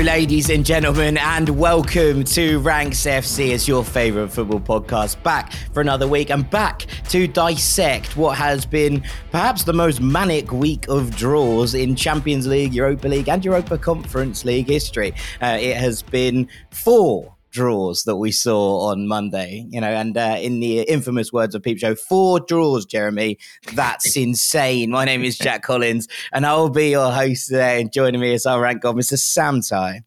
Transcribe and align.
Ladies 0.00 0.48
and 0.48 0.64
gentlemen, 0.64 1.18
and 1.18 1.50
welcome 1.50 2.24
to 2.24 2.58
Ranks 2.60 3.00
FC 3.04 3.52
as 3.52 3.68
your 3.68 3.84
favourite 3.84 4.32
football 4.32 4.60
podcast. 4.60 5.22
Back 5.22 5.52
for 5.74 5.80
another 5.80 6.08
week 6.08 6.30
and 6.30 6.48
back 6.48 6.86
to 7.10 7.26
dissect 7.26 8.16
what 8.16 8.38
has 8.38 8.64
been 8.64 9.02
perhaps 9.30 9.64
the 9.64 9.72
most 9.72 10.00
manic 10.00 10.50
week 10.50 10.88
of 10.88 11.14
draws 11.14 11.74
in 11.74 11.94
Champions 11.94 12.46
League, 12.46 12.72
Europa 12.72 13.06
League, 13.06 13.28
and 13.28 13.44
Europa 13.44 13.76
Conference 13.76 14.44
League 14.44 14.68
history. 14.68 15.12
Uh, 15.42 15.58
it 15.60 15.76
has 15.76 16.00
been 16.00 16.48
four 16.70 17.31
draws 17.52 18.04
that 18.04 18.16
we 18.16 18.32
saw 18.32 18.88
on 18.88 19.06
Monday, 19.06 19.66
you 19.68 19.80
know, 19.80 19.90
and 19.90 20.16
uh, 20.16 20.36
in 20.40 20.58
the 20.58 20.80
infamous 20.80 21.32
words 21.32 21.54
of 21.54 21.62
Peep 21.62 21.78
Show, 21.78 21.94
four 21.94 22.40
draws, 22.40 22.84
Jeremy. 22.84 23.38
That's 23.74 24.16
insane. 24.16 24.90
My 24.90 25.04
name 25.04 25.22
is 25.22 25.38
Jack 25.38 25.62
Collins, 25.62 26.08
and 26.32 26.44
I 26.44 26.54
will 26.54 26.70
be 26.70 26.90
your 26.90 27.12
host 27.12 27.46
today. 27.48 27.80
And 27.80 27.92
joining 27.92 28.20
me 28.20 28.32
is 28.34 28.46
our 28.46 28.60
rank 28.60 28.82
god, 28.82 28.96
Mr. 28.96 29.16
Sam 29.16 29.60
Tighe. 29.60 30.00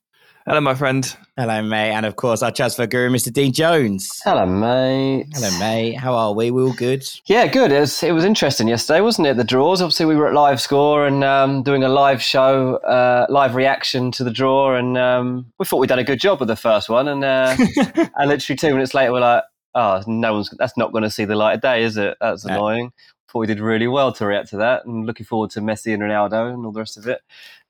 Hello, 0.45 0.59
my 0.59 0.75
friend. 0.75 1.15
Hello, 1.37 1.61
mate. 1.61 1.91
And 1.91 2.05
of 2.05 2.15
course, 2.15 2.41
our 2.41 2.49
transfer 2.49 2.87
guru, 2.87 3.09
Mr. 3.09 3.31
Dean 3.31 3.51
Jones. 3.51 4.09
Hello, 4.23 4.45
mate. 4.45 5.27
Hello, 5.33 5.59
mate. 5.59 5.95
How 5.95 6.15
are 6.15 6.33
we? 6.33 6.49
We 6.49 6.63
all 6.63 6.71
good? 6.71 7.05
Yeah, 7.25 7.45
good. 7.47 7.73
It 7.73 7.81
was, 7.81 8.01
it 8.03 8.13
was 8.13 8.23
interesting 8.23 8.69
yesterday, 8.69 9.01
wasn't 9.01 9.27
it? 9.27 9.35
The 9.35 9.43
draws. 9.43 9.81
Obviously, 9.81 10.05
we 10.05 10.15
were 10.15 10.29
at 10.29 10.33
Live 10.33 10.61
Score 10.61 11.05
and 11.05 11.25
um, 11.25 11.61
doing 11.61 11.83
a 11.83 11.89
live 11.89 12.21
show, 12.21 12.75
uh, 12.77 13.25
live 13.27 13.53
reaction 13.53 14.11
to 14.13 14.23
the 14.23 14.31
draw. 14.31 14.77
And 14.77 14.97
um, 14.97 15.51
we 15.59 15.65
thought 15.65 15.79
we'd 15.79 15.87
done 15.87 15.99
a 15.99 16.05
good 16.05 16.21
job 16.21 16.39
with 16.39 16.47
the 16.47 16.55
first 16.55 16.87
one. 16.87 17.09
And, 17.09 17.25
uh, 17.25 17.53
and 18.15 18.29
literally 18.29 18.55
two 18.55 18.71
minutes 18.71 18.93
later, 18.93 19.11
we're 19.11 19.19
like, 19.19 19.43
oh, 19.73 20.03
no 20.07 20.35
one's, 20.35 20.49
that's 20.57 20.77
not 20.77 20.93
going 20.93 21.03
to 21.03 21.11
see 21.11 21.25
the 21.25 21.35
light 21.35 21.55
of 21.55 21.61
day, 21.61 21.83
is 21.83 21.97
it? 21.97 22.15
That's 22.21 22.45
annoying. 22.45 22.93
Thought 23.29 23.39
we 23.39 23.47
did 23.47 23.59
really 23.59 23.87
well 23.87 24.13
to 24.13 24.25
react 24.25 24.51
to 24.51 24.57
that. 24.57 24.85
And 24.85 25.05
looking 25.05 25.25
forward 25.25 25.49
to 25.51 25.59
Messi 25.59 25.93
and 25.93 26.01
Ronaldo 26.01 26.53
and 26.53 26.65
all 26.65 26.71
the 26.71 26.79
rest 26.79 26.95
of 26.95 27.07
it. 27.07 27.19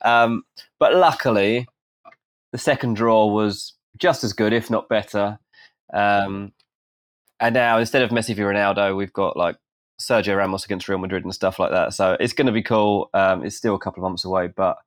Um, 0.02 0.44
but 0.78 0.94
luckily, 0.94 1.66
the 2.56 2.62
second 2.62 2.94
draw 2.94 3.26
was 3.26 3.74
just 3.98 4.24
as 4.24 4.32
good, 4.32 4.54
if 4.54 4.70
not 4.70 4.88
better. 4.88 5.38
Um, 5.92 6.52
and 7.38 7.52
now 7.52 7.78
instead 7.78 8.00
of 8.00 8.08
Messi 8.08 8.34
v 8.34 8.40
Ronaldo, 8.40 8.96
we've 8.96 9.12
got 9.12 9.36
like 9.36 9.56
Sergio 10.00 10.38
Ramos 10.38 10.64
against 10.64 10.88
Real 10.88 10.96
Madrid 10.96 11.22
and 11.22 11.34
stuff 11.34 11.58
like 11.58 11.70
that. 11.70 11.92
So 11.92 12.16
it's 12.18 12.32
going 12.32 12.46
to 12.46 12.54
be 12.54 12.62
cool. 12.62 13.10
Um, 13.12 13.44
it's 13.44 13.56
still 13.56 13.74
a 13.74 13.78
couple 13.78 14.02
of 14.02 14.08
months 14.08 14.24
away, 14.24 14.46
but 14.46 14.78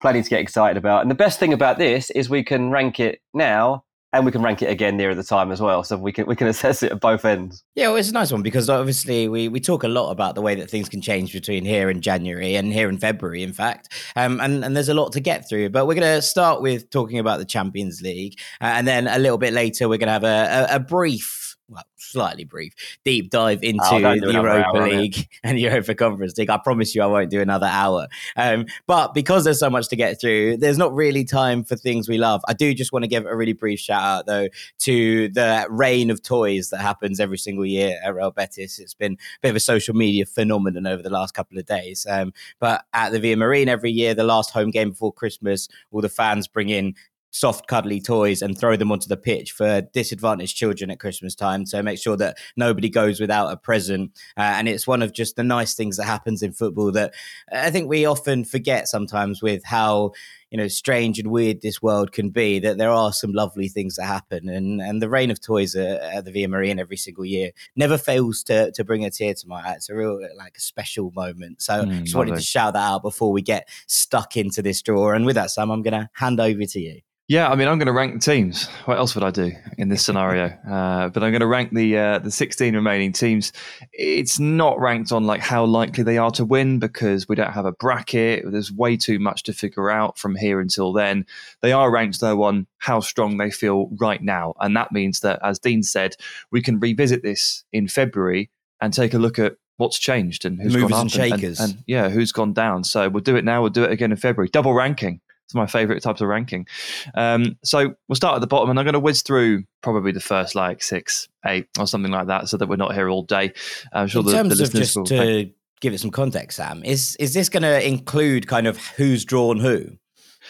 plenty 0.00 0.24
to 0.24 0.28
get 0.28 0.40
excited 0.40 0.76
about. 0.76 1.02
And 1.02 1.10
the 1.10 1.14
best 1.14 1.38
thing 1.38 1.52
about 1.52 1.78
this 1.78 2.10
is 2.10 2.28
we 2.28 2.42
can 2.42 2.72
rank 2.72 2.98
it 2.98 3.20
now 3.32 3.83
and 4.14 4.24
we 4.24 4.32
can 4.32 4.42
rank 4.42 4.62
it 4.62 4.70
again 4.70 4.96
near 4.96 5.14
the 5.14 5.24
time 5.24 5.50
as 5.50 5.60
well. 5.60 5.82
So 5.82 5.96
we 5.96 6.12
can 6.12 6.26
we 6.26 6.36
can 6.36 6.46
assess 6.54 6.82
it 6.82 6.92
at 6.92 7.00
both 7.00 7.24
ends. 7.24 7.64
Yeah, 7.74 7.88
well, 7.88 7.96
it's 7.96 8.10
a 8.10 8.12
nice 8.12 8.32
one 8.32 8.42
because 8.42 8.70
obviously 8.70 9.28
we 9.28 9.48
we 9.48 9.60
talk 9.60 9.82
a 9.82 9.88
lot 9.88 10.10
about 10.10 10.34
the 10.34 10.42
way 10.42 10.54
that 10.54 10.70
things 10.70 10.88
can 10.88 11.00
change 11.00 11.32
between 11.32 11.64
here 11.64 11.90
and 11.90 12.02
January 12.02 12.54
and 12.54 12.72
here 12.72 12.88
in 12.88 12.98
February, 12.98 13.42
in 13.42 13.52
fact. 13.52 13.92
Um, 14.16 14.40
and 14.40 14.64
and 14.64 14.76
there's 14.76 14.88
a 14.88 14.94
lot 14.94 15.12
to 15.12 15.20
get 15.20 15.48
through. 15.48 15.70
But 15.70 15.86
we're 15.86 15.94
going 15.94 16.16
to 16.16 16.22
start 16.22 16.62
with 16.62 16.90
talking 16.90 17.18
about 17.18 17.38
the 17.38 17.44
Champions 17.44 18.00
League, 18.00 18.38
uh, 18.60 18.74
and 18.76 18.86
then 18.86 19.08
a 19.08 19.18
little 19.18 19.38
bit 19.38 19.52
later 19.52 19.88
we're 19.88 19.98
going 19.98 20.06
to 20.06 20.12
have 20.12 20.24
a, 20.24 20.72
a, 20.72 20.76
a 20.76 20.80
brief 20.80 21.43
well, 21.68 21.84
slightly 21.96 22.44
brief, 22.44 22.74
deep 23.04 23.30
dive 23.30 23.62
into 23.62 23.82
the 23.90 24.32
Europa 24.32 24.78
League 24.78 25.28
and 25.44 25.58
Europa 25.58 25.94
Conference 25.94 26.36
League. 26.36 26.50
I 26.50 26.58
promise 26.58 26.94
you, 26.94 27.02
I 27.02 27.06
won't 27.06 27.30
do 27.30 27.40
another 27.40 27.66
hour. 27.66 28.08
Um, 28.36 28.66
but 28.86 29.14
because 29.14 29.44
there's 29.44 29.60
so 29.60 29.70
much 29.70 29.88
to 29.88 29.96
get 29.96 30.20
through, 30.20 30.58
there's 30.58 30.76
not 30.76 30.94
really 30.94 31.24
time 31.24 31.64
for 31.64 31.76
things 31.76 32.08
we 32.08 32.18
love. 32.18 32.42
I 32.46 32.52
do 32.52 32.74
just 32.74 32.92
want 32.92 33.04
to 33.04 33.08
give 33.08 33.24
a 33.24 33.34
really 33.34 33.54
brief 33.54 33.80
shout 33.80 34.02
out, 34.02 34.26
though, 34.26 34.48
to 34.80 35.28
the 35.30 35.66
rain 35.70 36.10
of 36.10 36.22
toys 36.22 36.70
that 36.70 36.80
happens 36.80 37.18
every 37.18 37.38
single 37.38 37.64
year 37.64 37.98
at 38.04 38.14
Real 38.14 38.30
Betis. 38.30 38.78
It's 38.78 38.94
been 38.94 39.14
a 39.14 39.16
bit 39.42 39.50
of 39.50 39.56
a 39.56 39.60
social 39.60 39.94
media 39.94 40.26
phenomenon 40.26 40.86
over 40.86 41.02
the 41.02 41.10
last 41.10 41.32
couple 41.32 41.58
of 41.58 41.64
days. 41.64 42.06
Um, 42.08 42.32
but 42.60 42.84
at 42.92 43.12
the 43.12 43.20
Villamarín 43.20 43.68
every 43.68 43.90
year, 43.90 44.12
the 44.14 44.24
last 44.24 44.50
home 44.50 44.70
game 44.70 44.90
before 44.90 45.12
Christmas, 45.12 45.68
all 45.90 46.02
the 46.02 46.08
fans 46.08 46.46
bring 46.46 46.68
in 46.68 46.94
soft, 47.34 47.66
cuddly 47.66 48.00
toys 48.00 48.42
and 48.42 48.56
throw 48.56 48.76
them 48.76 48.92
onto 48.92 49.08
the 49.08 49.16
pitch 49.16 49.50
for 49.50 49.80
disadvantaged 49.92 50.56
children 50.56 50.88
at 50.88 51.00
Christmas 51.00 51.34
time. 51.34 51.66
So 51.66 51.82
make 51.82 51.98
sure 51.98 52.16
that 52.16 52.38
nobody 52.56 52.88
goes 52.88 53.18
without 53.18 53.52
a 53.52 53.56
present. 53.56 54.12
Uh, 54.36 54.54
and 54.54 54.68
it's 54.68 54.86
one 54.86 55.02
of 55.02 55.12
just 55.12 55.34
the 55.34 55.42
nice 55.42 55.74
things 55.74 55.96
that 55.96 56.04
happens 56.04 56.44
in 56.44 56.52
football 56.52 56.92
that 56.92 57.12
I 57.52 57.72
think 57.72 57.88
we 57.88 58.06
often 58.06 58.44
forget 58.44 58.86
sometimes 58.86 59.42
with 59.42 59.64
how 59.64 60.12
you 60.54 60.58
know 60.58 60.68
strange 60.68 61.18
and 61.18 61.32
weird 61.32 61.62
this 61.62 61.82
world 61.82 62.12
can 62.12 62.30
be 62.30 62.60
that 62.60 62.78
there 62.78 62.92
are 62.92 63.12
some 63.12 63.32
lovely 63.32 63.66
things 63.66 63.96
that 63.96 64.04
happen 64.04 64.48
and 64.48 64.80
and 64.80 65.02
the 65.02 65.08
rain 65.08 65.32
of 65.32 65.40
toys 65.40 65.74
at, 65.74 66.00
at 66.00 66.24
the 66.24 66.30
Villamarín 66.30 66.78
every 66.78 66.96
single 66.96 67.24
year 67.24 67.50
never 67.74 67.98
fails 67.98 68.44
to 68.44 68.70
to 68.70 68.84
bring 68.84 69.04
a 69.04 69.10
tear 69.10 69.34
to 69.34 69.48
my 69.48 69.60
eye 69.60 69.72
it's 69.72 69.90
a 69.90 69.96
real 69.96 70.20
like 70.36 70.56
a 70.56 70.60
special 70.60 71.10
moment 71.16 71.60
so 71.60 71.82
mm, 71.82 72.04
just 72.04 72.14
wanted 72.14 72.36
to 72.36 72.40
shout 72.40 72.74
that 72.74 72.88
out 72.88 73.02
before 73.02 73.32
we 73.32 73.42
get 73.42 73.68
stuck 73.88 74.36
into 74.36 74.62
this 74.62 74.80
draw 74.80 75.10
and 75.10 75.26
with 75.26 75.34
that 75.34 75.50
Sam 75.50 75.72
I'm 75.72 75.82
going 75.82 76.00
to 76.00 76.08
hand 76.12 76.38
over 76.38 76.64
to 76.64 76.80
you 76.80 77.00
yeah, 77.26 77.48
I 77.48 77.54
mean, 77.54 77.68
I'm 77.68 77.78
going 77.78 77.86
to 77.86 77.92
rank 77.92 78.12
the 78.12 78.20
teams. 78.20 78.66
What 78.84 78.98
else 78.98 79.14
would 79.14 79.24
I 79.24 79.30
do 79.30 79.50
in 79.78 79.88
this 79.88 80.04
scenario? 80.04 80.52
Uh, 80.74 81.08
but 81.08 81.22
I'm 81.22 81.30
going 81.30 81.40
to 81.40 81.46
rank 81.46 81.72
the 81.72 81.96
uh, 81.96 82.18
the 82.18 82.30
16 82.30 82.74
remaining 82.74 83.12
teams. 83.12 83.52
It's 83.92 84.40
not 84.40 84.80
ranked 84.80 85.12
on 85.12 85.24
like 85.24 85.40
how 85.40 85.64
likely 85.64 86.02
they 86.02 86.18
are 86.18 86.32
to 86.32 86.44
win 86.44 86.80
because 86.80 87.28
we 87.28 87.36
don't 87.36 87.52
have 87.52 87.64
a 87.64 87.72
bracket. 87.72 88.42
There's 88.50 88.72
way 88.72 88.96
too 88.96 89.20
much 89.20 89.44
to 89.44 89.52
figure 89.52 89.90
out 89.90 90.18
from 90.18 90.34
here 90.34 90.43
until 90.52 90.92
then. 90.92 91.26
They 91.60 91.72
are 91.72 91.90
ranked 91.90 92.20
though 92.20 92.42
on 92.42 92.66
how 92.78 93.00
strong 93.00 93.38
they 93.38 93.50
feel 93.50 93.88
right 93.98 94.22
now, 94.22 94.54
and 94.60 94.76
that 94.76 94.92
means 94.92 95.20
that, 95.20 95.40
as 95.42 95.58
Dean 95.58 95.82
said, 95.82 96.16
we 96.50 96.62
can 96.62 96.78
revisit 96.78 97.22
this 97.22 97.64
in 97.72 97.88
February 97.88 98.50
and 98.80 98.92
take 98.92 99.14
a 99.14 99.18
look 99.18 99.38
at 99.38 99.56
what's 99.76 99.98
changed 99.98 100.44
and 100.44 100.60
who's 100.60 100.74
Movers 100.74 100.90
gone 100.90 100.98
up 100.98 101.02
and 101.02 101.10
shakers. 101.10 101.60
And, 101.60 101.70
and, 101.70 101.74
and 101.78 101.84
yeah, 101.86 102.08
who's 102.08 102.32
gone 102.32 102.52
down. 102.52 102.84
So 102.84 103.08
we'll 103.08 103.22
do 103.22 103.36
it 103.36 103.44
now. 103.44 103.60
We'll 103.60 103.70
do 103.70 103.84
it 103.84 103.90
again 103.90 104.12
in 104.12 104.16
February. 104.16 104.48
Double 104.50 104.72
ranking. 104.72 105.20
It's 105.46 105.54
my 105.54 105.66
favorite 105.66 106.02
types 106.02 106.20
of 106.20 106.28
ranking. 106.28 106.66
Um, 107.14 107.58
so 107.62 107.94
we'll 108.08 108.16
start 108.16 108.36
at 108.36 108.40
the 108.40 108.46
bottom, 108.46 108.70
and 108.70 108.78
I'm 108.78 108.84
going 108.84 108.94
to 108.94 109.00
whiz 109.00 109.22
through 109.22 109.64
probably 109.82 110.12
the 110.12 110.20
first 110.20 110.54
like 110.54 110.82
six, 110.82 111.28
eight, 111.44 111.66
or 111.78 111.86
something 111.86 112.10
like 112.10 112.28
that, 112.28 112.48
so 112.48 112.56
that 112.56 112.66
we're 112.66 112.76
not 112.76 112.94
here 112.94 113.10
all 113.10 113.22
day. 113.22 113.52
I'm 113.92 114.08
sure 114.08 114.20
In 114.20 114.26
the, 114.26 114.32
terms 114.32 114.56
the 114.56 114.64
of 114.64 114.72
just 114.72 114.96
will, 114.96 115.04
to 115.04 115.50
give 115.80 115.92
it 115.92 115.98
some 115.98 116.10
context, 116.10 116.56
Sam, 116.56 116.82
is 116.82 117.14
is 117.16 117.34
this 117.34 117.50
going 117.50 117.62
to 117.62 117.86
include 117.86 118.46
kind 118.46 118.66
of 118.66 118.78
who's 118.78 119.26
drawn 119.26 119.60
who? 119.60 119.98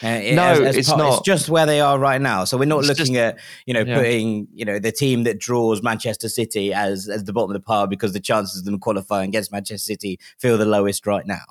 Uh, 0.01 0.07
no, 0.33 0.51
as, 0.51 0.59
as 0.59 0.77
it's 0.77 0.89
part, 0.89 0.99
not. 0.99 1.13
It's 1.13 1.21
just 1.21 1.49
where 1.49 1.65
they 1.65 1.79
are 1.79 1.97
right 1.97 2.21
now. 2.21 2.43
So 2.43 2.57
we're 2.57 2.65
not 2.65 2.79
it's 2.79 2.87
looking 2.89 3.13
just, 3.13 3.37
at 3.37 3.39
you 3.65 3.73
know 3.73 3.81
yeah. 3.81 3.97
putting 3.97 4.47
you 4.53 4.65
know 4.65 4.79
the 4.79 4.91
team 4.91 5.23
that 5.23 5.39
draws 5.39 5.81
Manchester 5.81 6.29
City 6.29 6.73
as 6.73 7.07
as 7.07 7.23
the 7.23 7.33
bottom 7.33 7.51
of 7.51 7.53
the 7.53 7.65
pile 7.65 7.87
because 7.87 8.13
the 8.13 8.19
chances 8.19 8.59
of 8.59 8.65
them 8.65 8.79
qualifying 8.79 9.29
against 9.29 9.51
Manchester 9.51 9.93
City 9.93 10.19
feel 10.37 10.57
the 10.57 10.65
lowest 10.65 11.07
right 11.07 11.25
now. 11.25 11.43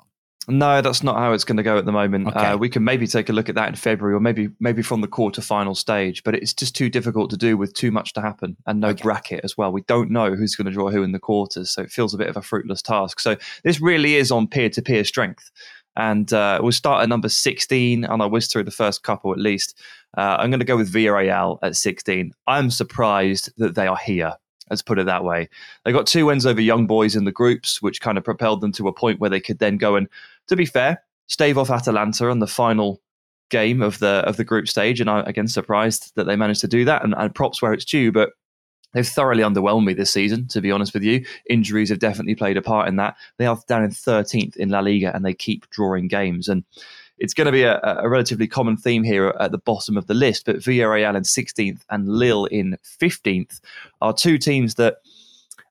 No, 0.47 0.81
that's 0.81 1.01
not 1.01 1.17
how 1.17 1.33
it's 1.33 1.43
going 1.43 1.57
to 1.57 1.63
go 1.63 1.77
at 1.77 1.85
the 1.85 1.91
moment. 1.91 2.27
Okay. 2.27 2.39
Uh, 2.39 2.57
we 2.57 2.69
can 2.69 2.83
maybe 2.83 3.07
take 3.07 3.29
a 3.29 3.33
look 3.33 3.49
at 3.49 3.55
that 3.55 3.69
in 3.69 3.75
February, 3.75 4.15
or 4.15 4.19
maybe 4.19 4.49
maybe 4.59 4.81
from 4.81 5.01
the 5.01 5.07
quarter 5.07 5.41
final 5.41 5.73
stage. 5.73 6.23
But 6.23 6.35
it's 6.35 6.53
just 6.53 6.75
too 6.75 6.89
difficult 6.89 7.31
to 7.31 7.37
do 7.37 7.57
with 7.57 7.73
too 7.73 7.91
much 7.91 8.13
to 8.13 8.21
happen 8.21 8.55
and 8.67 8.79
no 8.79 8.89
okay. 8.89 9.01
bracket 9.01 9.41
as 9.43 9.57
well. 9.57 9.71
We 9.71 9.81
don't 9.81 10.11
know 10.11 10.35
who's 10.35 10.55
going 10.55 10.65
to 10.65 10.71
draw 10.71 10.91
who 10.91 11.01
in 11.03 11.13
the 11.13 11.19
quarters, 11.19 11.71
so 11.71 11.81
it 11.81 11.91
feels 11.91 12.13
a 12.13 12.17
bit 12.17 12.27
of 12.27 12.37
a 12.37 12.41
fruitless 12.41 12.81
task. 12.81 13.19
So 13.19 13.37
this 13.63 13.81
really 13.81 14.15
is 14.15 14.31
on 14.31 14.47
peer 14.47 14.69
to 14.69 14.81
peer 14.81 15.03
strength. 15.03 15.51
And 15.97 16.31
uh, 16.33 16.59
we'll 16.61 16.71
start 16.71 17.03
at 17.03 17.09
number 17.09 17.29
16, 17.29 18.03
and 18.03 18.21
I'll 18.21 18.29
whiz 18.29 18.47
through 18.47 18.63
the 18.63 18.71
first 18.71 19.03
couple 19.03 19.31
at 19.31 19.39
least. 19.39 19.77
Uh, 20.17 20.37
I'm 20.39 20.49
going 20.49 20.59
to 20.59 20.65
go 20.65 20.77
with 20.77 20.93
Villarreal 20.93 21.59
at 21.61 21.75
16. 21.75 22.33
I'm 22.47 22.69
surprised 22.69 23.51
that 23.57 23.75
they 23.75 23.87
are 23.87 23.97
here 23.97 24.35
Let's 24.69 24.81
put 24.81 24.99
it 24.99 25.05
that 25.05 25.23
way. 25.23 25.47
They 25.83 25.91
got 25.91 26.07
two 26.07 26.25
wins 26.25 26.45
over 26.45 26.59
young 26.59 26.87
boys 26.87 27.15
in 27.15 27.25
the 27.25 27.31
groups, 27.31 27.81
which 27.81 28.01
kind 28.01 28.17
of 28.17 28.23
propelled 28.23 28.61
them 28.61 28.71
to 28.73 28.87
a 28.87 28.93
point 28.93 29.19
where 29.19 29.29
they 29.29 29.39
could 29.39 29.59
then 29.59 29.77
go 29.77 29.95
and, 29.95 30.07
to 30.47 30.55
be 30.55 30.65
fair, 30.65 31.03
stave 31.27 31.57
off 31.57 31.69
Atalanta 31.69 32.29
on 32.29 32.39
the 32.39 32.47
final 32.47 33.01
game 33.51 33.83
of 33.83 33.99
the 33.99 34.23
of 34.25 34.37
the 34.37 34.43
group 34.43 34.67
stage. 34.67 34.99
And 34.99 35.09
I 35.09 35.21
again 35.21 35.47
surprised 35.47 36.13
that 36.15 36.25
they 36.25 36.35
managed 36.35 36.61
to 36.61 36.67
do 36.67 36.83
that. 36.85 37.03
And, 37.03 37.13
and 37.15 37.33
props 37.35 37.61
where 37.61 37.73
it's 37.73 37.85
due, 37.85 38.11
but 38.11 38.31
they've 38.95 39.07
thoroughly 39.07 39.43
underwhelmed 39.43 39.85
me 39.85 39.93
this 39.93 40.11
season. 40.11 40.47
To 40.47 40.61
be 40.61 40.71
honest 40.71 40.95
with 40.95 41.03
you, 41.03 41.23
injuries 41.47 41.89
have 41.89 41.99
definitely 41.99 42.33
played 42.33 42.57
a 42.57 42.63
part 42.63 42.87
in 42.87 42.95
that. 42.95 43.15
They 43.37 43.45
are 43.45 43.59
down 43.67 43.83
in 43.83 43.91
13th 43.91 44.55
in 44.55 44.69
La 44.69 44.79
Liga, 44.79 45.15
and 45.15 45.23
they 45.23 45.35
keep 45.35 45.69
drawing 45.69 46.07
games 46.07 46.47
and 46.47 46.63
it's 47.17 47.33
going 47.33 47.45
to 47.45 47.51
be 47.51 47.63
a, 47.63 47.79
a, 47.81 48.09
relatively 48.09 48.47
common 48.47 48.75
theme 48.75 49.03
here 49.03 49.33
at 49.39 49.51
the 49.51 49.57
bottom 49.57 49.95
of 49.95 50.07
the 50.07 50.13
list. 50.13 50.45
But 50.45 50.57
Villarreal 50.57 51.15
in 51.15 51.23
16th 51.23 51.81
and 51.89 52.09
Lille 52.09 52.45
in 52.45 52.77
15th 52.83 53.61
are 54.01 54.13
two 54.13 54.37
teams 54.37 54.75
that 54.75 54.97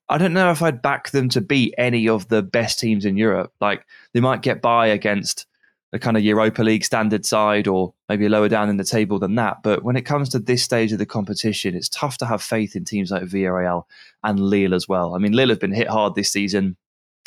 I 0.09 0.19
don't 0.19 0.33
know 0.33 0.51
if 0.51 0.63
I'd 0.63 0.83
back 0.83 1.11
them 1.11 1.29
to 1.31 1.41
beat 1.41 1.75
any 1.79 2.09
of 2.09 2.29
the 2.29 2.43
best 2.43 2.79
teams 2.79 3.05
in 3.05 3.17
Europe. 3.17 3.53
Like 3.61 3.85
they 4.13 4.21
might 4.21 4.43
get 4.43 4.63
by 4.63 4.87
against 4.87 5.47
a 5.95 5.99
kind 5.99 6.17
of 6.17 6.25
Europa 6.25 6.61
League 6.61 6.85
standard 6.85 7.25
side 7.25 7.69
or 7.69 7.95
maybe 8.09 8.29
lower 8.29 8.49
down 8.49 8.69
in 8.69 8.79
the 8.79 8.85
table 8.85 9.21
than 9.21 9.37
that. 9.37 9.63
But 9.63 9.85
when 9.85 9.97
it 9.97 10.03
comes 10.03 10.29
to 10.31 10.41
this 10.41 10.61
stage 10.61 10.91
of 10.93 10.99
the 10.99 11.07
competition, 11.07 11.77
it's 11.77 11.89
tough 11.89 12.19
to 12.19 12.27
have 12.27 12.43
faith 12.43 12.75
in 12.75 12.85
teams 12.85 13.13
like 13.13 13.23
Villarreal 13.23 13.85
and 14.25 14.41
Lille 14.41 14.75
as 14.75 14.89
well. 14.89 15.15
I 15.15 15.19
mean, 15.19 15.33
Lille 15.33 15.51
have 15.51 15.61
been 15.61 15.73
hit 15.73 15.89
hard 15.89 16.17
this 16.17 16.33
season. 16.33 16.77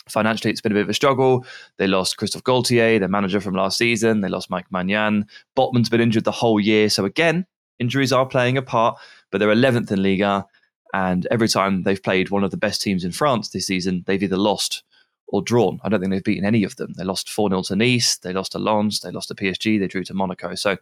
Financially, 0.09 0.51
it's 0.51 0.59
been 0.59 0.73
a 0.73 0.75
bit 0.75 0.81
of 0.81 0.89
a 0.89 0.93
struggle. 0.93 1.45
They 1.77 1.87
lost 1.87 2.17
Christophe 2.17 2.43
Galtier, 2.43 2.99
their 2.99 3.07
manager 3.07 3.39
from 3.39 3.55
last 3.55 3.77
season. 3.77 4.19
They 4.19 4.29
lost 4.29 4.49
Mike 4.49 4.69
Maignan. 4.69 5.27
Botman's 5.55 5.89
been 5.89 6.01
injured 6.01 6.25
the 6.25 6.31
whole 6.31 6.59
year. 6.59 6.89
So 6.89 7.05
again, 7.05 7.45
injuries 7.79 8.11
are 8.11 8.25
playing 8.25 8.57
a 8.57 8.61
part, 8.61 8.99
but 9.31 9.37
they're 9.37 9.47
11th 9.47 9.91
in 9.91 10.03
Liga. 10.03 10.45
And 10.93 11.25
every 11.31 11.47
time 11.47 11.83
they've 11.83 12.01
played 12.03 12.31
one 12.31 12.43
of 12.43 12.51
the 12.51 12.57
best 12.57 12.81
teams 12.81 13.05
in 13.05 13.13
France 13.13 13.49
this 13.49 13.67
season, 13.67 14.03
they've 14.07 14.23
either 14.23 14.37
lost 14.37 14.83
or 15.27 15.41
drawn. 15.41 15.79
I 15.83 15.89
don't 15.89 15.99
think 15.99 16.11
they've 16.11 16.23
beaten 16.23 16.45
any 16.45 16.63
of 16.63 16.75
them. 16.75 16.93
They 16.97 17.03
lost 17.03 17.29
4 17.29 17.49
0 17.49 17.63
to 17.63 17.75
Nice, 17.75 18.17
they 18.17 18.33
lost 18.33 18.53
to 18.53 18.59
Lens, 18.59 19.01
they 19.01 19.11
lost 19.11 19.27
to 19.29 19.35
PSG, 19.35 19.79
they 19.79 19.87
drew 19.87 20.03
to 20.05 20.13
Monaco. 20.13 20.55
So 20.55 20.77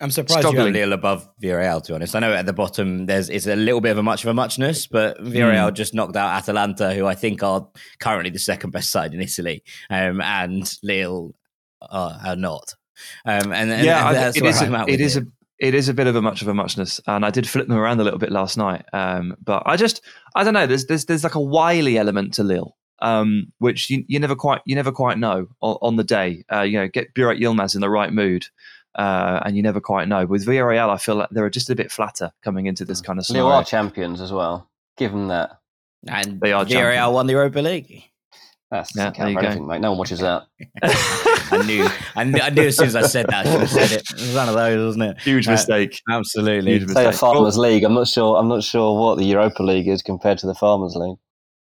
I'm 0.00 0.10
surprised 0.10 0.40
struggling. 0.40 0.74
you're 0.74 0.84
a 0.84 0.86
little 0.86 0.92
above 0.94 1.28
Villarreal, 1.40 1.82
to 1.82 1.92
be 1.92 1.94
honest. 1.94 2.16
I 2.16 2.20
know 2.20 2.32
at 2.32 2.46
the 2.46 2.52
bottom 2.52 3.06
there's 3.06 3.30
it's 3.30 3.46
a 3.46 3.56
little 3.56 3.80
bit 3.80 3.92
of 3.92 3.98
a 3.98 4.02
much 4.02 4.24
of 4.24 4.30
a 4.30 4.34
muchness, 4.34 4.86
but 4.86 5.18
Villarreal 5.22 5.70
mm. 5.70 5.74
just 5.74 5.94
knocked 5.94 6.16
out 6.16 6.34
Atalanta, 6.34 6.94
who 6.94 7.06
I 7.06 7.14
think 7.14 7.42
are 7.42 7.68
currently 8.00 8.30
the 8.30 8.38
second 8.38 8.70
best 8.70 8.90
side 8.90 9.14
in 9.14 9.20
Italy, 9.20 9.62
um, 9.90 10.20
and 10.20 10.70
Lille 10.82 11.34
are, 11.90 12.18
are 12.24 12.36
not. 12.36 12.74
Um, 13.24 13.52
and, 13.52 13.70
and, 13.70 13.84
yeah, 13.84 14.08
and 14.08 14.36
it 14.36 14.44
is. 14.44 14.62
A, 14.62 14.84
it 14.88 15.00
is 15.00 15.16
a 15.16 15.26
it 15.60 15.74
is 15.74 15.88
a 15.88 15.94
bit 15.94 16.08
of 16.08 16.16
a 16.16 16.22
much 16.22 16.42
of 16.42 16.48
a 16.48 16.54
muchness, 16.54 17.00
and 17.06 17.24
I 17.24 17.30
did 17.30 17.48
flip 17.48 17.68
them 17.68 17.76
around 17.76 18.00
a 18.00 18.04
little 18.04 18.18
bit 18.18 18.32
last 18.32 18.56
night. 18.56 18.84
Um, 18.92 19.36
but 19.42 19.62
I 19.66 19.76
just 19.76 20.02
I 20.34 20.42
don't 20.42 20.54
know. 20.54 20.66
There's 20.66 20.86
there's 20.86 21.04
there's 21.04 21.24
like 21.24 21.36
a 21.36 21.40
wily 21.40 21.98
element 21.98 22.34
to 22.34 22.42
Lille 22.42 22.76
um, 23.04 23.52
which 23.58 23.90
you, 23.90 24.02
you 24.08 24.18
never 24.18 24.34
quite 24.34 24.62
you 24.64 24.74
never 24.74 24.90
quite 24.90 25.18
know 25.18 25.46
on, 25.60 25.76
on 25.82 25.96
the 25.96 26.04
day. 26.04 26.44
Uh, 26.50 26.62
you 26.62 26.78
know, 26.78 26.88
get 26.88 27.14
Burak 27.14 27.38
Yilmaz 27.38 27.74
in 27.74 27.82
the 27.82 27.90
right 27.90 28.12
mood, 28.12 28.46
uh, 28.94 29.40
and 29.44 29.56
you 29.56 29.62
never 29.62 29.80
quite 29.80 30.08
know. 30.08 30.24
With 30.24 30.46
Villarreal, 30.46 30.88
I 30.88 30.96
feel 30.96 31.16
like 31.16 31.28
they're 31.30 31.50
just 31.50 31.68
a 31.68 31.74
bit 31.74 31.92
flatter 31.92 32.32
coming 32.42 32.66
into 32.66 32.84
this 32.84 33.02
mm. 33.02 33.04
kind 33.04 33.18
of 33.18 33.26
scenario. 33.26 33.50
They 33.50 33.54
are 33.56 33.64
champions 33.64 34.20
as 34.22 34.32
well. 34.32 34.70
Give 34.96 35.12
them 35.12 35.28
that. 35.28 35.58
And 36.08 36.40
they 36.40 36.52
are 36.52 36.64
Villarreal 36.64 36.94
champions. 36.94 37.14
won 37.14 37.26
the 37.26 37.32
Europa 37.34 37.58
League. 37.60 38.04
That's 38.70 38.96
yeah, 38.96 39.10
there 39.10 39.28
you 39.28 39.34
go. 39.34 39.40
Anything, 39.42 39.66
mate. 39.66 39.80
No 39.82 39.90
one 39.90 39.98
watches 39.98 40.20
that. 40.20 40.46
I 40.82 41.62
knew, 41.66 41.86
I 42.16 42.24
knew, 42.24 42.40
I 42.40 42.50
knew 42.50 42.66
as 42.66 42.76
soon 42.78 42.86
as 42.86 42.96
I 42.96 43.02
said 43.02 43.26
that, 43.28 43.46
I 43.46 43.50
should 43.50 43.60
have 43.60 43.70
said 43.70 43.92
it. 43.92 44.02
It 44.10 44.20
was 44.20 44.34
one 44.34 44.48
of 44.48 44.54
those, 44.54 44.84
wasn't 44.84 45.04
it? 45.04 45.20
Huge 45.20 45.46
uh, 45.46 45.52
mistake. 45.52 46.00
Absolutely. 46.10 46.72
Huge 46.72 46.86
mistake. 46.86 47.04
Say 47.04 47.08
a 47.08 47.12
Farmers 47.12 47.58
League. 47.58 47.84
I'm 47.84 47.94
not 47.94 48.08
sure. 48.08 48.36
I'm 48.36 48.48
not 48.48 48.64
sure 48.64 48.98
what 48.98 49.18
the 49.18 49.24
Europa 49.24 49.62
League 49.62 49.86
is 49.86 50.02
compared 50.02 50.38
to 50.38 50.46
the 50.46 50.54
Farmers 50.54 50.96
League. 50.96 51.18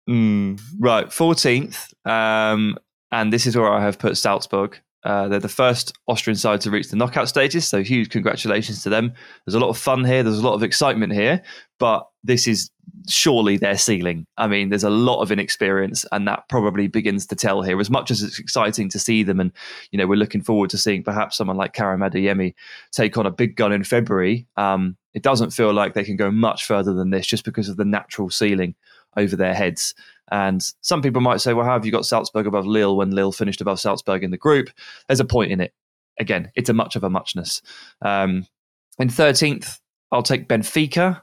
Mm, 0.10 0.60
right, 0.80 1.08
14th. 1.08 1.94
Um, 2.06 2.78
and 3.12 3.32
this 3.32 3.46
is 3.46 3.56
where 3.56 3.72
I 3.72 3.82
have 3.82 4.00
put 4.00 4.18
Salzburg. 4.18 4.80
Uh, 5.04 5.28
they're 5.28 5.40
the 5.40 5.50
first 5.50 5.94
Austrian 6.08 6.38
side 6.38 6.62
to 6.62 6.72
reach 6.72 6.90
the 6.90 6.96
knockout 6.96 7.28
stages, 7.28 7.68
so 7.68 7.84
huge 7.84 8.10
congratulations 8.10 8.84
to 8.84 8.90
them. 8.90 9.14
There's 9.46 9.56
a 9.56 9.60
lot 9.60 9.70
of 9.70 9.78
fun 9.78 10.06
here, 10.06 10.24
there's 10.24 10.40
a 10.40 10.48
lot 10.48 10.54
of 10.54 10.64
excitement 10.64 11.12
here, 11.12 11.44
but 11.78 12.08
this 12.24 12.48
is 12.48 12.72
surely 13.10 13.58
their 13.58 13.78
ceiling. 13.78 14.26
I 14.38 14.48
mean, 14.48 14.70
there's 14.70 14.86
a 14.86 14.90
lot 14.90 15.22
of 15.22 15.32
inexperience, 15.32 16.06
and 16.14 16.26
that 16.28 16.48
probably 16.48 16.88
begins 16.88 17.26
to 17.28 17.36
tell 17.36 17.62
here. 17.62 17.80
As 17.82 17.90
much 17.90 18.12
as 18.12 18.24
it's 18.24 18.40
exciting 18.40 18.88
to 18.90 19.00
see 19.00 19.24
them, 19.24 19.42
and 19.42 19.52
you 19.92 19.98
know, 19.98 20.08
we're 20.08 20.16
looking 20.16 20.42
forward 20.42 20.70
to 20.70 20.78
seeing 20.78 21.04
perhaps 21.04 21.36
someone 21.36 21.58
like 21.58 21.74
Karim 21.74 22.00
Adeyemi 22.00 22.54
take 22.92 23.18
on 23.18 23.26
a 23.26 23.32
big 23.32 23.58
gun 23.58 23.74
in 23.74 23.84
February. 23.84 24.48
Um, 24.56 24.96
it 25.14 25.22
doesn't 25.22 25.52
feel 25.52 25.74
like 25.74 25.94
they 25.94 26.06
can 26.06 26.16
go 26.16 26.32
much 26.32 26.66
further 26.66 26.94
than 26.94 27.10
this, 27.10 27.28
just 27.28 27.44
because 27.44 27.68
of 27.68 27.76
the 27.76 27.86
natural 27.86 28.30
ceiling 28.30 28.74
over 29.18 29.36
their 29.36 29.54
heads. 29.54 29.94
And 30.32 30.64
some 30.82 31.02
people 31.02 31.22
might 31.22 31.42
say, 31.42 31.54
well, 31.54 31.66
how 31.66 31.74
have 31.74 31.86
you 31.86 31.92
got 31.92 32.06
Salzburg 32.06 32.48
above 32.48 32.66
Lille 32.66 32.96
when 32.96 33.12
Lille 33.12 33.32
finished 33.32 33.62
above 33.62 33.80
Salzburg 33.80 34.24
in 34.24 34.32
the 34.32 34.38
group? 34.38 34.70
There's 35.08 35.20
a 35.20 35.26
point 35.26 35.52
in 35.52 35.62
it. 35.62 35.74
Again, 36.20 36.52
it's 36.56 36.70
a 36.70 36.74
much 36.74 36.96
of 36.96 37.04
a 37.04 37.10
muchness. 37.10 37.62
Um, 38.02 38.48
in 39.00 39.10
13th, 39.10 39.80
I'll 40.12 40.24
take 40.24 40.48
Benfica, 40.48 41.22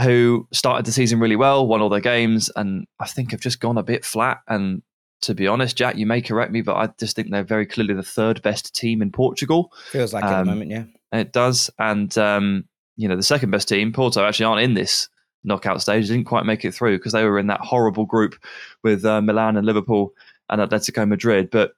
who 0.00 0.46
started 0.52 0.86
the 0.86 0.92
season 0.92 1.20
really 1.20 1.36
well, 1.36 1.66
won 1.66 1.80
all 1.80 1.88
their 1.88 2.00
games, 2.00 2.50
and 2.54 2.86
I 3.00 3.06
think 3.06 3.30
have 3.30 3.40
just 3.40 3.60
gone 3.60 3.78
a 3.78 3.82
bit 3.82 4.04
flat. 4.04 4.38
And 4.48 4.82
to 5.22 5.34
be 5.34 5.46
honest, 5.46 5.76
Jack, 5.76 5.96
you 5.96 6.06
may 6.06 6.20
correct 6.20 6.52
me, 6.52 6.62
but 6.62 6.76
I 6.76 6.88
just 6.98 7.16
think 7.16 7.30
they're 7.30 7.44
very 7.44 7.66
clearly 7.66 7.94
the 7.94 8.02
third 8.02 8.42
best 8.42 8.74
team 8.74 9.02
in 9.02 9.10
Portugal. 9.10 9.72
Feels 9.90 10.12
like 10.12 10.24
um, 10.24 10.30
at 10.30 10.34
the 10.34 10.40
um, 10.40 10.46
moment, 10.46 10.70
yeah. 10.70 10.84
It 11.12 11.32
does. 11.32 11.70
And, 11.78 12.16
um, 12.18 12.64
you 12.96 13.08
know, 13.08 13.16
the 13.16 13.22
second 13.22 13.50
best 13.50 13.68
team, 13.68 13.92
Porto, 13.92 14.24
actually 14.24 14.46
aren't 14.46 14.62
in 14.62 14.74
this 14.74 15.08
knockout 15.44 15.82
stage. 15.82 16.08
They 16.08 16.14
didn't 16.14 16.28
quite 16.28 16.46
make 16.46 16.64
it 16.64 16.74
through 16.74 16.98
because 16.98 17.12
they 17.12 17.24
were 17.24 17.38
in 17.38 17.46
that 17.48 17.60
horrible 17.60 18.06
group 18.06 18.34
with 18.82 19.04
uh, 19.04 19.20
Milan 19.20 19.56
and 19.56 19.66
Liverpool 19.66 20.12
and 20.48 20.60
Atletico 20.60 21.06
Madrid. 21.06 21.50
But 21.50 21.72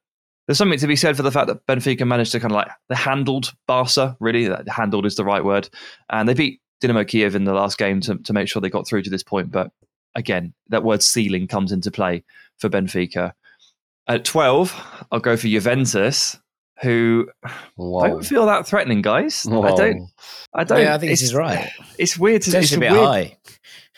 there's 0.46 0.58
something 0.58 0.78
to 0.78 0.86
be 0.86 0.96
said 0.96 1.16
for 1.16 1.22
the 1.22 1.30
fact 1.30 1.46
that 1.48 1.66
Benfica 1.66 2.06
managed 2.06 2.32
to 2.32 2.40
kind 2.40 2.52
of 2.52 2.56
like 2.56 2.68
they 2.88 2.96
handled 2.96 3.52
Barca. 3.66 4.16
Really, 4.20 4.48
that 4.48 4.68
handled 4.68 5.06
is 5.06 5.16
the 5.16 5.24
right 5.24 5.44
word, 5.44 5.68
and 6.10 6.28
they 6.28 6.34
beat 6.34 6.60
Dynamo 6.80 7.04
Kiev 7.04 7.34
in 7.34 7.44
the 7.44 7.54
last 7.54 7.78
game 7.78 8.00
to 8.02 8.16
to 8.16 8.32
make 8.32 8.48
sure 8.48 8.60
they 8.60 8.70
got 8.70 8.86
through 8.88 9.02
to 9.02 9.10
this 9.10 9.22
point. 9.22 9.50
But 9.50 9.70
again, 10.14 10.54
that 10.68 10.84
word 10.84 11.02
ceiling 11.02 11.46
comes 11.46 11.72
into 11.72 11.90
play 11.90 12.24
for 12.58 12.68
Benfica. 12.68 13.32
At 14.08 14.24
12, 14.24 15.06
I'll 15.12 15.20
go 15.20 15.36
for 15.36 15.46
Juventus 15.46 16.36
who 16.82 17.28
Whoa. 17.76 18.06
don't 18.06 18.26
feel 18.26 18.46
that 18.46 18.66
threatening, 18.66 19.02
guys. 19.02 19.44
Whoa. 19.44 19.62
I 19.62 19.74
don't. 19.74 20.10
I 20.54 20.64
don't. 20.64 20.80
Yeah, 20.80 20.94
I 20.94 20.98
think 20.98 21.10
this 21.10 21.22
is 21.22 21.34
right. 21.34 21.70
It's 21.98 22.18
weird. 22.18 22.42
To, 22.42 22.58
it's, 22.58 22.72
a, 22.72 22.76
a 22.76 22.78
weird, 22.78 22.92
high. 22.92 23.38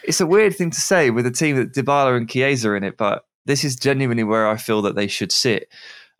it's 0.05 0.20
a 0.20 0.26
weird 0.26 0.56
thing 0.56 0.70
to 0.70 0.81
say 0.81 1.11
with 1.11 1.26
a 1.26 1.31
team 1.31 1.56
that 1.56 1.73
Dybala 1.73 2.17
and 2.17 2.29
Chiesa 2.29 2.73
in 2.75 2.84
it, 2.84 2.96
but 2.96 3.25
this 3.46 3.64
is 3.64 3.76
genuinely 3.76 4.25
where 4.25 4.49
I 4.49 4.56
feel 4.56 4.82
that 4.82 4.94
they 4.94 5.06
should 5.06 5.32
sit. 5.32 5.69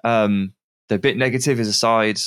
Um, 0.05 0.55
they're 0.89 0.97
a 0.97 1.01
bit 1.01 1.17
negative 1.17 1.59
as 1.61 1.69
a 1.69 1.73
side. 1.73 2.19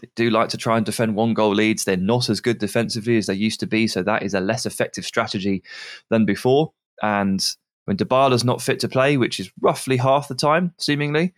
They 0.00 0.08
do 0.14 0.30
like 0.30 0.50
to 0.50 0.56
try 0.56 0.76
and 0.76 0.86
defend 0.86 1.16
one 1.16 1.34
goal 1.34 1.54
leads. 1.54 1.84
They're 1.84 1.96
not 1.96 2.28
as 2.28 2.40
good 2.40 2.58
defensively 2.58 3.16
as 3.16 3.26
they 3.26 3.34
used 3.34 3.60
to 3.60 3.66
be, 3.66 3.86
so 3.86 4.02
that 4.02 4.22
is 4.22 4.34
a 4.34 4.40
less 4.40 4.66
effective 4.66 5.04
strategy 5.04 5.62
than 6.08 6.24
before. 6.24 6.72
And 7.02 7.44
when 7.84 7.96
Dybala's 7.96 8.44
not 8.44 8.62
fit 8.62 8.80
to 8.80 8.88
play, 8.88 9.16
which 9.16 9.40
is 9.40 9.50
roughly 9.60 9.96
half 9.96 10.28
the 10.28 10.34
time, 10.34 10.74
seemingly, 10.78 11.32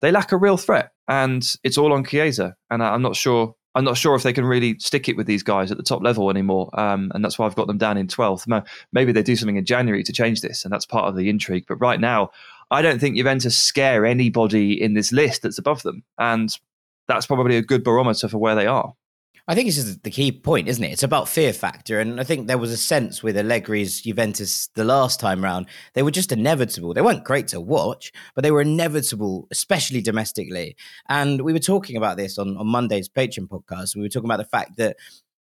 they 0.00 0.12
lack 0.12 0.32
a 0.32 0.36
real 0.36 0.56
threat, 0.56 0.92
and 1.08 1.44
it's 1.62 1.78
all 1.78 1.92
on 1.92 2.04
Chiesa. 2.04 2.56
And 2.70 2.82
I'm 2.82 3.02
not 3.02 3.16
sure. 3.16 3.54
I'm 3.76 3.84
not 3.84 3.96
sure 3.96 4.14
if 4.14 4.22
they 4.22 4.32
can 4.32 4.44
really 4.44 4.78
stick 4.78 5.08
it 5.08 5.16
with 5.16 5.26
these 5.26 5.42
guys 5.42 5.72
at 5.72 5.76
the 5.78 5.82
top 5.82 6.00
level 6.00 6.30
anymore, 6.30 6.70
um, 6.78 7.10
and 7.14 7.24
that's 7.24 7.38
why 7.38 7.46
I've 7.46 7.56
got 7.56 7.66
them 7.66 7.78
down 7.78 7.96
in 7.96 8.06
12th. 8.06 8.64
Maybe 8.92 9.10
they 9.10 9.22
do 9.22 9.34
something 9.34 9.56
in 9.56 9.64
January 9.64 10.04
to 10.04 10.12
change 10.12 10.42
this, 10.42 10.64
and 10.64 10.72
that's 10.72 10.86
part 10.86 11.08
of 11.08 11.16
the 11.16 11.28
intrigue. 11.28 11.64
But 11.66 11.80
right 11.80 11.98
now, 11.98 12.30
I 12.70 12.82
don't 12.82 13.00
think 13.00 13.16
Juventus 13.16 13.58
scare 13.58 14.06
anybody 14.06 14.80
in 14.80 14.94
this 14.94 15.12
list 15.12 15.42
that's 15.42 15.58
above 15.58 15.82
them, 15.82 16.04
and 16.18 16.56
that's 17.08 17.26
probably 17.26 17.56
a 17.56 17.62
good 17.62 17.82
barometer 17.82 18.28
for 18.28 18.38
where 18.38 18.54
they 18.54 18.66
are. 18.66 18.94
I 19.46 19.54
think 19.54 19.68
this 19.68 19.76
is 19.76 19.98
the 19.98 20.10
key 20.10 20.32
point, 20.32 20.68
isn't 20.68 20.82
it? 20.82 20.92
It's 20.92 21.02
about 21.02 21.28
fear 21.28 21.52
factor. 21.52 22.00
And 22.00 22.18
I 22.18 22.24
think 22.24 22.46
there 22.46 22.56
was 22.56 22.70
a 22.70 22.78
sense 22.78 23.22
with 23.22 23.36
Allegri's 23.36 24.00
Juventus 24.00 24.70
the 24.74 24.84
last 24.84 25.20
time 25.20 25.44
round, 25.44 25.66
they 25.92 26.02
were 26.02 26.10
just 26.10 26.32
inevitable. 26.32 26.94
They 26.94 27.02
weren't 27.02 27.24
great 27.24 27.48
to 27.48 27.60
watch, 27.60 28.10
but 28.34 28.42
they 28.42 28.50
were 28.50 28.62
inevitable, 28.62 29.46
especially 29.50 30.00
domestically. 30.00 30.76
And 31.10 31.42
we 31.42 31.52
were 31.52 31.58
talking 31.58 31.98
about 31.98 32.16
this 32.16 32.38
on, 32.38 32.56
on 32.56 32.68
Monday's 32.68 33.10
Patreon 33.10 33.48
podcast. 33.48 33.94
We 33.94 34.00
were 34.00 34.08
talking 34.08 34.30
about 34.30 34.38
the 34.38 34.46
fact 34.46 34.78
that 34.78 34.96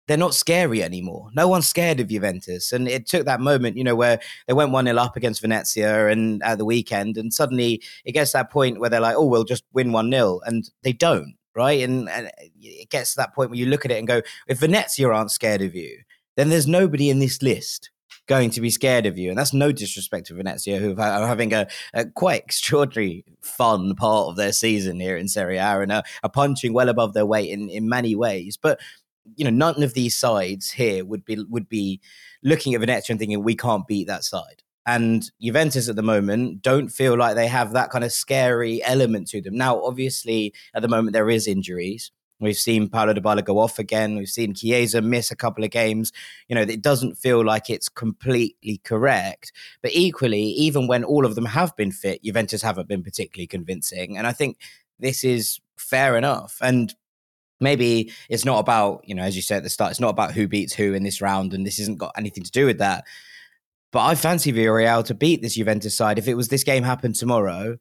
they're 0.07 0.17
not 0.17 0.33
scary 0.33 0.81
anymore. 0.81 1.29
No 1.35 1.47
one's 1.47 1.67
scared 1.67 1.99
of 1.99 2.07
Juventus. 2.07 2.71
And 2.71 2.87
it 2.87 3.05
took 3.05 3.25
that 3.25 3.39
moment, 3.39 3.77
you 3.77 3.83
know, 3.83 3.95
where 3.95 4.19
they 4.47 4.53
went 4.53 4.71
1 4.71 4.85
0 4.85 4.97
up 4.97 5.15
against 5.15 5.41
Venezia 5.41 6.07
and 6.07 6.41
at 6.41 6.57
the 6.57 6.65
weekend. 6.65 7.17
And 7.17 7.31
suddenly 7.31 7.83
it 8.03 8.13
gets 8.13 8.31
that 8.31 8.49
point 8.49 8.79
where 8.79 8.89
they're 8.89 8.99
like, 8.99 9.15
oh, 9.15 9.27
we'll 9.27 9.43
just 9.43 9.63
win 9.73 9.91
1 9.91 10.09
0. 10.09 10.41
And 10.43 10.67
they 10.81 10.93
don't 10.93 11.35
right? 11.55 11.81
And, 11.81 12.09
and 12.09 12.29
it 12.61 12.89
gets 12.89 13.11
to 13.11 13.17
that 13.17 13.33
point 13.33 13.49
where 13.49 13.59
you 13.59 13.67
look 13.67 13.85
at 13.85 13.91
it 13.91 13.97
and 13.97 14.07
go, 14.07 14.21
if 14.47 14.59
Venezia 14.59 15.07
aren't 15.07 15.31
scared 15.31 15.61
of 15.61 15.75
you, 15.75 15.99
then 16.35 16.49
there's 16.49 16.67
nobody 16.67 17.09
in 17.09 17.19
this 17.19 17.41
list 17.41 17.89
going 18.27 18.49
to 18.49 18.61
be 18.61 18.69
scared 18.69 19.05
of 19.05 19.17
you. 19.17 19.29
And 19.29 19.37
that's 19.37 19.53
no 19.53 19.71
disrespect 19.71 20.27
to 20.27 20.33
Venezia, 20.33 20.79
who 20.79 20.95
are 20.97 21.27
having 21.27 21.53
a, 21.53 21.67
a, 21.93 22.05
quite 22.05 22.43
extraordinary 22.43 23.23
fun 23.41 23.95
part 23.95 24.27
of 24.27 24.35
their 24.35 24.51
season 24.51 24.99
here 24.99 25.17
in 25.17 25.27
Serie 25.27 25.57
A 25.57 25.79
and 25.79 25.91
are, 25.91 26.03
are 26.23 26.29
punching 26.29 26.73
well 26.73 26.89
above 26.89 27.13
their 27.13 27.25
weight 27.25 27.49
in, 27.49 27.69
in 27.69 27.87
many 27.87 28.15
ways. 28.15 28.57
But 28.57 28.79
you 29.35 29.43
know, 29.43 29.51
none 29.51 29.81
of 29.81 29.93
these 29.93 30.15
sides 30.15 30.71
here 30.71 31.03
would 31.03 31.25
be 31.25 31.43
would 31.49 31.67
be 31.67 31.99
looking 32.43 32.75
at 32.75 32.81
Venezia 32.81 33.13
and 33.13 33.19
thinking 33.19 33.43
we 33.43 33.55
can't 33.55 33.87
beat 33.87 34.07
that 34.07 34.23
side. 34.23 34.61
And 34.85 35.29
Juventus 35.41 35.89
at 35.89 35.95
the 35.95 36.03
moment 36.03 36.61
don't 36.61 36.89
feel 36.89 37.17
like 37.17 37.35
they 37.35 37.47
have 37.47 37.73
that 37.73 37.89
kind 37.89 38.03
of 38.03 38.11
scary 38.11 38.83
element 38.83 39.27
to 39.29 39.41
them. 39.41 39.57
Now, 39.57 39.81
obviously, 39.81 40.53
at 40.73 40.81
the 40.81 40.87
moment, 40.87 41.13
there 41.13 41.29
is 41.29 41.47
injuries. 41.47 42.11
We've 42.39 42.57
seen 42.57 42.89
Paulo 42.89 43.13
Dybala 43.13 43.43
go 43.45 43.59
off 43.59 43.79
again. 43.79 44.17
We've 44.17 44.27
seen 44.27 44.53
Chiesa 44.53 45.01
miss 45.01 45.31
a 45.31 45.35
couple 45.35 45.63
of 45.63 45.71
games. 45.71 46.11
You 46.49 46.55
know, 46.55 46.61
it 46.61 46.81
doesn't 46.81 47.15
feel 47.15 47.43
like 47.43 47.69
it's 47.69 47.87
completely 47.87 48.81
correct. 48.83 49.53
But 49.81 49.91
equally, 49.93 50.43
even 50.43 50.87
when 50.87 51.03
all 51.03 51.25
of 51.25 51.35
them 51.35 51.45
have 51.45 51.75
been 51.75 51.91
fit, 51.91 52.23
Juventus 52.23 52.61
haven't 52.61 52.89
been 52.89 53.03
particularly 53.03 53.47
convincing. 53.47 54.17
And 54.17 54.27
I 54.27 54.33
think 54.33 54.59
this 54.99 55.23
is 55.23 55.59
fair 55.77 56.17
enough. 56.17 56.57
And 56.61 56.93
maybe 57.61 58.11
it's 58.29 58.45
not 58.45 58.59
about, 58.59 59.07
you 59.07 59.15
know, 59.15 59.23
as 59.23 59.35
you 59.35 59.41
said 59.41 59.57
at 59.57 59.63
the 59.63 59.69
start, 59.69 59.91
it's 59.91 59.99
not 60.01 60.09
about 60.09 60.33
who 60.33 60.47
beats 60.47 60.73
who 60.73 60.93
in 60.93 61.03
this 61.03 61.21
round. 61.21 61.53
And 61.53 61.65
this 61.65 61.77
hasn't 61.77 61.99
got 61.99 62.13
anything 62.17 62.43
to 62.43 62.51
do 62.51 62.65
with 62.65 62.79
that. 62.79 63.05
But 63.95 64.07
I 64.07 64.15
fancy 64.15 64.51
Villarreal 64.51 65.05
to 65.05 65.13
beat 65.13 65.41
this 65.41 65.55
Juventus 65.55 65.95
side. 65.95 66.19
If 66.19 66.27
it 66.27 66.33
was 66.33 66.49
this 66.49 66.65
game 66.65 66.83
happened 66.83 67.15
tomorrow, 67.15 67.77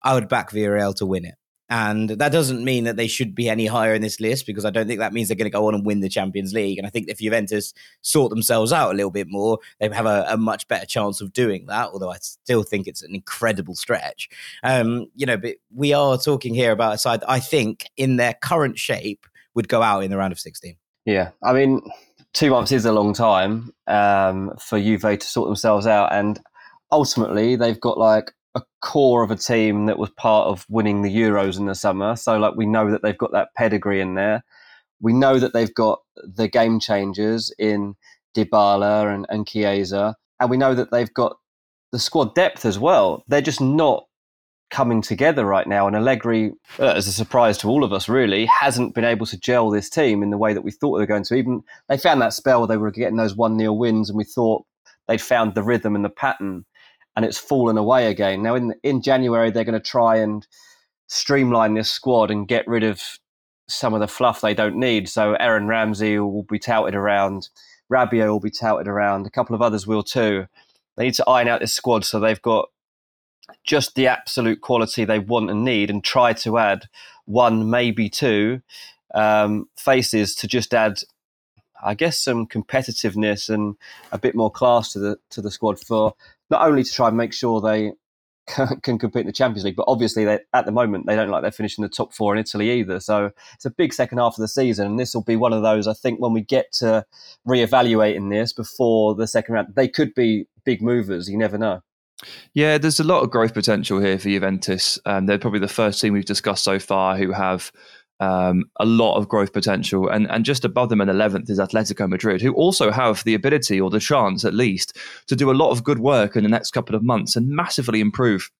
I 0.00 0.14
would 0.14 0.28
back 0.28 0.52
Villarreal 0.52 0.94
to 0.98 1.06
win 1.06 1.24
it. 1.24 1.34
And 1.68 2.08
that 2.08 2.30
doesn't 2.30 2.64
mean 2.64 2.84
that 2.84 2.94
they 2.94 3.08
should 3.08 3.34
be 3.34 3.48
any 3.48 3.66
higher 3.66 3.92
in 3.92 4.00
this 4.00 4.20
list 4.20 4.46
because 4.46 4.64
I 4.64 4.70
don't 4.70 4.86
think 4.86 5.00
that 5.00 5.12
means 5.12 5.26
they're 5.26 5.36
going 5.36 5.50
to 5.50 5.58
go 5.58 5.66
on 5.66 5.74
and 5.74 5.84
win 5.84 5.98
the 5.98 6.08
Champions 6.08 6.54
League. 6.54 6.78
And 6.78 6.86
I 6.86 6.90
think 6.90 7.08
if 7.08 7.18
Juventus 7.18 7.74
sort 8.00 8.30
themselves 8.30 8.72
out 8.72 8.92
a 8.92 8.96
little 8.96 9.10
bit 9.10 9.26
more, 9.28 9.58
they 9.80 9.88
have 9.88 10.06
a, 10.06 10.24
a 10.28 10.36
much 10.36 10.68
better 10.68 10.86
chance 10.86 11.20
of 11.20 11.32
doing 11.32 11.66
that. 11.66 11.88
Although 11.88 12.12
I 12.12 12.18
still 12.20 12.62
think 12.62 12.86
it's 12.86 13.02
an 13.02 13.12
incredible 13.12 13.74
stretch. 13.74 14.28
Um, 14.62 15.08
you 15.16 15.26
know, 15.26 15.36
but 15.36 15.56
we 15.74 15.92
are 15.92 16.16
talking 16.16 16.54
here 16.54 16.70
about 16.70 16.94
a 16.94 16.98
side 16.98 17.24
I 17.26 17.40
think 17.40 17.90
in 17.96 18.18
their 18.18 18.34
current 18.34 18.78
shape 18.78 19.26
would 19.56 19.68
go 19.68 19.82
out 19.82 20.04
in 20.04 20.12
the 20.12 20.16
round 20.16 20.30
of 20.30 20.38
16. 20.38 20.76
Yeah. 21.06 21.30
I 21.42 21.52
mean, 21.52 21.82
two 22.36 22.50
months 22.50 22.70
is 22.70 22.84
a 22.84 22.92
long 22.92 23.14
time 23.14 23.72
um, 23.86 24.52
for 24.58 24.78
Juve 24.78 25.00
to 25.00 25.26
sort 25.26 25.48
themselves 25.48 25.86
out. 25.86 26.12
And 26.12 26.38
ultimately, 26.92 27.56
they've 27.56 27.80
got 27.80 27.96
like 27.96 28.32
a 28.54 28.62
core 28.82 29.22
of 29.22 29.30
a 29.30 29.36
team 29.36 29.86
that 29.86 29.98
was 29.98 30.10
part 30.10 30.48
of 30.48 30.66
winning 30.68 31.00
the 31.00 31.14
Euros 31.14 31.58
in 31.58 31.64
the 31.64 31.74
summer. 31.74 32.14
So, 32.14 32.36
like, 32.36 32.54
we 32.54 32.66
know 32.66 32.90
that 32.90 33.02
they've 33.02 33.16
got 33.16 33.32
that 33.32 33.48
pedigree 33.56 34.02
in 34.02 34.14
there. 34.14 34.44
We 35.00 35.14
know 35.14 35.38
that 35.38 35.54
they've 35.54 35.72
got 35.72 36.00
the 36.16 36.46
game 36.46 36.78
changers 36.78 37.52
in 37.58 37.96
Dybala 38.36 39.14
and, 39.14 39.26
and 39.30 39.48
Chiesa. 39.48 40.14
And 40.38 40.50
we 40.50 40.58
know 40.58 40.74
that 40.74 40.90
they've 40.90 41.12
got 41.12 41.36
the 41.90 41.98
squad 41.98 42.34
depth 42.34 42.66
as 42.66 42.78
well. 42.78 43.24
They're 43.28 43.40
just 43.40 43.62
not 43.62 44.05
coming 44.70 45.02
together 45.02 45.44
right 45.44 45.66
now. 45.66 45.86
And 45.86 45.96
Allegri, 45.96 46.52
uh, 46.78 46.88
as 46.88 47.06
a 47.06 47.12
surprise 47.12 47.58
to 47.58 47.68
all 47.68 47.84
of 47.84 47.92
us, 47.92 48.08
really 48.08 48.46
hasn't 48.46 48.94
been 48.94 49.04
able 49.04 49.26
to 49.26 49.38
gel 49.38 49.70
this 49.70 49.88
team 49.88 50.22
in 50.22 50.30
the 50.30 50.38
way 50.38 50.52
that 50.54 50.62
we 50.62 50.70
thought 50.70 50.96
they 50.96 51.02
were 51.02 51.06
going 51.06 51.24
to. 51.24 51.34
Even 51.34 51.62
they 51.88 51.98
found 51.98 52.20
that 52.22 52.32
spell 52.32 52.60
where 52.60 52.68
they 52.68 52.76
were 52.76 52.90
getting 52.90 53.16
those 53.16 53.36
1 53.36 53.58
0 53.58 53.72
wins, 53.72 54.10
and 54.10 54.16
we 54.16 54.24
thought 54.24 54.64
they'd 55.08 55.20
found 55.20 55.54
the 55.54 55.62
rhythm 55.62 55.94
and 55.94 56.04
the 56.04 56.10
pattern 56.10 56.64
and 57.16 57.24
it's 57.24 57.38
fallen 57.38 57.78
away 57.78 58.08
again. 58.08 58.42
Now 58.42 58.54
in 58.54 58.74
in 58.82 59.02
January 59.02 59.50
they're 59.50 59.64
going 59.64 59.80
to 59.80 59.80
try 59.80 60.16
and 60.16 60.46
streamline 61.08 61.74
this 61.74 61.90
squad 61.90 62.30
and 62.30 62.46
get 62.46 62.68
rid 62.68 62.84
of 62.84 63.02
some 63.68 63.94
of 63.94 64.00
the 64.00 64.08
fluff 64.08 64.40
they 64.40 64.54
don't 64.54 64.76
need. 64.76 65.08
So 65.08 65.34
Aaron 65.34 65.66
Ramsey 65.66 66.18
will 66.18 66.44
be 66.44 66.58
touted 66.58 66.94
around, 66.94 67.48
Rabiot 67.90 68.28
will 68.28 68.40
be 68.40 68.50
touted 68.50 68.86
around, 68.86 69.26
a 69.26 69.30
couple 69.30 69.56
of 69.56 69.62
others 69.62 69.86
will 69.86 70.02
too. 70.02 70.46
They 70.96 71.04
need 71.04 71.14
to 71.14 71.28
iron 71.28 71.48
out 71.48 71.60
this 71.60 71.74
squad 71.74 72.04
so 72.04 72.20
they've 72.20 72.40
got 72.40 72.68
just 73.64 73.94
the 73.94 74.06
absolute 74.06 74.60
quality 74.60 75.04
they 75.04 75.18
want 75.18 75.50
and 75.50 75.64
need, 75.64 75.90
and 75.90 76.02
try 76.02 76.32
to 76.32 76.58
add 76.58 76.84
one, 77.24 77.70
maybe 77.70 78.08
two 78.08 78.62
um, 79.14 79.68
faces 79.76 80.34
to 80.36 80.46
just 80.46 80.74
add 80.74 81.00
I 81.82 81.94
guess 81.94 82.18
some 82.18 82.46
competitiveness 82.46 83.48
and 83.48 83.76
a 84.12 84.18
bit 84.18 84.34
more 84.34 84.50
class 84.50 84.92
to 84.92 84.98
the 84.98 85.18
to 85.30 85.42
the 85.42 85.50
squad 85.50 85.78
for 85.78 86.14
not 86.50 86.66
only 86.66 86.82
to 86.82 86.92
try 86.92 87.08
and 87.08 87.16
make 87.16 87.32
sure 87.32 87.60
they 87.60 87.92
can, 88.82 88.98
compete 88.98 89.22
in 89.22 89.26
the 89.26 89.32
Champions 89.32 89.64
League, 89.64 89.76
but 89.76 89.86
obviously 89.88 90.24
they, 90.24 90.38
at 90.54 90.66
the 90.66 90.72
moment 90.72 91.06
they 91.06 91.16
don't 91.16 91.30
like 91.30 91.42
they're 91.42 91.50
finishing 91.50 91.82
the 91.82 91.88
top 91.88 92.14
four 92.14 92.32
in 92.32 92.38
Italy 92.38 92.70
either. 92.70 93.00
So 93.00 93.32
it's 93.54 93.64
a 93.64 93.70
big 93.70 93.92
second 93.92 94.18
half 94.18 94.34
of 94.34 94.40
the 94.40 94.48
season, 94.48 94.86
and 94.86 94.98
this 94.98 95.14
will 95.14 95.24
be 95.24 95.36
one 95.36 95.52
of 95.52 95.62
those. 95.62 95.86
I 95.86 95.94
think 95.94 96.20
when 96.20 96.32
we 96.32 96.42
get 96.42 96.72
to 96.74 97.04
re-evaluating 97.44 98.28
this 98.28 98.52
before 98.52 99.14
the 99.14 99.26
second 99.26 99.54
round, 99.54 99.74
they 99.74 99.88
could 99.88 100.14
be 100.14 100.46
big 100.64 100.80
movers. 100.80 101.28
You 101.28 101.38
never 101.38 101.58
know. 101.58 101.82
Yeah, 102.54 102.78
there's 102.78 103.00
a 103.00 103.04
lot 103.04 103.22
of 103.22 103.30
growth 103.30 103.54
potential 103.54 104.00
here 104.00 104.18
for 104.18 104.28
Juventus. 104.28 104.98
Um, 105.04 105.26
they're 105.26 105.38
probably 105.38 105.60
the 105.60 105.68
first 105.68 106.00
team 106.00 106.12
we've 106.12 106.24
discussed 106.24 106.64
so 106.64 106.78
far 106.78 107.16
who 107.16 107.32
have 107.32 107.70
um, 108.20 108.64
a 108.80 108.86
lot 108.86 109.16
of 109.16 109.28
growth 109.28 109.52
potential. 109.52 110.08
And, 110.08 110.30
and 110.30 110.44
just 110.44 110.64
above 110.64 110.88
them 110.88 111.00
in 111.00 111.08
11th 111.08 111.50
is 111.50 111.58
Atletico 111.58 112.08
Madrid, 112.08 112.40
who 112.40 112.54
also 112.54 112.90
have 112.90 113.22
the 113.24 113.34
ability 113.34 113.80
or 113.80 113.90
the 113.90 114.00
chance, 114.00 114.44
at 114.44 114.54
least, 114.54 114.96
to 115.26 115.36
do 115.36 115.50
a 115.50 115.52
lot 115.52 115.70
of 115.70 115.84
good 115.84 115.98
work 115.98 116.36
in 116.36 116.42
the 116.42 116.48
next 116.48 116.70
couple 116.70 116.94
of 116.96 117.02
months 117.02 117.36
and 117.36 117.48
massively 117.48 118.00
improve 118.00 118.50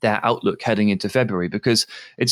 their 0.00 0.24
outlook 0.24 0.62
heading 0.62 0.88
into 0.88 1.08
February 1.08 1.48
because 1.48 1.86
it 2.18 2.30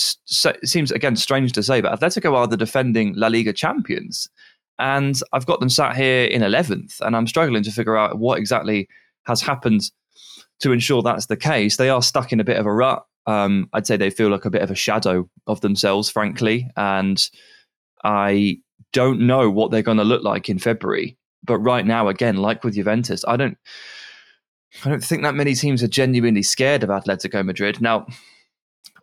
seems 0.64 0.92
again 0.92 1.16
strange 1.16 1.52
to 1.52 1.62
say, 1.62 1.80
but 1.80 1.98
Atletico 1.98 2.34
are 2.34 2.46
the 2.46 2.56
defending 2.56 3.14
La 3.14 3.28
Liga 3.28 3.52
champions, 3.52 4.28
and 4.78 5.18
I've 5.32 5.46
got 5.46 5.60
them 5.60 5.70
sat 5.70 5.96
here 5.96 6.24
in 6.24 6.42
eleventh, 6.42 7.00
and 7.00 7.16
I'm 7.16 7.26
struggling 7.26 7.62
to 7.62 7.70
figure 7.70 7.96
out 7.96 8.18
what 8.18 8.38
exactly 8.38 8.88
has 9.26 9.40
happened 9.40 9.90
to 10.60 10.72
ensure 10.72 11.02
that's 11.02 11.26
the 11.26 11.36
case. 11.36 11.76
They 11.76 11.90
are 11.90 12.02
stuck 12.02 12.32
in 12.32 12.40
a 12.40 12.44
bit 12.44 12.58
of 12.58 12.66
a 12.66 12.72
rut. 12.72 13.04
Um, 13.26 13.68
I'd 13.72 13.86
say 13.86 13.96
they 13.96 14.10
feel 14.10 14.28
like 14.28 14.44
a 14.44 14.50
bit 14.50 14.62
of 14.62 14.70
a 14.70 14.74
shadow 14.74 15.28
of 15.46 15.60
themselves, 15.60 16.10
frankly. 16.10 16.70
And 16.76 17.22
I 18.04 18.58
don't 18.92 19.20
know 19.20 19.50
what 19.50 19.70
they're 19.70 19.82
going 19.82 19.98
to 19.98 20.04
look 20.04 20.22
like 20.22 20.48
in 20.48 20.58
February. 20.58 21.16
But 21.42 21.58
right 21.58 21.86
now, 21.86 22.08
again, 22.08 22.36
like 22.36 22.64
with 22.64 22.74
Juventus, 22.74 23.24
I 23.26 23.36
don't, 23.36 23.58
I 24.84 24.88
don't 24.88 25.04
think 25.04 25.22
that 25.22 25.34
many 25.34 25.54
teams 25.54 25.82
are 25.82 25.88
genuinely 25.88 26.42
scared 26.42 26.82
of 26.82 26.90
Atletico 26.90 27.44
Madrid. 27.44 27.80
Now, 27.80 28.06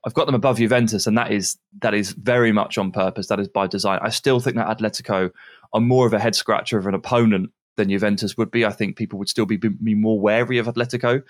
I've 0.03 0.13
got 0.15 0.25
them 0.25 0.35
above 0.35 0.57
Juventus, 0.57 1.05
and 1.05 1.17
that 1.17 1.31
is 1.31 1.57
that 1.81 1.93
is 1.93 2.11
very 2.13 2.51
much 2.51 2.77
on 2.77 2.91
purpose. 2.91 3.27
That 3.27 3.39
is 3.39 3.47
by 3.47 3.67
design. 3.67 3.99
I 4.01 4.09
still 4.09 4.39
think 4.39 4.55
that 4.55 4.75
Atletico 4.75 5.29
are 5.73 5.81
more 5.81 6.07
of 6.07 6.13
a 6.13 6.19
head 6.19 6.35
scratcher 6.35 6.79
of 6.79 6.87
an 6.87 6.95
opponent 6.95 7.51
than 7.81 7.89
Juventus 7.89 8.37
would 8.37 8.51
be. 8.51 8.63
I 8.63 8.69
think 8.69 8.95
people 8.95 9.17
would 9.17 9.29
still 9.29 9.47
be, 9.47 9.57
be 9.57 9.95
more 9.95 10.19
wary 10.19 10.59
of 10.59 10.67
Atletico 10.67 11.23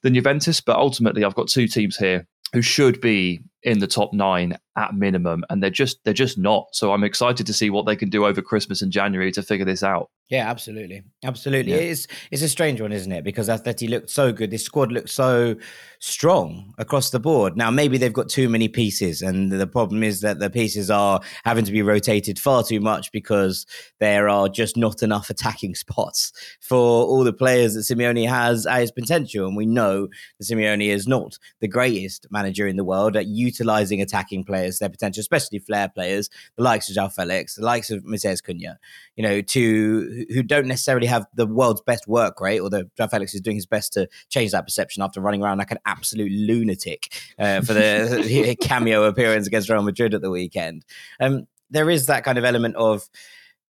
than 0.00 0.14
Juventus. 0.14 0.60
But 0.60 0.76
ultimately, 0.76 1.24
I've 1.24 1.34
got 1.34 1.48
two 1.48 1.68
teams 1.68 1.96
here 1.96 2.26
who 2.54 2.62
should 2.62 3.00
be 3.00 3.42
in 3.62 3.78
the 3.78 3.86
top 3.86 4.12
nine 4.12 4.56
at 4.76 4.94
minimum, 4.94 5.44
and 5.50 5.62
they're 5.62 5.70
just 5.70 6.02
they're 6.04 6.14
just 6.14 6.38
not. 6.38 6.68
So 6.72 6.92
I'm 6.92 7.04
excited 7.04 7.46
to 7.46 7.52
see 7.52 7.70
what 7.70 7.86
they 7.86 7.96
can 7.96 8.08
do 8.08 8.24
over 8.24 8.40
Christmas 8.40 8.82
and 8.82 8.90
January 8.90 9.32
to 9.32 9.42
figure 9.42 9.66
this 9.66 9.82
out. 9.82 10.10
Yeah, 10.30 10.48
absolutely, 10.48 11.02
absolutely. 11.24 11.72
Yeah. 11.72 11.78
It's 11.78 12.06
it's 12.30 12.42
a 12.42 12.48
strange 12.48 12.80
one, 12.80 12.92
isn't 12.92 13.10
it? 13.10 13.24
Because 13.24 13.48
Atleti 13.48 13.90
looked 13.90 14.10
so 14.10 14.32
good. 14.32 14.52
This 14.52 14.64
squad 14.64 14.92
looked 14.92 15.10
so 15.10 15.56
strong 15.98 16.72
across 16.78 17.10
the 17.10 17.18
board. 17.18 17.56
Now 17.56 17.70
maybe 17.70 17.98
they've 17.98 18.12
got 18.12 18.28
too 18.28 18.48
many 18.48 18.68
pieces, 18.68 19.22
and 19.22 19.50
the 19.50 19.66
problem 19.66 20.04
is 20.04 20.20
that 20.20 20.38
the 20.38 20.48
pieces 20.48 20.88
are 20.88 21.20
having 21.44 21.64
to 21.64 21.72
be 21.72 21.82
rotated 21.82 22.38
far 22.38 22.62
too 22.62 22.80
much 22.80 23.10
because 23.10 23.66
there 23.98 24.28
are 24.28 24.48
just 24.48 24.76
not 24.76 25.02
enough 25.02 25.30
attacking 25.30 25.74
spots 25.84 26.32
for 26.60 26.78
all 26.78 27.24
the 27.24 27.32
players 27.32 27.74
that 27.74 27.80
Simeone 27.80 28.28
has 28.28 28.66
at 28.66 28.80
his 28.80 28.92
potential. 28.92 29.48
And 29.48 29.56
we 29.56 29.66
know 29.66 30.06
that 30.38 30.44
Simeone 30.44 30.88
is 30.88 31.08
not 31.08 31.38
the 31.60 31.68
greatest 31.68 32.28
manager 32.30 32.68
in 32.68 32.76
the 32.76 32.84
world 32.84 33.16
at 33.16 33.26
utilizing 33.50 34.00
attacking 34.00 34.44
players, 34.44 34.78
their 34.78 34.88
potential, 34.88 35.20
especially 35.20 35.58
flair 35.58 35.88
players, 35.88 36.30
the 36.56 36.62
likes 36.62 36.88
of 36.88 36.96
João 36.96 37.12
Felix, 37.12 37.56
the 37.56 37.64
likes 37.64 37.90
of 37.90 38.04
Matheus 38.04 38.42
Cunha, 38.42 38.76
you 39.16 39.22
know, 39.22 39.40
to 39.40 40.26
who 40.32 40.42
don't 40.42 40.66
necessarily 40.66 41.06
have 41.06 41.26
the 41.34 41.46
world's 41.46 41.82
best 41.82 42.06
work 42.06 42.40
rate, 42.40 42.60
although 42.60 42.84
João 42.98 43.10
Felix 43.10 43.34
is 43.34 43.40
doing 43.40 43.56
his 43.56 43.66
best 43.66 43.92
to 43.94 44.08
change 44.28 44.52
that 44.52 44.64
perception 44.64 45.02
after 45.02 45.20
running 45.20 45.42
around 45.42 45.58
like 45.58 45.70
an 45.70 45.78
absolute 45.86 46.32
lunatic 46.32 47.12
uh, 47.38 47.60
for 47.60 47.72
the 47.72 48.56
cameo 48.60 49.04
appearance 49.04 49.46
against 49.46 49.68
Real 49.68 49.82
Madrid 49.82 50.14
at 50.14 50.22
the 50.22 50.30
weekend. 50.30 50.84
Um, 51.18 51.46
there 51.70 51.90
is 51.90 52.06
that 52.06 52.24
kind 52.24 52.38
of 52.38 52.44
element 52.44 52.76
of, 52.76 53.08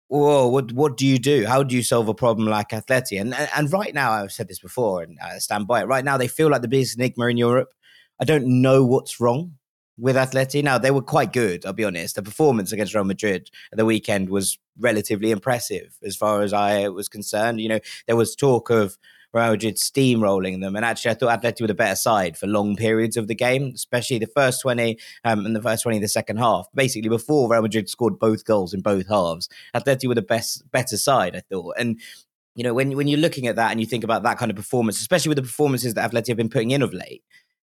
whoa, 0.08 0.48
what 0.48 0.72
what 0.72 0.96
do 0.96 1.06
you 1.06 1.18
do? 1.18 1.46
How 1.46 1.62
do 1.62 1.76
you 1.76 1.82
solve 1.82 2.08
a 2.08 2.14
problem 2.14 2.48
like 2.48 2.70
Atleti? 2.70 3.20
And, 3.20 3.34
and, 3.34 3.48
and 3.56 3.72
right 3.72 3.94
now, 3.94 4.12
I've 4.12 4.32
said 4.32 4.48
this 4.48 4.58
before, 4.58 5.02
and 5.02 5.18
I 5.20 5.38
stand 5.38 5.66
by 5.66 5.82
it. 5.82 5.86
Right 5.86 6.04
now, 6.04 6.16
they 6.16 6.28
feel 6.28 6.50
like 6.50 6.62
the 6.62 6.68
biggest 6.68 6.96
enigma 6.96 7.26
in 7.26 7.36
Europe. 7.36 7.72
I 8.20 8.24
don't 8.24 8.60
know 8.60 8.84
what's 8.84 9.20
wrong 9.20 9.56
with 10.00 10.16
Atleti. 10.16 10.64
Now 10.64 10.78
they 10.78 10.90
were 10.90 11.02
quite 11.02 11.32
good. 11.32 11.66
I'll 11.66 11.72
be 11.72 11.84
honest. 11.84 12.16
The 12.16 12.22
performance 12.22 12.72
against 12.72 12.94
Real 12.94 13.04
Madrid 13.04 13.50
at 13.72 13.78
the 13.78 13.84
weekend 13.84 14.30
was 14.30 14.58
relatively 14.78 15.30
impressive 15.30 15.98
as 16.02 16.16
far 16.16 16.42
as 16.42 16.52
I 16.52 16.88
was 16.88 17.08
concerned. 17.08 17.60
You 17.60 17.68
know, 17.68 17.80
there 18.06 18.16
was 18.16 18.34
talk 18.34 18.70
of 18.70 18.96
Real 19.32 19.50
Madrid 19.50 19.76
steamrolling 19.76 20.60
them, 20.60 20.74
and 20.74 20.84
actually, 20.84 21.12
I 21.12 21.14
thought 21.14 21.40
Atleti 21.40 21.60
were 21.60 21.68
the 21.68 21.74
better 21.74 21.94
side 21.94 22.36
for 22.36 22.48
long 22.48 22.74
periods 22.74 23.16
of 23.16 23.28
the 23.28 23.34
game, 23.34 23.72
especially 23.74 24.18
the 24.18 24.26
first 24.26 24.60
twenty 24.60 24.98
um, 25.22 25.46
and 25.46 25.54
the 25.54 25.62
first 25.62 25.84
twenty 25.84 25.98
of 25.98 26.02
the 26.02 26.08
second 26.08 26.38
half. 26.38 26.66
Basically, 26.74 27.08
before 27.08 27.48
Real 27.48 27.62
Madrid 27.62 27.88
scored 27.88 28.18
both 28.18 28.44
goals 28.44 28.74
in 28.74 28.80
both 28.80 29.06
halves, 29.08 29.48
Atleti 29.72 30.08
were 30.08 30.16
the 30.16 30.22
best, 30.22 30.68
better 30.72 30.96
side. 30.96 31.36
I 31.36 31.40
thought, 31.40 31.76
and 31.78 32.00
you 32.56 32.64
know, 32.64 32.74
when 32.74 32.96
when 32.96 33.06
you're 33.06 33.20
looking 33.20 33.46
at 33.46 33.54
that 33.54 33.70
and 33.70 33.78
you 33.78 33.86
think 33.86 34.02
about 34.02 34.24
that 34.24 34.36
kind 34.36 34.50
of 34.50 34.56
performance, 34.56 35.00
especially 35.00 35.28
with 35.28 35.36
the 35.36 35.42
performances 35.42 35.94
that 35.94 36.10
Atleti 36.10 36.28
have 36.28 36.36
been 36.36 36.48
putting 36.48 36.72
in 36.72 36.82
of 36.82 36.92
late, 36.92 37.22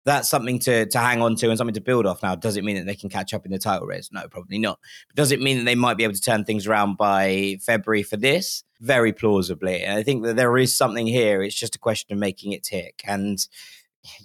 that's 0.03 0.29
something 0.29 0.59
to 0.59 0.85
to 0.87 0.99
hang 0.99 1.21
on 1.21 1.35
to 1.35 1.49
and 1.49 1.57
something 1.57 1.73
to 1.75 1.81
build 1.81 2.05
off. 2.05 2.23
Now, 2.23 2.35
does 2.35 2.57
it 2.57 2.63
mean 2.63 2.77
that 2.77 2.85
they 2.85 2.95
can 2.95 3.09
catch 3.09 3.33
up 3.33 3.45
in 3.45 3.51
the 3.51 3.59
title 3.59 3.87
race? 3.87 4.09
No, 4.11 4.27
probably 4.27 4.57
not. 4.57 4.79
But 5.07 5.15
does 5.15 5.31
it 5.31 5.41
mean 5.41 5.57
that 5.57 5.63
they 5.65 5.75
might 5.75 5.97
be 5.97 6.03
able 6.03 6.15
to 6.15 6.21
turn 6.21 6.43
things 6.43 6.67
around 6.67 6.97
by 6.97 7.57
February 7.61 8.03
for 8.03 8.17
this? 8.17 8.63
Very 8.79 9.13
plausibly. 9.13 9.83
And 9.83 9.97
I 9.97 10.03
think 10.03 10.23
that 10.23 10.35
there 10.35 10.57
is 10.57 10.73
something 10.73 11.05
here. 11.05 11.43
It's 11.43 11.55
just 11.55 11.75
a 11.75 11.79
question 11.79 12.13
of 12.13 12.19
making 12.19 12.53
it 12.53 12.63
tick. 12.63 13.01
And 13.05 13.45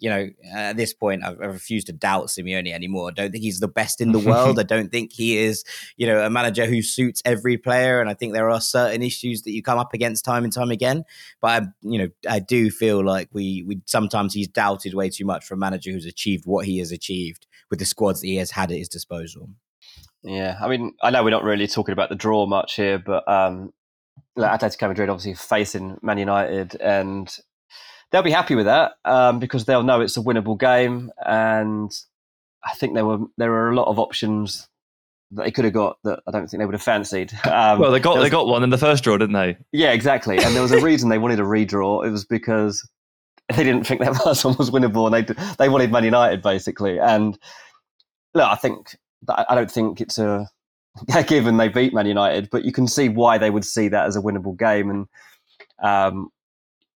you 0.01 0.09
know, 0.09 0.29
at 0.55 0.77
this 0.77 0.95
point, 0.95 1.23
I, 1.25 1.29
I 1.29 1.47
refuse 1.47 1.85
to 1.85 1.93
doubt 1.93 2.29
Simeone 2.29 2.73
anymore. 2.73 3.09
I 3.09 3.13
don't 3.13 3.31
think 3.31 3.43
he's 3.43 3.61
the 3.61 3.69
best 3.69 4.01
in 4.01 4.13
the 4.13 4.19
world. 4.31 4.59
I 4.59 4.63
don't 4.63 4.91
think 4.91 5.13
he 5.13 5.39
is, 5.39 5.65
you 5.97 6.07
know, 6.07 6.25
a 6.25 6.31
manager 6.31 6.67
who 6.67 6.83
suits 6.83 7.23
every 7.25 7.59
player. 7.59 8.01
And 8.01 8.09
I 8.09 8.15
think 8.15 8.33
there 8.33 8.51
are 8.51 8.61
certain 8.61 9.03
issues 9.03 9.43
that 9.43 9.53
you 9.53 9.63
come 9.63 9.79
up 9.79 9.93
against 9.95 10.25
time 10.25 10.45
and 10.45 10.53
time 10.53 10.71
again. 10.71 11.05
But 11.41 11.63
I, 11.63 11.67
you 11.83 11.99
know, 11.99 12.09
I 12.29 12.39
do 12.39 12.71
feel 12.71 13.05
like 13.05 13.29
we, 13.33 13.65
we 13.67 13.81
sometimes 13.87 14.35
he's 14.35 14.49
doubted 14.49 14.95
way 14.95 15.11
too 15.11 15.25
much 15.25 15.45
for 15.45 15.55
a 15.55 15.59
manager 15.59 15.91
who's 15.91 16.07
achieved 16.07 16.47
what 16.47 16.67
he 16.67 16.79
has 16.79 16.93
achieved 16.93 17.47
with 17.71 17.79
the 17.79 17.85
squads 17.85 18.21
that 18.21 18.29
he 18.29 18.37
has 18.37 18.51
had 18.51 18.71
at 18.71 18.79
his 18.79 18.89
disposal. 18.89 19.51
Yeah, 20.23 20.59
I 20.61 20.69
mean, 20.69 20.95
I 21.03 21.11
know 21.11 21.23
we're 21.23 21.31
not 21.31 21.45
really 21.45 21.69
talking 21.69 21.93
about 21.93 22.09
the 22.09 22.17
draw 22.17 22.47
much 22.47 22.75
here, 22.75 22.99
but 22.99 23.29
um, 23.29 23.73
like 24.35 24.61
Atletico 24.61 24.89
Madrid 24.89 25.09
obviously 25.09 25.35
facing 25.35 25.99
Man 26.03 26.19
United, 26.19 26.75
and 26.81 27.37
they'll 28.11 28.23
be 28.23 28.31
happy 28.31 28.55
with 28.55 28.67
that 28.67 28.93
um, 29.05 29.39
because 29.39 29.65
they'll 29.65 29.83
know 29.83 30.01
it's 30.01 30.17
a 30.17 30.21
winnable 30.21 30.59
game. 30.59 31.11
And 31.25 31.93
I 32.65 32.73
think 32.73 32.95
there 32.95 33.07
were 33.07 33.19
there 33.37 33.51
were 33.51 33.71
a 33.71 33.75
lot 33.75 33.89
of 33.89 33.99
options 33.99 34.69
that 35.33 35.45
they 35.45 35.51
could 35.51 35.65
have 35.65 35.75
got 35.75 35.99
that 36.05 36.21
I 36.27 36.31
don't 36.31 36.49
think 36.49 36.61
they 36.61 36.67
would 36.67 36.75
have 36.75 36.83
fancied. 36.83 37.33
Um, 37.45 37.79
well, 37.79 37.91
they 37.91 38.01
got 38.01 38.17
was, 38.17 38.25
they 38.25 38.31
got 38.31 38.47
one 38.47 38.63
in 38.63 38.71
the 38.71 38.79
first 38.79 39.05
draw, 39.05 39.17
didn't 39.17 39.35
they? 39.35 39.57
Yeah, 39.73 39.93
exactly. 39.93 40.39
And 40.39 40.55
there 40.55 40.63
was 40.63 40.73
a 40.73 40.81
reason 40.85 41.09
they 41.09 41.19
wanted 41.19 41.41
a 41.41 41.45
redraw. 41.45 42.07
It 42.07 42.11
was 42.11 42.25
because 42.25 42.89
they 43.55 43.65
didn't 43.65 43.87
think 43.87 44.01
that 44.01 44.17
first 44.25 44.45
one 44.45 44.57
was 44.59 44.71
winnable, 44.71 45.07
and 45.07 45.15
they 45.15 45.35
they 45.59 45.69
wanted 45.69 45.93
Man 45.93 46.05
United 46.05 46.43
basically. 46.43 46.99
And 46.99 47.39
look, 48.35 48.49
I 48.49 48.57
think 48.57 48.97
I 49.29 49.55
don't 49.55 49.71
think 49.71 50.01
it's 50.01 50.19
a 50.19 50.49
given 51.27 51.57
they 51.57 51.69
beat 51.69 51.95
Man 51.95 52.07
United, 52.07 52.49
but 52.51 52.65
you 52.65 52.73
can 52.73 52.87
see 52.87 53.09
why 53.09 53.39
they 53.39 53.51
would 53.51 53.65
see 53.65 53.89
that 53.89 54.07
as 54.07 54.17
a 54.17 54.21
winnable 54.21 54.57
game. 54.57 54.91
And 54.91 55.07
um, 55.83 56.31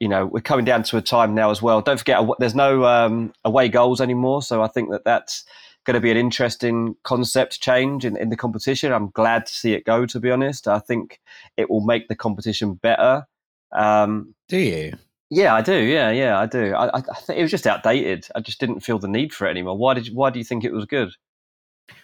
you 0.01 0.09
know, 0.09 0.27
we're 0.27 0.41
coming 0.41 0.65
down 0.65 0.83
to 0.85 0.97
a 0.97 1.03
time 1.03 1.35
now 1.35 1.51
as 1.51 1.63
well. 1.63 1.83
Don't 1.83 1.99
forget, 1.99 2.27
there's 2.39 2.55
no 2.55 2.85
um, 2.87 3.33
away 3.45 3.69
goals 3.69 4.01
anymore, 4.01 4.43
so 4.43 4.63
I 4.63 4.69
think 4.69 4.91
that 4.91 5.05
that's 5.05 5.45
going 5.85 5.95
to 5.95 6.01
be 6.01 6.11
an 6.11 6.17
interesting 6.17 6.97
concept 7.05 7.61
change 7.61 8.05
in, 8.05 8.17
in 8.17 8.31
the 8.31 8.37
competition. 8.37 8.93
I'm 8.93 9.11
glad 9.11 9.47
to 9.47 9.55
see 9.55 9.75
it 9.75 9.85
go. 9.85 10.07
To 10.07 10.19
be 10.19 10.31
honest, 10.31 10.67
I 10.67 10.79
think 10.79 11.21
it 11.57 11.71
will 11.71 11.83
make 11.83 12.09
the 12.09 12.17
competition 12.17 12.75
better. 12.75 13.27
Um, 13.73 14.35
do 14.49 14.59
you? 14.59 14.95
Yeah, 15.29 15.55
I 15.55 15.63
do. 15.63 15.75
Yeah, 15.75 16.11
yeah, 16.11 16.41
I 16.41 16.47
do. 16.47 16.75
I, 16.75 16.99
I 16.99 17.01
think 17.01 17.39
it 17.39 17.43
was 17.43 17.51
just 17.51 17.67
outdated. 17.67 18.27
I 18.35 18.41
just 18.41 18.59
didn't 18.59 18.81
feel 18.81 18.99
the 18.99 19.07
need 19.07 19.33
for 19.33 19.47
it 19.47 19.51
anymore. 19.51 19.77
Why 19.77 19.95
did? 19.95 20.09
Why 20.15 20.31
do 20.31 20.39
you 20.39 20.45
think 20.45 20.65
it 20.65 20.73
was 20.73 20.87
good? 20.87 21.13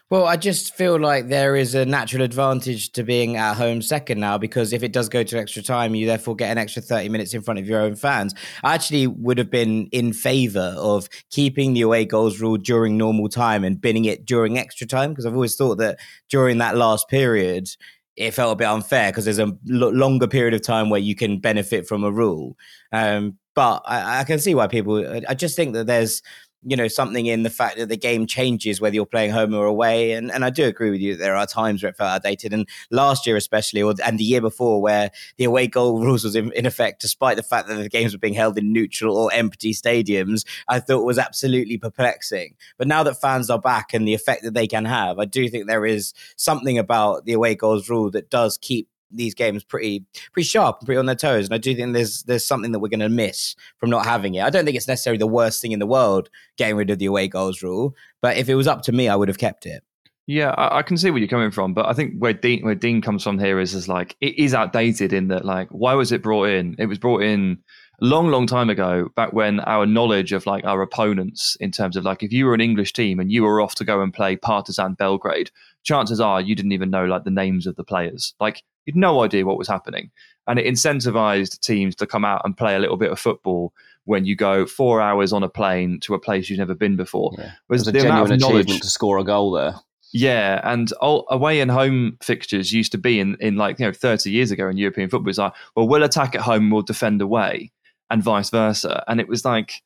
Well, 0.09 0.25
I 0.25 0.37
just 0.37 0.77
feel 0.77 1.01
like 1.01 1.27
there 1.27 1.57
is 1.57 1.75
a 1.75 1.85
natural 1.85 2.23
advantage 2.23 2.93
to 2.93 3.03
being 3.03 3.37
at 3.37 3.55
home 3.55 3.83
second 3.83 4.21
now 4.21 4.39
because 4.39 4.73
if 4.73 4.85
it 4.85 4.93
does 4.93 5.09
go 5.09 5.25
to 5.25 5.37
extra 5.37 5.65
time, 5.65 5.97
you 5.97 6.07
therefore 6.07 6.37
get 6.37 6.53
an 6.53 6.59
extra 6.59 6.81
30 6.81 7.09
minutes 7.09 7.35
in 7.35 7.43
front 7.43 7.59
of 7.59 7.67
your 7.67 7.81
own 7.81 7.97
fans. 7.97 8.33
I 8.63 8.75
actually 8.75 9.09
would 9.09 9.37
have 9.37 9.51
been 9.51 9.89
in 9.91 10.13
favor 10.13 10.77
of 10.79 11.09
keeping 11.31 11.73
the 11.73 11.81
away 11.81 12.05
goals 12.05 12.41
rule 12.41 12.57
during 12.57 12.97
normal 12.97 13.29
time 13.29 13.65
and 13.65 13.81
binning 13.81 14.05
it 14.05 14.25
during 14.25 14.59
extra 14.59 14.87
time 14.87 15.11
because 15.11 15.27
I've 15.27 15.35
always 15.35 15.57
thought 15.57 15.79
that 15.79 15.99
during 16.31 16.59
that 16.59 16.77
last 16.77 17.09
period, 17.09 17.69
it 18.15 18.31
felt 18.31 18.53
a 18.53 18.57
bit 18.57 18.69
unfair 18.69 19.11
because 19.11 19.25
there's 19.25 19.41
a 19.41 19.53
l- 19.69 19.93
longer 19.93 20.29
period 20.29 20.55
of 20.55 20.63
time 20.63 20.89
where 20.89 21.01
you 21.01 21.17
can 21.17 21.41
benefit 21.41 21.89
from 21.89 22.05
a 22.05 22.13
rule. 22.13 22.57
Um, 22.93 23.39
but 23.57 23.83
I, 23.87 24.21
I, 24.21 24.25
can 24.25 24.39
see 24.39 24.55
why 24.55 24.69
people. 24.69 25.05
I 25.29 25.35
just 25.35 25.57
think 25.57 25.73
that 25.75 25.87
there's 25.87 26.23
you 26.69 26.77
know 26.77 26.89
something 26.89 27.27
in 27.27 27.45
the 27.45 27.51
fact 27.51 27.77
that 27.77 27.89
the 27.89 27.97
game 27.97 28.27
changes 28.27 28.81
whether 28.81 28.95
you're 28.95 29.07
playing 29.07 29.31
home 29.31 29.55
or 29.55 29.67
away. 29.67 30.13
And 30.13 30.33
and 30.33 30.45
I 30.45 30.51
do 30.51 30.65
agree 30.65 30.91
with 30.91 31.01
you 31.01 31.15
that 31.15 31.23
there 31.23 31.37
are 31.37 31.47
times 31.47 31.83
where 31.83 31.91
it 31.91 31.97
felt 31.97 32.11
outdated. 32.11 32.53
And 32.53 32.69
last 32.91 33.25
year 33.25 33.37
especially 33.37 33.83
or 33.83 33.95
and 34.05 34.19
the 34.19 34.25
year 34.25 34.41
before 34.41 34.83
where 34.83 35.13
the 35.37 35.45
away 35.45 35.69
goal 35.69 36.01
rules 36.05 36.25
was 36.25 36.35
in, 36.35 36.51
in 36.53 36.67
effect 36.67 37.01
despite 37.01 37.37
the 37.37 37.43
fact 37.45 37.69
that 37.69 37.77
the 37.77 37.89
games 37.89 38.13
were 38.13 38.19
being 38.19 38.35
held 38.35 38.59
in 38.59 38.73
neutral 38.73 39.17
or 39.17 39.33
empty 39.33 39.73
stadiums 39.73 40.45
I 40.67 40.81
thought 40.81 41.05
was 41.05 41.19
absolutely 41.19 41.79
perplexing. 41.79 42.57
But 42.79 42.89
now 42.89 43.05
that 43.05 43.21
fans 43.21 43.49
are 43.49 43.61
back 43.61 43.95
and 43.95 44.07
the 44.07 44.15
effect 44.15 44.43
that 44.43 44.55
they 44.55 44.67
can 44.67 44.85
have 44.85 45.21
I 45.21 45.25
do 45.25 45.49
think 45.49 45.69
there 45.69 45.87
is 45.87 46.15
something 46.37 46.79
about 46.79 47.27
the 47.27 47.33
away 47.33 47.55
goals 47.55 47.89
rule 47.89 48.11
that 48.11 48.29
does 48.29 48.59
keep 48.59 48.89
these 49.11 49.35
games 49.35 49.65
pretty 49.65 50.05
pretty 50.33 50.47
sharp 50.47 50.79
and 50.81 50.87
pretty 50.87 50.99
on 50.99 51.07
their 51.07 51.15
toes. 51.15 51.47
And 51.47 51.55
I 51.55 51.59
do 51.59 51.75
think 51.75 51.95
there's 51.95 52.23
there's 52.25 52.45
something 52.45 52.73
that 52.73 52.81
we're 52.81 52.89
going 52.89 53.01
to 53.01 53.09
miss 53.09 53.55
from 53.79 53.91
not 53.91 54.07
having 54.07 54.35
it. 54.35 54.45
I 54.45 54.51
don't 54.51 54.65
think 54.65 54.77
it's 54.77 54.89
necessarily 54.89 55.19
the 55.19 55.27
worst 55.27 55.63
thing 55.63 55.73
in 55.73 55.79
the 55.79 55.87
world 55.87 56.29
getting 56.57 56.77
rid 56.77 56.91
of 56.91 56.99
the 56.99 57.07
away 57.07 57.29
goals 57.29 57.63
rule, 57.63 57.95
but 58.21 58.37
if 58.37 58.49
it 58.49 58.55
was 58.55 58.67
up 58.67 58.83
to 58.83 58.93
me, 58.93 59.09
I 59.09 59.17
would 59.17 59.29
have 59.29 59.39
kept 59.39 59.67
it. 59.67 59.83
Yeah, 60.29 60.51
I, 60.51 60.79
I 60.79 60.83
can 60.83 60.97
see 60.97 61.11
where 61.11 61.21
you're 61.21 61.29
coming 61.29 61.53
from, 61.53 61.73
but 61.73 61.87
I 61.87 61.93
think 61.93 62.19
where 62.19 62.33
Dean 62.33 62.65
where 62.65 62.75
Dean 62.75 63.01
comes 63.01 63.23
from 63.23 63.39
here 63.39 63.61
is 63.61 63.75
is 63.75 63.89
like 63.89 64.17
it 64.21 64.39
is 64.39 64.55
outdated 64.55 65.13
in 65.13 65.29
that 65.29 65.45
like 65.45 65.69
why 65.71 65.95
was 65.95 66.11
it 66.13 66.23
brought 66.23 66.49
in? 66.49 66.75
It 66.79 66.87
was 66.87 66.99
brought 66.99 67.23
in 67.23 67.59
a 68.01 68.05
long, 68.05 68.29
long 68.29 68.47
time 68.47 68.69
ago, 68.69 69.09
back 69.17 69.33
when 69.33 69.61
our 69.61 69.87
knowledge 69.87 70.33
of 70.33 70.45
like 70.45 70.65
our 70.65 70.83
opponents 70.83 71.57
in 71.61 71.71
terms 71.71 71.97
of 71.97 72.05
like 72.05 72.23
if 72.23 72.33
you 72.33 72.45
were 72.45 72.55
an 72.55 72.61
English 72.61 72.93
team 72.93 73.19
and 73.21 73.33
you 73.33 73.43
were 73.43 73.61
off 73.61 73.75
to 73.77 73.85
go 73.85 74.03
and 74.03 74.13
play 74.13 74.37
Partizan 74.37 74.95
Belgrade, 74.95 75.51
chances 75.83 76.21
are 76.21 76.41
you 76.41 76.55
didn't 76.55 76.73
even 76.73 76.91
know 76.91 77.07
like 77.07 77.25
the 77.25 77.31
names 77.31 77.67
of 77.67 77.77
the 77.77 77.85
players. 77.85 78.35
Like 78.41 78.63
you'd 78.87 78.97
no 78.97 79.23
idea 79.23 79.45
what 79.45 79.59
was 79.59 79.69
happening. 79.69 80.11
And 80.47 80.59
it 80.59 80.67
incentivized 80.67 81.61
teams 81.61 81.95
to 81.97 82.07
come 82.07 82.25
out 82.25 82.43
and 82.45 82.57
play 82.57 82.77
a 82.77 82.79
little 82.79 82.97
bit 82.97 83.11
of 83.11 83.19
football 83.19 83.73
when 84.05 84.25
you 84.25 84.37
go 84.37 84.65
four 84.65 85.01
hours 85.01 85.33
on 85.33 85.43
a 85.43 85.49
plane 85.49 85.99
to 86.01 86.15
a 86.15 86.19
place 86.19 86.49
you've 86.49 86.61
never 86.61 86.75
been 86.75 86.97
before. 86.97 87.33
Yeah. 87.37 87.53
Was 87.69 87.85
the 87.85 87.93
genuine 87.93 88.33
achievement 88.33 88.83
to 88.83 88.89
score 88.89 89.19
a 89.19 89.25
goal 89.25 89.51
there. 89.51 89.75
Yeah, 90.13 90.61
and 90.63 90.91
away 91.03 91.61
and 91.61 91.71
home 91.71 92.17
fixtures 92.23 92.73
used 92.73 92.93
to 92.93 92.99
be 92.99 93.21
in, 93.21 93.37
in 93.41 93.57
like 93.57 93.79
you 93.79 93.87
know 93.87 93.93
thirty 93.93 94.31
years 94.31 94.51
ago 94.51 94.69
in 94.69 94.79
European 94.79 95.11
football. 95.11 95.29
It's 95.29 95.39
like, 95.39 95.53
well, 95.75 95.89
we'll 95.89 96.05
attack 96.05 96.35
at 96.35 96.41
home, 96.41 96.71
we'll 96.71 96.83
defend 96.83 97.21
away, 97.21 97.73
and 98.09 98.23
vice 98.23 98.49
versa. 98.49 99.05
And 99.09 99.21
it 99.21 99.29
was 99.29 99.45
like 99.45 99.83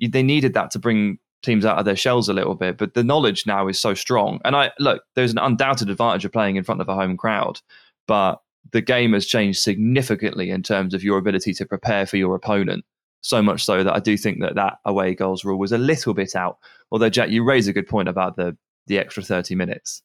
they 0.00 0.22
needed 0.22 0.54
that 0.54 0.72
to 0.72 0.78
bring 0.78 1.18
teams 1.42 1.64
out 1.64 1.78
of 1.78 1.84
their 1.84 1.96
shells 1.96 2.28
a 2.28 2.34
little 2.34 2.54
bit. 2.54 2.76
But 2.76 2.94
the 2.94 3.04
knowledge 3.04 3.46
now 3.46 3.68
is 3.68 3.78
so 3.78 3.94
strong, 3.94 4.40
and 4.44 4.56
I 4.56 4.72
look, 4.78 5.04
there's 5.14 5.32
an 5.32 5.38
undoubted 5.38 5.88
advantage 5.88 6.24
of 6.24 6.32
playing 6.32 6.56
in 6.56 6.64
front 6.64 6.80
of 6.80 6.88
a 6.88 6.94
home 6.94 7.16
crowd 7.16 7.60
but 8.06 8.40
the 8.72 8.80
game 8.80 9.12
has 9.12 9.26
changed 9.26 9.60
significantly 9.60 10.50
in 10.50 10.62
terms 10.62 10.94
of 10.94 11.02
your 11.02 11.18
ability 11.18 11.52
to 11.54 11.66
prepare 11.66 12.06
for 12.06 12.16
your 12.16 12.34
opponent. 12.34 12.84
So 13.20 13.40
much 13.42 13.64
so 13.64 13.84
that 13.84 13.94
I 13.94 14.00
do 14.00 14.16
think 14.16 14.40
that 14.40 14.56
that 14.56 14.78
away 14.84 15.14
goals 15.14 15.44
rule 15.44 15.58
was 15.58 15.72
a 15.72 15.78
little 15.78 16.12
bit 16.12 16.34
out. 16.34 16.58
Although 16.90 17.10
Jack, 17.10 17.30
you 17.30 17.44
raise 17.44 17.68
a 17.68 17.72
good 17.72 17.86
point 17.86 18.08
about 18.08 18.36
the 18.36 18.56
the 18.88 18.98
extra 18.98 19.22
thirty 19.22 19.54
minutes. 19.54 20.02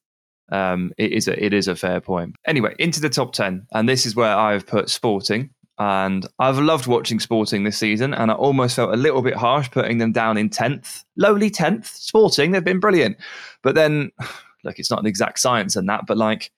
Um, 0.51 0.93
it 0.97 1.11
is 1.11 1.27
a 1.27 1.43
it 1.43 1.51
is 1.53 1.67
a 1.67 1.75
fair 1.75 1.99
point. 1.99 2.35
Anyway, 2.45 2.75
into 2.77 3.01
the 3.01 3.09
top 3.09 3.33
ten, 3.33 3.65
and 3.73 3.89
this 3.89 4.05
is 4.05 4.15
where 4.15 4.35
I've 4.35 4.67
put 4.67 4.89
Sporting. 4.89 5.49
And 5.79 6.27
I've 6.39 6.57
loved 6.57 6.87
watching 6.87 7.19
Sporting 7.19 7.63
this 7.63 7.77
season, 7.77 8.13
and 8.13 8.31
I 8.31 8.33
almost 8.33 8.75
felt 8.75 8.93
a 8.93 8.97
little 8.97 9.21
bit 9.21 9.35
harsh 9.35 9.69
putting 9.69 9.99
them 9.99 10.11
down 10.11 10.35
in 10.35 10.49
tenth, 10.49 11.03
lowly 11.17 11.51
tenth. 11.51 11.87
Sporting, 11.87 12.51
they've 12.51 12.63
been 12.63 12.79
brilliant, 12.79 13.17
but 13.61 13.75
then, 13.75 14.11
look, 14.63 14.79
it's 14.79 14.89
not 14.89 14.99
an 14.99 15.05
exact 15.05 15.39
science 15.39 15.75
and 15.75 15.87
that, 15.87 16.05
but 16.07 16.17
like 16.17 16.51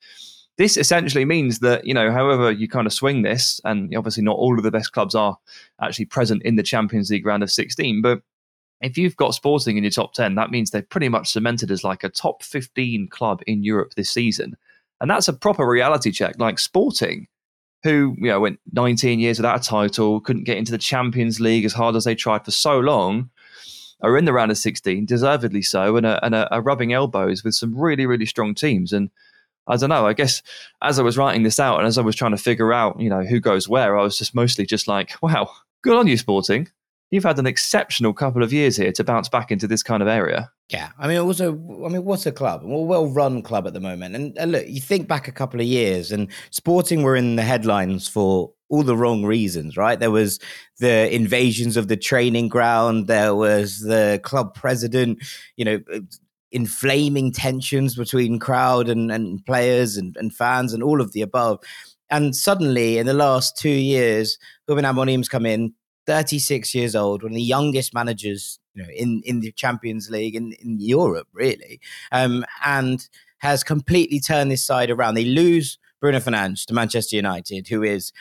this 0.60 0.76
essentially 0.76 1.24
means 1.24 1.60
that 1.60 1.86
you 1.86 1.94
know 1.94 2.12
however 2.12 2.52
you 2.52 2.68
kind 2.68 2.86
of 2.86 2.92
swing 2.92 3.22
this 3.22 3.62
and 3.64 3.96
obviously 3.96 4.22
not 4.22 4.36
all 4.36 4.58
of 4.58 4.62
the 4.62 4.70
best 4.70 4.92
clubs 4.92 5.14
are 5.14 5.38
actually 5.80 6.04
present 6.04 6.42
in 6.42 6.56
the 6.56 6.62
champions 6.62 7.10
league 7.10 7.24
round 7.24 7.42
of 7.42 7.50
16 7.50 8.02
but 8.02 8.20
if 8.82 8.98
you've 8.98 9.16
got 9.16 9.32
sporting 9.32 9.78
in 9.78 9.84
your 9.84 9.90
top 9.90 10.12
10 10.12 10.34
that 10.34 10.50
means 10.50 10.70
they're 10.70 10.82
pretty 10.82 11.08
much 11.08 11.30
cemented 11.30 11.70
as 11.70 11.82
like 11.82 12.04
a 12.04 12.10
top 12.10 12.42
15 12.42 13.08
club 13.08 13.40
in 13.46 13.64
europe 13.64 13.94
this 13.94 14.10
season. 14.10 14.54
And 15.00 15.10
that's 15.10 15.28
a 15.28 15.32
proper 15.32 15.66
reality 15.66 16.12
check. 16.12 16.34
Like 16.38 16.58
sporting 16.58 17.26
who 17.82 18.14
you 18.18 18.28
know 18.28 18.40
went 18.40 18.60
19 18.74 19.18
years 19.18 19.38
without 19.38 19.66
a 19.66 19.68
title 19.68 20.20
couldn't 20.20 20.44
get 20.44 20.58
into 20.58 20.72
the 20.72 20.76
champions 20.76 21.40
league 21.40 21.64
as 21.64 21.72
hard 21.72 21.96
as 21.96 22.04
they 22.04 22.14
tried 22.14 22.44
for 22.44 22.50
so 22.50 22.78
long 22.78 23.30
are 24.02 24.18
in 24.18 24.26
the 24.26 24.34
round 24.34 24.50
of 24.50 24.58
16 24.58 25.06
deservedly 25.06 25.62
so 25.62 25.96
and 25.96 26.04
are, 26.04 26.20
and 26.22 26.34
are 26.34 26.60
rubbing 26.60 26.92
elbows 26.92 27.42
with 27.42 27.54
some 27.54 27.74
really 27.74 28.04
really 28.04 28.26
strong 28.26 28.54
teams. 28.54 28.92
And 28.92 29.10
I 29.66 29.76
don't 29.76 29.90
know. 29.90 30.06
I 30.06 30.12
guess 30.12 30.42
as 30.82 30.98
I 30.98 31.02
was 31.02 31.16
writing 31.18 31.42
this 31.42 31.60
out 31.60 31.78
and 31.78 31.86
as 31.86 31.98
I 31.98 32.02
was 32.02 32.16
trying 32.16 32.32
to 32.32 32.36
figure 32.36 32.72
out, 32.72 33.00
you 33.00 33.08
know, 33.08 33.22
who 33.22 33.40
goes 33.40 33.68
where, 33.68 33.98
I 33.98 34.02
was 34.02 34.18
just 34.18 34.34
mostly 34.34 34.66
just 34.66 34.88
like, 34.88 35.12
wow, 35.22 35.50
good 35.82 35.96
on 35.96 36.06
you, 36.06 36.16
Sporting. 36.16 36.68
You've 37.10 37.24
had 37.24 37.40
an 37.40 37.46
exceptional 37.46 38.12
couple 38.12 38.42
of 38.42 38.52
years 38.52 38.76
here 38.76 38.92
to 38.92 39.02
bounce 39.02 39.28
back 39.28 39.50
into 39.50 39.66
this 39.66 39.82
kind 39.82 40.00
of 40.00 40.08
area. 40.08 40.50
Yeah, 40.68 40.90
I 40.96 41.08
mean, 41.08 41.18
also, 41.18 41.52
I 41.84 41.88
mean, 41.88 42.04
what's 42.04 42.24
a 42.24 42.30
club? 42.30 42.62
Well, 42.64 42.84
well-run 42.84 43.42
club 43.42 43.66
at 43.66 43.72
the 43.72 43.80
moment. 43.80 44.14
And, 44.14 44.38
and 44.38 44.52
look, 44.52 44.68
you 44.68 44.80
think 44.80 45.08
back 45.08 45.26
a 45.26 45.32
couple 45.32 45.60
of 45.60 45.66
years, 45.66 46.12
and 46.12 46.28
Sporting 46.50 47.02
were 47.02 47.16
in 47.16 47.34
the 47.34 47.42
headlines 47.42 48.06
for 48.06 48.52
all 48.68 48.84
the 48.84 48.96
wrong 48.96 49.24
reasons, 49.24 49.76
right? 49.76 49.98
There 49.98 50.12
was 50.12 50.38
the 50.78 51.12
invasions 51.12 51.76
of 51.76 51.88
the 51.88 51.96
training 51.96 52.46
ground. 52.46 53.08
There 53.08 53.34
was 53.34 53.80
the 53.80 54.20
club 54.22 54.54
president, 54.54 55.24
you 55.56 55.64
know, 55.64 55.80
inflaming 56.52 57.32
tensions 57.32 57.94
between 57.94 58.38
crowd 58.38 58.88
and, 58.88 59.10
and 59.10 59.44
players 59.46 59.96
and, 59.96 60.16
and 60.16 60.34
fans 60.34 60.72
and 60.72 60.82
all 60.82 61.00
of 61.00 61.12
the 61.12 61.22
above. 61.22 61.58
And 62.10 62.34
suddenly, 62.34 62.98
in 62.98 63.06
the 63.06 63.14
last 63.14 63.56
two 63.56 63.68
years, 63.68 64.38
Ruben 64.66 64.84
Amorim's 64.84 65.28
come 65.28 65.46
in, 65.46 65.74
36 66.06 66.74
years 66.74 66.96
old, 66.96 67.22
one 67.22 67.32
of 67.32 67.36
the 67.36 67.42
youngest 67.42 67.94
managers 67.94 68.58
you 68.74 68.82
know, 68.82 68.88
in, 68.90 69.22
in 69.24 69.40
the 69.40 69.52
Champions 69.52 70.10
League 70.10 70.34
in, 70.34 70.52
in 70.54 70.80
Europe, 70.80 71.28
really, 71.32 71.80
um, 72.10 72.44
and 72.64 73.08
has 73.38 73.62
completely 73.62 74.18
turned 74.18 74.50
this 74.50 74.64
side 74.64 74.90
around. 74.90 75.14
They 75.14 75.24
lose 75.24 75.78
Bruno 76.00 76.18
Fernandes 76.18 76.64
to 76.66 76.74
Manchester 76.74 77.16
United, 77.16 77.68
who 77.68 77.82
is 77.82 78.12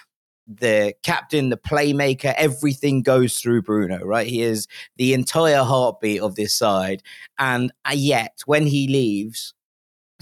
the 0.50 0.94
captain, 1.04 1.50
the 1.50 1.58
playmaker, 1.58 2.34
everything 2.36 3.04
goes 3.04 3.38
through 3.38 3.62
Bruno, 3.62 4.00
right? 4.04 4.28
He 4.28 4.42
is 4.42 4.68
the 4.98 5.14
entire 5.14 5.64
heartbeat 5.64 6.22
of 6.22 6.36
this 6.36 6.56
side. 6.56 7.04
And 7.38 7.72
uh, 7.86 7.94
yet, 7.94 8.40
when 8.46 8.66
he 8.66 8.88
leaves, 8.88 9.54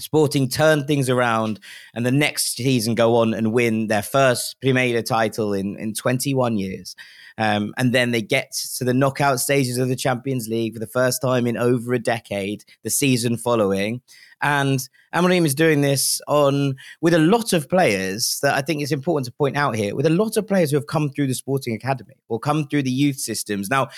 Sporting 0.00 0.48
turn 0.48 0.86
things 0.86 1.10
around 1.10 1.58
and 1.92 2.06
the 2.06 2.12
next 2.12 2.54
season 2.56 2.94
go 2.94 3.16
on 3.16 3.34
and 3.34 3.52
win 3.52 3.88
their 3.88 4.02
first 4.02 4.54
Primeira 4.60 5.02
title 5.02 5.52
in, 5.52 5.76
in 5.76 5.92
21 5.92 6.56
years. 6.56 6.94
Um, 7.38 7.72
and 7.78 7.94
then 7.94 8.10
they 8.10 8.20
get 8.20 8.52
to 8.76 8.84
the 8.84 8.92
knockout 8.92 9.38
stages 9.38 9.78
of 9.78 9.88
the 9.88 9.96
Champions 9.96 10.48
League 10.48 10.74
for 10.74 10.80
the 10.80 10.86
first 10.86 11.22
time 11.22 11.46
in 11.46 11.56
over 11.56 11.94
a 11.94 11.98
decade, 11.98 12.64
the 12.82 12.90
season 12.90 13.36
following. 13.36 14.02
And 14.42 14.86
Amorim 15.14 15.46
is 15.46 15.54
doing 15.54 15.80
this 15.80 16.20
on 16.26 16.74
with 17.00 17.14
a 17.14 17.18
lot 17.18 17.52
of 17.52 17.68
players 17.68 18.40
that 18.42 18.54
I 18.54 18.60
think 18.60 18.82
it's 18.82 18.92
important 18.92 19.26
to 19.26 19.32
point 19.32 19.56
out 19.56 19.76
here, 19.76 19.94
with 19.94 20.06
a 20.06 20.10
lot 20.10 20.36
of 20.36 20.46
players 20.46 20.70
who 20.70 20.76
have 20.76 20.86
come 20.88 21.10
through 21.10 21.28
the 21.28 21.34
sporting 21.34 21.74
academy 21.74 22.16
or 22.28 22.38
come 22.40 22.66
through 22.66 22.82
the 22.82 22.90
youth 22.90 23.18
systems. 23.18 23.70
Now, 23.70 23.88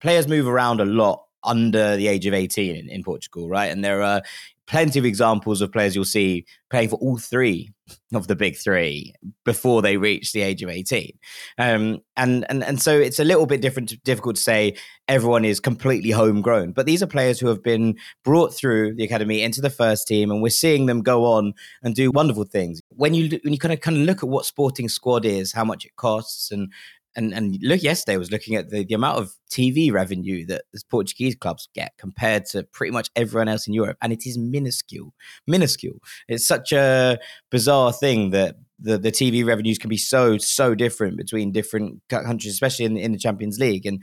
players 0.00 0.28
move 0.28 0.46
around 0.46 0.80
a 0.80 0.84
lot 0.84 1.24
under 1.44 1.96
the 1.96 2.08
age 2.08 2.26
of 2.26 2.34
18 2.34 2.74
in, 2.74 2.88
in 2.88 3.04
Portugal, 3.04 3.48
right? 3.48 3.70
And 3.70 3.84
there 3.84 4.02
are 4.02 4.22
plenty 4.68 4.98
of 4.98 5.04
examples 5.04 5.60
of 5.60 5.72
players 5.72 5.94
you'll 5.94 6.04
see 6.04 6.44
playing 6.70 6.88
for 6.88 6.96
all 6.96 7.16
three 7.16 7.72
of 8.12 8.28
the 8.28 8.36
big 8.36 8.56
three 8.56 9.14
before 9.44 9.80
they 9.80 9.96
reach 9.96 10.32
the 10.32 10.42
age 10.42 10.62
of 10.62 10.68
18 10.68 11.10
um, 11.58 11.98
and 12.16 12.44
and 12.48 12.62
and 12.62 12.80
so 12.80 12.96
it's 12.98 13.18
a 13.18 13.24
little 13.24 13.46
bit 13.46 13.60
different 13.60 14.02
difficult 14.04 14.36
to 14.36 14.42
say 14.42 14.76
everyone 15.08 15.44
is 15.44 15.58
completely 15.58 16.10
homegrown 16.10 16.72
but 16.72 16.86
these 16.86 17.02
are 17.02 17.06
players 17.06 17.40
who 17.40 17.48
have 17.48 17.62
been 17.62 17.96
brought 18.24 18.54
through 18.54 18.94
the 18.94 19.04
academy 19.04 19.42
into 19.42 19.60
the 19.60 19.70
first 19.70 20.06
team 20.06 20.30
and 20.30 20.42
we're 20.42 20.50
seeing 20.50 20.86
them 20.86 21.02
go 21.02 21.24
on 21.24 21.54
and 21.82 21.94
do 21.94 22.10
wonderful 22.10 22.44
things. 22.44 22.80
When 22.90 23.14
you 23.14 23.40
when 23.42 23.52
you 23.52 23.58
kind 23.58 23.72
of 23.72 23.80
kind 23.80 23.96
of 23.96 24.02
look 24.04 24.22
at 24.22 24.28
what 24.28 24.46
sporting 24.46 24.88
squad 24.88 25.24
is 25.24 25.52
how 25.52 25.64
much 25.64 25.84
it 25.84 25.96
costs 25.96 26.50
and 26.50 26.72
and 27.16 27.32
and 27.32 27.58
look 27.62 27.82
yesterday 27.82 28.14
I 28.14 28.18
was 28.18 28.30
looking 28.30 28.54
at 28.54 28.70
the, 28.70 28.84
the 28.84 28.94
amount 28.94 29.18
of 29.18 29.32
TV 29.50 29.92
revenue 29.92 30.46
that 30.46 30.64
the 30.72 30.80
Portuguese 30.90 31.34
clubs 31.34 31.68
get 31.74 31.92
compared 31.98 32.46
to 32.46 32.62
pretty 32.64 32.92
much 32.92 33.10
everyone 33.16 33.48
else 33.48 33.66
in 33.66 33.74
Europe, 33.74 33.98
and 34.02 34.12
it 34.12 34.26
is 34.26 34.38
minuscule, 34.38 35.14
minuscule. 35.46 36.00
It's 36.28 36.46
such 36.46 36.72
a 36.72 37.18
bizarre 37.50 37.92
thing 37.92 38.30
that 38.30 38.56
the, 38.78 38.98
the 38.98 39.10
TV 39.10 39.44
revenues 39.44 39.78
can 39.78 39.90
be 39.90 39.96
so 39.96 40.38
so 40.38 40.74
different 40.74 41.16
between 41.16 41.52
different 41.52 42.00
countries, 42.08 42.52
especially 42.52 42.84
in, 42.84 42.96
in 42.96 43.12
the 43.12 43.18
Champions 43.18 43.58
League, 43.58 43.86
and 43.86 44.02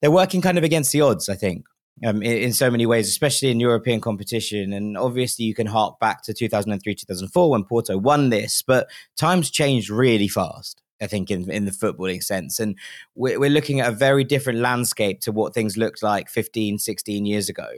they're 0.00 0.10
working 0.10 0.40
kind 0.40 0.58
of 0.58 0.64
against 0.64 0.92
the 0.92 1.00
odds, 1.00 1.28
I 1.28 1.34
think. 1.34 1.64
Um, 2.02 2.22
in, 2.22 2.38
in, 2.38 2.52
so 2.54 2.70
many 2.70 2.86
ways, 2.86 3.08
especially 3.08 3.50
in 3.50 3.60
European 3.60 4.00
competition. 4.00 4.72
And 4.72 4.96
obviously, 4.96 5.44
you 5.44 5.54
can 5.54 5.66
hark 5.66 6.00
back 6.00 6.22
to 6.22 6.32
2003, 6.32 6.94
2004 6.94 7.50
when 7.50 7.64
Porto 7.64 7.98
won 7.98 8.30
this, 8.30 8.62
but 8.62 8.88
times 9.18 9.50
changed 9.50 9.90
really 9.90 10.28
fast. 10.28 10.80
I 11.00 11.06
think 11.06 11.30
in 11.30 11.50
in 11.50 11.64
the 11.64 11.70
footballing 11.70 12.22
sense, 12.22 12.60
and 12.60 12.76
we're, 13.14 13.38
we're 13.38 13.50
looking 13.50 13.80
at 13.80 13.88
a 13.88 13.96
very 13.96 14.24
different 14.24 14.60
landscape 14.60 15.20
to 15.20 15.32
what 15.32 15.54
things 15.54 15.76
looked 15.76 16.02
like 16.02 16.28
15, 16.28 16.78
16 16.78 17.26
years 17.26 17.48
ago. 17.48 17.68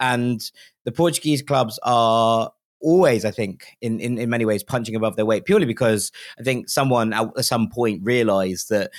And 0.00 0.40
the 0.84 0.92
Portuguese 0.92 1.42
clubs 1.42 1.78
are 1.84 2.50
always, 2.82 3.24
I 3.24 3.30
think, 3.30 3.66
in, 3.80 4.00
in, 4.00 4.18
in 4.18 4.28
many 4.28 4.44
ways, 4.44 4.62
punching 4.62 4.94
above 4.94 5.16
their 5.16 5.24
weight 5.24 5.44
purely 5.44 5.66
because 5.66 6.10
I 6.38 6.42
think 6.42 6.68
someone 6.68 7.12
at 7.12 7.44
some 7.44 7.68
point 7.68 8.02
realized 8.02 8.68
that 8.70 8.90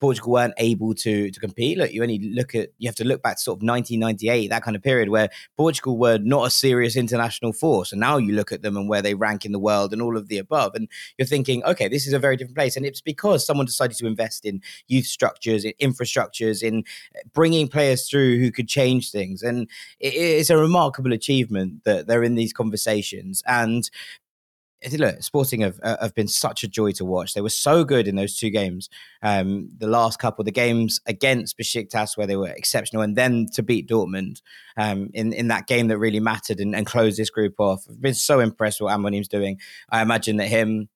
Portugal 0.00 0.32
weren't 0.32 0.54
able 0.58 0.94
to 0.94 1.30
to 1.30 1.40
compete. 1.40 1.78
Look, 1.78 1.92
you 1.92 2.02
only 2.02 2.18
look 2.18 2.54
at 2.54 2.70
you 2.78 2.88
have 2.88 2.94
to 2.96 3.04
look 3.04 3.22
back 3.22 3.36
to 3.36 3.42
sort 3.42 3.58
of 3.58 3.62
1998, 3.62 4.48
that 4.48 4.62
kind 4.62 4.76
of 4.76 4.82
period 4.82 5.08
where 5.08 5.28
Portugal 5.56 5.98
were 5.98 6.18
not 6.18 6.46
a 6.46 6.50
serious 6.50 6.96
international 6.96 7.52
force, 7.52 7.92
and 7.92 8.00
now 8.00 8.16
you 8.16 8.34
look 8.34 8.52
at 8.52 8.62
them 8.62 8.76
and 8.76 8.88
where 8.88 9.02
they 9.02 9.14
rank 9.14 9.44
in 9.44 9.52
the 9.52 9.58
world 9.58 9.92
and 9.92 10.02
all 10.02 10.16
of 10.16 10.28
the 10.28 10.38
above, 10.38 10.74
and 10.74 10.88
you're 11.16 11.26
thinking, 11.26 11.62
okay, 11.64 11.88
this 11.88 12.06
is 12.06 12.12
a 12.12 12.18
very 12.18 12.36
different 12.36 12.56
place, 12.56 12.76
and 12.76 12.86
it's 12.86 13.00
because 13.00 13.44
someone 13.44 13.66
decided 13.66 13.96
to 13.96 14.06
invest 14.06 14.44
in 14.44 14.60
youth 14.86 15.06
structures, 15.06 15.64
in 15.64 15.72
infrastructures, 15.80 16.62
in 16.62 16.84
eh, 17.14 17.20
bringing 17.32 17.68
players 17.68 18.08
through 18.08 18.38
who 18.38 18.50
could 18.50 18.68
change 18.68 19.10
things, 19.10 19.42
and 19.42 19.68
it's 20.00 20.50
a 20.50 20.56
remarkable 20.56 21.12
achievement 21.12 21.84
that 21.84 22.06
they're 22.06 22.22
in 22.22 22.34
these 22.34 22.52
conversations, 22.52 23.42
and 23.46 23.90
look, 24.92 25.22
Sporting 25.22 25.60
have 25.60 25.80
uh, 25.82 25.96
have 26.00 26.14
been 26.14 26.28
such 26.28 26.62
a 26.62 26.68
joy 26.68 26.92
to 26.92 27.04
watch. 27.04 27.34
They 27.34 27.40
were 27.40 27.48
so 27.48 27.84
good 27.84 28.06
in 28.06 28.16
those 28.16 28.36
two 28.36 28.50
games. 28.50 28.88
Um, 29.22 29.70
the 29.76 29.86
last 29.86 30.18
couple, 30.18 30.42
of 30.42 30.46
the 30.46 30.52
games 30.52 31.00
against 31.06 31.58
Besiktas, 31.58 32.16
where 32.16 32.26
they 32.26 32.36
were 32.36 32.48
exceptional, 32.48 33.02
and 33.02 33.16
then 33.16 33.46
to 33.54 33.62
beat 33.62 33.88
Dortmund 33.88 34.40
um, 34.76 35.10
in 35.14 35.32
in 35.32 35.48
that 35.48 35.66
game 35.66 35.88
that 35.88 35.98
really 35.98 36.20
mattered 36.20 36.60
and, 36.60 36.74
and 36.74 36.86
closed 36.86 37.18
this 37.18 37.30
group 37.30 37.54
off. 37.58 37.84
I've 37.88 38.00
been 38.00 38.14
so 38.14 38.40
impressed 38.40 38.80
with 38.80 38.86
what 38.86 38.94
Amorim's 38.94 39.28
doing. 39.28 39.58
I 39.90 40.02
imagine 40.02 40.36
that 40.36 40.48
him, 40.48 40.88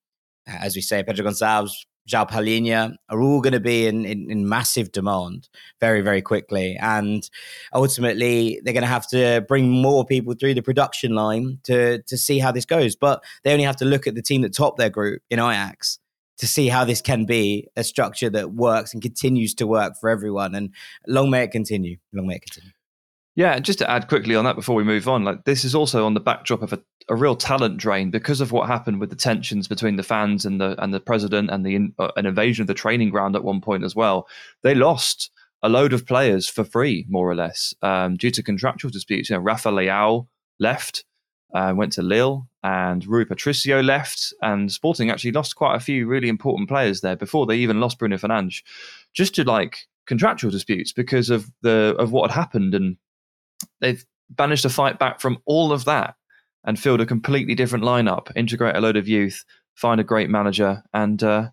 as 0.46 0.76
we 0.76 0.82
say, 0.82 1.02
Pedro 1.02 1.26
Gonçalves, 1.26 1.84
Palhinha 2.08 2.94
are 3.08 3.20
all 3.20 3.40
going 3.40 3.52
to 3.52 3.60
be 3.60 3.86
in, 3.86 4.04
in, 4.04 4.30
in, 4.30 4.48
massive 4.48 4.92
demand 4.92 5.48
very, 5.80 6.00
very 6.00 6.20
quickly. 6.20 6.76
And 6.80 7.28
ultimately, 7.72 8.60
they're 8.62 8.74
going 8.74 8.82
to 8.82 8.88
have 8.88 9.06
to 9.08 9.44
bring 9.46 9.70
more 9.70 10.04
people 10.04 10.34
through 10.34 10.54
the 10.54 10.62
production 10.62 11.14
line 11.14 11.58
to, 11.64 12.02
to 12.02 12.16
see 12.16 12.38
how 12.38 12.52
this 12.52 12.64
goes. 12.64 12.96
But 12.96 13.22
they 13.44 13.52
only 13.52 13.64
have 13.64 13.76
to 13.76 13.84
look 13.84 14.06
at 14.06 14.14
the 14.14 14.22
team 14.22 14.42
that 14.42 14.54
topped 14.54 14.78
their 14.78 14.90
group 14.90 15.22
in 15.30 15.38
Ajax 15.38 15.98
to 16.38 16.46
see 16.46 16.68
how 16.68 16.84
this 16.84 17.00
can 17.00 17.24
be 17.24 17.68
a 17.76 17.84
structure 17.84 18.30
that 18.30 18.52
works 18.52 18.92
and 18.92 19.02
continues 19.02 19.54
to 19.54 19.66
work 19.66 19.94
for 20.00 20.10
everyone. 20.10 20.54
And 20.54 20.74
long 21.06 21.30
may 21.30 21.44
it 21.44 21.52
continue. 21.52 21.98
Long 22.12 22.26
may 22.26 22.36
it 22.36 22.42
continue. 22.42 22.72
Yeah, 23.34 23.58
just 23.60 23.78
to 23.78 23.90
add 23.90 24.08
quickly 24.08 24.34
on 24.34 24.44
that 24.44 24.56
before 24.56 24.74
we 24.74 24.84
move 24.84 25.08
on, 25.08 25.24
like 25.24 25.44
this 25.44 25.64
is 25.64 25.74
also 25.74 26.04
on 26.04 26.12
the 26.12 26.20
backdrop 26.20 26.60
of 26.60 26.74
a, 26.74 26.82
a 27.08 27.16
real 27.16 27.34
talent 27.34 27.78
drain 27.78 28.10
because 28.10 28.42
of 28.42 28.52
what 28.52 28.68
happened 28.68 29.00
with 29.00 29.08
the 29.08 29.16
tensions 29.16 29.66
between 29.66 29.96
the 29.96 30.02
fans 30.02 30.44
and 30.44 30.60
the 30.60 30.74
and 30.82 30.92
the 30.92 31.00
president 31.00 31.50
and 31.50 31.64
the 31.64 31.92
uh, 31.98 32.10
an 32.16 32.26
invasion 32.26 32.62
of 32.62 32.66
the 32.66 32.74
training 32.74 33.08
ground 33.08 33.34
at 33.34 33.42
one 33.42 33.62
point 33.62 33.84
as 33.84 33.96
well. 33.96 34.28
They 34.62 34.74
lost 34.74 35.30
a 35.62 35.70
load 35.70 35.94
of 35.94 36.06
players 36.06 36.46
for 36.48 36.64
free, 36.64 37.06
more 37.08 37.30
or 37.30 37.34
less, 37.34 37.72
um, 37.80 38.16
due 38.16 38.30
to 38.32 38.42
contractual 38.42 38.90
disputes. 38.90 39.30
You 39.30 39.36
know, 39.36 39.42
Rafa 39.42 39.70
Leao 39.70 40.26
left, 40.58 41.04
uh, 41.54 41.72
went 41.74 41.92
to 41.92 42.02
Lille, 42.02 42.48
and 42.62 43.06
Rui 43.06 43.24
Patricio 43.24 43.80
left, 43.80 44.34
and 44.42 44.70
Sporting 44.70 45.10
actually 45.10 45.32
lost 45.32 45.56
quite 45.56 45.76
a 45.76 45.80
few 45.80 46.06
really 46.06 46.28
important 46.28 46.68
players 46.68 47.00
there 47.00 47.16
before 47.16 47.46
they 47.46 47.56
even 47.56 47.80
lost 47.80 47.98
Bruno 47.98 48.16
Fernandes, 48.16 48.62
just 49.14 49.34
to 49.36 49.44
like 49.44 49.86
contractual 50.06 50.50
disputes 50.50 50.92
because 50.92 51.30
of 51.30 51.50
the 51.62 51.94
of 51.98 52.12
what 52.12 52.30
had 52.30 52.38
happened 52.38 52.74
and 52.74 52.96
they've 53.82 54.04
managed 54.38 54.62
to 54.62 54.70
fight 54.70 54.98
back 54.98 55.20
from 55.20 55.38
all 55.44 55.72
of 55.72 55.84
that 55.84 56.14
and 56.64 56.78
field 56.78 57.00
a 57.02 57.06
completely 57.06 57.54
different 57.54 57.84
lineup, 57.84 58.34
integrate 58.34 58.76
a 58.76 58.80
load 58.80 58.96
of 58.96 59.08
youth, 59.08 59.44
find 59.74 60.00
a 60.00 60.04
great 60.04 60.30
manager, 60.30 60.82
and 60.94 61.22
uh, 61.22 61.50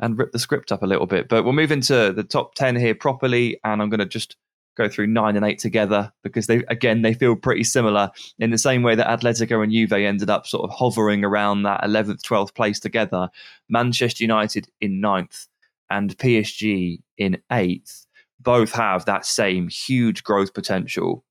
and 0.00 0.18
rip 0.18 0.32
the 0.32 0.38
script 0.38 0.72
up 0.72 0.82
a 0.82 0.86
little 0.86 1.06
bit. 1.06 1.28
But 1.28 1.44
we'll 1.44 1.52
move 1.52 1.70
into 1.70 2.12
the 2.12 2.24
top 2.24 2.54
ten 2.54 2.74
here 2.74 2.94
properly, 2.94 3.60
and 3.62 3.80
I'm 3.80 3.90
going 3.90 4.00
to 4.00 4.06
just 4.06 4.36
go 4.76 4.88
through 4.88 5.06
nine 5.06 5.36
and 5.36 5.44
eight 5.44 5.58
together 5.58 6.12
because 6.22 6.46
they 6.46 6.62
again 6.68 7.02
they 7.02 7.14
feel 7.14 7.34
pretty 7.34 7.64
similar 7.64 8.10
in 8.38 8.50
the 8.50 8.58
same 8.58 8.82
way 8.82 8.94
that 8.94 9.06
Atletico 9.06 9.62
and 9.62 9.72
Juve 9.72 9.92
ended 9.92 10.30
up 10.30 10.46
sort 10.46 10.68
of 10.68 10.76
hovering 10.76 11.24
around 11.24 11.62
that 11.62 11.82
11th 11.82 12.20
12th 12.22 12.54
place 12.54 12.78
together 12.78 13.30
Manchester 13.68 14.22
United 14.22 14.68
in 14.80 15.00
ninth 15.00 15.46
and 15.88 16.16
PSG 16.18 17.00
in 17.16 17.38
eighth 17.50 18.06
both 18.38 18.72
have 18.72 19.06
that 19.06 19.24
same 19.24 19.68
huge 19.68 20.22
growth 20.22 20.52
potential 20.52 21.24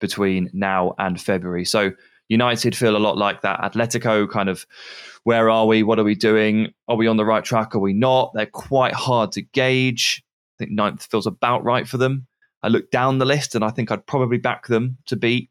between 0.00 0.50
now 0.52 0.94
and 0.98 1.20
February. 1.20 1.64
So 1.64 1.92
United 2.28 2.76
feel 2.76 2.96
a 2.96 2.98
lot 2.98 3.16
like 3.16 3.42
that. 3.42 3.60
Atletico 3.60 4.28
kind 4.30 4.48
of, 4.48 4.66
where 5.24 5.50
are 5.50 5.66
we? 5.66 5.82
What 5.82 5.98
are 5.98 6.04
we 6.04 6.14
doing? 6.14 6.72
Are 6.86 6.96
we 6.96 7.06
on 7.06 7.16
the 7.16 7.24
right 7.24 7.44
track? 7.44 7.74
Are 7.74 7.80
we 7.80 7.92
not? 7.92 8.32
They're 8.34 8.46
quite 8.46 8.94
hard 8.94 9.32
to 9.32 9.42
gauge. 9.42 10.22
I 10.56 10.64
think 10.64 10.72
ninth 10.72 11.06
feels 11.10 11.26
about 11.26 11.64
right 11.64 11.88
for 11.88 11.96
them. 11.96 12.26
I 12.62 12.68
look 12.68 12.90
down 12.90 13.18
the 13.18 13.24
list 13.24 13.54
and 13.54 13.64
I 13.64 13.70
think 13.70 13.90
I'd 13.90 14.06
probably 14.06 14.38
back 14.38 14.66
them 14.66 14.98
to 15.06 15.16
beat 15.16 15.50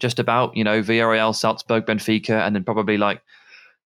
just 0.00 0.18
about, 0.18 0.56
you 0.56 0.64
know, 0.64 0.82
Villarreal, 0.82 1.34
Salzburg, 1.34 1.86
Benfica, 1.86 2.44
and 2.44 2.54
then 2.54 2.64
probably 2.64 2.98
like 2.98 3.22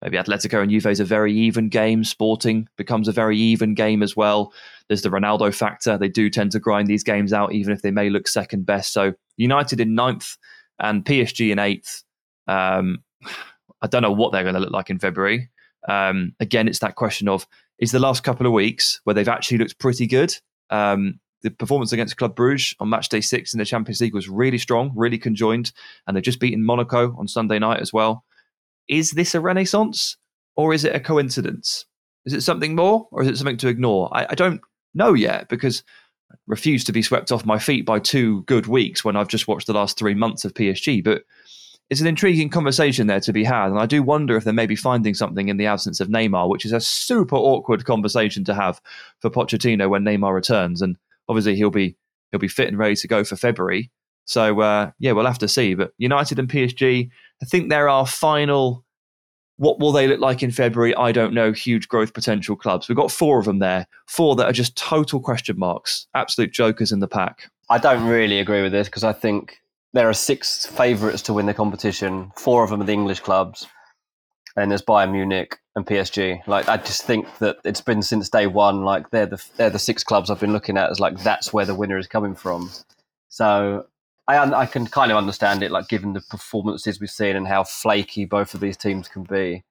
maybe 0.03 0.17
Atletico 0.17 0.63
and 0.63 0.71
Juve 0.71 0.87
is 0.87 1.01
a 1.01 1.05
very 1.05 1.33
even 1.33 1.69
game. 1.69 2.05
Sporting 2.05 2.69
becomes 2.77 3.09
a 3.09 3.13
very 3.13 3.39
even 3.39 3.75
game 3.75 4.03
as 4.03 4.17
well. 4.17 4.53
There's 4.89 5.03
the 5.03 5.11
Ronaldo 5.11 5.55
factor. 5.55 5.99
They 5.99 6.09
do 6.09 6.31
tend 6.31 6.53
to 6.53 6.61
grind 6.61 6.89
these 6.89 7.05
games 7.05 7.33
out, 7.33 7.53
even 7.53 7.73
if 7.73 7.83
they 7.83 7.91
may 7.91 8.11
look 8.11 8.29
second 8.29 8.67
best. 8.67 8.93
So 8.93 9.15
United 9.37 9.81
in 9.81 9.95
ninth 9.95 10.37
and 10.79 11.05
PSG 11.05 11.51
in 11.51 11.59
eighth. 11.59 12.03
Um, 12.47 12.99
I 13.81 13.87
don't 13.87 14.03
know 14.03 14.11
what 14.11 14.33
they're 14.33 14.43
going 14.43 14.57
to 14.57 14.61
look 14.61 14.73
like 14.73 14.91
in 14.91 14.99
February. 14.99 15.51
Um, 15.89 16.33
again, 16.41 16.67
it's 16.67 16.81
that 16.81 16.97
question 16.97 17.29
of 17.29 17.47
is 17.79 17.93
the 17.93 18.01
last 18.01 18.25
couple 18.25 18.45
of 18.45 18.53
weeks 18.53 19.01
where 19.05 19.15
they've 19.15 19.29
actually 19.29 19.59
looked 19.59 19.79
pretty 19.79 20.07
good. 20.07 20.35
Um, 20.71 21.21
the 21.43 21.51
performance 21.51 21.93
against 21.93 22.17
Club 22.17 22.35
Bruges 22.35 22.75
on 22.81 22.89
match 22.89 23.09
day 23.09 23.21
six 23.21 23.55
in 23.55 23.59
the 23.59 23.65
Champions 23.65 24.01
League 24.01 24.15
was 24.15 24.29
really 24.29 24.59
strong, 24.59 24.93
really 24.97 25.19
conjoined, 25.19 25.73
and 26.07 26.17
they've 26.17 26.25
just 26.25 26.41
beaten 26.41 26.65
Monaco 26.65 27.15
on 27.17 27.29
Sunday 27.29 27.61
night 27.61 27.81
as 27.81 27.93
well. 27.93 28.25
Is 28.89 29.13
this 29.13 29.35
a 29.35 29.41
renaissance 29.41 30.17
or 30.57 30.75
is 30.75 30.85
it 30.85 30.95
a 30.95 31.01
coincidence? 31.01 31.87
Is 32.25 32.33
it 32.33 32.43
something 32.43 32.75
more 32.75 33.09
or 33.11 33.23
is 33.23 33.29
it 33.29 33.37
something 33.37 33.57
to 33.59 33.69
ignore? 33.69 34.09
I, 34.13 34.27
I 34.31 34.35
don't 34.35 34.61
know 34.95 35.15
yet 35.15 35.49
because 35.49 35.83
I 36.31 36.35
refuse 36.47 36.85
to 36.85 36.93
be 36.93 37.03
swept 37.03 37.33
off 37.33 37.47
my 37.47 37.59
feet 37.59 37.87
by 37.87 37.99
two 37.99 38.43
good 38.43 38.67
weeks 38.67 39.05
when 39.05 39.17
I've 39.17 39.29
just 39.29 39.49
watched 39.49 39.67
the 39.67 39.73
last 39.73 39.99
three 39.99 40.15
months 40.15 40.45
of 40.45 40.55
PSG. 40.55 41.03
But 41.03 41.23
it's 41.91 42.01
an 42.01 42.07
intriguing 42.07 42.51
conversation 42.51 43.07
there 43.07 43.21
to 43.21 43.33
be 43.33 43.45
had. 43.45 43.71
And 43.71 43.79
I 43.79 43.87
do 43.87 44.03
wonder 44.03 44.37
if 44.37 44.45
they 44.45 44.53
may 44.53 44.67
be 44.67 44.77
finding 44.77 45.15
something 45.15 45.49
in 45.49 45.57
the 45.57 45.67
absence 45.67 46.01
of 46.01 46.09
Neymar, 46.09 46.49
which 46.49 46.67
is 46.67 46.73
a 46.73 46.81
super 46.81 47.37
awkward 47.37 47.85
conversation 47.87 48.45
to 48.45 48.55
have 48.55 48.81
for 49.21 49.31
Pochettino 49.31 49.89
when 49.89 50.05
Neymar 50.05 50.35
returns. 50.35 50.83
And 50.83 50.97
obviously 51.29 51.57
he'll 51.57 51.71
be 51.71 51.97
he'll 52.31 52.41
be 52.41 52.49
fit 52.49 52.69
and 52.69 52.79
ready 52.79 52.97
to 52.97 53.09
go 53.09 53.25
for 53.25 53.37
February. 53.37 53.91
So 54.27 54.61
uh, 54.61 54.91
yeah, 54.99 55.13
we'll 55.13 55.25
have 55.25 55.39
to 55.39 55.49
see. 55.49 55.75
But 55.75 55.93
United 55.97 56.39
and 56.39 56.49
PSG, 56.49 57.09
I 57.43 57.47
think 57.47 57.69
there 57.69 57.89
are 57.89 58.07
final. 58.07 58.85
What 59.57 59.81
will 59.81 59.91
they 59.91 60.07
look 60.07 60.21
like 60.21 60.43
in 60.43 60.53
February? 60.53 60.95
I 60.95 61.11
don't 61.11 61.35
know. 61.35 61.53
Huge 61.53 61.89
growth 61.89 62.15
potential 62.15 62.55
clubs. 62.55 62.89
We've 62.89 62.97
got 62.97 63.11
four 63.11 63.41
of 63.41 63.45
them 63.45 63.59
there. 63.59 63.89
Four 64.07 64.37
that 64.37 64.47
are 64.47 64.53
just 64.53 64.77
total 64.77 65.21
question 65.21 65.59
marks. 65.59 66.07
Absolute 66.15 66.53
jokers 66.53 66.93
in 66.93 67.01
the 67.01 67.09
pack. 67.09 67.51
I 67.69 67.79
don't 67.79 68.07
really 68.07 68.39
agree 68.39 68.63
with 68.63 68.73
this 68.73 68.89
because 68.89 69.05
I 69.05 69.13
think 69.13 69.61
there 69.93 70.09
are 70.09 70.15
six 70.15 70.67
favourites 70.67 71.23
to 71.23 71.33
win 71.33 71.47
the 71.47 71.55
competition. 71.55 72.31
Four 72.37 72.63
of 72.63 72.71
them 72.71 72.81
are 72.81 72.85
the 72.85 72.93
English 72.93 73.21
clubs, 73.21 73.67
and 74.57 74.71
there's 74.71 74.83
Bayern 74.83 75.13
Munich 75.13 75.59
and 75.75 75.87
PSG. 75.87 76.47
Like 76.47 76.69
I 76.69 76.77
just 76.77 77.03
think 77.03 77.27
that 77.39 77.57
it's 77.65 77.81
been 77.81 78.03
since 78.03 78.29
day 78.29 78.47
one. 78.47 78.85
Like 78.85 79.11
they're 79.11 79.27
the 79.27 79.43
they're 79.57 79.71
the 79.71 79.79
six 79.79 80.05
clubs 80.05 80.31
I've 80.31 80.41
been 80.41 80.53
looking 80.53 80.77
at 80.77 80.91
as 80.91 81.01
like 81.01 81.19
that's 81.19 81.53
where 81.53 81.65
the 81.65 81.75
winner 81.75 81.99
is 81.99 82.07
coming 82.07 82.35
from. 82.35 82.71
So 83.29 83.87
I 84.29 84.61
I 84.61 84.67
can 84.67 84.87
kind 84.87 85.11
of 85.11 85.17
understand 85.17 85.63
it, 85.63 85.71
like 85.71 85.89
given 85.89 86.13
the 86.13 86.21
performances 86.21 87.01
we've 87.01 87.11
seen 87.11 87.35
and 87.35 87.49
how 87.49 87.65
flaky 87.65 88.27
both 88.27 88.55
of 88.55 88.61
these 88.61 88.77
teams 88.77 89.09
can 89.09 89.25
be. 89.25 89.65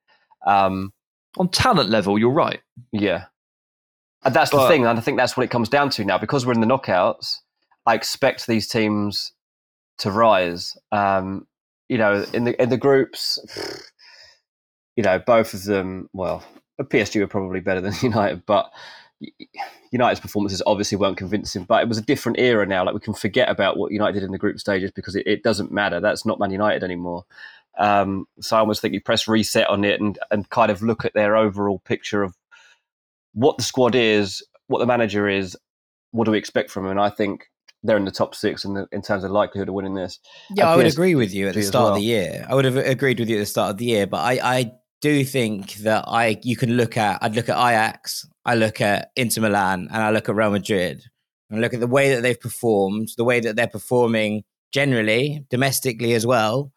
Um, 0.46 0.94
On 1.38 1.48
talent 1.50 1.90
level, 1.90 2.18
you're 2.18 2.32
right. 2.32 2.62
Yeah, 2.92 3.26
and 4.24 4.34
that's 4.34 4.52
but, 4.52 4.64
the 4.64 4.68
thing, 4.68 4.86
and 4.86 4.98
I 4.98 5.02
think 5.02 5.18
that's 5.18 5.38
what 5.38 5.44
it 5.44 5.52
comes 5.52 5.70
down 5.70 5.90
to 5.92 6.04
now. 6.04 6.18
Because 6.18 6.46
we're 6.46 6.54
in 6.54 6.62
the 6.62 6.68
knockouts, 6.68 7.38
I 7.86 7.96
expect 7.96 8.48
these 8.48 8.68
teams 8.68 9.32
to 10.00 10.12
rise. 10.12 10.76
Um, 10.92 11.48
you 11.88 11.98
know, 11.98 12.26
in 12.34 12.44
the 12.44 12.62
in 12.62 12.70
the 12.70 12.78
groups, 12.78 13.40
you 14.96 15.04
know, 15.04 15.20
both 15.20 15.54
of 15.54 15.64
them. 15.64 16.10
Well, 16.14 16.44
PSG 16.82 17.22
were 17.22 17.28
probably 17.28 17.60
better 17.60 17.82
than 17.82 17.94
United, 18.02 18.46
but 18.46 18.72
United's 19.92 20.20
performances 20.20 20.62
obviously 20.66 20.98
weren't 20.98 21.18
convincing, 21.18 21.64
but 21.64 21.82
it 21.82 21.88
was 21.88 21.98
a 21.98 22.04
different 22.04 22.40
era 22.40 22.66
now. 22.66 22.86
Like 22.86 22.94
we 22.94 23.00
can 23.00 23.14
forget 23.14 23.50
about 23.50 23.78
what 23.78 23.92
United 23.92 24.20
did 24.20 24.24
in 24.24 24.32
the 24.32 24.38
group 24.38 24.60
stages 24.60 24.92
because 24.92 25.16
it, 25.16 25.26
it 25.26 25.44
doesn't 25.44 25.72
matter. 25.72 26.00
That's 26.00 26.26
not 26.26 26.40
Man 26.40 26.52
United 26.52 26.84
anymore. 26.84 27.26
Um, 27.80 28.28
so 28.40 28.58
I 28.58 28.60
almost 28.60 28.82
think 28.82 28.94
you 28.94 29.02
press 29.02 29.28
reset 29.28 29.68
on 29.70 29.84
it 29.84 30.02
and 30.02 30.18
and 30.32 30.50
kind 30.50 30.72
of 30.72 30.82
look 30.82 31.06
at 31.06 31.14
their 31.14 31.36
overall 31.36 31.80
picture 31.80 32.24
of 32.24 32.36
what 33.34 33.58
the 33.58 33.64
squad 33.64 33.96
is, 33.96 34.44
what 34.68 34.80
the 34.80 34.88
manager 34.88 35.28
is, 35.28 35.56
what 36.12 36.26
do 36.26 36.32
we 36.32 36.38
expect 36.38 36.72
from 36.72 36.86
him? 36.86 36.92
And 36.92 37.00
I 37.00 37.10
think 37.10 37.52
they're 37.84 37.98
in 37.98 38.06
the 38.06 38.12
top 38.12 38.34
six 38.34 38.66
in, 38.66 38.74
the, 38.74 38.88
in 38.92 39.02
terms 39.02 39.24
of 39.24 39.32
likelihood 39.32 39.70
of 39.70 39.76
winning 39.76 39.94
this. 39.94 40.20
Yeah, 40.50 40.70
I 40.70 40.76
would 40.76 40.88
agree 40.88 41.16
with 41.16 41.34
you 41.34 41.48
at 41.48 41.54
the 41.54 41.62
start 41.62 41.84
well. 41.84 41.94
of 41.94 42.00
the 42.00 42.06
year. 42.06 42.46
I 42.50 42.56
would 42.56 42.66
have 42.66 42.78
agreed 42.78 43.20
with 43.20 43.30
you 43.30 43.38
at 43.38 43.40
the 43.40 43.46
start 43.46 43.72
of 43.72 43.78
the 43.78 43.86
year, 43.86 44.08
but 44.08 44.18
I, 44.18 44.40
I 44.44 44.72
do 45.02 45.24
think 45.24 45.76
that 45.76 46.06
I 46.08 46.38
you 46.44 46.56
can 46.56 46.76
look 46.78 46.98
at 46.98 47.20
I'd 47.22 47.36
look 47.36 47.50
at 47.50 47.58
Ajax, 47.58 48.28
I 48.46 48.56
look 48.56 48.82
at 48.82 49.12
Inter 49.16 49.42
Milan, 49.42 49.88
and 49.92 50.04
I 50.04 50.12
look 50.12 50.30
at 50.30 50.36
Real 50.36 50.52
Madrid, 50.52 51.04
and 51.50 51.62
look 51.62 51.74
at 51.74 51.80
the 51.80 51.88
way 51.88 52.14
that 52.14 52.22
they've 52.22 52.40
performed, 52.40 53.10
the 53.18 53.24
way 53.24 53.40
that 53.40 53.56
they're 53.56 53.68
performing 53.68 54.44
generally 54.72 55.46
domestically 55.50 56.14
as 56.14 56.26
well. 56.26 56.72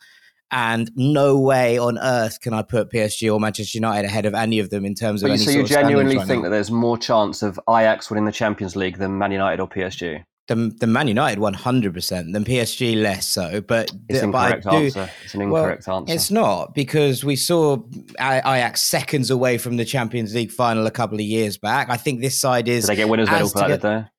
And 0.53 0.91
no 0.97 1.39
way 1.39 1.79
on 1.79 1.97
earth 1.97 2.41
can 2.41 2.53
I 2.53 2.63
put 2.63 2.91
PSG 2.91 3.33
or 3.33 3.39
Manchester 3.39 3.79
United 3.79 4.05
ahead 4.05 4.27
of 4.27 4.35
any 4.35 4.59
of 4.59 4.71
them 4.71 4.85
in 4.85 4.95
terms 4.95 5.23
of. 5.23 5.29
But 5.29 5.35
any 5.35 5.45
so 5.45 5.51
you 5.53 5.65
genuinely 5.65 6.17
right 6.17 6.27
think 6.27 6.43
now. 6.43 6.49
that 6.49 6.51
there's 6.51 6.73
more 6.73 6.99
chance 6.99 7.43
of 7.43 7.61
Ajax 7.69 8.11
winning 8.11 8.25
the 8.25 8.33
Champions 8.33 8.75
League 8.75 8.99
than 8.99 9.17
Man 9.17 9.31
United 9.31 9.61
or 9.61 9.69
PSG? 9.69 10.25
The, 10.49 10.75
the 10.81 10.87
Man 10.87 11.09
United 11.09 11.39
100%, 11.39 12.33
then 12.33 12.45
PSG 12.45 13.01
less 13.01 13.29
so. 13.29 13.61
But 13.61 13.91
it's, 14.09 14.21
the, 14.21 14.27
incorrect 14.27 14.65
but 14.65 14.71
do, 14.71 14.85
answer. 14.85 15.11
it's 15.25 15.35
an 15.35 15.43
incorrect 15.43 15.87
well, 15.87 15.99
answer. 15.99 16.15
It's 16.15 16.31
not 16.31 16.75
because 16.75 17.25
we 17.25 17.37
saw 17.37 17.79
Ajax 18.19 18.83
seconds 18.83 19.31
away 19.31 19.59
from 19.59 19.77
the 19.77 19.85
Champions 19.85 20.35
League 20.35 20.51
final 20.51 20.87
a 20.87 20.91
couple 20.91 21.17
of 21.17 21.25
years 21.25 21.57
back. 21.57 21.89
I 21.89 21.97
think 21.97 22.21
this 22.21 22.39
side 22.39 22.69
is. 22.69 22.85
Did 22.85 22.93
they 22.93 22.97
get 22.97 23.09
winners' 23.09 23.31
medal 23.31 23.49
for 23.49 23.77
that? 23.77 24.11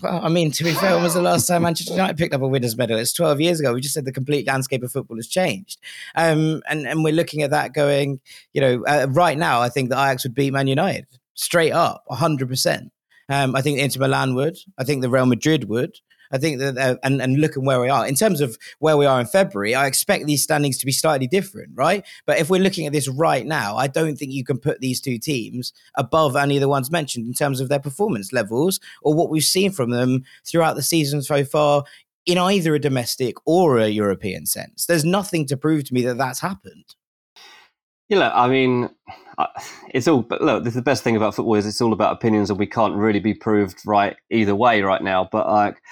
Well, 0.00 0.24
I 0.24 0.28
mean, 0.28 0.50
to 0.52 0.64
be 0.64 0.72
fair, 0.72 0.94
when 0.94 1.02
was 1.02 1.14
the 1.14 1.22
last 1.22 1.46
time 1.46 1.62
Manchester 1.62 1.94
United 1.94 2.16
picked 2.16 2.34
up 2.34 2.42
a 2.42 2.48
winners' 2.48 2.76
medal? 2.76 2.98
It's 2.98 3.12
12 3.12 3.40
years 3.40 3.60
ago. 3.60 3.72
We 3.72 3.80
just 3.80 3.94
said 3.94 4.04
the 4.04 4.12
complete 4.12 4.46
landscape 4.46 4.82
of 4.82 4.92
football 4.92 5.16
has 5.16 5.26
changed. 5.26 5.80
Um, 6.14 6.62
and, 6.68 6.86
and 6.86 7.02
we're 7.02 7.12
looking 7.12 7.42
at 7.42 7.50
that 7.50 7.72
going, 7.72 8.20
you 8.52 8.60
know, 8.60 8.84
uh, 8.86 9.06
right 9.10 9.36
now, 9.36 9.60
I 9.60 9.68
think 9.68 9.90
that 9.90 9.96
Ajax 9.96 10.24
would 10.24 10.34
beat 10.34 10.52
Man 10.52 10.66
United 10.66 11.06
straight 11.34 11.72
up, 11.72 12.04
100%. 12.10 12.90
Um, 13.32 13.56
I 13.56 13.62
think 13.62 13.78
Inter 13.78 14.00
Milan 14.00 14.34
would. 14.34 14.58
I 14.76 14.84
think 14.84 15.00
the 15.00 15.08
Real 15.08 15.24
Madrid 15.24 15.68
would. 15.68 15.96
I 16.32 16.38
think 16.38 16.60
that, 16.60 16.78
uh, 16.78 16.96
and, 17.02 17.20
and 17.20 17.40
looking 17.40 17.64
where 17.64 17.80
we 17.80 17.88
are 17.88 18.06
in 18.06 18.14
terms 18.14 18.40
of 18.40 18.58
where 18.78 18.96
we 18.96 19.06
are 19.06 19.20
in 19.20 19.26
February, 19.26 19.74
I 19.74 19.86
expect 19.86 20.26
these 20.26 20.42
standings 20.42 20.78
to 20.78 20.86
be 20.86 20.92
slightly 20.92 21.26
different, 21.26 21.70
right? 21.74 22.04
But 22.26 22.38
if 22.38 22.50
we're 22.50 22.62
looking 22.62 22.86
at 22.86 22.92
this 22.92 23.08
right 23.08 23.46
now, 23.46 23.76
I 23.76 23.86
don't 23.86 24.16
think 24.16 24.32
you 24.32 24.44
can 24.44 24.58
put 24.58 24.80
these 24.80 25.00
two 25.00 25.18
teams 25.18 25.72
above 25.94 26.36
any 26.36 26.56
of 26.56 26.60
the 26.60 26.68
ones 26.68 26.90
mentioned 26.90 27.26
in 27.26 27.34
terms 27.34 27.60
of 27.60 27.68
their 27.68 27.80
performance 27.80 28.32
levels 28.32 28.80
or 29.02 29.14
what 29.14 29.30
we've 29.30 29.42
seen 29.42 29.72
from 29.72 29.90
them 29.90 30.24
throughout 30.46 30.76
the 30.76 30.82
season 30.82 31.22
so 31.22 31.44
far 31.44 31.84
in 32.24 32.38
either 32.38 32.74
a 32.74 32.78
domestic 32.78 33.36
or 33.46 33.78
a 33.78 33.88
European 33.88 34.46
sense. 34.46 34.86
There's 34.86 35.04
nothing 35.04 35.46
to 35.46 35.56
prove 35.56 35.84
to 35.84 35.94
me 35.94 36.02
that 36.02 36.18
that's 36.18 36.40
happened. 36.40 36.96
You 38.08 38.18
know, 38.18 38.30
I 38.34 38.48
mean, 38.48 38.90
it's 39.90 40.08
all. 40.08 40.22
But 40.22 40.42
look, 40.42 40.64
the 40.64 40.82
best 40.82 41.02
thing 41.02 41.16
about 41.16 41.34
football 41.34 41.54
is 41.54 41.66
it's 41.66 41.80
all 41.80 41.92
about 41.92 42.12
opinions, 42.12 42.50
and 42.50 42.58
we 42.58 42.66
can't 42.66 42.94
really 42.94 43.20
be 43.20 43.34
proved 43.34 43.80
right 43.86 44.16
either 44.30 44.54
way 44.54 44.82
right 44.82 45.02
now. 45.02 45.28
But 45.30 45.48
like, 45.48 45.82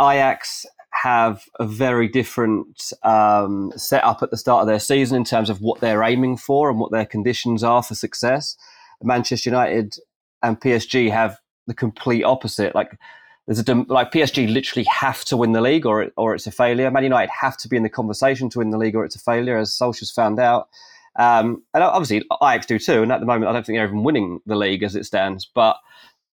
Ajax 0.00 0.66
have 0.92 1.44
a 1.58 1.66
very 1.66 2.08
different 2.08 2.92
um, 3.02 3.72
setup 3.76 4.22
at 4.22 4.30
the 4.30 4.36
start 4.36 4.62
of 4.62 4.68
their 4.68 4.78
season 4.78 5.16
in 5.16 5.24
terms 5.24 5.50
of 5.50 5.60
what 5.60 5.80
they're 5.80 6.04
aiming 6.04 6.36
for 6.36 6.70
and 6.70 6.78
what 6.78 6.92
their 6.92 7.04
conditions 7.04 7.64
are 7.64 7.82
for 7.82 7.94
success. 7.94 8.56
Manchester 9.02 9.50
United 9.50 9.96
and 10.42 10.60
PSG 10.60 11.10
have 11.10 11.38
the 11.66 11.74
complete 11.74 12.22
opposite. 12.22 12.74
Like 12.74 12.98
there's 13.46 13.58
a 13.58 13.74
like 13.88 14.12
PSG 14.12 14.50
literally 14.52 14.84
have 14.84 15.24
to 15.26 15.36
win 15.36 15.52
the 15.52 15.60
league 15.60 15.84
or 15.84 16.10
or 16.16 16.34
it's 16.34 16.46
a 16.46 16.52
failure. 16.52 16.90
Man 16.90 17.02
United 17.02 17.30
have 17.40 17.56
to 17.58 17.68
be 17.68 17.76
in 17.76 17.82
the 17.82 17.88
conversation 17.88 18.48
to 18.50 18.60
win 18.60 18.70
the 18.70 18.78
league 18.78 18.94
or 18.94 19.04
it's 19.04 19.16
a 19.16 19.20
failure, 19.20 19.58
as 19.58 19.76
Solskjaer's 19.76 20.10
found 20.10 20.38
out. 20.38 20.68
Um, 21.16 21.62
and 21.72 21.82
obviously 21.82 22.24
Ajax 22.42 22.66
do 22.66 22.78
too. 22.78 23.02
And 23.02 23.12
at 23.12 23.20
the 23.20 23.26
moment, 23.26 23.48
I 23.48 23.52
don't 23.52 23.64
think 23.64 23.76
they're 23.76 23.86
even 23.86 24.02
winning 24.02 24.40
the 24.46 24.56
league 24.56 24.82
as 24.82 24.96
it 24.96 25.04
stands. 25.04 25.46
But 25.46 25.76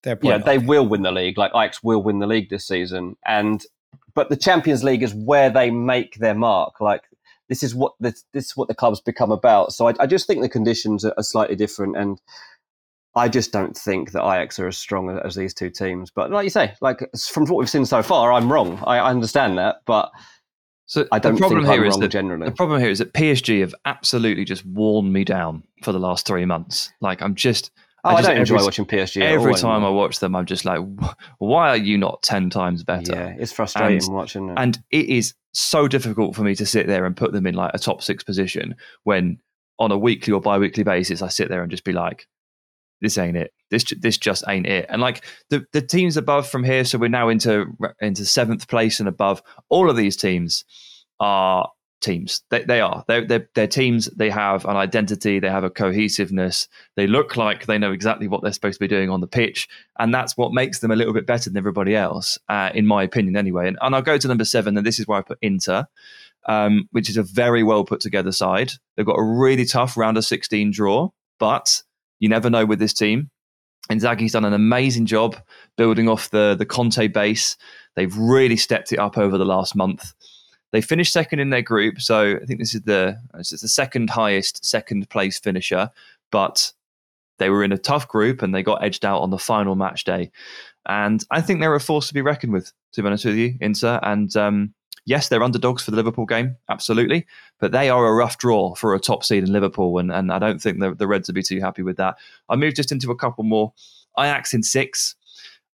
yeah, 0.04 0.38
they 0.40 0.58
will 0.58 0.88
win 0.88 1.04
the 1.04 1.12
league. 1.12 1.38
Like 1.38 1.52
Ajax 1.52 1.84
will 1.84 2.02
win 2.02 2.20
the 2.20 2.28
league 2.28 2.50
this 2.50 2.68
season, 2.68 3.16
and 3.26 3.64
but 4.14 4.30
the 4.30 4.38
Champions 4.38 4.84
League 4.84 5.04
is 5.04 5.14
where 5.14 5.50
they 5.50 5.70
make 5.70 6.16
their 6.16 6.34
mark. 6.34 6.82
Like 6.82 7.04
this 7.50 7.64
is 7.64 7.76
what 7.76 7.94
this, 8.00 8.24
this 8.34 8.46
is 8.46 8.58
what 8.58 8.68
the 8.68 8.76
club's 8.76 9.02
become 9.02 9.32
about. 9.32 9.74
So 9.74 9.88
I, 9.88 9.94
I 10.00 10.08
just 10.08 10.26
think 10.26 10.42
the 10.42 10.50
conditions 10.50 11.06
are, 11.06 11.14
are, 11.18 11.24
slightly 11.24 11.56
different, 11.56 11.98
and 11.98 12.20
I 13.14 13.30
just 13.30 13.52
don't 13.52 13.78
think 13.78 14.12
that 14.12 14.24
Ajax 14.24 14.58
are 14.60 14.68
as 14.68 14.78
strong 14.78 15.10
as 15.24 15.36
these 15.36 15.54
two 15.54 15.70
teams. 15.70 16.10
But 16.10 16.32
like 16.32 16.46
you 16.46 16.50
say, 16.50 16.74
like 16.82 17.08
from 17.30 17.46
what 17.46 17.58
we've 17.58 17.70
seen 17.70 17.86
so 17.86 18.02
far, 18.02 18.34
I'm 18.34 18.52
wrong. 18.52 18.82
I, 18.86 18.98
I 18.98 19.10
understand 19.10 19.58
that, 19.58 19.78
but. 19.86 20.12
So 20.92 21.08
I 21.10 21.20
don't 21.20 21.36
the 21.36 21.40
problem 21.40 21.64
think 21.64 21.74
here 21.74 21.86
is 21.86 21.98
that, 22.00 22.10
generally. 22.10 22.50
The 22.50 22.52
problem 22.54 22.82
here 22.82 22.90
is 22.90 23.00
that 23.00 23.14
PSG 23.14 23.62
have 23.62 23.74
absolutely 23.86 24.44
just 24.44 24.66
worn 24.66 25.14
me 25.14 25.24
down 25.24 25.64
for 25.84 25.94
the 25.94 26.00
last 26.00 26.28
three 26.28 26.44
months. 26.44 26.92
Like 27.00 27.22
I'm 27.22 27.34
just 27.34 27.72
Oh, 28.04 28.10
I, 28.10 28.16
I 28.16 28.22
don't 28.22 28.38
enjoy 28.40 28.62
watching 28.62 28.86
PSG. 28.86 29.22
Every 29.22 29.54
all, 29.54 29.58
time 29.58 29.86
I 29.86 29.90
watch 29.90 30.20
them, 30.20 30.36
I'm 30.36 30.46
just 30.46 30.66
like, 30.66 30.82
why 31.38 31.70
are 31.70 31.78
you 31.78 31.98
not 31.98 32.22
10 32.24 32.50
times 32.50 32.84
better? 32.84 33.14
Yeah, 33.14 33.36
it's 33.40 33.54
frustrating 33.54 34.04
and, 34.04 34.14
watching 34.14 34.48
them, 34.48 34.58
And 34.58 34.84
it 34.90 35.06
is 35.06 35.34
so 35.54 35.88
difficult 35.88 36.36
for 36.36 36.42
me 36.42 36.56
to 36.56 36.66
sit 36.66 36.88
there 36.88 37.06
and 37.06 37.16
put 37.16 37.32
them 37.32 37.48
in 37.48 37.56
like 37.56 37.72
a 37.74 37.80
top 37.80 38.02
six 38.02 38.22
position 38.22 38.76
when 39.04 39.40
on 39.80 39.94
a 39.94 39.98
weekly 39.98 40.34
or 40.34 40.42
bi 40.42 40.58
weekly 40.58 40.84
basis, 40.84 41.22
I 41.22 41.30
sit 41.30 41.48
there 41.48 41.62
and 41.62 41.72
just 41.72 41.86
be 41.86 41.94
like, 41.94 42.28
this 43.00 43.18
ain't 43.18 43.38
it. 43.38 43.54
This 43.72 43.86
this 44.00 44.18
just 44.18 44.44
ain't 44.48 44.68
it. 44.68 44.86
And 44.90 45.02
like 45.02 45.26
the 45.50 45.66
the 45.74 45.82
teams 45.82 46.18
above 46.18 46.48
from 46.48 46.64
here, 46.64 46.86
so 46.86 47.00
we're 47.00 47.08
now 47.08 47.30
into 47.30 47.66
into 48.00 48.26
seventh 48.26 48.68
place 48.68 49.00
and 49.00 49.10
above. 49.10 49.42
All 49.70 49.90
of 49.90 49.96
these 49.96 50.16
teams 50.16 50.64
are 51.20 51.72
teams. 52.02 52.42
They, 52.50 52.64
they 52.64 52.82
are. 52.82 53.06
They're, 53.08 53.26
they're, 53.26 53.50
they're, 53.56 53.68
teams. 53.68 54.08
They 54.08 54.30
have 54.30 54.66
an 54.66 54.76
identity. 54.76 55.40
They 55.40 55.50
have 55.50 55.64
a 55.64 55.70
cohesiveness. 55.70 56.68
They 56.96 57.08
look 57.08 57.38
like 57.38 57.66
they 57.66 57.78
know 57.78 57.92
exactly 57.92 58.28
what 58.28 58.42
they're 58.42 58.52
supposed 58.52 58.80
to 58.80 58.84
be 58.84 58.88
doing 58.88 59.10
on 59.10 59.22
the 59.22 59.28
pitch. 59.28 59.70
And 59.98 60.14
that's 60.14 60.36
what 60.36 60.52
makes 60.52 60.80
them 60.80 60.92
a 60.92 60.96
little 60.96 61.14
bit 61.14 61.26
better 61.26 61.50
than 61.50 61.58
everybody 61.58 61.96
else, 61.96 62.38
uh, 62.50 62.72
in 62.74 62.88
my 62.88 63.04
opinion, 63.04 63.38
anyway. 63.38 63.68
And, 63.68 63.78
and, 63.82 63.96
I'll 63.96 64.02
go 64.02 64.18
to 64.18 64.28
number 64.28 64.46
seven, 64.46 64.76
and 64.76 64.86
this 64.86 65.00
is 65.00 65.08
where 65.08 65.20
I 65.20 65.22
put 65.22 65.38
Inter, 65.42 65.86
um, 66.48 66.90
which 66.92 67.10
is 67.10 67.18
a 67.18 67.24
very 67.24 67.64
well 67.64 67.86
put 67.86 68.02
together 68.02 68.32
side. 68.32 68.74
They've 68.98 69.06
got 69.06 69.20
a 69.20 69.24
really 69.24 69.66
tough 69.66 69.96
round 69.96 70.18
of 70.18 70.26
16 70.26 70.72
draw, 70.72 71.10
but 71.40 71.84
you 72.20 72.30
never 72.30 72.50
know 72.50 72.66
with 72.66 72.80
this 72.80 72.94
team. 72.94 73.30
Inzaghi's 73.90 74.34
done 74.34 74.46
an 74.46 74.54
amazing 74.54 75.06
job 75.06 75.36
building 75.78 76.08
off 76.08 76.30
the, 76.30 76.56
the 76.58 76.66
Conte 76.66 77.08
base. 77.08 77.58
They've 77.96 78.16
really 78.16 78.58
stepped 78.58 78.92
it 78.92 79.00
up 79.00 79.18
over 79.18 79.38
the 79.38 79.46
last 79.46 79.76
month. 79.76 80.14
They 80.72 80.82
finished 80.82 81.12
second 81.12 81.40
in 81.40 81.50
their 81.50 81.62
group, 81.62 82.00
so 82.00 82.38
I 82.42 82.46
think 82.46 82.60
this 82.60 82.74
is 82.74 82.84
the 82.84 83.20
this 83.34 83.52
is 83.52 83.60
the 83.60 83.68
second 83.68 84.10
highest 84.10 84.64
second 84.64 85.10
place 85.10 85.38
finisher. 85.38 85.90
But 86.32 86.72
they 87.40 87.50
were 87.50 87.64
in 87.64 87.74
a 87.74 87.78
tough 87.78 88.08
group 88.08 88.42
and 88.42 88.56
they 88.56 88.64
got 88.64 88.84
edged 88.84 89.04
out 89.04 89.22
on 89.22 89.32
the 89.32 89.38
final 89.38 89.76
match 89.76 90.06
day. 90.06 90.32
And 90.86 91.24
I 91.32 91.42
think 91.42 91.60
they're 91.60 91.76
a 91.76 91.80
force 91.80 92.08
to 92.08 92.14
be 92.14 92.22
reckoned 92.22 92.54
with, 92.54 92.72
to 92.94 93.02
be 93.02 93.08
honest 93.08 93.26
with 93.26 93.36
you, 93.36 93.56
Inter. 93.60 94.00
And 94.04 94.34
um, 94.38 94.74
yes, 95.12 95.28
they're 95.28 95.44
underdogs 95.44 95.84
for 95.84 95.92
the 95.92 95.98
Liverpool 95.98 96.26
game, 96.26 96.56
absolutely. 96.70 97.28
But 97.60 97.74
they 97.74 97.90
are 97.90 98.08
a 98.08 98.14
rough 98.14 98.38
draw 98.38 98.74
for 98.76 98.96
a 98.96 99.00
top 99.00 99.26
seed 99.26 99.44
in 99.44 99.52
Liverpool. 99.52 99.98
And, 100.00 100.10
and 100.10 100.32
I 100.32 100.40
don't 100.40 100.62
think 100.62 100.80
the, 100.80 100.96
the 100.96 101.06
Reds 101.06 101.28
would 101.28 101.36
be 101.36 101.44
too 101.44 101.60
happy 101.60 101.84
with 101.84 101.98
that. 101.98 102.16
I 102.48 102.56
move 102.56 102.76
just 102.76 102.94
into 102.94 103.12
a 103.12 103.16
couple 103.16 103.44
more. 103.44 103.74
Ajax 104.18 104.54
in 104.54 104.64
six. 104.64 105.16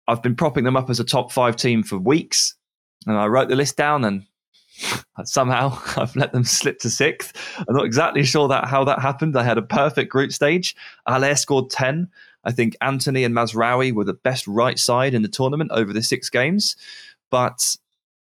I've 0.08 0.24
been 0.24 0.36
propping 0.36 0.64
them 0.64 0.76
up 0.76 0.90
as 0.90 1.00
a 1.00 1.04
top 1.04 1.32
five 1.32 1.56
team 1.56 1.84
for 1.84 2.00
weeks. 2.00 2.56
And 3.06 3.16
I 3.16 3.28
wrote 3.28 3.48
the 3.48 3.56
list 3.56 3.78
down 3.78 4.04
and 4.04 4.26
somehow 5.24 5.80
I've 5.98 6.16
let 6.16 6.34
them 6.34 6.44
slip 6.44 6.80
to 6.80 6.90
sixth. 6.90 7.32
I'm 7.60 7.76
not 7.76 7.86
exactly 7.86 8.24
sure 8.24 8.48
that 8.48 8.66
how 8.66 8.84
that 8.86 9.00
happened. 9.00 9.38
I 9.38 9.44
had 9.44 9.60
a 9.60 9.62
perfect 9.62 10.12
group 10.12 10.32
stage. 10.32 10.76
Haller 11.08 11.36
scored 11.36 11.70
10. 11.70 12.10
I 12.44 12.52
think 12.52 12.76
Antony 12.82 13.24
and 13.24 13.36
Mazraoui 13.36 13.94
were 13.94 14.04
the 14.04 14.14
best 14.14 14.48
right 14.48 14.80
side 14.80 15.14
in 15.14 15.22
the 15.22 15.28
tournament 15.28 15.70
over 15.74 15.94
the 15.94 16.02
six 16.02 16.28
games. 16.28 16.76
But 17.30 17.78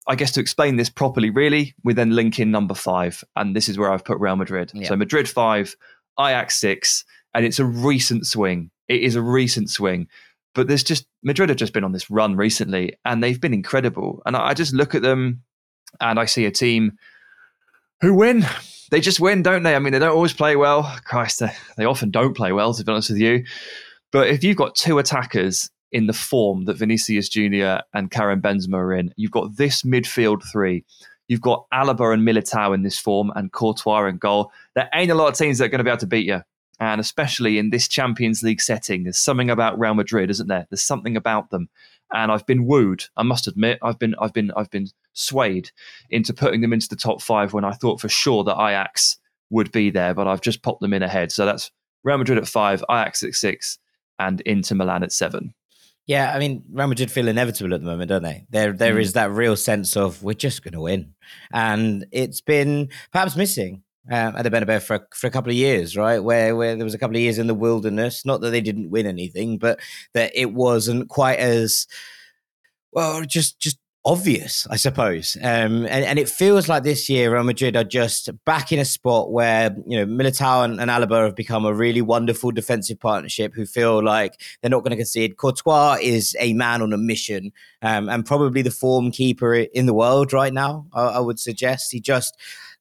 I 0.09 0.17
guess 0.17 0.33
to 0.33 0.41
explain 0.41 0.77
this 0.77 0.91
properly, 0.91 1.31
really, 1.31 1.75
we 1.85 1.95
then 1.95 2.11
link 2.11 2.39
in 2.39 2.51
number 2.51 2.75
five. 2.75 3.23
And 3.37 3.55
this 3.55 3.69
is 3.69 3.79
where 3.79 3.93
I've 3.93 4.05
put 4.05 4.19
Real 4.19 4.37
Madrid. 4.37 4.73
Yeah. 4.75 4.89
So 4.89 4.97
Madrid 4.97 5.29
five, 5.29 5.77
Ajax 6.19 6.57
six, 6.57 7.05
and 7.35 7.45
it's 7.45 7.59
a 7.59 7.65
recent 7.65 8.27
swing. 8.27 8.71
It 8.89 9.03
is 9.03 9.15
a 9.15 9.23
recent 9.23 9.71
swing. 9.71 10.09
But 10.55 10.69
there's 10.69 10.85
just 10.85 11.07
Madrid 11.23 11.49
have 11.49 11.59
just 11.59 11.73
been 11.73 11.85
on 11.85 11.93
this 11.93 12.11
run 12.11 12.37
recently 12.37 12.95
and 13.05 13.23
they've 13.23 13.41
been 13.41 13.55
incredible. 13.55 14.23
And 14.27 14.37
I 14.37 14.53
just 14.55 14.75
look 14.75 14.95
at 14.95 15.03
them 15.03 15.43
and 16.01 16.19
I 16.19 16.27
see 16.27 16.45
a 16.45 16.51
team 16.51 16.99
who 18.01 18.13
win. 18.13 18.45
They 18.91 19.01
just 19.01 19.21
win, 19.21 19.43
don't 19.43 19.63
they? 19.63 19.75
I 19.75 19.79
mean, 19.79 19.95
they 19.95 19.99
don't 19.99 20.15
always 20.15 20.35
play 20.35 20.57
well. 20.57 20.95
Christ, 21.07 21.41
they, 21.41 21.53
they 21.79 21.87
often 21.87 22.11
don't 22.11 22.37
play 22.37 22.53
well, 22.53 22.75
to 22.75 22.85
be 22.85 22.93
honest 22.93 23.09
with 23.09 23.19
you. 23.19 23.45
But 24.11 24.29
if 24.29 24.45
you've 24.45 24.59
got 24.59 24.75
two 24.75 24.99
attackers 24.99 25.71
in 25.93 26.07
the 26.07 26.13
form 26.13 26.65
that 26.65 26.79
Vinicius 26.79 27.29
Junior 27.29 27.83
and 27.93 28.11
Karim 28.11 28.41
Benzema 28.41 28.75
are 28.75 28.95
in, 28.95 29.13
you've 29.17 29.31
got 29.31 29.57
this 29.57 29.83
midfield 29.83 30.43
three. 30.51 30.85
You've 31.29 31.41
got 31.41 31.67
Alaba 31.73 32.13
and 32.13 32.27
Militao 32.27 32.75
in 32.75 32.83
this 32.83 32.99
form, 32.99 33.31
and 33.37 33.53
Courtois 33.53 34.07
in 34.07 34.19
goal. 34.19 34.51
There 34.75 34.89
ain't 34.95 35.11
a 35.11 35.15
lot 35.15 35.29
of 35.29 35.39
teams 35.39 35.59
that 35.59 35.67
are 35.67 35.69
going 35.69 35.79
to 35.79 35.85
be 35.85 35.91
able 35.91 35.99
to 35.99 36.07
beat 36.07 36.27
you 36.27 36.43
and 36.83 37.01
especially 37.01 37.59
in 37.59 37.71
this 37.71 37.87
Champions 37.87 38.43
League 38.43 38.61
setting, 38.61 39.05
there's 39.05 39.17
something 39.17 39.51
about 39.51 39.79
Real 39.79 39.95
Madrid, 39.95 40.31
isn't 40.31 40.49
there? 40.49 40.67
There's 40.69 40.83
something 40.83 41.17
about 41.17 41.51
them, 41.51 41.69
and 42.13 42.33
I've 42.33 42.45
been 42.45 42.67
wooed. 42.67 43.05
I 43.17 43.23
must 43.23 43.47
admit, 43.47 43.79
I've 43.83 44.01
been, 44.01 44.17
I've 44.21 44.33
been, 44.33 44.51
I've 44.57 44.71
been 44.71 44.89
swayed 45.13 45.71
into 46.11 46.35
putting 46.35 46.61
them 46.61 46.73
into 46.73 46.89
the 46.89 46.97
top 46.97 47.23
five 47.23 47.53
when 47.53 47.65
I 47.65 47.71
thought 47.71 48.01
for 48.01 48.09
sure 48.09 48.43
that 48.43 48.61
Ajax 48.61 49.17
would 49.51 49.71
be 49.71 49.91
there, 49.91 50.13
but 50.13 50.27
I've 50.27 50.41
just 50.41 50.63
popped 50.63 50.81
them 50.81 50.93
in 50.93 51.05
ahead. 51.05 51.31
So 51.31 51.47
that's 51.47 51.71
Real 52.03 52.19
Madrid 52.19 52.39
at 52.39 52.49
five, 52.49 52.83
Ajax 52.91 53.23
at 53.23 53.35
six, 53.35 53.79
and 54.19 54.41
Inter 54.41 54.75
Milan 54.75 55.05
at 55.05 55.13
seven. 55.13 55.55
Yeah, 56.07 56.33
I 56.35 56.39
mean, 56.41 56.65
Real 56.71 56.89
Madrid 56.89 57.13
feel 57.13 57.29
inevitable 57.29 57.75
at 57.75 57.81
the 57.81 57.87
moment, 57.87 58.09
don't 58.09 58.25
they? 58.25 58.45
There, 58.51 58.73
there 58.73 58.97
mm. 58.97 59.01
is 59.01 59.13
that 59.13 59.31
real 59.31 59.55
sense 59.55 59.97
of 59.97 60.23
we're 60.23 60.35
just 60.35 60.65
going 60.65 60.75
to 60.75 60.81
win, 60.81 61.15
and 61.53 62.07
it's 62.11 62.41
been 62.41 62.89
perhaps 63.13 63.37
missing 63.37 63.85
um, 64.11 64.35
at 64.37 64.43
the 64.43 64.51
Bernabeu 64.51 64.83
for 64.83 65.07
for 65.15 65.29
a 65.29 65.31
couple 65.31 65.51
of 65.51 65.57
years, 65.57 65.97
right? 65.97 66.19
Where 66.19 66.57
where 66.57 66.75
there 66.75 66.85
was 66.85 66.95
a 66.95 66.99
couple 66.99 67.17
of 67.17 67.23
years 67.23 67.39
in 67.39 67.47
the 67.47 67.55
wilderness. 67.55 68.27
Not 68.27 68.41
that 68.41 68.51
they 68.51 68.61
didn't 68.61 68.91
win 68.91 69.07
anything, 69.07 69.59
but 69.59 69.79
that 70.15 70.33
it 70.35 70.53
wasn't 70.53 71.09
quite 71.09 71.39
as 71.39 71.87
well. 72.93 73.23
Just 73.23 73.61
just 73.61 73.79
obvious, 74.05 74.67
I 74.71 74.77
suppose. 74.77 75.37
Um, 75.41 75.87
and, 75.87 76.05
and 76.05 76.19
it 76.19 76.29
feels 76.29 76.69
like 76.69 76.83
this 76.83 77.09
year 77.09 77.33
Real 77.33 77.45
Madrid 77.45 77.77
are 77.77 77.85
just 77.85 78.31
back 78.45 78.73
in 78.73 78.79
a 78.79 78.85
spot 78.85 79.31
where, 79.31 79.75
you 79.87 79.97
know, 79.97 80.07
Militao 80.07 80.65
and, 80.65 80.81
and 80.81 80.91
Alaba 80.91 81.25
have 81.25 81.37
become 81.37 81.65
a 81.65 81.73
really 81.73 82.03
wonderful 82.03 82.51
defensive 82.51 82.99
partnership 82.99 83.55
who 83.55 83.65
feel 83.65 84.03
like 84.03 84.41
they're 84.61 84.71
not 84.71 84.81
going 84.81 84.91
to 84.91 84.97
concede. 84.97 85.37
Courtois 85.37 85.99
is 86.03 86.37
a 86.41 86.53
man 86.55 86.83
on 86.83 86.93
a 86.93 86.99
mission 86.99 87.53
um, 87.83 88.09
and 88.09 88.27
probably 88.27 88.63
the 88.63 88.71
form 88.71 89.11
keeper 89.11 89.55
in 89.55 89.87
the 89.87 89.95
world 89.95 90.33
right 90.33 90.53
now, 90.53 90.87
I, 90.93 91.03
I 91.03 91.19
would 91.21 91.39
suggest. 91.39 91.93
He 91.93 92.01
just 92.01 92.37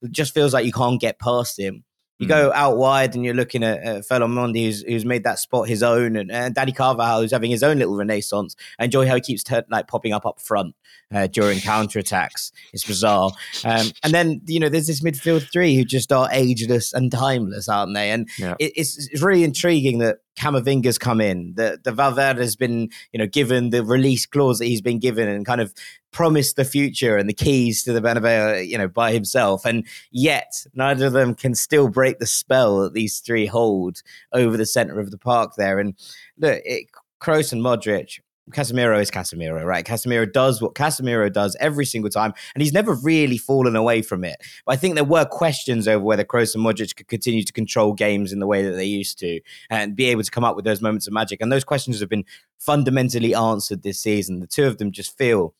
just 0.09 0.33
feels 0.33 0.51
like 0.53 0.65
you 0.65 0.71
can't 0.71 0.99
get 0.99 1.19
past 1.19 1.59
him. 1.59 1.83
You 2.21 2.27
mm. 2.27 2.29
go 2.29 2.51
out 2.53 2.77
wide 2.77 3.15
and 3.15 3.25
you're 3.25 3.33
looking 3.33 3.63
at, 3.63 3.81
at 3.81 4.05
Ferland 4.05 4.37
Mendy, 4.37 4.65
who's, 4.65 4.83
who's 4.83 5.05
made 5.05 5.23
that 5.23 5.39
spot 5.39 5.67
his 5.67 5.81
own, 5.81 6.15
and, 6.15 6.31
and 6.31 6.53
Dani 6.53 6.75
Carvajal, 6.75 7.21
who's 7.21 7.31
having 7.31 7.49
his 7.49 7.63
own 7.63 7.79
little 7.79 7.95
renaissance. 7.95 8.55
Enjoy 8.79 9.07
how 9.07 9.15
he 9.15 9.21
keeps 9.21 9.43
t- 9.43 9.57
like 9.69 9.87
popping 9.87 10.13
up 10.13 10.23
up 10.25 10.39
front 10.39 10.75
uh, 11.11 11.25
during 11.25 11.59
counter 11.59 11.97
attacks. 11.97 12.51
It's 12.73 12.85
bizarre. 12.85 13.31
Um, 13.65 13.87
and 14.03 14.13
then 14.13 14.41
you 14.45 14.59
know, 14.59 14.69
there's 14.69 14.85
this 14.85 15.01
midfield 15.01 15.51
three 15.51 15.75
who 15.75 15.83
just 15.83 16.11
are 16.11 16.29
ageless 16.31 16.93
and 16.93 17.11
timeless, 17.11 17.67
aren't 17.67 17.95
they? 17.95 18.11
And 18.11 18.29
yeah. 18.37 18.53
it, 18.59 18.73
it's, 18.75 19.09
it's 19.09 19.23
really 19.23 19.43
intriguing 19.43 19.97
that 19.97 20.19
Camavinga's 20.37 20.97
come 20.97 21.21
in, 21.21 21.53
that 21.55 21.83
the 21.83 21.91
Valverde 21.91 22.41
has 22.41 22.55
been, 22.55 22.89
you 23.11 23.19
know, 23.19 23.27
given 23.27 23.69
the 23.69 23.83
release 23.83 24.25
clause 24.25 24.59
that 24.59 24.65
he's 24.65 24.81
been 24.81 24.99
given 24.99 25.27
and 25.27 25.45
kind 25.45 25.61
of 25.61 25.73
promised 26.11 26.55
the 26.55 26.65
future 26.65 27.17
and 27.17 27.29
the 27.29 27.33
keys 27.33 27.83
to 27.83 27.93
the 27.93 28.01
Bernabeu, 28.01 28.67
you 28.67 28.77
know, 28.77 28.87
by 28.87 29.11
himself. 29.13 29.65
And 29.65 29.85
yet 30.11 30.65
neither 30.73 31.07
of 31.07 31.13
them 31.13 31.35
can 31.35 31.55
still 31.55 31.89
break 31.89 32.19
the 32.19 32.27
spell 32.27 32.79
that 32.79 32.93
these 32.93 33.19
three 33.19 33.45
hold 33.45 34.01
over 34.31 34.57
the 34.57 34.65
center 34.65 34.99
of 34.99 35.11
the 35.11 35.17
park 35.17 35.53
there. 35.57 35.79
And 35.79 35.95
look, 36.37 36.61
it, 36.65 36.87
Kroos 37.21 37.51
and 37.53 37.61
Modric 37.61 38.19
Casemiro 38.49 38.99
is 38.99 39.11
Casemiro, 39.11 39.63
right? 39.63 39.85
Casemiro 39.85 40.31
does 40.31 40.61
what 40.61 40.73
Casemiro 40.73 41.31
does 41.31 41.55
every 41.59 41.85
single 41.85 42.09
time, 42.09 42.33
and 42.53 42.61
he's 42.61 42.73
never 42.73 42.95
really 42.95 43.37
fallen 43.37 43.75
away 43.75 44.01
from 44.01 44.23
it. 44.23 44.37
But 44.65 44.73
I 44.73 44.75
think 44.77 44.95
there 44.95 45.03
were 45.03 45.25
questions 45.25 45.87
over 45.87 46.03
whether 46.03 46.23
Kroos 46.23 46.55
and 46.55 46.65
Modric 46.65 46.95
could 46.95 47.07
continue 47.07 47.43
to 47.43 47.53
control 47.53 47.93
games 47.93 48.33
in 48.33 48.39
the 48.39 48.47
way 48.47 48.63
that 48.63 48.71
they 48.71 48.85
used 48.85 49.19
to 49.19 49.39
and 49.69 49.95
be 49.95 50.05
able 50.05 50.23
to 50.23 50.31
come 50.31 50.43
up 50.43 50.55
with 50.55 50.65
those 50.65 50.81
moments 50.81 51.07
of 51.07 51.13
magic. 51.13 51.39
And 51.41 51.51
those 51.51 51.63
questions 51.63 51.99
have 51.99 52.09
been 52.09 52.25
fundamentally 52.57 53.35
answered 53.35 53.83
this 53.83 53.99
season. 53.99 54.39
The 54.39 54.47
two 54.47 54.65
of 54.65 54.79
them 54.79 54.91
just 54.91 55.17
feel 55.17 55.53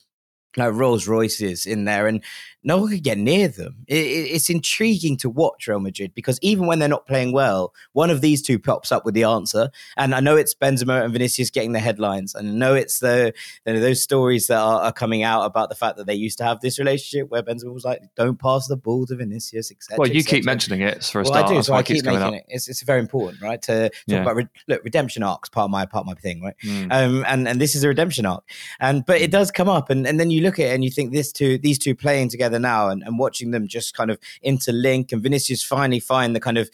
like 0.58 0.74
Rolls 0.74 1.08
Royces 1.08 1.66
in 1.66 1.86
there, 1.86 2.08
and 2.08 2.22
no 2.64 2.78
one 2.78 2.90
could 2.90 3.04
get 3.04 3.18
near 3.18 3.48
them. 3.48 3.78
It, 3.88 4.06
it, 4.06 4.32
it's 4.32 4.50
intriguing 4.50 5.18
to 5.18 5.30
watch 5.30 5.68
Real 5.68 5.80
Madrid 5.80 6.14
because 6.14 6.38
even 6.42 6.68
when 6.68 6.80
they're 6.80 6.90
not 6.90 7.08
playing 7.08 7.32
well, 7.32 7.74
one 7.94 8.10
of 8.10 8.22
these 8.22 8.42
two 8.42 8.60
pops 8.60 8.92
up 8.92 9.04
with 9.04 9.16
the 9.16 9.24
answer. 9.24 9.70
And 9.98 10.14
I 10.14 10.20
know 10.20 10.36
it's 10.36 10.54
Benzema 10.54 11.04
and 11.04 11.14
Vinicius 11.14 11.50
getting 11.50 11.72
the 11.72 11.80
headlines, 11.80 12.36
and 12.36 12.50
I 12.50 12.54
know 12.54 12.74
it's 12.76 13.00
the 13.00 13.34
you 13.66 13.74
know, 13.74 13.80
those 13.80 14.02
stories 14.02 14.48
that 14.48 14.60
are, 14.60 14.82
are, 14.82 14.92
coming 14.92 15.24
out 15.24 15.46
about 15.46 15.70
the 15.70 15.76
fact 15.76 15.98
that 15.98 16.06
they 16.06 16.14
used 16.14 16.38
to 16.38 16.44
have 16.44 16.60
this 16.60 16.78
relationship 16.78 17.30
where 17.32 17.42
Benzema 17.42 17.74
was 17.74 17.86
like, 17.86 18.02
"Don't 18.16 18.40
pass 18.40 18.68
the 18.68 18.78
ball 18.78 19.06
to 19.08 19.16
Vinicius," 19.16 19.72
etc. 19.72 19.98
Well, 20.00 20.10
you 20.10 20.24
keep 20.24 20.46
mentioning 20.46 20.82
it 20.82 21.04
for 21.04 21.22
a 21.22 21.24
well, 21.24 21.34
start. 21.34 21.46
I 21.46 21.54
do, 21.56 21.64
so 21.64 21.74
I 21.74 21.84
keep 21.84 22.06
making 22.06 22.34
it. 22.36 22.46
It's, 22.50 22.68
it's 22.68 22.84
very 22.84 23.00
important, 23.00 23.42
right? 23.42 23.62
To 23.64 23.90
talk 23.90 23.94
yeah. 24.06 24.22
about 24.22 24.36
re- 24.36 24.48
look 24.68 24.84
redemption 24.84 25.24
arcs, 25.24 25.50
part 25.50 25.66
of 25.66 25.72
my 25.72 25.86
part 25.86 26.04
of 26.04 26.08
my 26.08 26.14
thing, 26.14 26.42
right? 26.42 26.56
Mm. 26.64 26.92
Um, 26.92 27.26
and 27.28 27.48
and 27.48 27.60
this 27.60 27.76
is 27.76 27.84
a 27.84 27.88
redemption 27.88 28.26
arc, 28.26 28.44
and 28.80 29.06
but 29.06 29.22
it 29.22 29.30
mm. 29.30 29.34
does 29.34 29.50
come 29.50 29.70
up, 29.70 29.90
and 29.90 30.06
and 30.06 30.20
then 30.20 30.30
you 30.30 30.40
look 30.41 30.60
at 30.60 30.67
it 30.67 30.73
and 30.73 30.84
you 30.84 30.91
think 30.91 31.12
this 31.12 31.32
two 31.32 31.58
these 31.58 31.80
two 31.80 31.95
playing 31.95 32.30
together 32.30 32.60
now 32.60 32.89
and, 32.89 33.04
and 33.04 33.17
watching 33.19 33.51
them 33.51 33.67
just 33.67 33.95
kind 33.95 34.12
of 34.12 34.17
interlink 34.45 35.12
and 35.12 35.21
Vinicius 35.21 35.63
finally 35.63 35.99
find 35.99 36.36
the 36.36 36.39
kind 36.39 36.58
of 36.58 36.69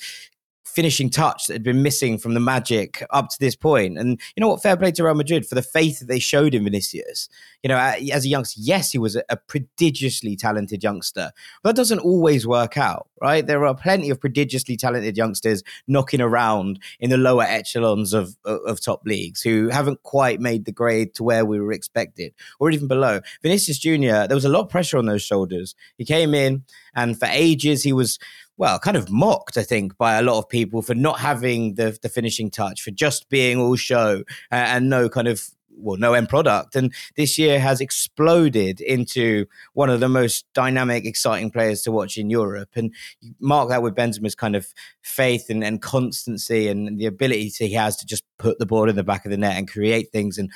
finishing 0.74 1.10
touch 1.10 1.48
that 1.48 1.54
had 1.54 1.64
been 1.64 1.82
missing 1.82 2.18
from 2.18 2.34
the 2.34 2.40
Magic 2.40 3.04
up 3.10 3.30
to 3.30 3.40
this 3.40 3.56
point. 3.56 3.98
And 3.98 4.20
you 4.36 4.42
know 4.42 4.50
what? 4.50 4.62
Fair 4.62 4.78
play 4.78 4.92
to 4.92 5.04
Real 5.04 5.16
Madrid 5.16 5.46
for 5.46 5.56
the 5.56 5.62
faith 5.62 6.00
that 6.00 6.08
they 6.08 6.20
showed 6.20 6.54
in 6.54 6.64
Vinicius. 6.64 7.30
You 7.64 7.70
know, 7.70 7.78
as 7.78 8.26
a 8.26 8.28
youngster, 8.28 8.60
yes, 8.62 8.92
he 8.92 8.98
was 8.98 9.16
a, 9.16 9.38
prodigiously 9.48 10.36
talented 10.36 10.84
youngster, 10.84 11.32
but 11.64 11.70
that 11.70 11.76
doesn't 11.76 12.00
always 12.00 12.46
work 12.46 12.78
out, 12.78 13.08
right? 13.22 13.46
There 13.46 13.66
are 13.66 13.76
plenty 13.76 14.10
of 14.10 14.20
prodigiously 14.20 14.78
talented 14.78 15.18
youngsters 15.18 15.64
knocking 15.88 16.22
around 16.22 16.80
in 17.00 17.10
the 17.10 17.18
lower 17.18 17.44
echelons 17.44 18.14
of, 18.14 18.36
of 18.46 18.82
top 18.82 19.02
leagues 19.06 19.42
who 19.42 19.70
haven't 19.70 20.04
quite 20.04 20.40
made 20.40 20.66
the 20.66 20.72
grade 20.72 21.16
to 21.16 21.24
where 21.24 21.46
we 21.46 21.60
were 21.60 21.72
expected 21.72 22.34
or 22.60 22.70
even 22.72 22.88
below. 22.88 23.22
Vinicius 23.42 23.80
Jr., 23.80 24.28
there 24.28 24.36
was 24.36 24.46
a 24.46 24.50
lot 24.50 24.62
of 24.62 24.70
pressure 24.70 24.98
on 24.98 25.06
those 25.06 25.24
shoulders. 25.24 25.76
He 25.98 26.06
came 26.06 26.34
in 26.34 26.64
and 26.96 27.18
for 27.18 27.28
ages 27.32 27.84
he 27.84 27.94
was 27.94 28.20
well, 28.58 28.80
kind 28.80 28.98
of 28.98 29.10
mocked, 29.10 29.58
I 29.58 29.64
think, 29.64 29.98
by 29.98 30.16
a 30.16 30.22
lot 30.22 30.40
of 30.40 30.50
people 30.50 30.82
for 30.82 30.96
not 30.96 31.20
having 31.20 31.76
the 31.76 31.98
the 32.02 32.10
finishing 32.10 32.50
touch, 32.50 32.82
for 32.82 32.92
just 32.92 33.30
being 33.30 33.60
all 33.60 33.76
show 33.76 34.24
uh, 34.52 34.56
and 34.56 34.90
no 34.90 35.10
kind 35.10 35.28
of 35.28 35.50
well, 35.80 35.98
no 35.98 36.14
end 36.14 36.30
product. 36.30 36.76
And 36.76 36.94
this 37.16 37.38
year 37.38 37.60
has 37.60 37.82
exploded 37.82 38.82
into 38.82 39.46
one 39.74 39.90
of 39.90 40.00
the 40.00 40.10
most 40.10 40.46
dynamic, 40.54 41.06
exciting 41.06 41.52
players 41.52 41.82
to 41.84 41.92
watch 41.92 42.18
in 42.18 42.30
Europe. 42.30 42.70
And 42.76 42.94
mark 43.40 43.70
that 43.70 43.84
with 43.84 43.96
Benzema's 43.96 44.36
kind 44.36 44.56
of 44.56 44.74
faith 45.02 45.50
and, 45.50 45.64
and 45.64 45.82
constancy 45.82 46.68
and 46.68 47.00
the 47.00 47.06
ability 47.06 47.50
he 47.50 47.74
has 47.74 47.96
to 47.98 48.06
just 48.06 48.24
put 48.40 48.60
the 48.60 48.66
ball 48.66 48.90
in 48.90 48.96
the 48.96 49.04
back 49.04 49.26
of 49.26 49.32
the 49.32 49.38
net 49.38 49.58
and 49.58 49.70
create 49.70 50.12
things 50.12 50.38
and 50.38 50.52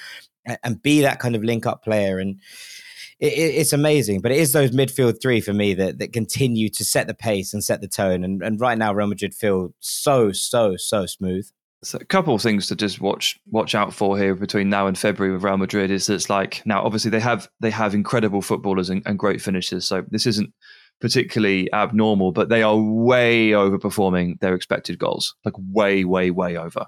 and 0.63 0.81
be 0.81 1.01
that 1.01 1.19
kind 1.19 1.35
of 1.35 1.43
link 1.43 1.67
up 1.67 1.83
player. 1.83 2.17
And 2.17 2.39
it, 3.21 3.55
it's 3.55 3.73
amazing. 3.73 4.19
But 4.21 4.31
it 4.31 4.39
is 4.39 4.51
those 4.51 4.71
midfield 4.71 5.21
three 5.21 5.39
for 5.39 5.53
me 5.53 5.73
that, 5.75 5.99
that 5.99 6.11
continue 6.11 6.69
to 6.69 6.83
set 6.83 7.07
the 7.07 7.13
pace 7.13 7.53
and 7.53 7.63
set 7.63 7.79
the 7.79 7.87
tone. 7.87 8.23
And, 8.23 8.41
and 8.41 8.59
right 8.59 8.77
now, 8.77 8.93
Real 8.93 9.07
Madrid 9.07 9.33
feel 9.33 9.73
so, 9.79 10.31
so, 10.31 10.75
so 10.75 11.05
smooth. 11.05 11.47
So 11.83 11.97
a 11.99 12.05
couple 12.05 12.35
of 12.35 12.41
things 12.41 12.67
to 12.67 12.75
just 12.75 13.01
watch 13.01 13.39
watch 13.49 13.73
out 13.73 13.91
for 13.91 14.15
here 14.15 14.35
between 14.35 14.69
now 14.69 14.85
and 14.85 14.95
February 14.95 15.33
with 15.33 15.43
Real 15.43 15.57
Madrid 15.57 15.89
is 15.89 16.05
that 16.05 16.13
it's 16.13 16.29
like 16.29 16.61
now 16.63 16.83
obviously 16.83 17.09
they 17.09 17.19
have 17.19 17.49
they 17.59 17.71
have 17.71 17.95
incredible 17.95 18.43
footballers 18.43 18.91
and, 18.91 19.01
and 19.07 19.17
great 19.17 19.41
finishers, 19.41 19.83
so 19.85 20.05
this 20.11 20.27
isn't 20.27 20.53
particularly 20.99 21.73
abnormal, 21.73 22.31
but 22.31 22.49
they 22.49 22.61
are 22.61 22.77
way 22.77 23.49
overperforming 23.49 24.39
their 24.39 24.53
expected 24.53 24.99
goals, 24.99 25.35
like 25.43 25.55
way, 25.57 26.05
way, 26.05 26.29
way 26.29 26.55
over. 26.55 26.85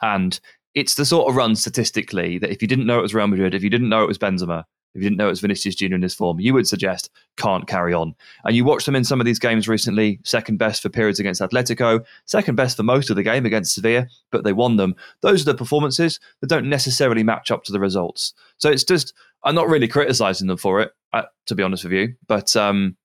And 0.00 0.38
it's 0.74 0.94
the 0.94 1.04
sort 1.04 1.28
of 1.28 1.34
run 1.36 1.56
statistically 1.56 2.38
that 2.38 2.50
if 2.50 2.62
you 2.62 2.68
didn't 2.68 2.86
know 2.86 3.00
it 3.00 3.02
was 3.02 3.14
Real 3.14 3.26
Madrid, 3.26 3.54
if 3.54 3.64
you 3.64 3.70
didn't 3.70 3.88
know 3.88 4.04
it 4.04 4.08
was 4.08 4.18
Benzema, 4.18 4.64
if 4.94 5.02
you 5.02 5.08
didn't 5.08 5.18
know 5.18 5.26
it 5.26 5.30
was 5.30 5.40
Vinicius 5.40 5.74
Junior 5.74 5.96
in 5.96 6.02
his 6.02 6.14
form, 6.14 6.38
you 6.38 6.54
would 6.54 6.68
suggest 6.68 7.10
can't 7.36 7.66
carry 7.66 7.92
on. 7.92 8.14
And 8.44 8.54
you 8.54 8.64
watched 8.64 8.86
them 8.86 8.94
in 8.94 9.04
some 9.04 9.20
of 9.20 9.26
these 9.26 9.38
games 9.38 9.68
recently, 9.68 10.20
second 10.22 10.58
best 10.58 10.82
for 10.82 10.88
periods 10.88 11.18
against 11.18 11.40
Atletico, 11.40 12.04
second 12.26 12.54
best 12.54 12.76
for 12.76 12.84
most 12.84 13.10
of 13.10 13.16
the 13.16 13.22
game 13.22 13.44
against 13.44 13.74
Sevilla, 13.74 14.06
but 14.30 14.44
they 14.44 14.52
won 14.52 14.76
them. 14.76 14.94
Those 15.20 15.42
are 15.42 15.52
the 15.52 15.58
performances 15.58 16.20
that 16.40 16.48
don't 16.48 16.68
necessarily 16.68 17.24
match 17.24 17.50
up 17.50 17.64
to 17.64 17.72
the 17.72 17.80
results. 17.80 18.34
So 18.58 18.70
it's 18.70 18.84
just, 18.84 19.14
I'm 19.42 19.54
not 19.54 19.68
really 19.68 19.88
criticizing 19.88 20.46
them 20.46 20.58
for 20.58 20.80
it, 20.80 20.92
uh, 21.12 21.24
to 21.46 21.54
be 21.54 21.62
honest 21.62 21.84
with 21.84 21.92
you, 21.92 22.14
but 22.28 22.54
um, 22.54 22.96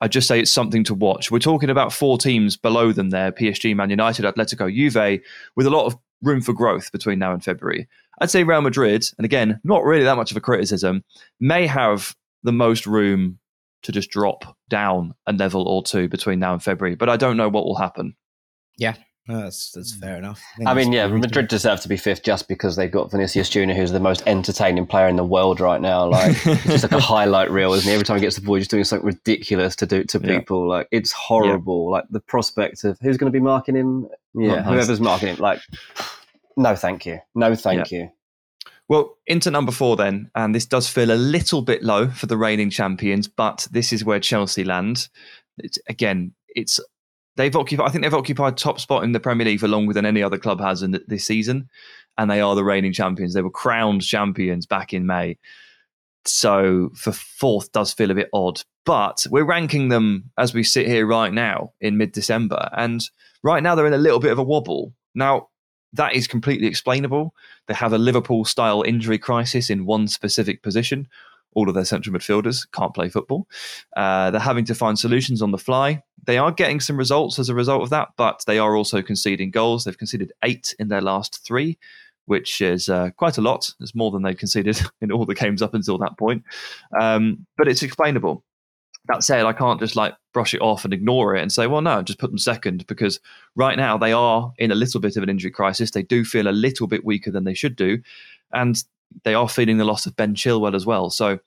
I 0.00 0.08
just 0.08 0.28
say 0.28 0.38
it's 0.40 0.52
something 0.52 0.84
to 0.84 0.94
watch. 0.94 1.30
We're 1.30 1.40
talking 1.40 1.70
about 1.70 1.92
four 1.92 2.18
teams 2.18 2.56
below 2.56 2.92
them 2.92 3.10
there 3.10 3.32
PSG, 3.32 3.74
Man 3.74 3.90
United, 3.90 4.24
Atletico, 4.24 4.72
Juve, 4.72 5.20
with 5.56 5.66
a 5.66 5.70
lot 5.70 5.86
of 5.86 5.96
room 6.22 6.40
for 6.40 6.52
growth 6.52 6.90
between 6.92 7.18
now 7.18 7.32
and 7.32 7.42
February. 7.42 7.88
I'd 8.20 8.30
say 8.30 8.44
Real 8.44 8.60
Madrid, 8.60 9.04
and 9.16 9.24
again, 9.24 9.60
not 9.64 9.84
really 9.84 10.04
that 10.04 10.16
much 10.16 10.30
of 10.30 10.36
a 10.36 10.40
criticism, 10.40 11.04
may 11.40 11.66
have 11.66 12.16
the 12.42 12.52
most 12.52 12.86
room 12.86 13.38
to 13.82 13.92
just 13.92 14.10
drop 14.10 14.56
down 14.68 15.14
a 15.26 15.32
level 15.32 15.68
or 15.68 15.82
two 15.82 16.08
between 16.08 16.40
now 16.40 16.52
and 16.52 16.62
February, 16.62 16.96
but 16.96 17.08
I 17.08 17.16
don't 17.16 17.36
know 17.36 17.48
what 17.48 17.64
will 17.64 17.76
happen. 17.76 18.16
Yeah, 18.76 18.96
that's 19.36 19.72
that's 19.72 19.92
hmm. 19.92 20.00
fair 20.00 20.16
enough. 20.16 20.42
I, 20.64 20.70
I 20.70 20.74
mean, 20.74 20.92
yeah, 20.92 21.06
Madrid 21.06 21.48
deserve 21.48 21.80
to 21.82 21.88
be 21.88 21.96
fifth 21.96 22.22
just 22.22 22.48
because 22.48 22.76
they've 22.76 22.90
got 22.90 23.10
Vinicius 23.10 23.50
Junior, 23.50 23.74
who's 23.74 23.92
the 23.92 24.00
most 24.00 24.22
entertaining 24.26 24.86
player 24.86 25.06
in 25.08 25.16
the 25.16 25.24
world 25.24 25.60
right 25.60 25.80
now. 25.80 26.08
Like, 26.18 26.34
it's 26.46 26.64
just 26.64 26.82
like 26.82 26.92
a 26.92 27.00
highlight 27.00 27.50
reel, 27.50 27.72
isn't 27.74 27.88
he? 27.88 27.94
Every 27.94 28.04
time 28.04 28.16
he 28.16 28.22
gets 28.22 28.34
the 28.34 28.42
ball, 28.42 28.56
he's 28.56 28.66
doing 28.66 28.82
something 28.82 29.06
ridiculous 29.06 29.76
to 29.76 29.86
do 29.86 30.02
to 30.04 30.18
yeah. 30.18 30.38
people. 30.38 30.66
Like, 30.66 30.88
it's 30.90 31.12
horrible. 31.12 31.86
Yeah. 31.86 31.98
Like 31.98 32.04
the 32.10 32.20
prospect 32.20 32.82
of 32.84 32.98
who's 33.00 33.16
going 33.16 33.30
to 33.30 33.36
be 33.36 33.42
marking 33.42 33.76
him. 33.76 34.08
Yeah, 34.34 34.62
whoever's 34.62 35.00
marking 35.00 35.28
him. 35.28 35.36
Like, 35.36 35.60
no, 36.56 36.74
thank 36.74 37.06
you. 37.06 37.20
No, 37.34 37.54
thank 37.54 37.90
yeah. 37.90 37.98
you. 37.98 38.10
Well, 38.88 39.18
into 39.26 39.50
number 39.50 39.70
four 39.70 39.96
then, 39.96 40.30
and 40.34 40.54
this 40.54 40.64
does 40.64 40.88
feel 40.88 41.10
a 41.10 41.14
little 41.14 41.60
bit 41.60 41.82
low 41.82 42.08
for 42.08 42.26
the 42.26 42.38
reigning 42.38 42.70
champions, 42.70 43.28
but 43.28 43.68
this 43.70 43.92
is 43.92 44.04
where 44.04 44.18
Chelsea 44.18 44.64
land. 44.64 45.08
It's, 45.58 45.78
again, 45.88 46.32
it's 46.48 46.80
they've 47.38 47.56
occupied. 47.56 47.88
I 47.88 47.90
think 47.90 48.04
they've 48.04 48.12
occupied 48.12 48.58
top 48.58 48.78
spot 48.78 49.04
in 49.04 49.12
the 49.12 49.20
Premier 49.20 49.46
League 49.46 49.60
for 49.60 49.68
longer 49.68 49.94
than 49.94 50.04
any 50.04 50.22
other 50.22 50.36
club 50.36 50.60
has 50.60 50.82
in 50.82 51.00
this 51.06 51.24
season, 51.24 51.70
and 52.18 52.30
they 52.30 52.42
are 52.42 52.54
the 52.54 52.64
reigning 52.64 52.92
champions. 52.92 53.32
They 53.32 53.40
were 53.40 53.50
crowned 53.50 54.02
champions 54.02 54.66
back 54.66 54.92
in 54.92 55.06
May, 55.06 55.38
so 56.26 56.90
for 56.94 57.12
fourth 57.12 57.72
does 57.72 57.94
feel 57.94 58.10
a 58.10 58.14
bit 58.14 58.28
odd. 58.34 58.60
But 58.84 59.26
we're 59.30 59.44
ranking 59.44 59.88
them 59.88 60.30
as 60.36 60.52
we 60.52 60.62
sit 60.62 60.86
here 60.86 61.06
right 61.06 61.32
now 61.32 61.72
in 61.80 61.96
mid-December, 61.96 62.68
and 62.76 63.00
right 63.42 63.62
now 63.62 63.74
they're 63.74 63.86
in 63.86 63.94
a 63.94 63.98
little 63.98 64.20
bit 64.20 64.32
of 64.32 64.38
a 64.38 64.42
wobble. 64.42 64.92
Now 65.14 65.48
that 65.94 66.14
is 66.14 66.26
completely 66.26 66.66
explainable. 66.66 67.34
They 67.66 67.74
have 67.74 67.94
a 67.94 67.98
Liverpool 67.98 68.44
style 68.44 68.82
injury 68.82 69.18
crisis 69.18 69.70
in 69.70 69.86
one 69.86 70.06
specific 70.08 70.62
position. 70.62 71.08
All 71.54 71.68
of 71.68 71.74
their 71.74 71.84
central 71.84 72.14
midfielders 72.14 72.66
can't 72.72 72.94
play 72.94 73.08
football. 73.08 73.48
Uh, 73.96 74.30
they're 74.30 74.40
having 74.40 74.66
to 74.66 74.74
find 74.74 74.98
solutions 74.98 75.40
on 75.40 75.50
the 75.50 75.58
fly. 75.58 76.02
They 76.24 76.38
are 76.38 76.52
getting 76.52 76.80
some 76.80 76.96
results 76.96 77.38
as 77.38 77.48
a 77.48 77.54
result 77.54 77.82
of 77.82 77.90
that, 77.90 78.08
but 78.16 78.42
they 78.46 78.58
are 78.58 78.76
also 78.76 79.02
conceding 79.02 79.50
goals. 79.50 79.84
They've 79.84 79.96
conceded 79.96 80.32
eight 80.44 80.74
in 80.78 80.88
their 80.88 81.00
last 81.00 81.44
three, 81.46 81.78
which 82.26 82.60
is 82.60 82.88
uh, 82.88 83.10
quite 83.16 83.38
a 83.38 83.42
lot. 83.42 83.70
It's 83.80 83.94
more 83.94 84.10
than 84.10 84.22
they've 84.22 84.36
conceded 84.36 84.80
in 85.00 85.10
all 85.10 85.24
the 85.24 85.34
games 85.34 85.62
up 85.62 85.74
until 85.74 85.98
that 85.98 86.18
point. 86.18 86.44
Um, 86.98 87.46
but 87.56 87.68
it's 87.68 87.82
explainable 87.82 88.44
that 89.08 89.24
said, 89.24 89.46
I 89.46 89.52
can't 89.52 89.80
just 89.80 89.96
like 89.96 90.14
brush 90.34 90.54
it 90.54 90.60
off 90.60 90.84
and 90.84 90.92
ignore 90.92 91.34
it 91.34 91.42
and 91.42 91.50
say, 91.50 91.66
well, 91.66 91.80
no, 91.80 92.02
just 92.02 92.18
put 92.18 92.30
them 92.30 92.38
second 92.38 92.86
because 92.86 93.18
right 93.56 93.76
now 93.76 93.96
they 93.96 94.12
are 94.12 94.52
in 94.58 94.70
a 94.70 94.76
little 94.76 95.00
bit 95.00 95.16
of 95.16 95.22
an 95.22 95.30
injury 95.30 95.50
crisis. 95.50 95.90
They 95.90 96.02
do 96.02 96.24
feel 96.24 96.46
a 96.46 96.52
little 96.52 96.86
bit 96.86 97.04
weaker 97.04 97.30
than 97.30 97.44
they 97.44 97.54
should 97.54 97.74
do. 97.74 97.98
And 98.52 98.82
they 99.24 99.34
are 99.34 99.48
feeling 99.48 99.78
the 99.78 99.84
loss 99.84 100.04
of 100.04 100.14
Ben 100.14 100.34
Chilwell 100.34 100.74
as 100.74 100.84
well. 100.84 101.08
So, 101.08 101.38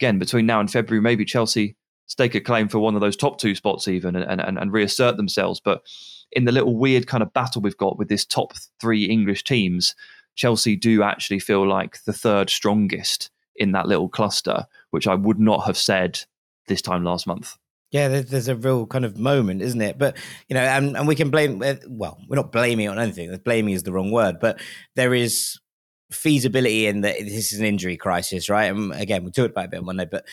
again, 0.00 0.18
between 0.18 0.46
now 0.46 0.60
and 0.60 0.70
February, 0.70 1.02
maybe 1.02 1.26
Chelsea 1.26 1.76
stake 2.12 2.34
a 2.34 2.40
claim 2.42 2.68
for 2.68 2.78
one 2.78 2.94
of 2.94 3.00
those 3.00 3.16
top 3.16 3.38
two 3.38 3.54
spots 3.54 3.88
even 3.88 4.14
and, 4.14 4.38
and, 4.38 4.58
and 4.58 4.70
reassert 4.70 5.16
themselves. 5.16 5.60
But 5.60 5.82
in 6.30 6.44
the 6.44 6.52
little 6.52 6.76
weird 6.76 7.06
kind 7.06 7.22
of 7.22 7.32
battle 7.32 7.62
we've 7.62 7.76
got 7.78 7.98
with 7.98 8.10
this 8.10 8.26
top 8.26 8.52
three 8.78 9.04
English 9.04 9.44
teams, 9.44 9.94
Chelsea 10.34 10.76
do 10.76 11.02
actually 11.02 11.38
feel 11.38 11.66
like 11.66 12.04
the 12.04 12.12
third 12.12 12.50
strongest 12.50 13.30
in 13.56 13.72
that 13.72 13.88
little 13.88 14.10
cluster, 14.10 14.66
which 14.90 15.06
I 15.06 15.14
would 15.14 15.40
not 15.40 15.64
have 15.64 15.78
said 15.78 16.20
this 16.68 16.82
time 16.82 17.02
last 17.02 17.26
month. 17.26 17.56
Yeah, 17.92 18.20
there's 18.20 18.48
a 18.48 18.56
real 18.56 18.86
kind 18.86 19.06
of 19.06 19.18
moment, 19.18 19.62
isn't 19.62 19.80
it? 19.80 19.96
But 19.98 20.18
you 20.48 20.54
know, 20.54 20.60
and, 20.60 20.96
and 20.96 21.08
we 21.08 21.14
can 21.14 21.30
blame. 21.30 21.62
Uh, 21.62 21.76
well, 21.88 22.18
we're 22.28 22.36
not 22.36 22.52
blaming 22.52 22.88
on 22.88 22.98
anything. 22.98 23.34
Blaming 23.38 23.72
is 23.72 23.84
the 23.84 23.92
wrong 23.92 24.10
word, 24.10 24.38
but 24.38 24.60
there 24.96 25.14
is 25.14 25.58
feasibility 26.10 26.86
in 26.86 27.00
that 27.02 27.18
this 27.18 27.52
is 27.52 27.58
an 27.58 27.64
injury 27.64 27.96
crisis, 27.96 28.50
right? 28.50 28.66
And 28.66 28.92
again, 28.92 29.24
we 29.24 29.30
talked 29.30 29.50
about 29.50 29.64
it 29.64 29.68
a 29.68 29.70
bit 29.70 29.80
on 29.80 29.86
Monday, 29.86 30.08
but 30.10 30.26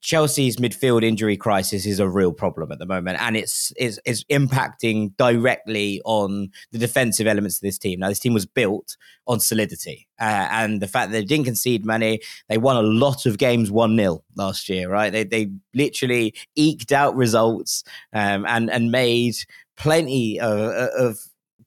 Chelsea's 0.00 0.56
midfield 0.56 1.02
injury 1.02 1.36
crisis 1.36 1.84
is 1.84 2.00
a 2.00 2.08
real 2.08 2.32
problem 2.32 2.72
at 2.72 2.78
the 2.78 2.86
moment, 2.86 3.20
and 3.20 3.36
it's, 3.36 3.72
it's 3.76 3.98
it's 4.04 4.24
impacting 4.24 5.16
directly 5.16 6.00
on 6.04 6.50
the 6.72 6.78
defensive 6.78 7.26
elements 7.26 7.58
of 7.58 7.62
this 7.62 7.78
team. 7.78 8.00
Now, 8.00 8.08
this 8.08 8.18
team 8.18 8.32
was 8.32 8.46
built 8.46 8.96
on 9.26 9.40
solidity, 9.40 10.08
uh, 10.18 10.48
and 10.50 10.80
the 10.80 10.88
fact 10.88 11.10
that 11.10 11.18
they 11.18 11.24
didn't 11.24 11.44
concede 11.44 11.84
many, 11.84 12.20
they 12.48 12.58
won 12.58 12.76
a 12.76 12.82
lot 12.82 13.26
of 13.26 13.38
games 13.38 13.70
one 13.70 13.96
0 13.96 14.22
last 14.36 14.68
year. 14.68 14.88
Right? 14.88 15.10
They 15.10 15.24
they 15.24 15.50
literally 15.74 16.34
eked 16.56 16.92
out 16.92 17.14
results 17.14 17.84
um, 18.12 18.46
and 18.46 18.70
and 18.70 18.90
made 18.90 19.36
plenty 19.76 20.38
of, 20.40 20.58
of 20.58 21.18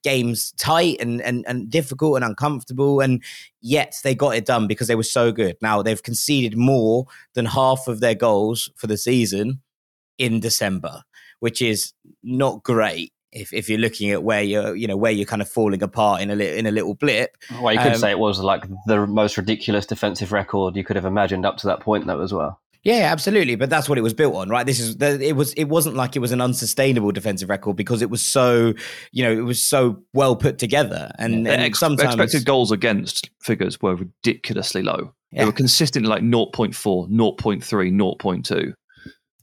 games 0.03 0.51
tight 0.57 0.97
and, 0.99 1.21
and, 1.21 1.45
and 1.47 1.69
difficult 1.69 2.15
and 2.15 2.25
uncomfortable. 2.25 2.99
And 2.99 3.23
yet 3.61 3.95
they 4.03 4.13
got 4.13 4.35
it 4.35 4.45
done 4.45 4.67
because 4.67 4.87
they 4.87 4.95
were 4.95 5.03
so 5.03 5.31
good. 5.31 5.57
Now 5.61 5.81
they've 5.81 6.03
conceded 6.03 6.57
more 6.57 7.05
than 7.33 7.45
half 7.45 7.87
of 7.87 7.99
their 7.99 8.15
goals 8.15 8.69
for 8.75 8.87
the 8.87 8.97
season 8.97 9.61
in 10.17 10.39
December, 10.39 11.03
which 11.39 11.61
is 11.61 11.93
not 12.21 12.63
great. 12.63 13.11
If, 13.31 13.51
if 13.51 13.67
you're 13.67 13.79
looking 13.79 14.11
at 14.11 14.23
where 14.23 14.43
you're, 14.43 14.75
you 14.75 14.85
know, 14.85 14.95
where 14.95 15.11
you're 15.11 15.25
kind 15.25 15.41
of 15.41 15.49
falling 15.49 15.81
apart 15.81 16.21
in 16.21 16.29
a 16.29 16.35
little 16.35 16.55
in 16.55 16.67
a 16.67 16.71
little 16.71 16.93
blip. 16.93 17.35
Well, 17.63 17.73
you 17.73 17.79
could 17.79 17.93
um, 17.93 17.97
say 17.97 18.11
it 18.11 18.19
was 18.19 18.39
like 18.39 18.63
the 18.85 19.07
most 19.07 19.37
ridiculous 19.37 19.87
defensive 19.87 20.31
record 20.31 20.75
you 20.75 20.83
could 20.83 20.95
have 20.95 21.05
imagined 21.05 21.43
up 21.43 21.57
to 21.57 21.67
that 21.67 21.79
point, 21.79 22.05
though, 22.05 22.21
as 22.21 22.31
well. 22.31 22.61
Yeah, 22.83 23.09
absolutely. 23.11 23.55
But 23.55 23.69
that's 23.69 23.87
what 23.87 23.97
it 23.97 24.01
was 24.01 24.13
built 24.13 24.35
on, 24.35 24.49
right? 24.49 24.65
This 24.65 24.79
is 24.79 24.97
it 24.99 25.35
was 25.35 25.53
it 25.53 25.65
wasn't 25.65 25.95
like 25.95 26.15
it 26.15 26.19
was 26.19 26.33
an 26.33 26.41
unsustainable 26.41 27.11
defensive 27.11 27.49
record 27.49 27.77
because 27.77 28.01
it 28.01 28.09
was 28.09 28.21
so 28.21 28.73
you 29.11 29.23
know 29.23 29.31
it 29.31 29.45
was 29.45 29.61
so 29.61 30.03
well 30.13 30.35
put 30.35 30.57
together 30.57 31.11
and, 31.17 31.45
yeah. 31.45 31.53
and 31.53 31.61
ex- 31.61 31.79
sometimes 31.79 32.13
expected 32.15 32.45
goals 32.45 32.71
against 32.71 33.29
figures 33.41 33.81
were 33.81 33.95
ridiculously 33.95 34.83
low. 34.83 35.13
Yeah. 35.31 35.41
They 35.41 35.45
were 35.45 35.51
consistently 35.53 36.09
like 36.09 36.23
0.4, 36.23 36.73
0.3, 37.09 38.19
0.2. 38.21 38.73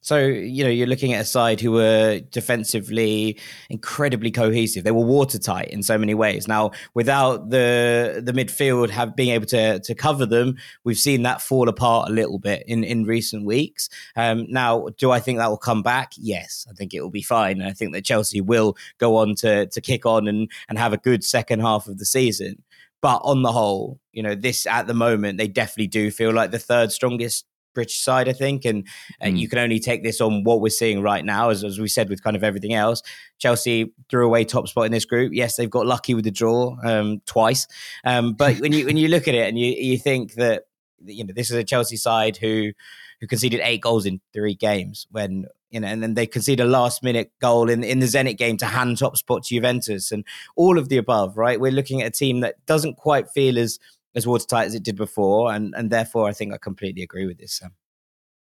So, 0.03 0.19
you 0.19 0.65
know, 0.65 0.71
you're 0.71 0.87
looking 0.87 1.13
at 1.13 1.21
a 1.21 1.27
side 1.27 1.61
who 1.61 1.73
were 1.73 2.21
defensively 2.31 3.39
incredibly 3.69 4.31
cohesive. 4.31 4.83
They 4.83 4.91
were 4.91 5.05
watertight 5.05 5.69
in 5.69 5.83
so 5.83 5.99
many 5.99 6.15
ways. 6.15 6.49
Now, 6.49 6.71
without 6.95 7.51
the 7.51 8.23
the 8.25 8.33
midfield 8.33 8.91
have 8.91 9.15
being 9.15 9.31
able 9.31 9.47
to 9.47 9.79
to 9.81 9.95
cover 9.95 10.25
them, 10.25 10.57
we've 10.85 10.99
seen 10.99 11.23
that 11.23 11.43
fall 11.43 11.69
apart 11.69 12.09
a 12.09 12.13
little 12.13 12.39
bit 12.39 12.65
in 12.67 12.83
in 12.83 13.05
recent 13.05 13.45
weeks. 13.45 13.89
Um, 14.17 14.47
now, 14.49 14.89
do 14.97 15.11
I 15.11 15.21
think 15.21 15.39
that 15.39 15.51
will 15.51 15.59
come 15.59 15.83
back? 15.83 16.13
Yes, 16.17 16.67
I 16.71 16.73
think 16.73 16.95
it 16.95 17.03
will 17.03 17.11
be 17.11 17.23
fine. 17.23 17.61
And 17.61 17.69
I 17.69 17.73
think 17.73 17.93
that 17.93 18.05
Chelsea 18.05 18.41
will 18.41 18.77
go 18.99 19.17
on 19.17 19.35
to 19.37 19.67
to 19.67 19.81
kick 19.81 20.07
on 20.07 20.29
and 20.29 20.51
and 20.69 20.79
have 20.79 20.95
a 20.95 20.99
good 20.99 21.23
second 21.25 21.61
half 21.61 21.87
of 21.87 21.99
the 21.99 22.07
season. 22.07 22.63
But 23.03 23.21
on 23.25 23.43
the 23.43 23.53
whole, 23.53 23.99
you 24.13 24.23
know, 24.23 24.35
this 24.35 24.67
at 24.67 24.87
the 24.87 24.95
moment, 24.95 25.39
they 25.39 25.49
definitely 25.49 25.87
do 25.87 26.11
feel 26.11 26.33
like 26.33 26.51
the 26.51 26.59
third 26.59 26.93
strongest 26.93 27.47
British 27.75 28.03
side, 28.03 28.29
I 28.29 28.33
think, 28.33 28.65
and 28.65 28.87
mm. 29.23 29.39
you 29.39 29.49
can 29.49 29.59
only 29.59 29.79
take 29.79 30.03
this 30.03 30.21
on 30.21 30.45
what 30.45 30.61
we're 30.61 30.71
seeing 30.71 31.03
right 31.03 31.25
now, 31.25 31.51
as, 31.51 31.65
as 31.65 31.79
we 31.79 31.89
said 31.89 32.09
with 32.09 32.23
kind 32.23 32.37
of 32.37 32.45
everything 32.45 32.75
else. 32.75 33.03
Chelsea 33.39 33.93
threw 34.09 34.27
away 34.27 34.45
top 34.45 34.69
spot 34.69 34.87
in 34.87 34.93
this 34.93 35.05
group. 35.05 35.33
Yes, 35.35 35.57
they've 35.57 35.71
got 35.71 35.87
lucky 35.87 36.15
with 36.15 36.25
the 36.25 36.31
draw 36.31 36.77
um, 36.83 37.21
twice, 37.27 37.67
um, 38.05 38.35
but 38.35 38.61
when 38.61 38.73
you 38.73 38.87
when 38.87 38.97
you 38.97 39.09
look 39.09 39.29
at 39.29 39.35
it 39.35 39.49
and 39.49 39.59
you 39.59 39.73
you 39.73 39.99
think 39.99 40.35
that 40.35 40.65
you 41.05 41.25
know 41.25 41.33
this 41.35 41.51
is 41.51 41.57
a 41.57 41.65
Chelsea 41.65 41.97
side 41.97 42.37
who 42.37 42.73
who 43.21 43.27
conceded 43.27 43.61
eight 43.63 43.83
goals 43.83 44.07
in 44.07 44.21
three 44.33 44.55
games 44.55 45.07
when 45.11 45.47
you 45.71 45.79
know, 45.79 45.87
and 45.87 46.03
then 46.03 46.15
they 46.15 46.27
conceded 46.27 46.67
a 46.67 46.69
last 46.69 47.03
minute 47.03 47.31
goal 47.41 47.71
in, 47.71 47.85
in 47.85 48.01
the 48.01 48.07
Zenit 48.07 48.37
game 48.37 48.57
to 48.57 48.67
hand 48.67 48.99
top 48.99 49.17
spot 49.17 49.45
to 49.45 49.55
Juventus 49.55 50.11
and 50.11 50.25
all 50.57 50.79
of 50.79 50.89
the 50.89 50.97
above, 50.97 51.37
right? 51.37 51.61
We're 51.61 51.71
looking 51.71 52.03
at 52.03 52.09
a 52.09 52.11
team 52.11 52.41
that 52.41 52.57
doesn't 52.67 52.97
quite 52.97 53.29
feel 53.31 53.59
as 53.59 53.79
as 54.15 54.27
watertight 54.27 54.67
as 54.67 54.75
it 54.75 54.83
did 54.83 54.97
before, 54.97 55.53
and 55.53 55.75
and 55.77 55.91
therefore 55.91 56.29
I 56.29 56.33
think 56.33 56.53
I 56.53 56.59
completely 56.59 57.03
agree 57.03 57.27
with 57.27 57.39
this. 57.39 57.55
Sam. 57.55 57.73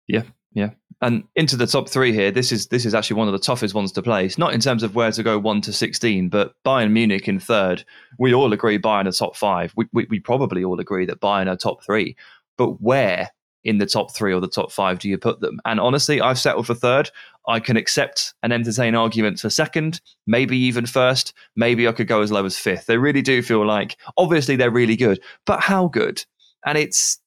Yeah, 0.08 0.24
yeah, 0.54 0.72
and 1.02 1.24
into 1.36 1.58
the 1.58 1.68
top 1.68 1.90
three 1.90 2.14
here. 2.14 2.32
This 2.32 2.52
is 2.52 2.68
this 2.68 2.86
is 2.86 2.94
actually 2.94 3.18
one 3.18 3.28
of 3.28 3.34
the 3.34 3.40
toughest 3.40 3.74
ones 3.74 3.92
to 3.94 4.02
place. 4.02 4.38
Not 4.38 4.54
in 4.54 4.60
terms 4.60 4.84
of 4.84 4.96
where 4.96 5.12
to 5.12 5.24
go 5.24 5.38
one 5.38 5.62
to 5.62 5.74
sixteen, 5.74 6.30
but 6.30 6.54
Bayern 6.66 6.92
Munich 6.92 7.28
in 7.28 7.40
third. 7.40 7.84
We 8.18 8.34
all 8.34 8.54
agree 8.54 8.80
Bayern 8.80 9.08
are 9.08 9.12
top 9.12 9.36
five. 9.36 9.74
We 9.76 9.86
we, 9.94 10.08
we 10.10 10.20
probably 10.20 10.64
all 10.64 10.80
agree 10.80 11.06
that 11.06 11.22
Bayern 11.22 11.52
are 11.52 11.58
top 11.58 11.84
three. 11.84 12.16
But 12.58 12.82
where 12.82 13.32
in 13.64 13.78
the 13.78 13.86
top 13.86 14.16
three 14.16 14.34
or 14.34 14.40
the 14.40 14.48
top 14.48 14.72
five 14.72 15.00
do 15.00 15.10
you 15.10 15.18
put 15.18 15.42
them? 15.42 15.60
And 15.66 15.80
honestly, 15.80 16.22
I've 16.22 16.40
settled 16.40 16.68
for 16.68 16.74
third. 16.74 17.10
I 17.48 17.60
can 17.60 17.78
accept 17.78 18.34
and 18.44 18.52
entertain 18.52 18.96
arguments 18.96 19.42
for 19.42 19.50
second, 19.50 20.02
maybe 20.26 20.58
even 20.58 20.86
first. 20.86 21.34
Maybe 21.56 21.88
I 21.88 21.92
could 21.92 22.08
go 22.08 22.22
as 22.22 22.32
low 22.32 22.46
as 22.46 22.58
fifth. 22.58 22.86
They 22.86 22.98
really 22.98 23.22
do 23.22 23.42
feel 23.42 23.66
like, 23.66 23.98
obviously, 24.18 24.56
they're 24.56 24.72
really 24.72 24.96
good, 24.96 25.20
but 25.46 25.62
how 25.62 25.88
good? 25.88 26.26
And 26.66 26.78
it's 26.78 27.20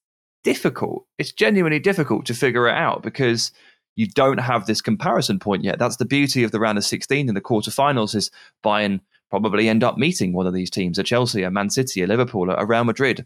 difficult. 0.43 1.05
It's 1.17 1.31
genuinely 1.31 1.79
difficult 1.79 2.25
to 2.27 2.33
figure 2.33 2.67
it 2.67 2.75
out 2.75 3.03
because 3.03 3.51
you 3.95 4.07
don't 4.07 4.39
have 4.39 4.65
this 4.65 4.81
comparison 4.81 5.39
point 5.39 5.63
yet. 5.63 5.79
That's 5.79 5.97
the 5.97 6.05
beauty 6.05 6.43
of 6.43 6.51
the 6.51 6.59
round 6.59 6.77
of 6.77 6.85
16 6.85 7.27
in 7.27 7.35
the 7.35 7.41
quarterfinals 7.41 8.15
is 8.15 8.31
Bayern 8.63 9.01
probably 9.29 9.69
end 9.69 9.83
up 9.83 9.97
meeting 9.97 10.33
one 10.33 10.47
of 10.47 10.53
these 10.53 10.69
teams, 10.69 10.97
a 10.97 11.03
Chelsea, 11.03 11.43
a 11.43 11.51
Man 11.51 11.69
City, 11.69 12.01
a 12.01 12.07
Liverpool, 12.07 12.49
a 12.49 12.65
Real 12.65 12.83
Madrid 12.83 13.25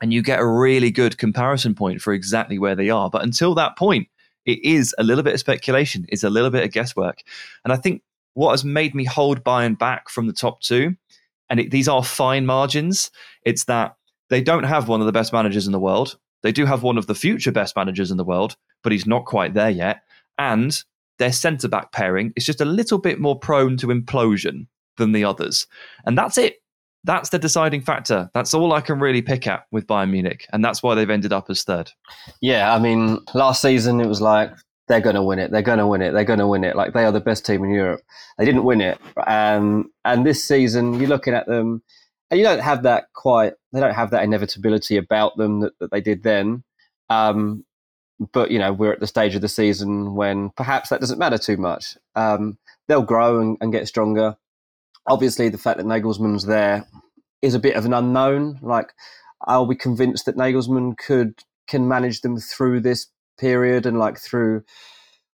and 0.00 0.12
you 0.12 0.22
get 0.22 0.40
a 0.40 0.46
really 0.46 0.90
good 0.90 1.18
comparison 1.18 1.74
point 1.74 2.00
for 2.00 2.12
exactly 2.12 2.58
where 2.58 2.74
they 2.74 2.90
are. 2.90 3.10
But 3.10 3.22
until 3.22 3.54
that 3.56 3.76
point, 3.76 4.08
it 4.44 4.64
is 4.64 4.94
a 4.98 5.04
little 5.04 5.24
bit 5.24 5.34
of 5.34 5.40
speculation, 5.40 6.06
it's 6.08 6.24
a 6.24 6.30
little 6.30 6.50
bit 6.50 6.64
of 6.64 6.72
guesswork. 6.72 7.22
And 7.64 7.72
I 7.72 7.76
think 7.76 8.02
what 8.34 8.52
has 8.52 8.64
made 8.64 8.94
me 8.94 9.04
hold 9.04 9.44
Bayern 9.44 9.78
back 9.78 10.08
from 10.08 10.26
the 10.26 10.32
top 10.32 10.60
two, 10.60 10.96
and 11.50 11.60
it, 11.60 11.70
these 11.70 11.88
are 11.88 12.04
fine 12.04 12.46
margins, 12.46 13.10
it's 13.44 13.64
that 13.64 13.96
they 14.30 14.40
don't 14.40 14.64
have 14.64 14.88
one 14.88 15.00
of 15.00 15.06
the 15.06 15.12
best 15.12 15.32
managers 15.32 15.66
in 15.66 15.72
the 15.72 15.80
world. 15.80 16.18
They 16.42 16.52
do 16.52 16.66
have 16.66 16.82
one 16.82 16.98
of 16.98 17.06
the 17.06 17.14
future 17.14 17.52
best 17.52 17.74
managers 17.76 18.10
in 18.10 18.16
the 18.16 18.24
world, 18.24 18.56
but 18.82 18.92
he's 18.92 19.06
not 19.06 19.24
quite 19.24 19.54
there 19.54 19.70
yet. 19.70 20.02
And 20.38 20.82
their 21.18 21.32
centre 21.32 21.68
back 21.68 21.92
pairing 21.92 22.32
is 22.36 22.46
just 22.46 22.60
a 22.60 22.64
little 22.64 22.98
bit 22.98 23.18
more 23.18 23.38
prone 23.38 23.76
to 23.78 23.88
implosion 23.88 24.66
than 24.98 25.12
the 25.12 25.24
others. 25.24 25.66
And 26.04 26.16
that's 26.16 26.38
it. 26.38 26.62
That's 27.04 27.30
the 27.30 27.38
deciding 27.38 27.82
factor. 27.82 28.30
That's 28.34 28.54
all 28.54 28.72
I 28.72 28.80
can 28.80 28.98
really 28.98 29.22
pick 29.22 29.46
at 29.46 29.64
with 29.70 29.86
Bayern 29.86 30.10
Munich. 30.10 30.46
And 30.52 30.64
that's 30.64 30.82
why 30.82 30.94
they've 30.94 31.08
ended 31.08 31.32
up 31.32 31.48
as 31.48 31.62
third. 31.62 31.90
Yeah, 32.40 32.74
I 32.74 32.78
mean, 32.78 33.20
last 33.34 33.62
season 33.62 34.00
it 34.00 34.06
was 34.06 34.20
like, 34.20 34.50
they're 34.88 35.00
going 35.00 35.14
to 35.14 35.22
win 35.22 35.38
it. 35.38 35.50
They're 35.50 35.62
going 35.62 35.78
to 35.78 35.86
win 35.86 36.02
it. 36.02 36.12
They're 36.12 36.24
going 36.24 36.38
to 36.38 36.46
win 36.46 36.64
it. 36.64 36.74
Like 36.74 36.94
they 36.94 37.04
are 37.04 37.12
the 37.12 37.20
best 37.20 37.46
team 37.46 37.62
in 37.62 37.70
Europe. 37.70 38.00
They 38.38 38.44
didn't 38.44 38.64
win 38.64 38.80
it. 38.80 38.98
Um, 39.26 39.92
and 40.04 40.26
this 40.26 40.42
season, 40.42 40.94
you're 40.94 41.08
looking 41.08 41.34
at 41.34 41.46
them, 41.46 41.82
and 42.30 42.38
you 42.38 42.44
don't 42.44 42.60
have 42.60 42.82
that 42.82 43.12
quite. 43.14 43.52
They 43.72 43.80
don't 43.80 43.94
have 43.94 44.10
that 44.10 44.24
inevitability 44.24 44.96
about 44.96 45.36
them 45.36 45.60
that, 45.60 45.78
that 45.78 45.90
they 45.90 46.00
did 46.00 46.22
then. 46.22 46.64
Um, 47.10 47.64
but 48.32 48.50
you 48.50 48.58
know, 48.58 48.72
we're 48.72 48.92
at 48.92 49.00
the 49.00 49.06
stage 49.06 49.34
of 49.34 49.42
the 49.42 49.48
season 49.48 50.14
when 50.14 50.50
perhaps 50.50 50.88
that 50.88 51.00
doesn't 51.00 51.18
matter 51.18 51.38
too 51.38 51.56
much. 51.56 51.96
Um, 52.16 52.58
they'll 52.88 53.02
grow 53.02 53.40
and, 53.40 53.56
and, 53.60 53.72
get 53.72 53.86
stronger. 53.86 54.36
Obviously, 55.08 55.48
the 55.48 55.58
fact 55.58 55.78
that 55.78 55.86
Nagelsmann's 55.86 56.44
there 56.44 56.86
is 57.42 57.54
a 57.54 57.58
bit 57.58 57.76
of 57.76 57.84
an 57.84 57.94
unknown. 57.94 58.58
Like, 58.62 58.92
are 59.46 59.64
we 59.64 59.76
convinced 59.76 60.26
that 60.26 60.36
Nagelsmann 60.36 60.96
could 60.98 61.42
can 61.66 61.86
manage 61.86 62.22
them 62.22 62.38
through 62.38 62.80
this 62.80 63.06
period 63.38 63.86
and 63.86 63.98
like 63.98 64.18
through 64.18 64.62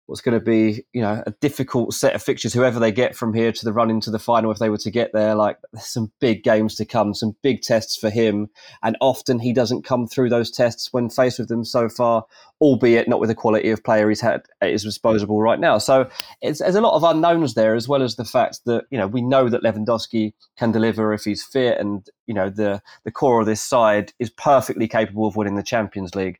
what's 0.05 0.21
going 0.21 0.37
to 0.37 0.43
be, 0.43 0.83
you 0.91 1.01
know, 1.01 1.23
a 1.25 1.31
difficult 1.39 1.93
set 1.93 2.13
of 2.13 2.21
fixtures, 2.21 2.53
whoever 2.53 2.77
they 2.77 2.91
get 2.91 3.15
from 3.15 3.33
here 3.33 3.51
to 3.53 3.63
the 3.63 3.71
run 3.71 3.89
into 3.89 4.11
the 4.11 4.19
final, 4.19 4.51
if 4.51 4.59
they 4.59 4.69
were 4.69 4.77
to 4.77 4.91
get 4.91 5.13
there, 5.13 5.33
like 5.33 5.57
there's 5.71 5.87
some 5.87 6.11
big 6.19 6.43
games 6.43 6.75
to 6.75 6.85
come, 6.85 7.13
some 7.13 7.35
big 7.41 7.61
tests 7.61 7.95
for 7.95 8.09
him. 8.09 8.49
And 8.81 8.97
often 8.99 9.39
he 9.39 9.53
doesn't 9.53 9.85
come 9.85 10.05
through 10.05 10.29
those 10.29 10.51
tests 10.51 10.91
when 10.91 11.09
faced 11.09 11.39
with 11.39 11.47
them 11.47 11.63
so 11.63 11.87
far, 11.87 12.25
albeit 12.59 13.07
not 13.07 13.21
with 13.21 13.29
the 13.29 13.35
quality 13.35 13.69
of 13.69 13.83
player 13.83 14.09
he's 14.09 14.19
had 14.19 14.41
at 14.59 14.71
his 14.71 14.83
disposal 14.83 15.41
right 15.41 15.59
now. 15.59 15.77
So 15.77 16.09
there's 16.41 16.59
a 16.59 16.81
lot 16.81 16.95
of 16.95 17.03
unknowns 17.03 17.53
there, 17.53 17.73
as 17.73 17.87
well 17.87 18.03
as 18.03 18.17
the 18.17 18.25
fact 18.25 18.59
that, 18.65 18.83
you 18.91 18.97
know, 18.97 19.07
we 19.07 19.21
know 19.21 19.47
that 19.47 19.63
Lewandowski 19.63 20.33
can 20.57 20.71
deliver 20.71 21.13
if 21.13 21.23
he's 21.23 21.43
fit 21.43 21.79
and, 21.79 22.05
you 22.27 22.33
know, 22.33 22.49
the, 22.49 22.81
the 23.05 23.11
core 23.11 23.39
of 23.39 23.45
this 23.45 23.61
side 23.61 24.11
is 24.19 24.29
perfectly 24.29 24.87
capable 24.87 25.27
of 25.27 25.37
winning 25.37 25.55
the 25.55 25.63
Champions 25.63 26.13
League. 26.13 26.39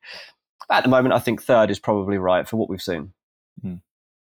At 0.70 0.84
the 0.84 0.90
moment, 0.90 1.14
I 1.14 1.20
think 1.20 1.42
third 1.42 1.72
is 1.72 1.80
probably 1.80 2.18
right 2.18 2.48
for 2.48 2.58
what 2.58 2.70
we've 2.70 2.82
seen. 2.82 3.14
Hmm. 3.62 3.76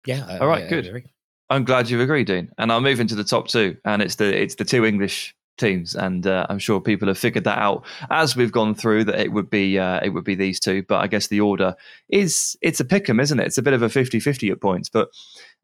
Yeah. 0.06 0.38
All 0.42 0.48
right. 0.48 0.66
I, 0.66 0.70
good. 0.70 1.04
I 1.50 1.56
am 1.56 1.66
glad 1.66 1.90
you 1.90 2.02
agree, 2.02 2.24
Dean. 2.24 2.52
And 2.58 2.72
I'll 2.72 2.82
move 2.82 3.00
into 3.00 3.16
the 3.16 3.24
top 3.24 3.48
two, 3.48 3.78
and 3.86 4.02
it's 4.02 4.16
the 4.16 4.36
it's 4.36 4.56
the 4.56 4.66
two 4.66 4.86
English 4.86 5.36
teams, 5.58 5.94
and 5.96 6.26
uh, 6.26 6.48
I'm 6.50 6.58
sure 6.60 6.80
people 6.80 7.08
have 7.10 7.18
figured 7.18 7.44
that 7.44 7.60
out 7.60 7.86
as 8.10 8.36
we've 8.36 8.52
gone 8.52 8.74
through 8.74 9.04
that 9.06 9.20
it 9.20 9.32
would 9.34 9.50
be 9.50 9.78
uh, 9.78 10.00
it 10.04 10.10
would 10.10 10.24
be 10.24 10.36
these 10.36 10.60
two. 10.60 10.84
But 10.84 11.04
I 11.04 11.08
guess 11.08 11.28
the 11.28 11.42
order 11.42 11.76
is 12.08 12.58
it's 12.62 12.80
a 12.80 12.86
pick 12.86 13.10
'em, 13.10 13.20
isn't 13.20 13.40
it? 13.40 13.46
It's 13.46 13.58
a 13.58 13.64
bit 13.64 13.74
of 13.74 13.82
a 13.82 13.90
50-50 13.90 14.52
at 14.52 14.62
points. 14.62 14.90
But 14.90 15.10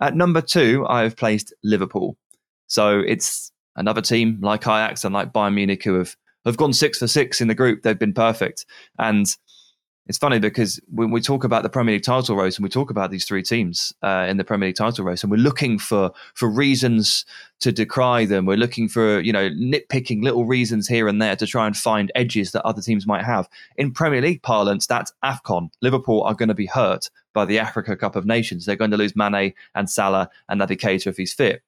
at 0.01 0.15
number 0.15 0.41
two, 0.41 0.85
I 0.87 1.03
have 1.03 1.15
placed 1.15 1.53
Liverpool. 1.63 2.17
So 2.67 2.99
it's 2.99 3.51
another 3.75 4.01
team 4.01 4.39
like 4.41 4.63
Ajax 4.63 5.03
and 5.03 5.13
like 5.13 5.33
Bayern 5.33 5.53
Munich 5.55 5.83
who 5.83 5.95
have 5.95 6.15
have 6.45 6.57
gone 6.57 6.73
six 6.73 6.99
for 6.99 7.07
six 7.07 7.41
in 7.41 7.47
the 7.47 7.55
group. 7.55 7.81
They've 7.81 7.97
been 7.97 8.13
perfect, 8.13 8.65
and 8.99 9.25
it's 10.07 10.19
funny 10.19 10.37
because 10.37 10.79
when 10.93 11.09
we 11.09 11.19
talk 11.19 11.43
about 11.43 11.63
the 11.63 11.69
Premier 11.69 11.95
League 11.95 12.03
title 12.03 12.35
race 12.35 12.57
and 12.57 12.63
we 12.63 12.69
talk 12.69 12.91
about 12.91 13.09
these 13.09 13.25
three 13.25 13.41
teams 13.41 13.91
uh, 14.03 14.27
in 14.29 14.37
the 14.37 14.43
Premier 14.43 14.67
League 14.67 14.75
title 14.75 15.03
race, 15.03 15.23
and 15.23 15.31
we're 15.31 15.37
looking 15.37 15.79
for 15.79 16.11
for 16.35 16.47
reasons 16.47 17.25
to 17.61 17.71
decry 17.71 18.25
them, 18.25 18.45
we're 18.45 18.55
looking 18.55 18.87
for 18.87 19.19
you 19.21 19.33
know 19.33 19.49
nitpicking 19.49 20.23
little 20.23 20.45
reasons 20.45 20.87
here 20.87 21.07
and 21.07 21.19
there 21.19 21.35
to 21.35 21.47
try 21.47 21.65
and 21.65 21.75
find 21.75 22.11
edges 22.13 22.51
that 22.51 22.63
other 22.65 22.81
teams 22.81 23.07
might 23.07 23.25
have. 23.25 23.49
In 23.77 23.91
Premier 23.91 24.21
League 24.21 24.43
parlance, 24.43 24.85
that's 24.85 25.11
Afcon. 25.23 25.69
Liverpool 25.81 26.21
are 26.21 26.35
going 26.35 26.49
to 26.49 26.55
be 26.55 26.67
hurt 26.67 27.09
by 27.33 27.45
the 27.45 27.57
Africa 27.57 27.97
Cup 27.97 28.15
of 28.15 28.25
Nations. 28.27 28.65
They're 28.65 28.75
going 28.75 28.91
to 28.91 28.97
lose 28.97 29.15
Mane 29.15 29.53
and 29.73 29.89
Salah 29.89 30.29
and 30.49 30.61
Naby 30.61 30.79
Keita 30.79 31.07
if 31.07 31.17
he's 31.17 31.33
fit. 31.33 31.63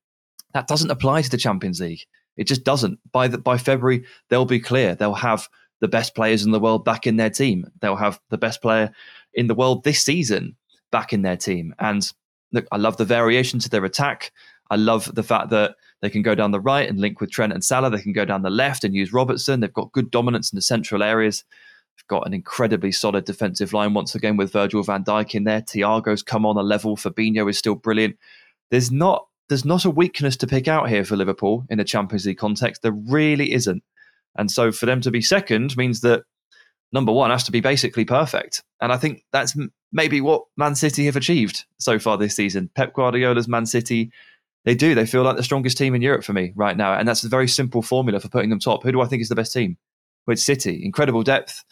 That 0.54 0.68
doesn't 0.68 0.92
apply 0.92 1.24
to 1.24 1.30
the 1.30 1.38
Champions 1.38 1.82
League. 1.82 2.06
It 2.38 2.46
just 2.46 2.64
doesn't. 2.64 3.00
By 3.12 3.28
the, 3.28 3.40
by 3.40 3.58
February, 3.58 4.06
they'll 4.30 4.46
be 4.46 4.60
clear. 4.60 4.94
They'll 4.94 5.16
have 5.16 5.50
the 5.80 5.88
best 5.88 6.16
players 6.16 6.44
in 6.44 6.52
the 6.52 6.60
world 6.60 6.86
back 6.86 7.08
in 7.08 7.18
their 7.18 7.30
team. 7.30 7.66
They'll 7.82 7.96
have 7.96 8.20
the 8.30 8.38
best 8.38 8.62
player 8.62 8.92
in 9.34 9.48
the 9.48 9.56
world 9.56 9.84
this 9.84 10.04
season 10.04 10.56
back 10.92 11.14
in 11.14 11.22
their 11.22 11.38
team. 11.38 11.74
And 11.80 12.10
look, 12.52 12.66
I 12.72 12.78
love 12.78 12.98
the 12.98 13.06
variation 13.06 13.60
to 13.60 13.70
their 13.70 13.86
attack. 13.86 14.32
I 14.70 14.76
love 14.76 15.14
the 15.14 15.24
fact 15.24 15.50
that 15.52 15.76
they 16.02 16.10
can 16.10 16.22
go 16.22 16.36
down 16.36 16.52
the 16.52 16.60
right 16.60 16.88
and 16.88 17.00
link 17.00 17.22
with 17.22 17.32
Trent 17.32 17.54
and 17.54 17.64
Salah. 17.64 17.90
They 17.90 18.02
can 18.02 18.14
go 18.14 18.26
down 18.26 18.42
the 18.42 18.50
left 18.50 18.84
and 18.84 18.94
use 18.94 19.14
Robertson. 19.14 19.60
They've 19.60 19.74
got 19.74 19.92
good 19.92 20.12
dominance 20.12 20.52
in 20.52 20.58
the 20.58 20.62
central 20.62 21.04
areas. 21.04 21.44
They've 21.96 22.08
got 22.08 22.28
an 22.28 22.34
incredibly 22.34 22.92
solid 22.92 23.26
defensive 23.26 23.74
line 23.74 23.94
once 23.94 24.14
again 24.14 24.38
with 24.38 24.52
Virgil 24.52 24.84
van 24.84 25.04
Dijk 25.04 25.36
in 25.36 25.46
there. 25.46 25.62
Thiago's 25.62 26.22
come 26.22 26.46
on 26.46 26.58
a 26.58 26.62
level. 26.62 26.96
Fabinho 26.96 27.50
is 27.50 27.58
still 27.58 27.76
brilliant. 27.76 28.18
There's 28.70 28.92
not 28.92 29.28
there's 29.50 29.66
not 29.66 29.86
a 29.86 29.90
weakness 29.90 30.36
to 30.38 30.48
pick 30.48 30.68
out 30.68 30.90
here 30.90 31.06
for 31.06 31.16
Liverpool 31.16 31.66
in 31.70 31.78
the 31.78 31.86
Champions 31.86 32.26
League 32.26 32.38
context. 32.38 32.82
There 32.82 32.92
really 32.92 33.54
isn't. 33.54 33.82
And 34.38 34.52
so 34.52 34.72
for 34.72 34.86
them 34.86 35.02
to 35.02 35.12
be 35.12 35.22
second 35.22 35.76
means 35.78 36.02
that 36.02 36.24
number 36.92 37.12
one 37.12 37.32
has 37.32 37.44
to 37.46 37.52
be 37.52 37.62
basically 37.62 38.06
perfect. 38.06 38.64
And 38.82 38.92
I 38.92 38.98
think 38.98 39.24
that's 39.32 39.58
maybe 39.92 40.22
what 40.22 40.44
Man 40.58 40.76
City 40.76 41.06
have 41.06 41.16
achieved 41.16 41.66
so 41.80 42.00
far 42.00 42.18
this 42.18 42.36
season. 42.36 42.70
Pep 42.76 42.94
Guardiola's 42.94 43.48
Man 43.48 43.66
City, 43.66 44.12
they 44.66 44.76
do. 44.76 44.96
They 44.96 45.06
feel 45.06 45.24
like 45.24 45.38
the 45.38 45.44
strongest 45.44 45.78
team 45.78 45.96
in 45.96 46.02
Europe 46.02 46.24
for 46.24 46.34
me 46.34 46.54
right 46.56 46.78
now. 46.78 46.94
And 46.94 47.08
that's 47.08 47.24
a 47.24 47.30
very 47.30 47.48
simple 47.48 47.82
formula 47.82 48.20
for 48.20 48.30
putting 48.30 48.50
them 48.50 48.60
top. 48.60 48.84
Who 48.84 48.92
do 48.92 49.02
I 49.02 49.06
think 49.06 49.22
is 49.22 49.30
the 49.30 49.36
best 49.36 49.54
team? 49.54 49.78
It's 50.28 50.44
City. 50.44 50.84
Incredible 50.84 51.24
depth, 51.24 51.64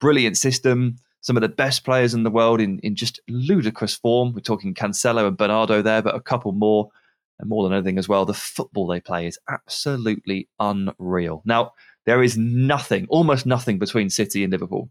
brilliant 0.00 0.36
system, 0.36 0.96
some 1.22 1.36
of 1.36 1.40
the 1.40 1.48
best 1.48 1.84
players 1.84 2.14
in 2.14 2.22
the 2.22 2.30
world 2.30 2.60
in, 2.60 2.78
in 2.80 2.94
just 2.94 3.20
ludicrous 3.26 3.94
form. 3.94 4.32
We're 4.32 4.40
talking 4.40 4.74
Cancelo 4.74 5.26
and 5.26 5.36
Bernardo 5.36 5.82
there, 5.82 6.02
but 6.02 6.14
a 6.14 6.20
couple 6.20 6.52
more. 6.52 6.90
And 7.38 7.48
more 7.48 7.64
than 7.64 7.72
anything 7.72 7.98
as 7.98 8.08
well, 8.08 8.24
the 8.24 8.32
football 8.32 8.86
they 8.86 9.00
play 9.00 9.26
is 9.26 9.38
absolutely 9.48 10.48
unreal. 10.60 11.42
Now, 11.44 11.72
there 12.06 12.22
is 12.22 12.38
nothing, 12.38 13.06
almost 13.08 13.46
nothing 13.46 13.78
between 13.78 14.10
City 14.10 14.42
and 14.42 14.52
Liverpool, 14.52 14.90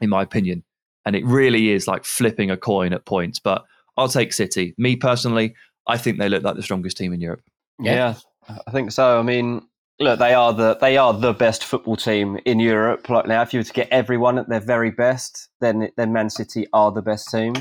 in 0.00 0.10
my 0.10 0.22
opinion. 0.22 0.62
And 1.06 1.16
it 1.16 1.24
really 1.24 1.70
is 1.70 1.88
like 1.88 2.04
flipping 2.04 2.50
a 2.50 2.56
coin 2.56 2.92
at 2.92 3.06
points. 3.06 3.38
But 3.38 3.64
I'll 3.96 4.08
take 4.08 4.32
City. 4.32 4.74
Me 4.76 4.96
personally, 4.96 5.54
I 5.86 5.96
think 5.96 6.18
they 6.18 6.28
look 6.28 6.42
like 6.42 6.56
the 6.56 6.62
strongest 6.62 6.96
team 6.96 7.12
in 7.12 7.20
Europe. 7.20 7.42
Yeah, 7.80 8.14
yeah 8.48 8.54
I 8.66 8.70
think 8.70 8.92
so. 8.92 9.18
I 9.18 9.22
mean, 9.22 9.62
look, 9.98 10.18
they 10.18 10.34
are 10.34 10.52
the 10.52 10.76
they 10.76 10.96
are 10.96 11.14
the 11.14 11.32
best 11.32 11.64
football 11.64 11.96
team 11.96 12.38
in 12.44 12.60
Europe. 12.60 13.08
Like 13.08 13.26
now, 13.26 13.42
if 13.42 13.54
you 13.54 13.60
were 13.60 13.64
to 13.64 13.72
get 13.72 13.88
everyone 13.90 14.38
at 14.38 14.48
their 14.48 14.60
very 14.60 14.90
best, 14.90 15.48
then 15.60 15.90
then 15.96 16.12
Man 16.12 16.30
City 16.30 16.66
are 16.72 16.92
the 16.92 17.02
best 17.02 17.30
team. 17.30 17.54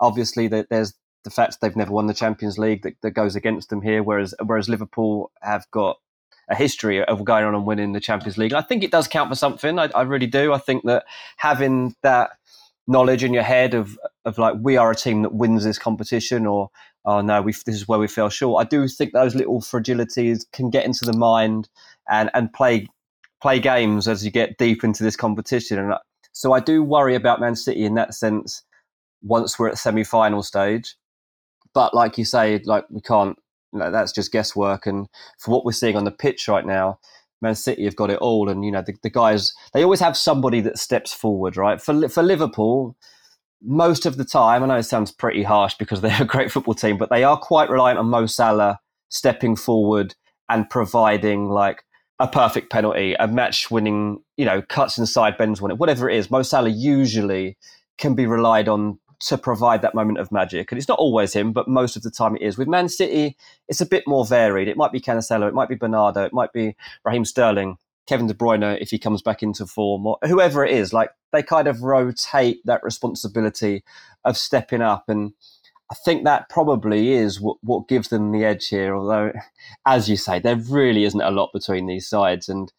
Obviously, 0.00 0.48
there's 0.48 0.94
the 1.24 1.30
fact 1.30 1.58
they've 1.60 1.76
never 1.76 1.92
won 1.92 2.06
the 2.06 2.14
Champions 2.14 2.58
League 2.58 2.82
that, 2.82 2.94
that 3.02 3.12
goes 3.12 3.36
against 3.36 3.68
them 3.70 3.82
here, 3.82 4.02
whereas 4.02 4.34
whereas 4.44 4.68
Liverpool 4.68 5.30
have 5.42 5.70
got 5.70 5.98
a 6.48 6.54
history 6.54 7.02
of 7.04 7.24
going 7.24 7.44
on 7.44 7.54
and 7.54 7.66
winning 7.66 7.92
the 7.92 8.00
Champions 8.00 8.38
League. 8.38 8.52
I 8.52 8.62
think 8.62 8.82
it 8.82 8.90
does 8.90 9.08
count 9.08 9.30
for 9.30 9.36
something. 9.36 9.78
I, 9.78 9.88
I 9.94 10.02
really 10.02 10.26
do. 10.26 10.52
I 10.52 10.58
think 10.58 10.84
that 10.84 11.04
having 11.36 11.94
that 12.02 12.32
knowledge 12.86 13.22
in 13.22 13.32
your 13.32 13.42
head 13.42 13.74
of 13.74 13.98
of 14.24 14.38
like 14.38 14.54
we 14.60 14.76
are 14.76 14.90
a 14.90 14.96
team 14.96 15.22
that 15.22 15.34
wins 15.34 15.64
this 15.64 15.78
competition 15.78 16.46
or 16.46 16.68
oh 17.04 17.20
no 17.20 17.40
we 17.40 17.52
this 17.52 17.76
is 17.76 17.86
where 17.86 17.98
we 17.98 18.08
fell 18.08 18.28
short 18.28 18.64
i 18.64 18.68
do 18.68 18.88
think 18.88 19.12
those 19.12 19.34
little 19.34 19.60
fragilities 19.60 20.44
can 20.52 20.68
get 20.68 20.84
into 20.84 21.04
the 21.04 21.16
mind 21.16 21.68
and 22.10 22.28
and 22.34 22.52
play 22.52 22.86
play 23.40 23.60
games 23.60 24.08
as 24.08 24.24
you 24.24 24.30
get 24.30 24.58
deep 24.58 24.82
into 24.82 25.04
this 25.04 25.14
competition 25.14 25.78
and 25.78 25.94
so 26.32 26.52
i 26.52 26.58
do 26.58 26.82
worry 26.82 27.14
about 27.14 27.40
man 27.40 27.54
city 27.54 27.84
in 27.84 27.94
that 27.94 28.14
sense 28.14 28.64
once 29.22 29.58
we're 29.58 29.68
at 29.68 29.78
semi-final 29.78 30.42
stage 30.42 30.96
but 31.74 31.94
like 31.94 32.18
you 32.18 32.24
say 32.24 32.60
like 32.64 32.84
we 32.90 33.00
can't 33.00 33.38
that's 33.72 34.12
just 34.12 34.32
guesswork. 34.32 34.86
And 34.86 35.08
for 35.38 35.50
what 35.50 35.64
we're 35.64 35.72
seeing 35.72 35.96
on 35.96 36.04
the 36.04 36.10
pitch 36.10 36.48
right 36.48 36.66
now, 36.66 36.98
Man 37.40 37.54
City 37.54 37.84
have 37.84 37.96
got 37.96 38.10
it 38.10 38.18
all. 38.18 38.48
And, 38.48 38.64
you 38.64 38.70
know, 38.70 38.82
the, 38.82 38.94
the 39.02 39.10
guys, 39.10 39.52
they 39.72 39.82
always 39.82 40.00
have 40.00 40.16
somebody 40.16 40.60
that 40.60 40.78
steps 40.78 41.12
forward, 41.12 41.56
right? 41.56 41.80
For, 41.80 42.08
for 42.08 42.22
Liverpool, 42.22 42.96
most 43.62 44.06
of 44.06 44.16
the 44.16 44.24
time, 44.24 44.62
I 44.62 44.66
know 44.66 44.76
it 44.76 44.84
sounds 44.84 45.12
pretty 45.12 45.42
harsh 45.42 45.74
because 45.78 46.00
they're 46.02 46.22
a 46.22 46.26
great 46.26 46.52
football 46.52 46.74
team, 46.74 46.98
but 46.98 47.10
they 47.10 47.24
are 47.24 47.36
quite 47.36 47.70
reliant 47.70 47.98
on 47.98 48.06
Mo 48.06 48.26
Salah 48.26 48.78
stepping 49.08 49.56
forward 49.56 50.14
and 50.48 50.68
providing 50.68 51.48
like 51.48 51.82
a 52.18 52.28
perfect 52.28 52.70
penalty, 52.70 53.14
a 53.14 53.26
match 53.26 53.70
winning, 53.70 54.22
you 54.36 54.44
know, 54.44 54.62
cuts 54.62 54.98
inside, 54.98 55.36
bends 55.36 55.60
on 55.60 55.70
it, 55.70 55.78
whatever 55.78 56.08
it 56.08 56.16
is. 56.16 56.30
Mo 56.30 56.42
Salah 56.42 56.68
usually 56.68 57.56
can 57.98 58.14
be 58.14 58.26
relied 58.26 58.68
on 58.68 58.98
to 59.26 59.38
provide 59.38 59.82
that 59.82 59.94
moment 59.94 60.18
of 60.18 60.32
magic. 60.32 60.70
And 60.70 60.78
it's 60.78 60.88
not 60.88 60.98
always 60.98 61.32
him, 61.32 61.52
but 61.52 61.68
most 61.68 61.96
of 61.96 62.02
the 62.02 62.10
time 62.10 62.34
it 62.36 62.42
is. 62.42 62.58
With 62.58 62.68
Man 62.68 62.88
City, 62.88 63.36
it's 63.68 63.80
a 63.80 63.86
bit 63.86 64.04
more 64.06 64.26
varied. 64.26 64.68
It 64.68 64.76
might 64.76 64.92
be 64.92 65.00
Cancelo, 65.00 65.48
it 65.48 65.54
might 65.54 65.68
be 65.68 65.76
Bernardo, 65.76 66.24
it 66.24 66.32
might 66.32 66.52
be 66.52 66.74
Raheem 67.04 67.24
Sterling, 67.24 67.78
Kevin 68.08 68.26
De 68.26 68.34
Bruyne 68.34 68.80
if 68.80 68.90
he 68.90 68.98
comes 68.98 69.22
back 69.22 69.42
into 69.42 69.66
form, 69.66 70.06
or 70.06 70.18
whoever 70.24 70.64
it 70.64 70.72
is. 70.72 70.92
Like 70.92 71.10
they 71.32 71.42
kind 71.42 71.68
of 71.68 71.82
rotate 71.82 72.60
that 72.64 72.82
responsibility 72.82 73.84
of 74.24 74.36
stepping 74.36 74.82
up. 74.82 75.04
And 75.08 75.32
I 75.90 75.94
think 76.04 76.24
that 76.24 76.48
probably 76.48 77.12
is 77.12 77.40
what, 77.40 77.58
what 77.62 77.88
gives 77.88 78.08
them 78.08 78.32
the 78.32 78.44
edge 78.44 78.68
here. 78.68 78.96
Although, 78.96 79.32
as 79.86 80.08
you 80.08 80.16
say, 80.16 80.40
there 80.40 80.56
really 80.56 81.04
isn't 81.04 81.20
a 81.20 81.30
lot 81.30 81.50
between 81.52 81.86
these 81.86 82.08
sides. 82.08 82.48
And 82.48 82.72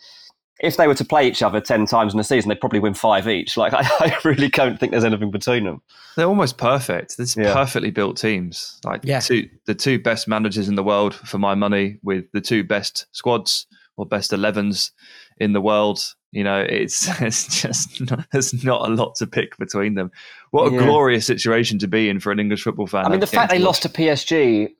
if 0.59 0.77
they 0.77 0.87
were 0.87 0.95
to 0.95 1.05
play 1.05 1.27
each 1.27 1.41
other 1.41 1.59
10 1.59 1.85
times 1.87 2.13
in 2.13 2.19
a 2.19 2.23
season, 2.23 2.49
they'd 2.49 2.59
probably 2.59 2.79
win 2.79 2.93
five 2.93 3.27
each. 3.27 3.57
Like, 3.63 3.73
I, 3.73 3.81
I 3.81 4.17
really 4.25 4.49
don't 4.49 4.77
think 4.77 4.91
there's 4.91 5.05
anything 5.05 5.31
between 5.31 5.63
them. 5.63 5.81
They're 6.17 6.27
almost 6.27 6.57
perfect. 6.57 7.15
There's 7.15 7.37
yeah. 7.37 7.53
perfectly 7.53 7.91
built 7.91 8.17
teams. 8.17 8.79
Like 8.83 9.01
yeah. 9.05 9.21
two, 9.21 9.49
the 9.65 9.73
two 9.73 9.99
best 9.99 10.27
managers 10.27 10.67
in 10.67 10.75
the 10.75 10.83
world 10.83 11.13
for 11.13 11.37
my 11.37 11.55
money 11.55 11.97
with 12.03 12.25
the 12.33 12.41
two 12.41 12.65
best 12.65 13.05
squads 13.13 13.67
or 13.95 14.05
best 14.05 14.31
11s 14.31 14.91
in 15.37 15.53
the 15.53 15.61
world. 15.61 16.13
You 16.31 16.43
know, 16.43 16.59
it's, 16.59 17.07
it's 17.21 17.61
just 17.61 18.01
not, 18.09 18.25
there's 18.33 18.65
not 18.65 18.89
a 18.89 18.93
lot 18.93 19.15
to 19.15 19.27
pick 19.27 19.57
between 19.57 19.95
them. 19.95 20.11
What 20.51 20.67
a 20.67 20.75
yeah. 20.75 20.83
glorious 20.83 21.25
situation 21.25 21.79
to 21.79 21.87
be 21.87 22.09
in 22.09 22.19
for 22.19 22.33
an 22.33 22.39
English 22.39 22.63
football 22.63 22.87
fan. 22.87 23.05
I 23.05 23.09
mean, 23.09 23.21
the 23.21 23.27
fact 23.27 23.49
they 23.49 23.59
lost 23.59 23.83
to 23.83 23.89
PSG 23.89 24.73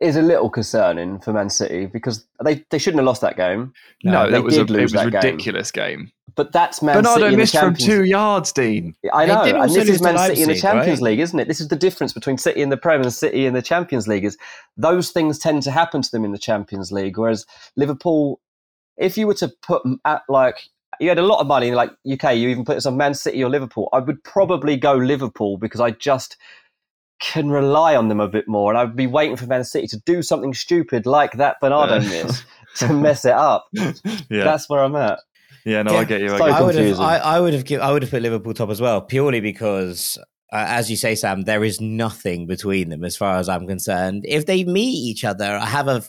is 0.00 0.16
a 0.16 0.22
little 0.22 0.48
concerning 0.48 1.20
for 1.20 1.32
Man 1.32 1.50
City 1.50 1.86
because 1.86 2.26
they, 2.42 2.64
they 2.70 2.78
shouldn't 2.78 3.00
have 3.00 3.06
lost 3.06 3.20
that 3.20 3.36
game. 3.36 3.74
No, 4.02 4.24
no 4.24 4.30
that 4.30 4.42
was 4.42 4.56
a, 4.56 4.62
it 4.62 4.82
was 4.82 4.94
a 4.94 5.04
ridiculous 5.04 5.70
game. 5.70 5.98
game. 5.98 6.12
But 6.36 6.52
that's 6.52 6.80
Man 6.80 6.94
City. 6.94 7.02
Bernardo 7.02 7.26
City. 7.26 7.36
missed 7.36 7.58
from 7.58 7.74
two 7.74 8.04
yards, 8.04 8.52
Dean. 8.52 8.94
I 9.12 9.26
know, 9.26 9.42
and 9.42 9.72
this 9.72 9.88
is 9.88 10.00
Man 10.00 10.16
City 10.16 10.42
in 10.42 10.48
the 10.48 10.54
Champions 10.54 11.00
right? 11.00 11.10
League, 11.10 11.20
isn't 11.20 11.38
it? 11.38 11.48
This 11.48 11.60
is 11.60 11.68
the 11.68 11.76
difference 11.76 12.12
between 12.12 12.38
City 12.38 12.62
in 12.62 12.70
the 12.70 12.76
Premier 12.76 13.02
and 13.02 13.12
City 13.12 13.44
in 13.44 13.52
the 13.52 13.62
Champions 13.62 14.08
League. 14.08 14.24
Is 14.24 14.38
those 14.76 15.10
things 15.10 15.38
tend 15.38 15.62
to 15.64 15.70
happen 15.70 16.00
to 16.02 16.10
them 16.10 16.24
in 16.24 16.32
the 16.32 16.38
Champions 16.38 16.90
League, 16.90 17.18
whereas 17.18 17.44
Liverpool, 17.76 18.40
if 18.96 19.18
you 19.18 19.26
were 19.26 19.34
to 19.34 19.52
put 19.62 19.82
at 20.04 20.22
like 20.28 20.56
you 20.98 21.08
had 21.08 21.18
a 21.18 21.22
lot 21.22 21.40
of 21.40 21.46
money, 21.46 21.72
like 21.72 21.90
UK, 22.10 22.36
you 22.36 22.48
even 22.48 22.64
put 22.64 22.74
this 22.74 22.86
on 22.86 22.96
Man 22.96 23.14
City 23.14 23.42
or 23.42 23.50
Liverpool. 23.50 23.88
I 23.92 23.98
would 23.98 24.22
probably 24.24 24.76
go 24.76 24.94
Liverpool 24.94 25.58
because 25.58 25.80
I 25.80 25.90
just 25.90 26.36
can 27.20 27.50
rely 27.50 27.94
on 27.94 28.08
them 28.08 28.18
a 28.18 28.28
bit 28.28 28.48
more. 28.48 28.72
And 28.72 28.78
I'd 28.78 28.96
be 28.96 29.06
waiting 29.06 29.36
for 29.36 29.46
Man 29.46 29.62
City 29.64 29.86
to 29.88 29.98
do 30.00 30.22
something 30.22 30.54
stupid 30.54 31.06
like 31.06 31.32
that 31.32 31.60
Bernardo 31.60 32.00
miss 32.00 32.42
to 32.76 32.92
mess 32.92 33.24
it 33.24 33.32
up. 33.32 33.66
yeah. 33.72 33.92
That's 34.30 34.68
where 34.68 34.82
I'm 34.82 34.96
at. 34.96 35.20
Yeah, 35.64 35.82
no, 35.82 35.92
yeah. 35.92 35.98
I 35.98 36.04
get 36.04 36.20
you. 36.22 36.32
I, 36.32 36.38
so 36.38 36.44
I 36.44 36.62
would 36.62 36.74
have, 36.74 37.00
I, 37.00 37.16
I, 37.18 37.40
would 37.40 37.52
have, 37.52 37.64
give, 37.64 37.80
I 37.80 37.92
would 37.92 38.02
have 38.02 38.10
put 38.10 38.22
Liverpool 38.22 38.54
top 38.54 38.70
as 38.70 38.80
well, 38.80 39.02
purely 39.02 39.40
because, 39.40 40.18
uh, 40.52 40.66
as 40.68 40.90
you 40.90 40.96
say, 40.96 41.14
Sam, 41.14 41.42
there 41.42 41.62
is 41.62 41.80
nothing 41.80 42.46
between 42.46 42.88
them 42.88 43.04
as 43.04 43.16
far 43.16 43.36
as 43.36 43.48
I'm 43.48 43.68
concerned. 43.68 44.24
If 44.26 44.46
they 44.46 44.64
meet 44.64 44.96
each 44.96 45.24
other, 45.24 45.44
I 45.44 45.64
have 45.66 45.86
a 45.86 46.02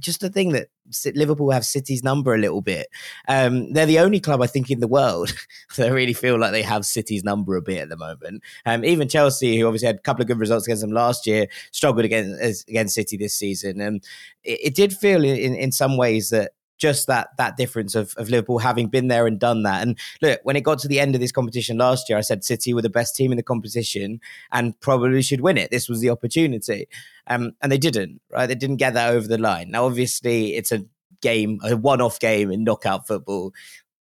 just 0.00 0.24
a 0.24 0.28
thing 0.28 0.52
that 0.52 0.68
Liverpool 1.14 1.52
have 1.52 1.64
City's 1.64 2.02
number 2.02 2.34
a 2.34 2.38
little 2.38 2.62
bit. 2.62 2.88
Um, 3.28 3.72
they're 3.72 3.86
the 3.86 4.00
only 4.00 4.18
club 4.18 4.42
I 4.42 4.48
think 4.48 4.70
in 4.70 4.80
the 4.80 4.88
world 4.88 5.32
that 5.76 5.92
really 5.92 6.12
feel 6.12 6.38
like 6.38 6.50
they 6.50 6.62
have 6.62 6.84
City's 6.84 7.22
number 7.22 7.54
a 7.54 7.62
bit 7.62 7.82
at 7.82 7.88
the 7.88 7.96
moment. 7.96 8.42
Um, 8.64 8.84
even 8.84 9.08
Chelsea, 9.08 9.58
who 9.58 9.66
obviously 9.66 9.86
had 9.86 9.96
a 9.96 10.00
couple 10.00 10.22
of 10.22 10.28
good 10.28 10.40
results 10.40 10.66
against 10.66 10.82
them 10.82 10.92
last 10.92 11.24
year, 11.24 11.46
struggled 11.70 12.04
against 12.04 12.68
against 12.68 12.94
City 12.94 13.16
this 13.16 13.34
season, 13.34 13.80
and 13.80 14.04
it, 14.42 14.60
it 14.64 14.74
did 14.74 14.96
feel 14.96 15.24
in 15.24 15.54
in 15.54 15.70
some 15.70 15.96
ways 15.96 16.30
that 16.30 16.52
just 16.78 17.06
that 17.06 17.28
that 17.38 17.56
difference 17.56 17.94
of, 17.94 18.14
of 18.16 18.28
Liverpool 18.28 18.58
having 18.58 18.88
been 18.88 19.08
there 19.08 19.26
and 19.26 19.38
done 19.38 19.62
that. 19.62 19.82
And 19.82 19.98
look, 20.20 20.40
when 20.42 20.56
it 20.56 20.62
got 20.62 20.78
to 20.80 20.88
the 20.88 21.00
end 21.00 21.14
of 21.14 21.20
this 21.20 21.32
competition 21.32 21.78
last 21.78 22.08
year, 22.08 22.18
I 22.18 22.22
said 22.22 22.44
City 22.44 22.74
were 22.74 22.82
the 22.82 22.90
best 22.90 23.16
team 23.16 23.32
in 23.32 23.36
the 23.36 23.42
competition 23.42 24.20
and 24.52 24.78
probably 24.80 25.22
should 25.22 25.40
win 25.40 25.58
it. 25.58 25.70
This 25.70 25.88
was 25.88 26.00
the 26.00 26.10
opportunity. 26.10 26.88
Um, 27.26 27.52
and 27.62 27.72
they 27.72 27.78
didn't, 27.78 28.20
right? 28.30 28.46
They 28.46 28.54
didn't 28.54 28.76
get 28.76 28.94
that 28.94 29.12
over 29.12 29.26
the 29.26 29.38
line. 29.38 29.70
Now, 29.70 29.86
obviously, 29.86 30.54
it's 30.54 30.72
a 30.72 30.84
game, 31.20 31.58
a 31.64 31.76
one-off 31.76 32.20
game 32.20 32.52
in 32.52 32.62
knockout 32.62 33.06
football. 33.06 33.52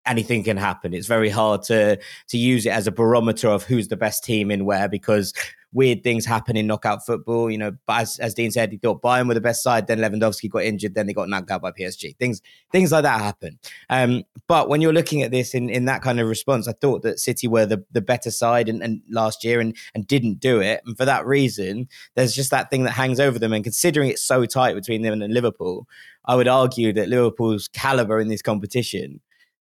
Anything 0.06 0.43
can 0.43 0.58
happen. 0.58 0.93
It's 0.93 1.08
very 1.08 1.30
hard 1.30 1.64
to 1.64 1.97
to 2.30 2.38
use 2.38 2.66
it 2.66 2.72
as 2.72 2.88
a 2.88 2.91
barometer 2.91 3.50
of 3.50 3.64
who's 3.64 3.89
the 3.89 3.97
best 3.97 4.24
team 4.24 4.50
in 4.50 4.66
where 4.66 4.89
because 4.89 5.34
weird 5.72 6.04
things 6.04 6.26
happen 6.26 6.58
in 6.58 6.68
knockout 6.68 7.06
football. 7.06 7.50
You 7.50 7.58
know, 7.58 7.72
but 7.86 8.02
as, 8.02 8.20
as 8.20 8.34
Dean 8.34 8.52
said, 8.52 8.72
he 8.72 8.78
thought 8.78 9.02
Bayern 9.02 9.28
were 9.28 9.34
the 9.34 9.41
best 9.41 9.64
side, 9.64 9.88
then 9.88 10.00
Lewandowski 10.00 10.50
got 10.50 10.64
injured, 10.64 10.95
then 10.95 11.08
they 11.08 11.14
got 11.14 11.30
knocked 11.30 11.52
out 11.52 11.62
by 11.62 11.72
PSG. 11.72 12.18
Things 12.18 12.41
things 12.72 12.91
like 12.91 13.04
that 13.04 13.20
happen. 13.20 13.60
Um, 13.89 14.24
but 14.47 14.70
when 14.70 14.82
you're 14.82 14.93
looking 14.93 15.22
at 15.22 15.32
this 15.32 15.54
in, 15.54 15.70
in 15.70 15.86
that 15.86 16.02
kind 16.02 16.20
of 16.20 16.28
response, 16.28 16.68
I 16.68 16.74
thought 16.74 17.02
that 17.04 17.20
City 17.20 17.47
were 17.47 17.66
the, 17.66 17.84
the 17.91 18.02
better 18.02 18.32
side 18.32 18.70
and, 18.70 18.82
and 18.82 19.02
last 19.10 19.43
year 19.43 19.60
and, 19.60 19.76
and 19.93 20.08
didn't 20.08 20.39
do 20.39 20.60
it. 20.60 20.82
And 20.86 20.97
for 20.97 21.06
that 21.06 21.26
reason, 21.26 21.88
there's 22.16 22.36
just 22.36 22.52
that 22.52 22.70
thing 22.70 22.84
that 22.84 22.91
hangs 22.91 23.20
over 23.20 23.39
them. 23.39 23.54
And 23.54 23.64
considering 23.64 24.10
it's 24.10 24.24
so 24.24 24.45
tight 24.45 24.76
between 24.76 25.02
them 25.02 25.22
and 25.22 25.34
Liverpool, 25.34 25.88
I 26.26 26.36
would 26.36 26.47
argue 26.47 26.93
that 26.93 27.10
Liverpool's 27.10 27.68
caliber 27.68 28.20
in 28.20 28.28
this 28.28 28.41
competition 28.41 29.20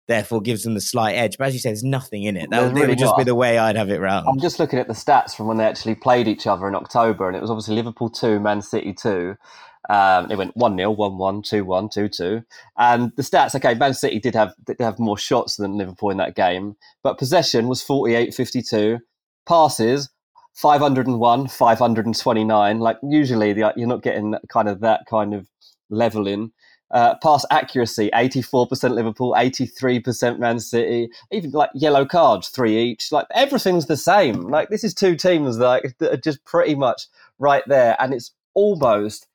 therefore 0.08 0.40
gives 0.40 0.64
them 0.64 0.74
the 0.74 0.80
slight 0.80 1.12
edge. 1.12 1.38
But 1.38 1.48
as 1.48 1.54
you 1.54 1.60
say, 1.60 1.68
there's 1.68 1.84
nothing 1.84 2.24
in 2.24 2.36
it. 2.36 2.50
That 2.50 2.72
really 2.72 2.88
would 2.88 2.98
just 2.98 3.16
be 3.16 3.24
the 3.24 3.34
way 3.34 3.58
I'd 3.58 3.76
have 3.76 3.90
it 3.90 4.00
round. 4.00 4.26
I'm 4.28 4.40
just 4.40 4.58
looking 4.58 4.78
at 4.78 4.88
the 4.88 4.94
stats 4.94 5.36
from 5.36 5.46
when 5.46 5.58
they 5.58 5.64
actually 5.64 5.94
played 5.94 6.26
each 6.26 6.46
other 6.46 6.66
in 6.66 6.74
October, 6.74 7.28
and 7.28 7.36
it 7.36 7.40
was 7.40 7.50
obviously 7.50 7.76
Liverpool 7.76 8.10
2, 8.10 8.40
Man 8.40 8.62
City 8.62 8.92
2. 8.92 9.36
Um, 9.90 10.28
they 10.28 10.36
went 10.36 10.56
1 10.56 10.76
0, 10.76 10.90
1 10.90 11.18
1, 11.18 11.42
2 11.42 11.64
1, 11.64 11.88
2 11.90 12.08
2. 12.08 12.42
And 12.78 13.12
the 13.16 13.22
stats, 13.22 13.54
okay, 13.54 13.74
Man 13.74 13.94
City 13.94 14.18
did 14.18 14.34
have, 14.34 14.54
did 14.66 14.80
have 14.80 14.98
more 14.98 15.16
shots 15.16 15.56
than 15.56 15.78
Liverpool 15.78 16.10
in 16.10 16.16
that 16.18 16.34
game, 16.34 16.76
but 17.02 17.18
possession 17.18 17.68
was 17.68 17.82
48 17.82 18.34
52. 18.34 18.98
Passes, 19.46 20.10
501, 20.54 21.48
529. 21.48 22.78
Like, 22.80 22.98
usually 23.02 23.52
the, 23.54 23.72
you're 23.76 23.88
not 23.88 24.02
getting 24.02 24.34
kind 24.50 24.68
of 24.68 24.80
that 24.80 25.06
kind 25.08 25.32
of 25.32 25.48
leveling. 25.88 26.52
Uh, 26.90 27.14
pass 27.22 27.44
accuracy 27.50 28.08
84% 28.14 28.94
Liverpool, 28.94 29.34
83% 29.36 30.38
Man 30.38 30.58
City, 30.58 31.10
even 31.30 31.50
like 31.50 31.68
yellow 31.74 32.06
cards, 32.06 32.48
three 32.48 32.78
each. 32.78 33.12
Like 33.12 33.26
everything's 33.34 33.84
the 33.84 33.96
same. 33.96 34.44
Like 34.48 34.70
this 34.70 34.84
is 34.84 34.94
two 34.94 35.14
teams 35.14 35.58
like 35.58 35.98
that 35.98 36.14
are 36.14 36.16
just 36.16 36.42
pretty 36.46 36.74
much 36.74 37.02
right 37.38 37.62
there, 37.66 37.94
and 38.00 38.14
it's 38.14 38.32
almost 38.54 39.26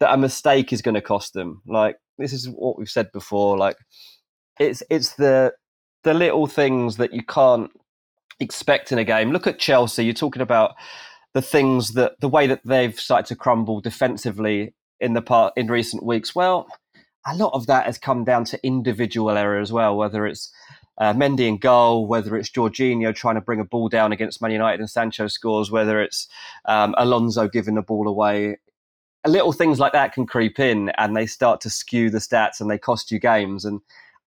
that 0.00 0.12
a 0.12 0.16
mistake 0.16 0.72
is 0.72 0.82
going 0.82 0.96
to 0.96 1.00
cost 1.00 1.32
them. 1.32 1.62
Like 1.64 1.96
this 2.18 2.32
is 2.32 2.48
what 2.48 2.76
we've 2.76 2.90
said 2.90 3.12
before. 3.12 3.56
Like 3.56 3.76
it's 4.58 4.82
it's 4.90 5.14
the 5.14 5.52
the 6.02 6.12
little 6.14 6.48
things 6.48 6.96
that 6.96 7.12
you 7.12 7.22
can't 7.22 7.70
expect 8.40 8.90
in 8.90 8.98
a 8.98 9.04
game. 9.04 9.30
Look 9.30 9.46
at 9.46 9.60
Chelsea. 9.60 10.04
You're 10.04 10.14
talking 10.14 10.42
about 10.42 10.74
the 11.34 11.42
things 11.42 11.90
that 11.92 12.20
the 12.20 12.28
way 12.28 12.46
that 12.46 12.62
they've 12.64 12.98
started 12.98 13.26
to 13.26 13.36
crumble 13.36 13.80
defensively 13.80 14.74
in 14.98 15.12
the 15.12 15.22
part 15.22 15.52
in 15.56 15.68
recent 15.68 16.04
weeks. 16.04 16.34
Well 16.34 16.66
a 17.26 17.34
lot 17.34 17.52
of 17.52 17.66
that 17.66 17.86
has 17.86 17.98
come 17.98 18.24
down 18.24 18.44
to 18.44 18.66
individual 18.66 19.36
error 19.36 19.58
as 19.58 19.72
well, 19.72 19.96
whether 19.96 20.26
it's 20.26 20.52
uh, 20.98 21.12
Mendy 21.12 21.46
in 21.46 21.58
goal, 21.58 22.06
whether 22.06 22.36
it's 22.36 22.50
Jorginho 22.50 23.14
trying 23.14 23.34
to 23.34 23.40
bring 23.40 23.60
a 23.60 23.64
ball 23.64 23.88
down 23.88 24.12
against 24.12 24.40
Man 24.40 24.50
United 24.50 24.80
and 24.80 24.88
Sancho 24.88 25.26
scores, 25.26 25.70
whether 25.70 26.00
it's 26.00 26.28
um, 26.64 26.94
Alonso 26.96 27.48
giving 27.48 27.74
the 27.74 27.82
ball 27.82 28.08
away. 28.08 28.58
Little 29.26 29.52
things 29.52 29.80
like 29.80 29.92
that 29.92 30.12
can 30.12 30.26
creep 30.26 30.60
in 30.60 30.90
and 30.90 31.16
they 31.16 31.26
start 31.26 31.60
to 31.62 31.70
skew 31.70 32.10
the 32.10 32.18
stats 32.18 32.60
and 32.60 32.70
they 32.70 32.78
cost 32.78 33.10
you 33.10 33.18
games. 33.18 33.64
And 33.64 33.80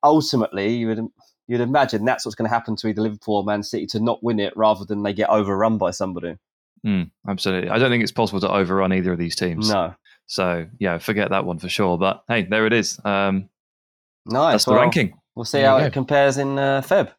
ultimately, 0.03 0.75
you 0.75 0.87
would 0.87 1.07
you'd 1.47 1.61
imagine 1.61 2.05
that's 2.05 2.25
what's 2.25 2.35
going 2.35 2.49
to 2.49 2.53
happen 2.53 2.75
to 2.75 2.87
either 2.87 3.01
Liverpool 3.01 3.37
or 3.37 3.43
Man 3.43 3.63
City 3.63 3.87
to 3.87 3.99
not 3.99 4.23
win 4.23 4.39
it 4.39 4.55
rather 4.55 4.85
than 4.85 5.03
they 5.03 5.13
get 5.13 5.29
overrun 5.29 5.77
by 5.77 5.91
somebody. 5.91 6.35
Mm, 6.85 7.11
absolutely. 7.27 7.69
I 7.69 7.79
don't 7.79 7.89
think 7.89 8.03
it's 8.03 8.11
possible 8.11 8.39
to 8.41 8.51
overrun 8.51 8.93
either 8.93 9.13
of 9.13 9.19
these 9.19 9.35
teams. 9.35 9.69
No. 9.69 9.95
So 10.30 10.67
yeah, 10.77 10.99
forget 10.99 11.32
that 11.32 11.43
one 11.43 11.57
for 11.57 11.67
sure. 11.67 11.97
But 11.97 12.23
hey, 12.27 12.43
there 12.43 12.67
it 12.67 12.73
is. 12.73 12.99
Um, 13.03 13.49
nice. 14.27 14.53
That's 14.53 14.65
the 14.65 14.71
well, 14.71 14.82
ranking. 14.82 15.19
We'll 15.36 15.43
see 15.43 15.57
there 15.57 15.69
how 15.69 15.77
it 15.77 15.91
compares 15.91 16.38
in 16.38 16.57
uh, 16.57 16.82
Feb. 16.82 17.11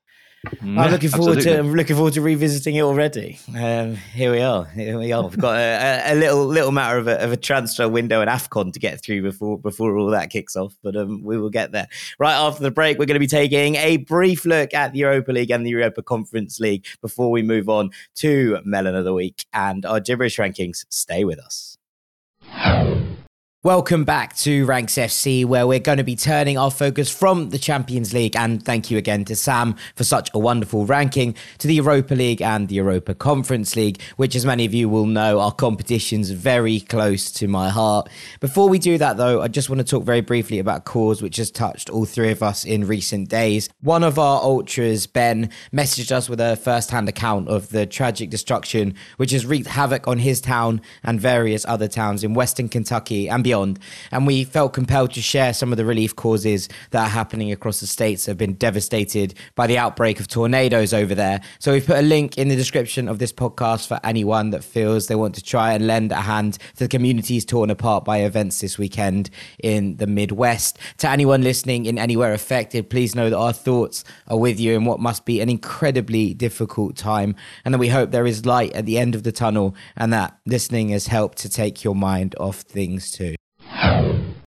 I'm 0.63 0.91
looking 0.91 1.11
forward 1.11 1.37
absolutely. 1.39 1.71
to 1.71 1.77
looking 1.77 1.97
forward 1.97 2.15
to 2.15 2.23
revisiting 2.23 2.77
it 2.77 2.83
already. 2.83 3.39
Um, 3.55 3.97
here 3.97 4.31
we 4.31 4.41
are. 4.41 4.65
Here 4.65 4.97
we 4.97 5.13
are. 5.13 5.25
We've 5.25 5.37
got 5.37 5.57
a, 5.57 6.13
a, 6.13 6.15
little 6.15 6.47
little 6.47 6.71
matter 6.71 6.97
of 6.97 7.09
a, 7.09 7.23
of 7.23 7.33
a 7.33 7.37
transfer 7.37 7.89
window 7.89 8.23
and 8.23 8.31
Afcon 8.31 8.73
to 8.73 8.79
get 8.79 9.03
through 9.03 9.23
before 9.23 9.59
before 9.59 9.99
all 9.99 10.11
that 10.13 10.31
kicks 10.31 10.55
off. 10.55 10.77
But 10.83 10.97
um, 10.97 11.25
we 11.25 11.37
will 11.37 11.51
get 11.51 11.73
there. 11.73 11.89
Right 12.19 12.35
after 12.35 12.63
the 12.63 12.71
break, 12.71 12.99
we're 12.99 13.07
going 13.07 13.17
to 13.17 13.21
be 13.21 13.27
taking 13.27 13.75
a 13.75 13.99
brief 13.99 14.47
look 14.47 14.73
at 14.73 14.93
the 14.93 15.01
Europa 15.01 15.33
League 15.33 15.51
and 15.51 15.67
the 15.67 15.71
Europa 15.71 16.03
Conference 16.03 16.61
League 16.61 16.87
before 17.03 17.33
we 17.33 17.43
move 17.43 17.69
on 17.69 17.91
to 18.17 18.61
Melon 18.65 18.95
of 18.95 19.05
the 19.05 19.13
Week 19.13 19.45
and 19.53 19.85
our 19.85 20.01
gibberish 20.01 20.39
rankings. 20.39 20.87
Stay 20.89 21.25
with 21.25 21.41
us. 21.41 21.77
Welcome 23.63 24.05
back 24.05 24.35
to 24.37 24.65
Ranks 24.65 24.95
FC, 24.95 25.45
where 25.45 25.67
we're 25.67 25.81
going 25.81 25.99
to 25.99 26.03
be 26.03 26.17
turning 26.17 26.57
our 26.57 26.71
focus 26.71 27.15
from 27.15 27.51
the 27.51 27.59
Champions 27.59 28.15
League. 28.15 28.35
And 28.35 28.65
thank 28.65 28.91
you 28.91 28.97
again 28.97 29.27
to 29.27 29.37
Sam 29.37 29.77
for 29.97 30.03
such 30.03 30.31
a 30.33 30.39
wonderful 30.39 30.87
ranking 30.87 31.35
to 31.59 31.69
the 31.69 31.75
Europa 31.75 32.15
League 32.15 32.41
and 32.41 32.69
the 32.69 32.77
Europa 32.77 33.15
Conference 33.15 33.77
League, 33.77 34.01
which, 34.17 34.35
as 34.35 34.47
many 34.47 34.65
of 34.65 34.73
you 34.73 34.89
will 34.89 35.05
know, 35.05 35.41
are 35.41 35.53
competitions 35.53 36.31
very 36.31 36.81
close 36.81 37.31
to 37.33 37.49
my 37.49 37.69
heart. 37.69 38.09
Before 38.41 38.67
we 38.67 38.79
do 38.79 38.97
that, 38.97 39.19
though, 39.19 39.43
I 39.43 39.49
just 39.49 39.69
want 39.69 39.81
to 39.81 39.85
talk 39.85 40.05
very 40.05 40.23
briefly 40.23 40.59
about 40.59 40.79
a 40.79 40.85
cause 40.85 41.21
which 41.21 41.37
has 41.37 41.51
touched 41.51 41.91
all 41.91 42.07
three 42.07 42.31
of 42.31 42.43
us 42.43 42.65
in 42.65 42.87
recent 42.87 43.29
days. 43.29 43.69
One 43.83 44.05
of 44.05 44.19
our 44.19 44.41
ultras, 44.41 45.07
Ben, 45.07 45.51
messaged 45.71 46.13
us 46.13 46.31
with 46.31 46.41
a 46.41 46.57
first 46.57 46.91
hand 46.91 47.11
account 47.11 47.51
of 47.51 47.69
the 47.69 47.85
tragic 47.85 48.31
destruction 48.31 48.95
which 49.19 49.33
has 49.33 49.45
wreaked 49.45 49.69
havoc 49.69 50.09
on 50.09 50.19
his 50.19 50.41
town 50.41 50.81
and 51.03 51.21
various 51.21 51.67
other 51.67 51.89
towns 51.89 52.25
in 52.25 52.33
Western 52.33 52.71
Kentucky 52.71 53.29
and. 53.29 53.50
And 53.53 54.27
we 54.27 54.45
felt 54.45 54.73
compelled 54.73 55.13
to 55.13 55.23
share 55.23 55.53
some 55.53 55.73
of 55.73 55.77
the 55.77 55.85
relief 55.85 56.15
causes 56.17 56.69
that 56.91 57.07
are 57.07 57.11
happening 57.11 57.53
across 57.53 57.81
the 57.81 57.87
states 57.87 58.25
that 58.25 58.33
have 58.33 58.39
been 58.39 58.55
devastated 58.55 59.35
by 59.55 59.67
the 59.67 59.79
outbreak 59.79 60.21
of 60.21 60.29
tornadoes 60.29 60.95
over 60.95 61.15
there. 61.15 61.41
So 61.59 61.73
we've 61.73 61.87
put 61.87 61.99
a 61.99 62.03
link 62.03 62.39
in 62.39 62.49
the 62.49 62.57
description 62.57 63.09
of 63.09 63.19
this 63.19 63.33
podcast 63.33 63.87
for 63.87 64.01
anyone 64.05 64.51
that 64.51 64.65
feels 64.65 65.07
they 65.07 65.15
want 65.15 65.35
to 65.37 65.43
try 65.43 65.73
and 65.73 65.87
lend 65.87 66.13
a 66.13 66.21
hand 66.21 66.55
to 66.77 66.85
the 66.85 66.89
communities 66.89 67.45
torn 67.45 67.71
apart 67.71 68.05
by 68.05 68.19
events 68.19 68.61
this 68.61 68.79
weekend 68.79 69.31
in 69.63 69.97
the 69.97 70.07
Midwest. 70.07 70.79
To 70.99 71.09
anyone 71.09 71.43
listening 71.43 71.87
in 71.87 71.99
anywhere 71.99 72.33
affected, 72.33 72.91
please 72.91 73.15
know 73.15 73.31
that 73.31 73.37
our 73.37 73.53
thoughts 73.53 74.05
are 74.29 74.39
with 74.39 74.61
you 74.61 74.75
in 74.75 74.85
what 74.85 75.01
must 75.01 75.25
be 75.25 75.41
an 75.41 75.49
incredibly 75.49 76.35
difficult 76.35 76.97
time. 76.97 77.35
And 77.65 77.75
that 77.75 77.79
we 77.79 77.89
hope 77.89 78.11
there 78.11 78.27
is 78.27 78.47
light 78.47 78.73
at 78.73 78.87
the 78.87 78.99
end 78.99 79.15
of 79.15 79.23
the 79.23 79.33
tunnel 79.33 79.75
and 79.97 80.13
that 80.13 80.39
listening 80.47 80.91
has 80.91 81.07
helped 81.07 81.39
to 81.39 81.49
take 81.49 81.85
your 81.85 81.95
mind 81.95 82.35
off 82.39 82.61
things 82.61 83.11
too. 83.11 83.40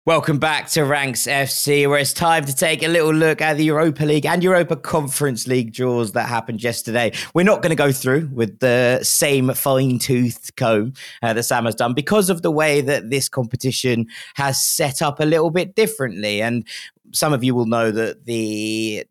Welcome 0.09 0.38
back 0.38 0.70
to 0.70 0.86
Ranks 0.86 1.26
FC, 1.26 1.86
where 1.86 1.98
it's 1.98 2.14
time 2.14 2.46
to 2.46 2.56
take 2.56 2.82
a 2.82 2.88
little 2.88 3.12
look 3.12 3.42
at 3.42 3.59
the 3.59 3.64
Europa 3.64 4.06
League 4.06 4.24
and 4.24 4.42
Europa 4.42 4.74
Conference 4.74 5.46
League 5.46 5.74
draws 5.74 6.12
that 6.12 6.30
happened 6.30 6.62
yesterday. 6.62 7.12
We're 7.34 7.42
not 7.42 7.61
going 7.61 7.72
to 7.72 7.76
go 7.76 7.92
through 7.92 8.30
with 8.32 8.61
the 8.61 9.00
same 9.02 9.52
fine 9.52 9.98
toothed 9.98 10.56
comb 10.56 10.94
uh, 11.22 11.34
that 11.34 11.42
Sam 11.42 11.66
has 11.66 11.74
done 11.74 11.92
because 11.92 12.30
of 12.30 12.40
the 12.40 12.50
way 12.50 12.80
that 12.80 13.11
this 13.11 13.28
competition 13.28 14.06
has 14.36 14.64
set 14.64 15.02
up 15.02 15.20
a 15.20 15.24
little 15.24 15.50
bit 15.50 15.74
differently. 15.74 16.40
And 16.40 16.66
some 17.12 17.34
of 17.34 17.44
you 17.44 17.54
will 17.54 17.66
know 17.66 17.90
that 17.90 18.24
the 18.24 19.04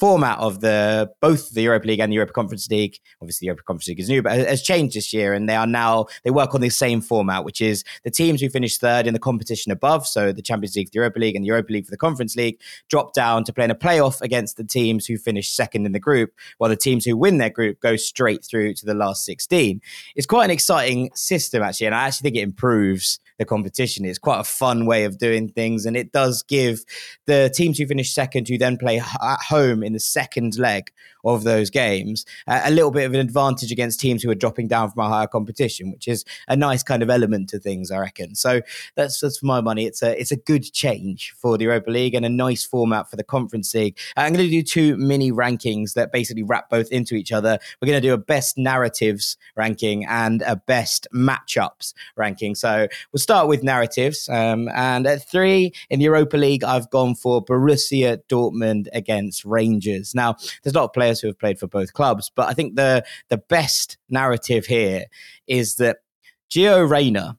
format 0.00 0.38
of 0.38 0.60
the 0.60 1.10
both 1.20 1.50
the 1.50 1.62
Europa 1.62 1.86
League 1.86 2.00
and 2.00 2.10
the 2.10 2.14
Europa 2.14 2.32
Conference 2.32 2.68
League, 2.70 2.98
obviously 3.20 3.44
the 3.44 3.48
Europa 3.48 3.62
Conference 3.64 3.88
League 3.88 4.00
is 4.00 4.08
new, 4.08 4.22
but 4.22 4.32
has 4.32 4.62
changed 4.62 4.96
this 4.96 5.12
year, 5.12 5.34
and 5.34 5.48
they 5.48 5.54
are 5.54 5.66
now 5.66 6.06
they 6.24 6.30
work 6.30 6.54
on 6.54 6.62
the 6.62 6.70
same 6.70 7.00
format, 7.00 7.44
which 7.44 7.60
is 7.60 7.84
the 8.02 8.10
teams 8.10 8.40
who 8.40 8.48
finish 8.48 8.78
third 8.78 9.06
in 9.06 9.12
the 9.12 9.20
competition 9.20 9.70
above, 9.70 10.06
so 10.06 10.32
the 10.32 10.42
Champions 10.42 10.74
League, 10.74 10.90
the 10.90 10.96
Europa 10.96 11.18
League, 11.18 11.36
and 11.36 11.44
the 11.44 11.48
Europa 11.48 11.72
League 11.72 11.84
for 11.84 11.90
the 11.90 11.96
Conference 11.98 12.34
League, 12.34 12.58
drop 12.88 13.12
down 13.12 13.44
to 13.44 13.52
play 13.52 13.64
in 13.64 13.70
a 13.70 13.74
playoff 13.74 14.20
against 14.22 14.56
the 14.56 14.64
teams 14.64 15.06
who 15.06 15.18
finish 15.18 15.50
second 15.50 15.84
in 15.84 15.92
the 15.92 16.00
group, 16.00 16.32
while 16.58 16.70
the 16.70 16.76
teams 16.76 17.04
who 17.04 17.16
win 17.16 17.36
their 17.38 17.50
group 17.50 17.78
go 17.80 17.96
straight 17.96 18.42
through 18.44 18.72
to 18.72 18.86
the 18.86 18.94
last 18.94 19.24
sixteen. 19.24 19.80
It's 20.16 20.26
quite 20.26 20.46
an 20.46 20.50
exciting 20.50 21.10
system 21.14 21.62
actually, 21.62 21.88
and 21.88 21.94
I 21.94 22.06
actually 22.06 22.30
think 22.30 22.36
it 22.36 22.42
improves 22.42 23.20
the 23.40 23.44
competition. 23.46 24.04
It's 24.04 24.18
quite 24.18 24.38
a 24.38 24.44
fun 24.44 24.86
way 24.86 25.04
of 25.04 25.18
doing 25.18 25.48
things, 25.48 25.86
and 25.86 25.96
it 25.96 26.12
does 26.12 26.42
give 26.42 26.84
the 27.26 27.50
teams 27.52 27.78
who 27.78 27.86
finish 27.86 28.12
second, 28.12 28.46
who 28.46 28.58
then 28.58 28.76
play 28.76 28.98
at 28.98 29.42
home 29.48 29.82
in 29.82 29.94
the 29.94 29.98
second 29.98 30.58
leg 30.58 30.92
of 31.24 31.44
those 31.44 31.70
games, 31.70 32.24
uh, 32.46 32.62
a 32.64 32.70
little 32.70 32.90
bit 32.90 33.04
of 33.04 33.14
an 33.14 33.20
advantage 33.20 33.72
against 33.72 34.00
teams 34.00 34.22
who 34.22 34.30
are 34.30 34.34
dropping 34.34 34.68
down 34.68 34.90
from 34.90 35.04
a 35.04 35.08
higher 35.08 35.26
competition, 35.26 35.90
which 35.90 36.08
is 36.08 36.24
a 36.48 36.56
nice 36.56 36.82
kind 36.82 37.02
of 37.02 37.10
element 37.10 37.48
to 37.48 37.58
things, 37.58 37.90
I 37.90 37.98
reckon. 37.98 38.34
So 38.34 38.60
that's, 38.94 39.20
that's 39.20 39.38
for 39.38 39.46
my 39.46 39.60
money. 39.60 39.86
It's 39.86 40.02
a 40.02 40.18
it's 40.20 40.32
a 40.32 40.36
good 40.36 40.70
change 40.72 41.34
for 41.36 41.56
the 41.56 41.64
Europa 41.64 41.90
League 41.90 42.14
and 42.14 42.24
a 42.24 42.28
nice 42.28 42.64
format 42.64 43.10
for 43.10 43.16
the 43.16 43.24
Conference 43.24 43.74
League. 43.74 43.98
Uh, 44.16 44.20
I'm 44.20 44.32
going 44.32 44.44
to 44.44 44.50
do 44.50 44.62
two 44.62 44.96
mini 44.96 45.32
rankings 45.32 45.94
that 45.94 46.12
basically 46.12 46.42
wrap 46.42 46.68
both 46.68 46.90
into 46.90 47.14
each 47.14 47.32
other. 47.32 47.58
We're 47.80 47.86
going 47.86 48.00
to 48.00 48.06
do 48.06 48.14
a 48.14 48.18
best 48.18 48.58
narratives 48.58 49.36
ranking 49.56 50.04
and 50.06 50.42
a 50.42 50.56
best 50.56 51.06
matchups 51.14 51.94
ranking. 52.16 52.54
So 52.54 52.88
we'll 53.12 53.20
start 53.30 53.46
with 53.46 53.62
narratives. 53.62 54.28
Um, 54.28 54.68
and 54.74 55.06
at 55.06 55.30
three 55.30 55.72
in 55.88 56.00
the 56.00 56.06
Europa 56.06 56.36
League, 56.36 56.64
I've 56.64 56.90
gone 56.90 57.14
for 57.14 57.44
Borussia 57.44 58.18
Dortmund 58.28 58.88
against 58.92 59.44
Rangers. 59.44 60.16
Now, 60.16 60.34
there's 60.64 60.74
a 60.74 60.76
lot 60.76 60.86
of 60.86 60.92
players 60.92 61.20
who 61.20 61.28
have 61.28 61.38
played 61.38 61.56
for 61.56 61.68
both 61.68 61.92
clubs. 61.92 62.28
But 62.34 62.48
I 62.48 62.54
think 62.54 62.74
the 62.74 63.04
the 63.28 63.38
best 63.38 63.98
narrative 64.08 64.66
here 64.66 65.04
is 65.46 65.76
that 65.76 65.98
Gio 66.50 66.90
Reyna 66.90 67.38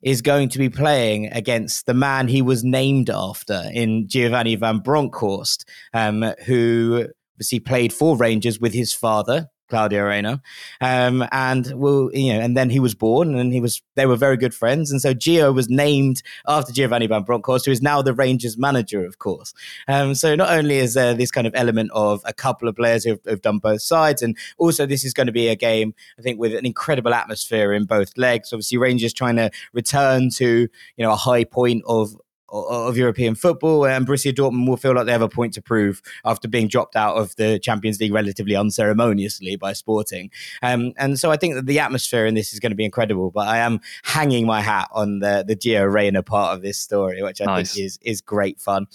is 0.00 0.22
going 0.22 0.48
to 0.50 0.58
be 0.60 0.68
playing 0.68 1.26
against 1.32 1.86
the 1.86 1.94
man 1.94 2.28
he 2.28 2.40
was 2.40 2.62
named 2.62 3.10
after 3.10 3.64
in 3.72 4.06
Giovanni 4.06 4.54
van 4.54 4.78
Bronckhorst, 4.78 5.64
um, 5.92 6.22
who 6.46 7.08
obviously 7.34 7.58
played 7.58 7.92
for 7.92 8.16
Rangers 8.16 8.60
with 8.60 8.74
his 8.74 8.94
father, 8.94 9.48
Claudio 9.72 10.04
Reyna. 10.04 10.42
Um, 10.82 11.26
and 11.32 11.72
well, 11.74 12.10
you 12.12 12.34
know, 12.34 12.40
and 12.40 12.54
then 12.54 12.68
he 12.68 12.78
was 12.78 12.94
born 12.94 13.34
and 13.34 13.54
he 13.54 13.60
was 13.60 13.80
they 13.94 14.04
were 14.04 14.16
very 14.16 14.36
good 14.36 14.52
friends. 14.52 14.90
And 14.90 15.00
so 15.00 15.14
Gio 15.14 15.54
was 15.54 15.70
named 15.70 16.22
after 16.46 16.74
Giovanni 16.74 17.06
Van 17.06 17.22
Bronckhorst, 17.22 17.64
who 17.64 17.72
is 17.72 17.80
now 17.80 18.02
the 18.02 18.12
Rangers 18.12 18.58
manager, 18.58 19.06
of 19.06 19.18
course. 19.18 19.54
Um, 19.88 20.14
so 20.14 20.34
not 20.34 20.50
only 20.50 20.76
is 20.76 20.92
there 20.92 21.14
this 21.14 21.30
kind 21.30 21.46
of 21.46 21.54
element 21.56 21.90
of 21.94 22.20
a 22.26 22.34
couple 22.34 22.68
of 22.68 22.76
players 22.76 23.02
who've, 23.02 23.18
who've 23.24 23.40
done 23.40 23.60
both 23.60 23.80
sides, 23.80 24.20
and 24.20 24.36
also 24.58 24.84
this 24.84 25.06
is 25.06 25.14
going 25.14 25.26
to 25.26 25.32
be 25.32 25.48
a 25.48 25.56
game, 25.56 25.94
I 26.18 26.22
think, 26.22 26.38
with 26.38 26.54
an 26.54 26.66
incredible 26.66 27.14
atmosphere 27.14 27.72
in 27.72 27.86
both 27.86 28.18
legs. 28.18 28.52
Obviously, 28.52 28.76
Rangers 28.76 29.14
trying 29.14 29.36
to 29.36 29.50
return 29.72 30.28
to, 30.34 30.68
you 30.96 31.04
know, 31.04 31.12
a 31.12 31.16
high 31.16 31.44
point 31.44 31.82
of 31.86 32.14
of 32.52 32.96
European 32.96 33.34
football, 33.34 33.86
and 33.86 34.06
Borussia 34.06 34.32
Dortmund 34.32 34.68
will 34.68 34.76
feel 34.76 34.94
like 34.94 35.06
they 35.06 35.12
have 35.12 35.22
a 35.22 35.28
point 35.28 35.54
to 35.54 35.62
prove 35.62 36.02
after 36.24 36.48
being 36.48 36.68
dropped 36.68 36.96
out 36.96 37.16
of 37.16 37.34
the 37.36 37.58
Champions 37.58 38.00
League 38.00 38.12
relatively 38.12 38.54
unceremoniously 38.54 39.56
by 39.56 39.72
Sporting. 39.72 40.30
Um, 40.62 40.92
and 40.98 41.18
so 41.18 41.30
I 41.30 41.36
think 41.36 41.54
that 41.54 41.66
the 41.66 41.78
atmosphere 41.78 42.26
in 42.26 42.34
this 42.34 42.52
is 42.52 42.60
going 42.60 42.72
to 42.72 42.76
be 42.76 42.84
incredible. 42.84 43.30
But 43.30 43.48
I 43.48 43.58
am 43.58 43.80
hanging 44.04 44.46
my 44.46 44.60
hat 44.60 44.88
on 44.92 45.20
the 45.20 45.44
the 45.46 45.56
Gio 45.56 45.90
Reyna 45.90 46.22
part 46.22 46.54
of 46.54 46.62
this 46.62 46.78
story, 46.78 47.22
which 47.22 47.40
I 47.40 47.46
nice. 47.46 47.74
think 47.74 47.86
is 47.86 47.98
is 48.02 48.20
great 48.20 48.60
fun. 48.60 48.86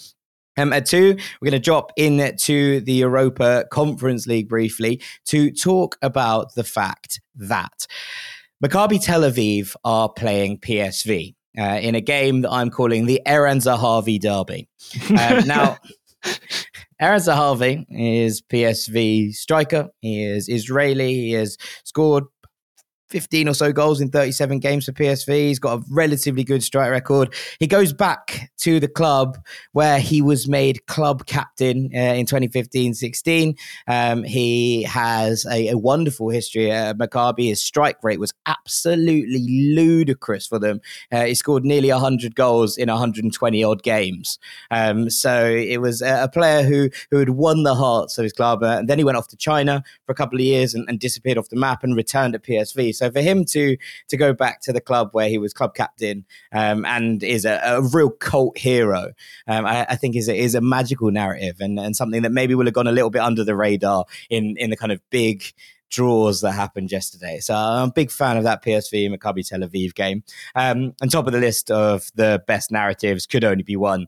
Um, 0.58 0.74
at 0.74 0.88
two, 0.88 1.16
we're 1.40 1.52
going 1.52 1.62
to 1.62 1.64
drop 1.64 1.92
in 1.98 2.36
to 2.36 2.82
the 2.82 2.94
Europa 2.94 3.66
Conference 3.72 4.26
League 4.26 4.50
briefly 4.50 5.02
to 5.26 5.52
talk 5.52 5.98
about 6.02 6.56
the 6.56 6.64
fact 6.64 7.22
that 7.36 7.86
Maccabi 8.64 9.00
Tel 9.00 9.22
Aviv 9.22 9.76
are 9.84 10.10
playing 10.10 10.58
PSV 10.58 11.36
uh, 11.58 11.80
in 11.82 11.96
a 11.96 12.02
game 12.02 12.42
that 12.42 12.52
I'm 12.52 12.70
calling 12.70 13.06
the 13.06 13.22
Eran 13.26 13.60
Zahavi 13.60 14.20
Derby. 14.20 14.68
Um, 15.10 15.48
now, 15.48 15.78
Eran 17.00 17.20
Zahavi 17.20 17.86
is 17.90 18.42
PSV 18.42 19.34
striker. 19.34 19.90
He 20.02 20.24
is 20.24 20.50
Israeli. 20.50 21.14
He 21.14 21.32
has 21.34 21.58
scored 21.84 22.26
15 23.10 23.48
or 23.48 23.54
so 23.54 23.72
goals 23.72 24.02
in 24.02 24.10
37 24.10 24.60
games 24.60 24.86
for 24.86 24.92
PSV. 24.92 25.48
He's 25.48 25.60
got 25.60 25.80
a 25.80 25.84
relatively 25.90 26.44
good 26.44 26.62
strike 26.62 26.92
record. 26.92 27.34
He 27.60 27.68
goes 27.68 27.94
back 27.94 28.52
to 28.60 28.80
the 28.80 28.88
club 28.88 29.38
where 29.72 30.00
he 30.00 30.22
was 30.22 30.48
made 30.48 30.86
club 30.88 31.26
captain 31.26 31.90
uh, 31.94 31.98
in 31.98 32.26
2015 32.26 32.94
16. 32.94 33.56
Um, 33.88 34.24
he 34.24 34.84
has 34.84 35.46
a, 35.46 35.70
a, 35.70 35.78
wonderful 35.78 36.30
history 36.30 36.72
at 36.72 36.98
Maccabi. 36.98 37.48
His 37.48 37.64
strike 37.64 38.04
rate 38.04 38.20
was 38.20 38.34
absolutely 38.46 39.40
ludicrous 39.76 40.48
for 40.48 40.60
them. 40.60 40.82
Uh, 41.12 41.26
he 41.26 41.36
scored 41.36 41.64
nearly 41.64 41.92
100 41.92 42.36
goals 42.36 42.78
in 42.78 42.90
120 42.90 43.64
odd 43.64 43.84
games. 43.84 44.38
Um, 44.72 45.10
so 45.10 45.46
it 45.46 45.78
was 45.78 46.02
a, 46.02 46.24
a, 46.24 46.28
player 46.28 46.64
who, 46.64 46.90
who 47.10 47.18
had 47.18 47.30
won 47.30 47.64
the 47.64 47.76
hearts 47.76 48.18
of 48.18 48.24
his 48.24 48.34
club. 48.34 48.64
Uh, 48.64 48.78
and 48.80 48.90
then 48.90 48.98
he 48.98 49.04
went 49.04 49.18
off 49.18 49.28
to 49.30 49.38
China 49.38 49.84
for 50.06 50.12
a 50.12 50.16
couple 50.16 50.38
of 50.38 50.44
years 50.44 50.74
and, 50.74 50.88
and 50.90 51.00
disappeared 51.00 51.38
off 51.38 51.50
the 51.50 51.56
map 51.56 51.84
and 51.84 51.96
returned 51.96 52.36
at 52.36 52.44
PSV. 52.44 52.96
So 52.98 53.12
for 53.12 53.22
him 53.22 53.46
to 53.46 53.78
to 54.10 54.18
go 54.18 54.34
back 54.34 54.62
to 54.62 54.74
the 54.74 54.82
club 54.82 55.10
where 55.12 55.30
he 55.30 55.38
was 55.38 55.54
club 55.54 55.76
captain 55.76 56.26
um, 56.52 56.86
and 56.86 57.24
is 57.24 57.46
a, 57.46 57.60
a, 57.64 57.82
real 57.82 58.10
cult 58.10 58.58
hero, 58.58 59.14
um, 59.48 59.66
I, 59.66 59.86
I, 59.90 59.96
think 59.96 60.16
is 60.16 60.30
a, 60.30 60.38
is 60.38 60.56
a 60.56 60.62
magical 60.62 61.12
narrative 61.12 61.58
and, 61.60 61.80
and 61.80 61.96
something 61.96 62.22
that 62.24 62.32
maybe 62.32 62.56
will 62.56 62.66
have 62.66 62.74
gone 62.74 62.88
a 62.88 62.92
little 62.92 63.10
bit 63.10 63.22
under 63.22 63.44
the 63.44 63.56
radar 63.56 64.06
in 64.30 64.56
in 64.58 64.70
the 64.70 64.78
kind 64.78 64.92
of 64.92 65.02
big 65.10 65.44
draws 65.90 66.42
that 66.42 66.52
happened 66.52 66.92
yesterday. 66.92 67.40
So 67.40 67.56
I'm 67.56 67.90
a 67.90 67.92
big 67.92 68.12
fan 68.12 68.38
of 68.38 68.44
that 68.44 68.64
PSV 68.64 69.16
Maccabi 69.16 69.48
Tel 69.48 69.62
Aviv 69.62 69.94
game. 69.94 70.24
Um, 70.56 70.94
on 71.02 71.10
top 71.10 71.28
of 71.28 71.34
the 71.34 71.40
list 71.40 71.72
of 71.72 72.12
the 72.16 72.44
best 72.48 72.72
narratives 72.72 73.26
could 73.26 73.44
only 73.44 73.64
be 73.64 73.76
one. 73.76 74.08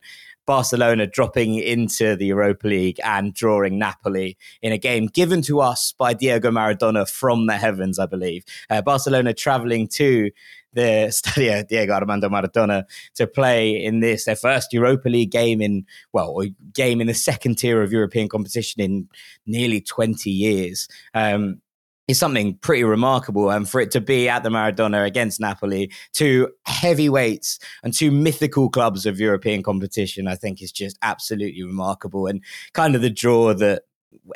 Barcelona 0.49 1.05
dropping 1.05 1.53
into 1.59 2.15
the 2.15 2.25
Europa 2.25 2.67
League 2.67 2.99
and 3.03 3.35
drawing 3.35 3.77
Napoli 3.77 4.35
in 4.63 4.71
a 4.71 4.79
game 4.79 5.05
given 5.05 5.43
to 5.43 5.59
us 5.59 5.93
by 5.95 6.11
Diego 6.11 6.49
Maradona 6.49 7.07
from 7.07 7.45
the 7.45 7.53
heavens, 7.53 7.99
I 7.99 8.07
believe. 8.07 8.43
Uh, 8.67 8.81
Barcelona 8.81 9.35
traveling 9.35 9.87
to 9.89 10.31
the 10.73 10.81
Stadio 11.11 11.67
Diego 11.67 11.93
Armando 11.93 12.29
Maradona 12.29 12.85
to 13.13 13.27
play 13.27 13.69
in 13.69 13.99
this 13.99 14.25
their 14.25 14.35
first 14.35 14.73
Europa 14.73 15.07
League 15.07 15.29
game 15.29 15.61
in 15.61 15.85
well 16.13 16.41
game 16.73 16.99
in 16.99 17.05
the 17.05 17.13
second 17.13 17.59
tier 17.59 17.83
of 17.83 17.91
European 17.91 18.27
competition 18.27 18.81
in 18.81 19.07
nearly 19.45 19.81
20 19.81 20.31
years. 20.31 20.87
Um, 21.13 21.61
is 22.09 22.17
something 22.17 22.55
pretty 22.55 22.83
remarkable. 22.83 23.51
And 23.51 23.69
for 23.69 23.79
it 23.79 23.91
to 23.91 24.01
be 24.01 24.27
at 24.27 24.41
the 24.41 24.49
Maradona 24.49 25.05
against 25.05 25.39
Napoli, 25.39 25.91
two 26.11 26.49
heavyweights 26.65 27.59
and 27.83 27.93
two 27.93 28.09
mythical 28.09 28.67
clubs 28.69 29.05
of 29.05 29.19
European 29.19 29.61
competition, 29.61 30.27
I 30.27 30.35
think 30.35 30.61
is 30.61 30.71
just 30.71 30.97
absolutely 31.03 31.63
remarkable 31.63 32.25
and 32.25 32.43
kind 32.73 32.95
of 32.95 33.01
the 33.01 33.11
draw 33.11 33.53
that 33.53 33.83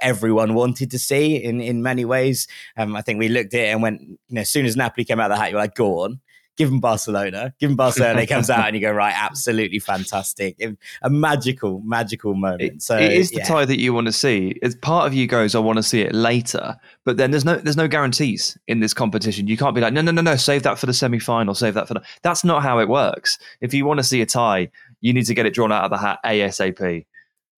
everyone 0.02 0.54
wanted 0.54 0.92
to 0.92 1.00
see 1.00 1.36
in, 1.36 1.60
in 1.62 1.82
many 1.82 2.06
ways. 2.06 2.48
Um, 2.78 2.96
I 2.96 3.02
think 3.02 3.18
we 3.18 3.28
looked 3.28 3.56
at 3.56 3.62
it 3.62 3.70
and 3.70 3.82
went, 3.82 4.02
you 4.02 4.18
know, 4.30 4.42
as 4.42 4.52
soon 4.52 4.68
as 4.68 4.76
Napoli 4.76 5.04
came 5.04 5.20
out 5.20 5.32
of 5.32 5.38
the 5.38 5.42
hat, 5.42 5.50
you're 5.50 5.60
like, 5.60 5.74
go 5.74 6.02
on 6.02 6.22
give 6.58 6.70
them 6.70 6.80
Barcelona, 6.80 7.54
give 7.60 7.70
them 7.70 7.76
Barcelona. 7.76 8.22
it 8.22 8.28
comes 8.28 8.50
out 8.50 8.68
and 8.68 8.76
you 8.76 8.82
go, 8.82 8.92
right, 9.04 9.14
absolutely 9.16 9.80
fantastic. 9.80 10.62
A 11.02 11.10
magical, 11.10 11.82
magical 11.86 12.34
moment. 12.34 12.62
It, 12.62 12.82
so 12.82 12.98
it 12.98 13.12
is 13.12 13.32
the 13.32 13.38
yeah. 13.38 13.46
tie 13.46 13.66
that 13.66 13.80
you 13.80 13.94
want 13.94 14.08
to 14.08 14.14
see. 14.14 14.60
As 14.62 14.76
part 14.76 15.08
of 15.08 15.14
you 15.14 15.28
goes, 15.28 15.56
I 15.56 15.60
want 15.60 15.78
to 15.78 15.84
see 15.84 16.02
it 16.02 16.14
later, 16.14 16.76
but 17.06 17.18
then 17.18 17.32
there's 17.32 17.46
no 17.46 17.56
there's 17.56 17.78
no 17.78 17.88
guarantees 17.88 18.58
in 18.68 18.80
this 18.80 18.94
competition. 18.94 19.48
You 19.48 19.58
can't 19.58 19.76
be 19.76 19.82
like, 19.82 19.94
no, 19.94 20.02
no, 20.02 20.12
no, 20.12 20.22
no, 20.22 20.36
save 20.36 20.64
that 20.64 20.78
for 20.78 20.86
the 20.86 20.94
semi 20.94 21.20
final, 21.20 21.56
save 21.56 21.74
that 21.74 21.88
for 21.88 21.96
the. 21.96 22.02
That's 22.22 22.44
not 22.44 22.64
how 22.64 22.80
it 22.80 22.90
works. 22.90 23.38
If 23.62 23.74
you 23.74 23.86
want 23.86 24.00
to 24.00 24.04
see 24.04 24.22
a 24.22 24.26
tie, 24.26 24.70
you 25.02 25.14
need 25.14 25.26
to 25.26 25.34
get 25.34 25.46
it 25.46 25.54
drawn 25.54 25.72
out 25.72 25.84
of 25.84 25.92
the 25.92 25.98
hat 25.98 26.20
ASAP. 26.26 27.06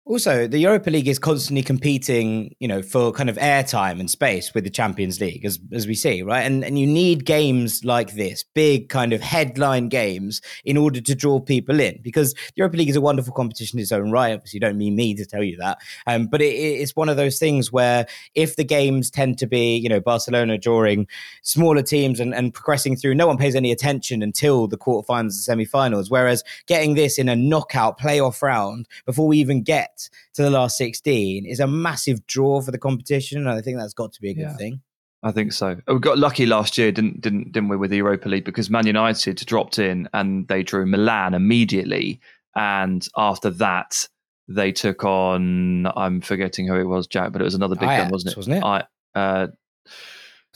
Also, 0.06 0.46
the 0.46 0.58
Europa 0.58 0.90
League 0.90 1.08
is 1.08 1.18
constantly 1.18 1.62
competing, 1.62 2.54
you 2.58 2.68
know, 2.68 2.82
for 2.82 3.10
kind 3.10 3.30
of 3.30 3.38
airtime 3.38 4.00
and 4.00 4.10
space 4.10 4.52
with 4.52 4.62
the 4.62 4.68
Champions 4.68 5.18
League, 5.18 5.46
as 5.46 5.58
as 5.72 5.86
we 5.86 5.94
see, 5.94 6.20
right? 6.20 6.42
And 6.42 6.62
and 6.62 6.78
you 6.78 6.86
need 6.86 7.24
games 7.24 7.86
like 7.86 8.12
this, 8.14 8.44
big 8.54 8.90
kind 8.90 9.14
of 9.14 9.22
headline 9.22 9.88
games, 9.88 10.42
in 10.62 10.76
order 10.76 11.00
to 11.00 11.14
draw 11.14 11.40
people 11.40 11.80
in. 11.80 12.00
Because 12.02 12.34
the 12.34 12.52
Europa 12.56 12.76
League 12.76 12.90
is 12.90 12.96
a 12.96 13.00
wonderful 13.00 13.32
competition 13.32 13.78
in 13.78 13.82
its 13.82 13.92
own 13.92 14.10
right. 14.10 14.34
Obviously, 14.34 14.58
you 14.58 14.60
don't 14.60 14.76
mean 14.76 14.94
me 14.94 15.14
to 15.14 15.24
tell 15.24 15.42
you 15.42 15.56
that, 15.56 15.78
um, 16.06 16.26
but 16.26 16.42
it, 16.42 16.52
it's 16.52 16.94
one 16.94 17.08
of 17.08 17.16
those 17.16 17.38
things 17.38 17.72
where 17.72 18.06
if 18.34 18.56
the 18.56 18.64
games 18.64 19.10
tend 19.10 19.38
to 19.38 19.46
be, 19.46 19.78
you 19.78 19.88
know, 19.88 20.00
Barcelona 20.00 20.58
drawing 20.58 21.06
smaller 21.40 21.82
teams 21.82 22.20
and, 22.20 22.34
and 22.34 22.52
progressing 22.52 22.94
through, 22.94 23.14
no 23.14 23.26
one 23.26 23.38
pays 23.38 23.54
any 23.54 23.72
attention 23.72 24.22
until 24.22 24.66
the 24.66 24.76
quarterfinals 24.76 25.20
and 25.20 25.32
semi-finals. 25.32 26.10
Whereas 26.10 26.44
getting 26.66 26.94
this 26.94 27.18
in 27.18 27.30
a 27.30 27.34
knockout 27.34 27.98
playoff 27.98 28.42
round 28.42 28.86
before 29.06 29.26
we 29.26 29.38
even 29.38 29.62
get 29.62 29.92
to 30.34 30.42
the 30.42 30.50
last 30.50 30.76
16 30.76 31.46
is 31.46 31.60
a 31.60 31.66
massive 31.66 32.26
draw 32.26 32.60
for 32.60 32.70
the 32.70 32.78
competition. 32.78 33.38
And 33.38 33.48
I 33.48 33.60
think 33.60 33.78
that's 33.78 33.94
got 33.94 34.12
to 34.12 34.20
be 34.20 34.30
a 34.30 34.34
good 34.34 34.42
yeah. 34.42 34.56
thing. 34.56 34.82
I 35.24 35.32
think 35.32 35.52
so. 35.52 35.76
We 35.88 35.98
got 36.00 36.18
lucky 36.18 36.44
last 36.44 36.76
year, 36.76 36.92
didn't 36.92 37.22
didn't 37.22 37.52
didn't 37.52 37.70
we, 37.70 37.78
with 37.78 37.90
the 37.90 37.96
Europa 37.96 38.28
League 38.28 38.44
because 38.44 38.68
Man 38.68 38.86
United 38.86 39.36
dropped 39.36 39.78
in 39.78 40.06
and 40.12 40.46
they 40.48 40.62
drew 40.62 40.84
Milan 40.84 41.32
immediately, 41.32 42.20
and 42.54 43.06
after 43.16 43.48
that 43.50 44.06
they 44.48 44.70
took 44.70 45.02
on 45.02 45.86
I'm 45.96 46.20
forgetting 46.20 46.66
who 46.66 46.74
it 46.74 46.84
was, 46.84 47.06
Jack, 47.06 47.32
but 47.32 47.40
it 47.40 47.44
was 47.44 47.54
another 47.54 47.74
big 47.74 47.88
Ajax, 47.88 48.02
one, 48.02 48.10
wasn't 48.10 48.32
it? 48.32 48.36
Wasn't 48.36 48.56
it? 48.56 48.64
I, 48.64 48.84
uh, 49.14 49.46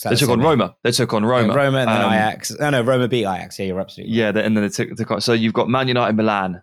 they 0.05 0.15
took 0.17 0.29
on 0.29 0.41
Roma. 0.41 0.77
They 0.85 0.93
took 0.93 1.15
on 1.15 1.25
Roma. 1.25 1.55
Roma 1.55 1.79
and 1.79 1.89
then 1.89 2.03
um, 2.03 2.13
Ajax. 2.13 2.55
Oh 2.59 2.71
no, 2.71 2.83
Roma 2.83 3.09
beat 3.09 3.25
Ajax. 3.25 3.59
Yeah, 3.59 3.67
you're 3.67 3.81
absolutely. 3.81 4.13
Right. 4.13 4.35
Yeah, 4.35 4.43
and 4.43 4.57
then 4.57 4.63
they 4.63 4.69
took, 4.69 4.95
took 4.97 5.11
on, 5.11 5.21
so 5.23 5.33
you've 5.33 5.55
got 5.55 5.69
Man 5.69 5.89
United, 5.89 6.15
Milan, 6.15 6.63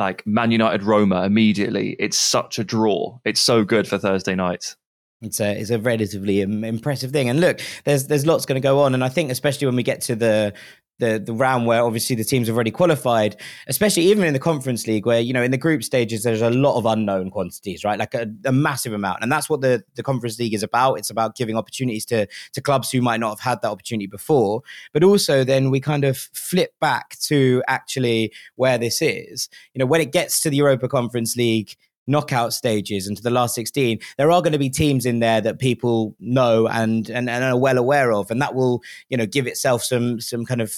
like 0.00 0.26
Man 0.26 0.50
United 0.50 0.82
Roma 0.82 1.22
immediately. 1.24 1.94
It's 2.00 2.18
such 2.18 2.58
a 2.58 2.64
draw. 2.64 3.18
It's 3.24 3.40
so 3.40 3.62
good 3.62 3.86
for 3.86 3.98
Thursday 3.98 4.34
night. 4.34 4.74
It's 5.22 5.38
a 5.38 5.52
it's 5.60 5.68
a 5.68 5.78
relatively 5.78 6.40
impressive 6.40 7.12
thing. 7.12 7.28
And 7.28 7.40
look, 7.40 7.60
there's 7.84 8.06
there's 8.06 8.24
lots 8.24 8.46
going 8.46 8.60
to 8.60 8.66
go 8.66 8.80
on, 8.80 8.94
and 8.94 9.04
I 9.04 9.10
think 9.10 9.30
especially 9.30 9.66
when 9.66 9.76
we 9.76 9.82
get 9.82 10.00
to 10.02 10.16
the 10.16 10.54
the 11.00 11.18
the 11.18 11.32
round 11.32 11.66
where 11.66 11.82
obviously 11.82 12.14
the 12.14 12.24
teams 12.24 12.46
have 12.46 12.56
already 12.56 12.70
qualified, 12.70 13.36
especially 13.66 14.04
even 14.04 14.24
in 14.24 14.32
the 14.32 14.38
conference 14.38 14.86
league 14.86 15.06
where 15.06 15.20
you 15.20 15.32
know 15.32 15.42
in 15.42 15.50
the 15.50 15.58
group 15.58 15.82
stages 15.82 16.22
there's 16.22 16.42
a 16.42 16.50
lot 16.50 16.76
of 16.78 16.86
unknown 16.86 17.30
quantities, 17.30 17.84
right? 17.84 17.98
Like 17.98 18.14
a, 18.14 18.30
a, 18.44 18.52
massive 18.52 18.92
amount, 18.92 19.22
and 19.22 19.32
that's 19.32 19.50
what 19.50 19.60
the 19.60 19.82
the 19.96 20.02
conference 20.02 20.38
league 20.38 20.54
is 20.54 20.62
about. 20.62 20.94
It's 20.94 21.10
about 21.10 21.34
giving 21.36 21.56
opportunities 21.56 22.04
to 22.06 22.26
to 22.52 22.60
clubs 22.60 22.90
who 22.90 23.02
might 23.02 23.20
not 23.20 23.30
have 23.30 23.40
had 23.40 23.62
that 23.62 23.70
opportunity 23.70 24.06
before, 24.06 24.62
but 24.92 25.02
also 25.02 25.42
then 25.42 25.70
we 25.70 25.80
kind 25.80 26.04
of 26.04 26.16
flip 26.16 26.72
back 26.80 27.18
to 27.20 27.62
actually 27.66 28.32
where 28.54 28.78
this 28.78 29.02
is. 29.02 29.48
You 29.74 29.80
know, 29.80 29.86
when 29.86 30.00
it 30.00 30.12
gets 30.12 30.40
to 30.40 30.50
the 30.50 30.56
Europa 30.56 30.88
Conference 30.88 31.36
League 31.36 31.76
knockout 32.10 32.52
stages. 32.52 33.06
And 33.06 33.16
to 33.16 33.22
the 33.22 33.30
last 33.30 33.54
16 33.54 33.98
there 34.18 34.30
are 34.30 34.42
going 34.42 34.52
to 34.52 34.58
be 34.58 34.70
teams 34.70 35.06
in 35.06 35.20
there 35.20 35.40
that 35.40 35.58
people 35.58 36.14
know 36.18 36.66
and, 36.66 37.08
and 37.08 37.30
and 37.30 37.44
are 37.44 37.58
well 37.58 37.78
aware 37.78 38.12
of. 38.12 38.30
And 38.30 38.42
that 38.42 38.54
will 38.54 38.82
you 39.08 39.16
know 39.16 39.26
give 39.26 39.46
itself 39.46 39.82
some 39.82 40.20
some 40.20 40.44
kind 40.44 40.60
of 40.60 40.74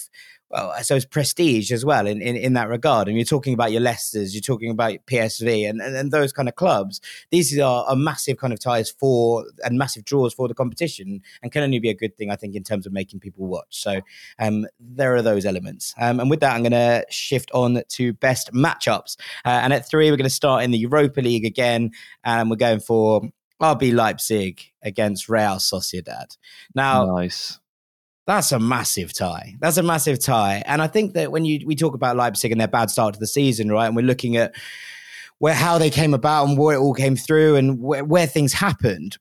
well, 0.52 0.70
I 0.70 0.82
suppose 0.82 1.06
prestige 1.06 1.72
as 1.72 1.84
well 1.84 2.06
in, 2.06 2.20
in, 2.20 2.36
in 2.36 2.52
that 2.52 2.68
regard. 2.68 3.08
And 3.08 3.16
you're 3.16 3.24
talking 3.24 3.54
about 3.54 3.72
your 3.72 3.80
Leicesters, 3.80 4.34
you're 4.34 4.42
talking 4.42 4.70
about 4.70 4.98
PSV 5.06 5.68
and, 5.68 5.80
and, 5.80 5.96
and 5.96 6.12
those 6.12 6.32
kind 6.32 6.48
of 6.48 6.56
clubs. 6.56 7.00
These 7.30 7.58
are, 7.58 7.84
are 7.86 7.96
massive 7.96 8.36
kind 8.36 8.52
of 8.52 8.60
ties 8.60 8.90
for 8.90 9.46
and 9.64 9.78
massive 9.78 10.04
draws 10.04 10.34
for 10.34 10.48
the 10.48 10.54
competition 10.54 11.22
and 11.42 11.50
can 11.50 11.62
only 11.62 11.78
be 11.78 11.88
a 11.88 11.94
good 11.94 12.16
thing, 12.18 12.30
I 12.30 12.36
think, 12.36 12.54
in 12.54 12.64
terms 12.64 12.86
of 12.86 12.92
making 12.92 13.20
people 13.20 13.46
watch. 13.46 13.80
So 13.82 14.02
um, 14.38 14.66
there 14.78 15.14
are 15.14 15.22
those 15.22 15.46
elements. 15.46 15.94
Um, 15.98 16.20
and 16.20 16.28
with 16.28 16.40
that, 16.40 16.54
I'm 16.54 16.62
going 16.62 16.72
to 16.72 17.06
shift 17.08 17.50
on 17.54 17.82
to 17.88 18.12
best 18.12 18.52
matchups. 18.52 19.16
Uh, 19.46 19.60
and 19.62 19.72
at 19.72 19.88
three, 19.88 20.10
we're 20.10 20.18
going 20.18 20.24
to 20.24 20.30
start 20.30 20.64
in 20.64 20.70
the 20.70 20.78
Europa 20.78 21.22
League 21.22 21.46
again. 21.46 21.92
And 22.24 22.50
we're 22.50 22.56
going 22.56 22.80
for 22.80 23.22
RB 23.62 23.94
Leipzig 23.94 24.60
against 24.82 25.28
Real 25.28 25.56
Sociedad. 25.56 26.36
Now, 26.74 27.06
nice. 27.06 27.58
That's 28.26 28.52
a 28.52 28.60
massive 28.60 29.12
tie. 29.12 29.56
That's 29.60 29.78
a 29.78 29.82
massive 29.82 30.22
tie. 30.22 30.62
And 30.66 30.80
I 30.80 30.86
think 30.86 31.14
that 31.14 31.32
when 31.32 31.44
you 31.44 31.66
we 31.66 31.74
talk 31.74 31.94
about 31.94 32.16
Leipzig 32.16 32.52
and 32.52 32.60
their 32.60 32.68
bad 32.68 32.90
start 32.90 33.14
to 33.14 33.20
the 33.20 33.26
season, 33.26 33.70
right, 33.70 33.86
and 33.86 33.96
we're 33.96 34.02
looking 34.02 34.36
at 34.36 34.54
where 35.38 35.54
how 35.54 35.76
they 35.78 35.90
came 35.90 36.14
about 36.14 36.46
and 36.48 36.56
where 36.56 36.76
it 36.76 36.80
all 36.80 36.94
came 36.94 37.16
through 37.16 37.56
and 37.56 37.80
where, 37.80 38.04
where 38.04 38.28
things 38.28 38.52
happened, 38.52 39.18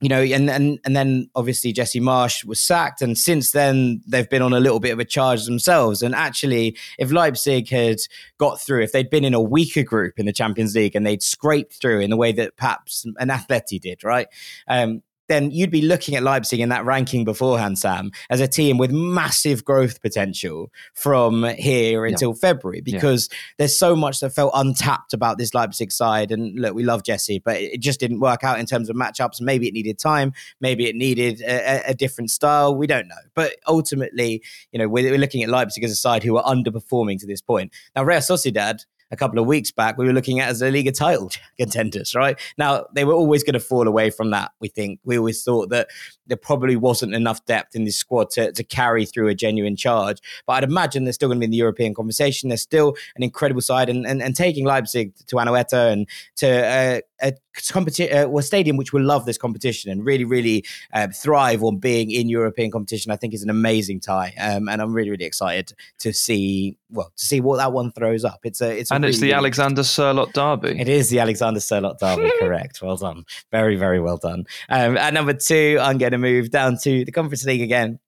you 0.00 0.08
know, 0.08 0.22
and 0.22 0.48
and 0.48 0.78
and 0.84 0.94
then 0.94 1.28
obviously 1.34 1.72
Jesse 1.72 1.98
Marsh 1.98 2.44
was 2.44 2.62
sacked, 2.62 3.02
and 3.02 3.18
since 3.18 3.50
then 3.50 4.00
they've 4.06 4.30
been 4.30 4.42
on 4.42 4.52
a 4.52 4.60
little 4.60 4.78
bit 4.78 4.92
of 4.92 5.00
a 5.00 5.04
charge 5.04 5.44
themselves. 5.44 6.00
And 6.00 6.14
actually, 6.14 6.76
if 6.96 7.10
Leipzig 7.10 7.68
had 7.70 7.98
got 8.38 8.60
through, 8.60 8.84
if 8.84 8.92
they'd 8.92 9.10
been 9.10 9.24
in 9.24 9.34
a 9.34 9.42
weaker 9.42 9.82
group 9.82 10.20
in 10.20 10.26
the 10.26 10.32
Champions 10.32 10.76
League 10.76 10.94
and 10.94 11.04
they'd 11.04 11.24
scraped 11.24 11.80
through 11.80 11.98
in 11.98 12.10
the 12.10 12.16
way 12.16 12.30
that 12.30 12.56
perhaps 12.56 13.04
an 13.04 13.28
Atleti 13.28 13.80
did, 13.80 14.04
right? 14.04 14.28
Um, 14.68 15.02
then 15.28 15.50
you'd 15.50 15.70
be 15.70 15.82
looking 15.82 16.16
at 16.16 16.22
Leipzig 16.22 16.60
in 16.60 16.70
that 16.70 16.84
ranking 16.84 17.24
beforehand, 17.24 17.78
Sam, 17.78 18.10
as 18.30 18.40
a 18.40 18.48
team 18.48 18.78
with 18.78 18.90
massive 18.90 19.64
growth 19.64 20.00
potential 20.00 20.72
from 20.94 21.44
here 21.44 22.06
until 22.06 22.30
yeah. 22.30 22.40
February 22.40 22.80
because 22.80 23.28
yeah. 23.30 23.38
there's 23.58 23.78
so 23.78 23.94
much 23.94 24.20
that 24.20 24.30
felt 24.30 24.52
untapped 24.54 25.12
about 25.12 25.38
this 25.38 25.54
Leipzig 25.54 25.92
side. 25.92 26.32
And 26.32 26.58
look, 26.58 26.74
we 26.74 26.82
love 26.82 27.02
Jesse, 27.02 27.38
but 27.38 27.56
it 27.56 27.80
just 27.80 28.00
didn't 28.00 28.20
work 28.20 28.42
out 28.42 28.58
in 28.58 28.66
terms 28.66 28.88
of 28.88 28.96
matchups. 28.96 29.40
Maybe 29.40 29.68
it 29.68 29.74
needed 29.74 29.98
time, 29.98 30.32
maybe 30.60 30.88
it 30.88 30.96
needed 30.96 31.40
a, 31.42 31.90
a 31.90 31.94
different 31.94 32.30
style. 32.30 32.74
We 32.74 32.86
don't 32.86 33.08
know. 33.08 33.14
But 33.34 33.56
ultimately, 33.66 34.42
you 34.72 34.78
know, 34.78 34.88
we're, 34.88 35.10
we're 35.10 35.18
looking 35.18 35.42
at 35.42 35.50
Leipzig 35.50 35.84
as 35.84 35.90
a 35.90 35.96
side 35.96 36.22
who 36.22 36.36
are 36.38 36.44
underperforming 36.44 37.20
to 37.20 37.26
this 37.26 37.40
point. 37.40 37.72
Now, 37.94 38.04
Real 38.04 38.18
Sociedad 38.18 38.84
a 39.10 39.16
couple 39.16 39.38
of 39.38 39.46
weeks 39.46 39.70
back 39.70 39.96
we 39.96 40.06
were 40.06 40.12
looking 40.12 40.40
at 40.40 40.48
as 40.48 40.62
a 40.62 40.70
Liga 40.70 40.92
title 40.92 41.30
contenders, 41.58 42.14
right? 42.14 42.38
Now 42.56 42.86
they 42.94 43.04
were 43.04 43.14
always 43.14 43.42
going 43.42 43.54
to 43.54 43.60
fall 43.60 43.86
away 43.86 44.10
from 44.10 44.30
that. 44.30 44.52
We 44.60 44.68
think 44.68 45.00
we 45.04 45.18
always 45.18 45.42
thought 45.42 45.70
that 45.70 45.88
there 46.26 46.36
probably 46.36 46.76
wasn't 46.76 47.14
enough 47.14 47.44
depth 47.46 47.74
in 47.74 47.84
this 47.84 47.96
squad 47.96 48.30
to, 48.30 48.52
to 48.52 48.64
carry 48.64 49.06
through 49.06 49.28
a 49.28 49.34
genuine 49.34 49.76
charge. 49.76 50.18
But 50.46 50.54
I'd 50.54 50.64
imagine 50.64 51.04
they're 51.04 51.12
still 51.12 51.28
going 51.28 51.38
to 51.38 51.40
be 51.40 51.46
in 51.46 51.50
the 51.50 51.56
European 51.56 51.94
conversation. 51.94 52.48
They're 52.48 52.58
still 52.58 52.96
an 53.16 53.22
incredible 53.22 53.62
side, 53.62 53.88
and 53.88 54.06
and, 54.06 54.22
and 54.22 54.36
taking 54.36 54.64
Leipzig 54.64 55.14
to 55.26 55.36
Anoeta 55.36 55.92
and 55.92 56.08
to 56.36 56.66
uh, 56.66 57.00
a 57.20 57.32
competition, 57.70 58.16
uh, 58.16 58.28
well, 58.28 58.38
a 58.38 58.42
stadium 58.42 58.76
which 58.76 58.92
will 58.92 59.04
love 59.04 59.26
this 59.26 59.38
competition 59.38 59.90
and 59.90 60.04
really, 60.04 60.24
really 60.24 60.64
uh, 60.92 61.08
thrive 61.08 61.62
on 61.62 61.78
being 61.78 62.10
in 62.10 62.28
European 62.28 62.70
competition. 62.70 63.12
I 63.12 63.16
think 63.16 63.34
is 63.34 63.42
an 63.42 63.50
amazing 63.50 64.00
tie, 64.00 64.34
um, 64.40 64.68
and 64.68 64.80
I'm 64.80 64.92
really, 64.92 65.10
really 65.10 65.24
excited 65.24 65.72
to 66.00 66.12
see 66.12 66.76
well 66.90 67.12
to 67.16 67.26
see 67.26 67.40
what 67.40 67.56
that 67.56 67.72
one 67.72 67.92
throws 67.92 68.24
up. 68.24 68.40
It's 68.44 68.60
a 68.60 68.78
it's 68.78 68.90
a 68.90 68.94
and 68.94 69.04
really, 69.04 69.12
it's 69.12 69.20
the 69.20 69.32
Alexander 69.32 69.82
Sørloth 69.82 70.32
derby. 70.32 70.80
It 70.80 70.88
is 70.88 71.10
the 71.10 71.20
Alexander 71.20 71.60
Sørloth 71.60 71.98
derby. 71.98 72.30
correct. 72.38 72.80
Well 72.82 72.96
done. 72.96 73.24
Very, 73.50 73.76
very 73.76 74.00
well 74.00 74.16
done. 74.16 74.46
Um, 74.68 74.96
at 74.96 75.14
number 75.14 75.32
two, 75.32 75.78
I'm 75.80 75.98
going 75.98 76.12
to 76.12 76.18
move 76.18 76.50
down 76.50 76.78
to 76.82 77.04
the 77.04 77.12
Conference 77.12 77.44
League 77.44 77.62
again, 77.62 77.98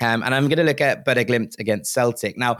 um, 0.00 0.22
and 0.22 0.34
I'm 0.34 0.48
going 0.48 0.58
to 0.58 0.64
look 0.64 0.80
at 0.80 1.04
Bodø/Glimt 1.04 1.58
against 1.58 1.92
Celtic 1.92 2.36
now. 2.36 2.56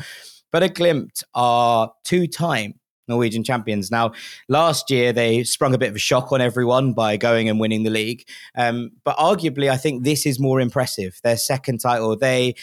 Bodø/Glimt 0.53 1.22
are 1.34 1.92
two-time 2.05 2.74
Norwegian 3.09 3.44
champions. 3.44 3.90
Now, 3.90 4.12
last 4.48 4.90
year 4.90 5.12
they 5.12 5.44
sprung 5.44 5.74
a 5.74 5.78
bit 5.78 5.90
of 5.90 5.96
a 5.96 5.98
shock 6.00 6.32
on 6.32 6.40
everyone 6.40 6.92
by 6.92 7.16
going 7.16 7.48
and 7.48 7.59
winning 7.61 7.82
the 7.82 7.90
league. 7.90 8.26
Um, 8.56 8.92
but 9.04 9.16
arguably, 9.16 9.70
I 9.70 9.76
think 9.76 10.04
this 10.04 10.26
is 10.26 10.38
more 10.38 10.61
impressive. 10.61 11.20
Their 11.22 11.36
second 11.36 11.78
title, 11.78 12.16
they 12.16 12.54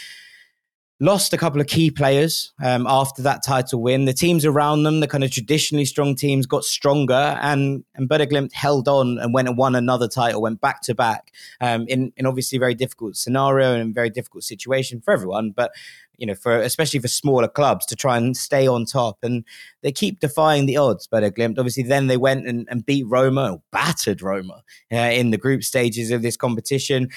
lost 1.02 1.34
a 1.34 1.38
couple 1.38 1.60
of 1.60 1.68
key 1.68 1.92
players 1.92 2.54
um, 2.64 2.88
after 2.88 3.22
that 3.22 3.44
title 3.44 3.82
win. 3.82 4.06
The 4.06 4.14
teams 4.14 4.46
around 4.46 4.84
them, 4.84 5.02
the 5.02 5.08
kind 5.08 5.26
of 5.26 5.32
traditionally 5.32 5.84
strong 5.84 6.16
teams, 6.16 6.46
got 6.46 6.64
stronger, 6.64 7.38
and 7.42 7.84
and 7.96 8.10
Bodø/Glimt 8.10 8.54
held 8.54 8.88
on 8.88 9.18
and 9.20 9.34
went 9.34 9.50
and 9.50 9.58
won 9.58 9.76
another 9.76 10.08
title, 10.08 10.42
went 10.42 10.62
back 10.62 10.82
to 10.84 10.96
back 10.96 11.34
um, 11.60 11.86
in 11.90 12.14
in 12.16 12.26
obviously 12.26 12.58
very 12.58 12.76
difficult 12.76 13.18
scenario 13.18 13.74
and 13.74 13.94
very 13.94 14.10
difficult 14.10 14.46
situation 14.46 15.02
for 15.02 15.14
everyone. 15.14 15.52
But 15.52 15.72
you 16.18 16.26
know, 16.26 16.36
for 16.36 16.60
especially 16.60 17.00
for 17.00 17.08
smaller 17.08 17.48
clubs 17.48 17.86
to 17.88 17.96
try 17.96 18.18
and 18.18 18.36
stay 18.36 18.68
on 18.68 18.86
top. 18.86 19.18
And 19.24 19.44
they 19.82 19.92
keep 19.92 20.20
defying 20.20 20.66
the 20.66 20.78
odds. 20.78 21.08
Bodø/Glimt, 21.08 21.58
obviously, 21.58 21.84
then 21.84 22.08
they 22.08 22.18
went 22.18 22.48
and, 22.48 22.68
and 22.70 22.86
beat 22.86 23.06
Roma, 23.08 23.62
battered 23.72 24.22
Roma 24.22 24.64
uh, 24.92 24.96
in 24.96 25.32
the 25.32 25.38
group 25.38 25.64
stages 25.64 26.12
of 26.12 26.22
this 26.22 26.38
competition. 26.38 27.10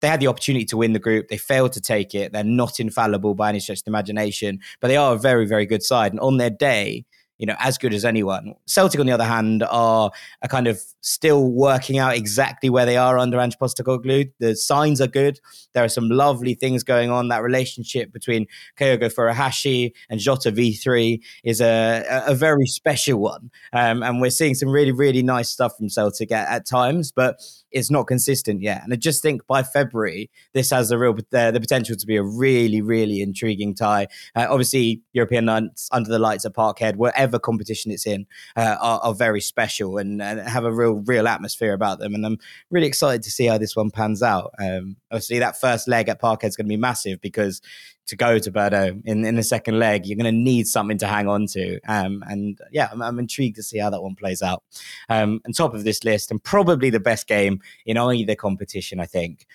They 0.00 0.08
had 0.08 0.20
the 0.20 0.26
opportunity 0.26 0.64
to 0.64 0.76
win 0.76 0.94
the 0.94 0.98
group. 0.98 1.28
They 1.28 1.36
failed 1.36 1.72
to 1.74 1.80
take 1.80 2.12
it. 2.12 2.32
They're 2.32 2.42
not 2.42 2.80
infallible 2.80 3.36
by 3.36 3.50
any 3.50 3.60
stretch 3.60 3.82
of 3.82 3.86
imagination, 3.86 4.58
but 4.80 4.88
they 4.88 4.96
are 4.96 5.14
a 5.14 5.18
very, 5.18 5.46
very 5.46 5.64
good 5.64 5.84
side. 5.84 6.10
And 6.10 6.20
on 6.20 6.38
their 6.38 6.50
day, 6.50 7.04
you 7.42 7.46
know, 7.46 7.56
as 7.58 7.76
good 7.76 7.92
as 7.92 8.04
anyone. 8.04 8.54
Celtic, 8.66 9.00
on 9.00 9.06
the 9.06 9.12
other 9.12 9.24
hand, 9.24 9.64
are 9.68 10.12
a 10.42 10.48
kind 10.48 10.68
of 10.68 10.80
still 11.00 11.50
working 11.50 11.98
out 11.98 12.14
exactly 12.14 12.70
where 12.70 12.86
they 12.86 12.96
are 12.96 13.18
under 13.18 13.40
Ange 13.40 13.58
Postecoglou. 13.58 14.30
The 14.38 14.54
signs 14.54 15.00
are 15.00 15.08
good. 15.08 15.40
There 15.72 15.82
are 15.82 15.88
some 15.88 16.08
lovely 16.08 16.54
things 16.54 16.84
going 16.84 17.10
on. 17.10 17.26
That 17.28 17.42
relationship 17.42 18.12
between 18.12 18.46
Kyogo 18.78 19.12
Furuhashi 19.12 19.90
and 20.08 20.20
Jota 20.20 20.52
V3 20.52 21.20
is 21.42 21.60
a, 21.60 22.04
a 22.28 22.34
very 22.36 22.66
special 22.66 23.18
one. 23.18 23.50
Um, 23.72 24.04
and 24.04 24.20
we're 24.20 24.30
seeing 24.30 24.54
some 24.54 24.68
really, 24.68 24.92
really 24.92 25.24
nice 25.24 25.48
stuff 25.48 25.76
from 25.76 25.88
Celtic 25.88 26.30
at, 26.30 26.48
at 26.48 26.64
times, 26.64 27.10
but 27.10 27.40
it's 27.72 27.90
not 27.90 28.06
consistent 28.06 28.62
yet. 28.62 28.84
And 28.84 28.92
I 28.92 28.96
just 28.96 29.20
think 29.20 29.44
by 29.48 29.64
February, 29.64 30.30
this 30.52 30.70
has 30.70 30.90
the 30.90 30.98
real 30.98 31.16
uh, 31.34 31.50
the 31.50 31.60
potential 31.60 31.96
to 31.96 32.06
be 32.06 32.16
a 32.16 32.22
really, 32.22 32.82
really 32.82 33.20
intriguing 33.20 33.74
tie. 33.74 34.06
Uh, 34.36 34.46
obviously, 34.48 35.02
European 35.12 35.46
nights 35.46 35.88
under 35.90 36.08
the 36.08 36.18
lights 36.20 36.44
at 36.44 36.54
Parkhead, 36.54 36.96
whatever 37.32 37.40
competition 37.40 37.90
it's 37.90 38.06
in, 38.06 38.26
uh, 38.56 38.76
are, 38.80 39.00
are, 39.00 39.14
very 39.14 39.40
special 39.40 39.98
and, 39.98 40.20
and, 40.20 40.40
have 40.40 40.64
a 40.64 40.72
real, 40.72 41.02
real 41.06 41.26
atmosphere 41.26 41.72
about 41.72 41.98
them. 41.98 42.14
And 42.14 42.26
I'm 42.26 42.38
really 42.70 42.86
excited 42.86 43.22
to 43.22 43.30
see 43.30 43.46
how 43.46 43.58
this 43.58 43.74
one 43.74 43.90
pans 43.90 44.22
out. 44.22 44.52
Um, 44.58 44.96
obviously, 45.10 45.38
that 45.38 45.60
first 45.60 45.88
leg 45.88 46.08
at 46.08 46.20
Parkhead 46.20 46.48
is 46.48 46.56
going 46.56 46.66
to 46.66 46.72
be 46.72 46.76
massive 46.76 47.20
because 47.20 47.60
to 48.08 48.16
go 48.16 48.38
to 48.38 48.50
Bodø 48.50 49.00
in, 49.04 49.24
in 49.24 49.36
the 49.36 49.42
second 49.42 49.78
leg, 49.78 50.06
you're 50.06 50.16
going 50.16 50.34
to 50.34 50.38
need 50.38 50.66
something 50.66 50.98
to 50.98 51.06
hang 51.06 51.28
on 51.28 51.46
to. 51.48 51.80
Um, 51.88 52.22
and 52.28 52.58
yeah, 52.70 52.88
I'm, 52.92 53.00
I'm, 53.00 53.18
intrigued 53.18 53.56
to 53.56 53.62
see 53.62 53.78
how 53.78 53.90
that 53.90 54.02
one 54.02 54.16
plays 54.16 54.42
out. 54.42 54.62
Um, 55.08 55.40
top 55.54 55.74
of 55.74 55.84
this 55.84 56.04
list, 56.04 56.30
and 56.30 56.42
probably 56.42 56.90
the 56.90 57.00
best 57.00 57.26
game 57.26 57.60
in 57.86 57.96
either 57.96 58.34
competition, 58.34 59.00
I 59.00 59.06
think, 59.06 59.46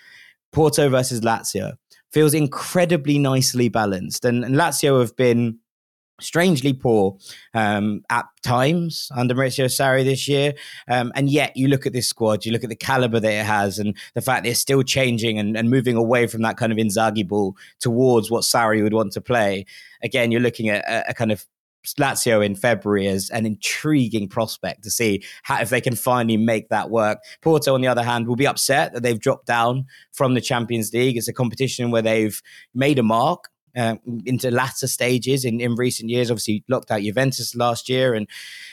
Porto 0.50 0.88
versus 0.88 1.20
Lazio 1.20 1.74
feels 2.10 2.32
incredibly 2.32 3.18
nicely 3.18 3.68
balanced. 3.68 4.24
And, 4.24 4.44
and 4.44 4.54
Lazio 4.54 5.00
have 5.00 5.14
been 5.14 5.58
strangely 6.20 6.72
poor 6.72 7.16
um, 7.54 8.02
at 8.10 8.26
times 8.42 9.10
under 9.14 9.34
Maurizio 9.34 9.66
Sarri 9.66 10.04
this 10.04 10.28
year. 10.28 10.54
Um, 10.88 11.12
and 11.14 11.30
yet 11.30 11.56
you 11.56 11.68
look 11.68 11.86
at 11.86 11.92
this 11.92 12.08
squad, 12.08 12.44
you 12.44 12.52
look 12.52 12.64
at 12.64 12.70
the 12.70 12.76
caliber 12.76 13.20
that 13.20 13.32
it 13.32 13.46
has 13.46 13.78
and 13.78 13.96
the 14.14 14.22
fact 14.22 14.44
that 14.44 14.50
it's 14.50 14.60
still 14.60 14.82
changing 14.82 15.38
and, 15.38 15.56
and 15.56 15.70
moving 15.70 15.96
away 15.96 16.26
from 16.26 16.42
that 16.42 16.56
kind 16.56 16.72
of 16.72 16.78
Inzaghi 16.78 17.26
ball 17.26 17.56
towards 17.80 18.30
what 18.30 18.42
Sarri 18.42 18.82
would 18.82 18.94
want 18.94 19.12
to 19.12 19.20
play. 19.20 19.64
Again, 20.02 20.32
you're 20.32 20.40
looking 20.40 20.68
at 20.68 20.84
a, 20.84 21.10
a 21.10 21.14
kind 21.14 21.32
of 21.32 21.46
Lazio 21.98 22.44
in 22.44 22.54
February 22.54 23.06
as 23.06 23.30
an 23.30 23.46
intriguing 23.46 24.28
prospect 24.28 24.82
to 24.82 24.90
see 24.90 25.22
how, 25.42 25.60
if 25.60 25.70
they 25.70 25.80
can 25.80 25.94
finally 25.94 26.36
make 26.36 26.68
that 26.68 26.90
work. 26.90 27.18
Porto, 27.40 27.74
on 27.74 27.80
the 27.80 27.86
other 27.86 28.02
hand, 28.02 28.26
will 28.26 28.36
be 28.36 28.46
upset 28.46 28.92
that 28.92 29.02
they've 29.02 29.20
dropped 29.20 29.46
down 29.46 29.86
from 30.12 30.34
the 30.34 30.40
Champions 30.40 30.92
League. 30.92 31.16
It's 31.16 31.28
a 31.28 31.32
competition 31.32 31.90
where 31.90 32.02
they've 32.02 32.42
made 32.74 32.98
a 32.98 33.02
mark 33.02 33.48
uh, 33.78 33.96
into 34.26 34.50
latter 34.50 34.86
stages 34.86 35.44
in, 35.44 35.60
in 35.60 35.74
recent 35.74 36.10
years. 36.10 36.30
Obviously, 36.30 36.64
locked 36.68 36.90
out 36.90 37.00
Juventus 37.00 37.54
last 37.54 37.88
year 37.88 38.14
and 38.14 38.28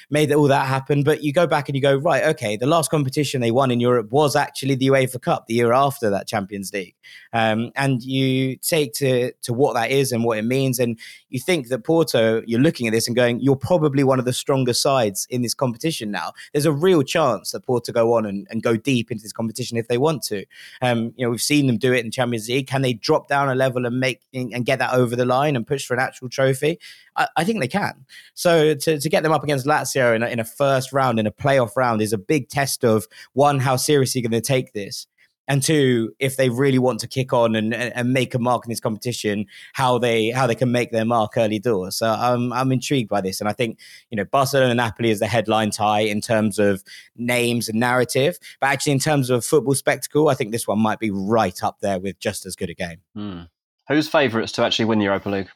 made 0.09 0.31
all 0.31 0.47
that 0.47 0.67
happen. 0.67 1.03
But 1.03 1.23
you 1.23 1.33
go 1.33 1.47
back 1.47 1.69
and 1.69 1.75
you 1.75 1.81
go, 1.81 1.95
right, 1.95 2.23
okay, 2.25 2.57
the 2.57 2.65
last 2.65 2.89
competition 2.91 3.41
they 3.41 3.51
won 3.51 3.71
in 3.71 3.79
Europe 3.79 4.11
was 4.11 4.35
actually 4.35 4.75
the 4.75 4.87
UEFA 4.87 5.21
Cup 5.21 5.47
the 5.47 5.55
year 5.55 5.73
after 5.73 6.09
that 6.09 6.27
Champions 6.27 6.71
League. 6.73 6.95
Um, 7.33 7.71
and 7.75 8.01
you 8.03 8.55
take 8.57 8.93
to, 8.93 9.31
to 9.43 9.53
what 9.53 9.73
that 9.73 9.91
is 9.91 10.11
and 10.11 10.23
what 10.23 10.37
it 10.37 10.45
means. 10.45 10.79
And 10.79 10.99
you 11.29 11.39
think 11.39 11.67
that 11.67 11.83
Porto, 11.83 12.41
you're 12.45 12.59
looking 12.59 12.87
at 12.87 12.93
this 12.93 13.07
and 13.07 13.15
going, 13.15 13.39
you're 13.39 13.55
probably 13.55 14.03
one 14.03 14.19
of 14.19 14.25
the 14.25 14.33
stronger 14.33 14.73
sides 14.73 15.27
in 15.29 15.41
this 15.41 15.53
competition 15.53 16.11
now. 16.11 16.33
There's 16.53 16.65
a 16.65 16.71
real 16.71 17.03
chance 17.03 17.51
that 17.51 17.65
Porto 17.65 17.91
go 17.91 18.13
on 18.13 18.25
and, 18.25 18.47
and 18.49 18.63
go 18.63 18.75
deep 18.75 19.11
into 19.11 19.23
this 19.23 19.33
competition 19.33 19.77
if 19.77 19.87
they 19.87 19.97
want 19.97 20.23
to. 20.23 20.45
Um, 20.81 21.13
you 21.15 21.25
know, 21.25 21.29
we've 21.29 21.41
seen 21.41 21.67
them 21.67 21.77
do 21.77 21.93
it 21.93 22.05
in 22.05 22.11
Champions 22.11 22.47
League. 22.47 22.67
Can 22.67 22.81
they 22.81 22.93
drop 22.93 23.27
down 23.27 23.49
a 23.49 23.55
level 23.55 23.85
and 23.85 23.99
make 23.99 24.21
and 24.33 24.65
get 24.65 24.79
that 24.79 24.93
over 24.93 25.15
the 25.15 25.25
line 25.25 25.55
and 25.55 25.65
push 25.65 25.85
for 25.85 25.93
an 25.93 25.99
actual 25.99 26.29
trophy? 26.29 26.79
I, 27.15 27.27
I 27.37 27.43
think 27.43 27.59
they 27.59 27.67
can. 27.67 28.05
So 28.33 28.75
to, 28.75 28.99
to 28.99 29.09
get 29.09 29.23
them 29.23 29.31
up 29.31 29.43
against 29.43 29.65
Lazio 29.65 29.94
in 29.95 30.23
a, 30.23 30.27
in 30.27 30.39
a 30.39 30.45
first 30.45 30.93
round, 30.93 31.19
in 31.19 31.27
a 31.27 31.31
playoff 31.31 31.75
round, 31.75 32.01
is 32.01 32.13
a 32.13 32.17
big 32.17 32.49
test 32.49 32.83
of 32.83 33.07
one, 33.33 33.59
how 33.59 33.75
seriously 33.75 34.21
going 34.21 34.31
to 34.31 34.41
take 34.41 34.73
this 34.73 35.07
and 35.47 35.61
two, 35.61 36.13
if 36.19 36.37
they 36.37 36.49
really 36.49 36.79
want 36.79 36.99
to 37.01 37.07
kick 37.07 37.31
on 37.31 37.55
and, 37.55 37.73
and 37.73 38.11
make 38.11 38.33
a 38.33 38.39
mark 38.39 38.65
in 38.65 38.69
this 38.69 38.79
competition, 38.79 39.45
how 39.73 39.97
they 39.97 40.31
how 40.31 40.47
they 40.47 40.55
can 40.55 40.71
make 40.71 40.91
their 40.91 41.05
mark 41.05 41.33
early 41.37 41.59
doors. 41.59 41.97
So 41.97 42.07
I'm 42.07 42.51
I'm 42.51 42.71
intrigued 42.71 43.09
by 43.09 43.21
this, 43.21 43.39
and 43.39 43.49
I 43.49 43.53
think 43.53 43.79
you 44.09 44.17
know 44.17 44.25
Barcelona 44.25 44.71
and 44.71 44.77
Napoli 44.77 45.11
is 45.11 45.19
the 45.19 45.27
headline 45.27 45.71
tie 45.71 46.01
in 46.01 46.21
terms 46.21 46.57
of 46.59 46.83
names 47.15 47.69
and 47.69 47.79
narrative, 47.79 48.37
but 48.59 48.67
actually 48.67 48.93
in 48.93 48.99
terms 48.99 49.29
of 49.29 49.45
football 49.45 49.75
spectacle, 49.75 50.29
I 50.29 50.33
think 50.33 50.51
this 50.51 50.67
one 50.67 50.79
might 50.79 50.99
be 50.99 51.11
right 51.11 51.61
up 51.63 51.79
there 51.81 51.99
with 51.99 52.19
just 52.19 52.45
as 52.45 52.55
good 52.55 52.69
a 52.69 52.73
game. 52.73 53.01
Hmm. 53.15 53.41
Who's 53.87 54.07
favourites 54.07 54.51
to 54.53 54.63
actually 54.63 54.85
win 54.85 54.97
the 54.97 55.05
Europa 55.05 55.29
League? 55.29 55.49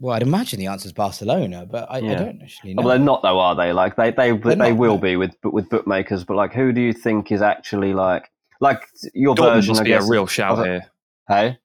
Well, 0.00 0.14
I'd 0.14 0.22
imagine 0.22 0.60
the 0.60 0.66
answer 0.66 0.86
is 0.86 0.92
Barcelona, 0.92 1.66
but 1.68 1.90
I, 1.90 1.98
yeah. 1.98 2.12
I 2.12 2.14
don't 2.14 2.42
actually 2.42 2.72
oh, 2.72 2.74
know. 2.74 2.82
Well, 2.82 2.88
they're 2.96 3.04
not 3.04 3.22
though, 3.22 3.40
are 3.40 3.54
they? 3.54 3.72
Like 3.72 3.96
they 3.96 4.10
they 4.10 4.32
they're 4.32 4.54
they 4.54 4.70
not, 4.70 4.76
will 4.76 4.94
no. 4.94 5.00
be 5.00 5.16
with 5.16 5.36
with 5.42 5.68
bookmakers, 5.68 6.24
but 6.24 6.36
like 6.36 6.52
who 6.52 6.72
do 6.72 6.80
you 6.80 6.92
think 6.92 7.32
is 7.32 7.42
actually 7.42 7.94
like 7.94 8.30
like 8.60 8.82
your 9.14 9.34
Dortmund 9.34 9.54
version? 9.54 9.72
Must 9.72 9.84
be 9.84 9.92
a 9.92 10.02
real 10.02 10.26
shout 10.26 10.64
here. 10.64 10.86
Hey, 11.28 11.58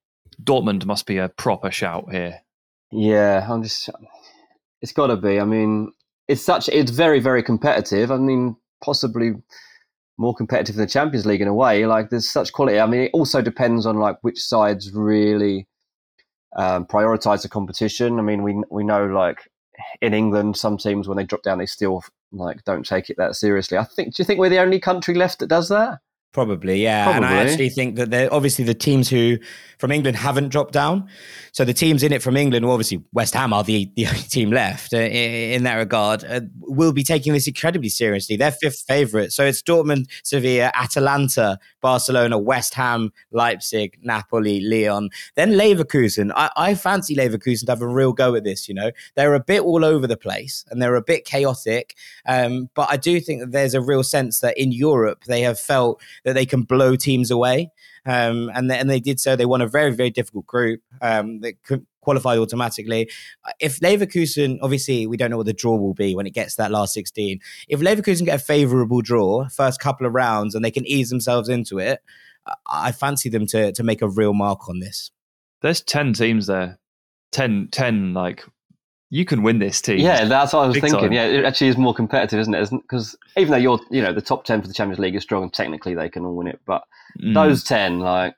Dortmund 0.44 0.86
must 0.86 1.06
be 1.06 1.18
a 1.18 1.30
proper 1.30 1.70
shout 1.72 2.06
here. 2.12 2.40
Yeah, 2.92 3.46
I'm 3.50 3.64
just. 3.64 3.90
It's 4.82 4.92
got 4.92 5.08
to 5.08 5.16
be. 5.16 5.40
I 5.40 5.46
mean, 5.46 5.94
it's 6.28 6.44
such. 6.44 6.70
It's 6.70 6.92
very 6.92 7.20
very 7.20 7.44
competitive. 7.44 8.12
I 8.12 8.18
mean, 8.18 8.56
possibly 8.84 9.34
more 10.18 10.36
competitive 10.36 10.76
than 10.76 10.86
the 10.86 10.92
Champions 10.92 11.26
League 11.26 11.42
in 11.42 11.48
a 11.48 11.54
way. 11.54 11.86
Like 11.86 12.10
there's 12.10 12.30
such 12.30 12.54
quality. 12.54 12.80
I 12.80 12.86
mean, 12.86 13.02
it 13.02 13.12
also 13.14 13.42
depends 13.42 13.86
on 13.86 13.98
like 13.98 14.18
which 14.22 14.40
sides 14.40 14.92
really 14.94 15.68
um, 16.56 16.86
prioritize 16.86 17.42
the 17.42 17.50
competition. 17.50 18.20
I 18.20 18.22
mean, 18.22 18.44
we 18.44 18.62
we 18.70 18.84
know 18.84 19.06
like 19.06 19.50
in 20.02 20.14
England, 20.14 20.58
some 20.58 20.78
teams 20.78 21.08
when 21.08 21.18
they 21.18 21.24
drop 21.24 21.44
down, 21.44 21.58
they 21.58 21.66
still 21.66 22.04
like 22.32 22.64
don't 22.64 22.86
take 22.86 23.10
it 23.10 23.18
that 23.18 23.36
seriously. 23.36 23.78
I 23.78 23.84
think. 23.84 24.16
Do 24.16 24.22
you 24.22 24.26
think 24.26 24.40
we're 24.40 24.50
the 24.50 24.60
only 24.60 24.80
country 24.80 25.14
left 25.14 25.40
that 25.40 25.48
does 25.48 25.70
that? 25.70 26.00
Probably, 26.34 26.82
yeah. 26.82 27.06
Probably. 27.06 27.18
And 27.18 27.26
I 27.26 27.44
actually 27.44 27.70
think 27.70 27.96
that 27.98 28.10
they're 28.10 28.34
obviously 28.34 28.66
the 28.66 28.74
teams 28.74 29.08
who 29.08 29.38
from 29.78 29.92
England 29.92 30.18
haven't 30.18 30.50
dropped 30.50 30.74
down. 30.74 31.08
So 31.52 31.64
the 31.64 31.74
teams 31.74 32.02
in 32.02 32.12
it 32.12 32.24
from 32.24 32.36
England, 32.36 32.66
well, 32.66 32.74
obviously 32.74 33.04
West 33.12 33.36
Ham 33.36 33.54
are 33.54 33.64
the, 33.64 33.92
the 33.96 34.08
only 34.08 34.22
team 34.22 34.50
left 34.50 34.94
uh, 34.94 34.98
in, 34.98 35.52
in, 35.52 35.64
that 35.64 35.76
regard, 35.76 36.24
uh, 36.24 36.42
will 36.62 36.92
be 36.92 37.04
taking 37.04 37.34
this 37.34 37.48
incredibly 37.48 37.90
seriously. 37.90 38.36
They're 38.36 38.52
fifth 38.52 38.84
favourite. 38.88 39.32
So 39.32 39.46
it's 39.46 39.62
Dortmund, 39.62 40.06
Sevilla, 40.24 40.72
Atalanta, 40.74 41.60
Barcelona, 41.82 42.40
West 42.40 42.74
Ham, 42.74 43.12
Leipzig, 43.32 44.00
Napoli, 44.02 44.60
Lyon. 44.62 45.10
Then 45.36 45.52
Leverkusen. 45.52 46.32
I, 46.36 46.50
I 46.56 46.74
fancy 46.74 47.16
Leverkusen 47.16 47.66
to 47.66 47.72
have 47.74 47.82
a 47.82 47.88
real 47.88 48.14
go 48.14 48.34
at 48.34 48.44
this, 48.44 48.68
you 48.68 48.74
know. 48.74 48.90
They're 49.16 49.36
a 49.36 49.40
bit 49.40 49.62
all 49.62 49.86
over 49.86 50.08
the 50.08 50.18
place 50.18 50.66
and 50.72 50.82
they're 50.82 50.96
a 50.96 51.04
bit 51.04 51.26
chaotic. 51.26 51.96
Um, 52.26 52.70
but 52.74 52.90
I 52.90 52.98
do 52.98 53.20
think 53.20 53.42
that 53.42 53.52
there's 53.52 53.76
a 53.76 53.82
real 53.82 54.02
sense 54.02 54.40
that 54.40 54.58
in 54.58 54.72
Europe 54.72 55.26
they 55.26 55.42
have 55.42 55.60
felt 55.60 56.02
that 56.24 56.34
they 56.34 56.46
can 56.46 56.64
blow 56.64 56.96
teams 56.96 57.32
away. 57.32 57.72
Um, 58.06 58.52
and, 58.54 58.70
they, 58.70 58.78
and 58.78 58.90
they 58.90 59.00
did 59.00 59.20
so. 59.20 59.36
They 59.36 59.46
won 59.46 59.62
a 59.62 59.68
very, 59.68 59.92
very 59.92 60.10
difficult 60.10 60.46
group 60.46 60.82
um, 61.02 61.42
that 61.42 61.56
qualified 62.02 62.38
automatically. 62.38 63.10
If 63.60 63.80
Leverkusen, 63.80 64.60
obviously, 64.62 65.08
we 65.08 65.18
don't 65.18 65.32
know 65.32 65.38
what 65.38 65.46
the 65.46 65.54
draw 65.54 65.78
will 65.78 65.94
be 65.94 66.16
when 66.16 66.28
it 66.28 66.34
gets 66.34 66.56
to 66.56 66.64
that 66.64 66.72
last 66.72 66.94
16. 66.94 67.40
If 67.68 67.80
Leverkusen 67.80 68.26
get 68.26 68.42
a 68.42 68.44
favourable 68.44 69.02
draw, 69.02 69.48
first 69.50 69.80
couple 69.80 70.06
of 70.06 70.14
rounds, 70.14 70.56
and 70.56 70.64
they 70.64 70.72
can 70.72 70.86
ease 70.86 71.10
themselves 71.10 71.50
into 71.50 71.80
it, 71.80 72.02
I 72.68 72.92
fancy 72.92 73.30
them 73.30 73.46
to, 73.48 73.72
to 73.72 73.84
make 73.84 74.02
a 74.02 74.10
real 74.10 74.34
mark 74.34 74.68
on 74.70 74.80
this. 74.80 75.12
There's 75.62 75.82
10 75.82 76.14
teams 76.14 76.48
there. 76.48 76.80
10, 77.32 77.70
10 77.72 78.14
like 78.14 78.46
you 79.14 79.26
can 79.26 79.44
win 79.44 79.60
this 79.60 79.80
team. 79.80 80.00
Yeah, 80.00 80.26
that's 80.26 80.54
what 80.54 80.64
I 80.64 80.66
was 80.66 80.80
thinking. 80.80 81.00
Time. 81.00 81.12
Yeah, 81.14 81.26
it 81.26 81.46
actually 81.46 81.68
is 81.68 81.78
more 81.78 81.94
competitive, 81.94 82.40
isn't 82.40 82.56
it? 82.56 82.72
Because 82.72 83.16
even 83.38 83.52
though 83.52 83.58
you're, 83.58 83.80
you 83.92 84.02
know, 84.02 84.12
the 84.12 84.24
top 84.24 84.44
ten 84.44 84.60
for 84.60 84.68
the 84.68 84.74
Champions 84.74 84.98
League 84.98 85.16
is 85.16 85.22
strong, 85.22 85.44
and 85.44 85.54
technically 85.54 85.94
they 85.94 86.10
can 86.10 86.26
all 86.26 86.36
win 86.36 86.48
it, 86.48 86.60
but 86.66 86.84
mm. 87.22 87.36
those 87.36 87.64
ten, 87.64 88.00
like, 88.00 88.34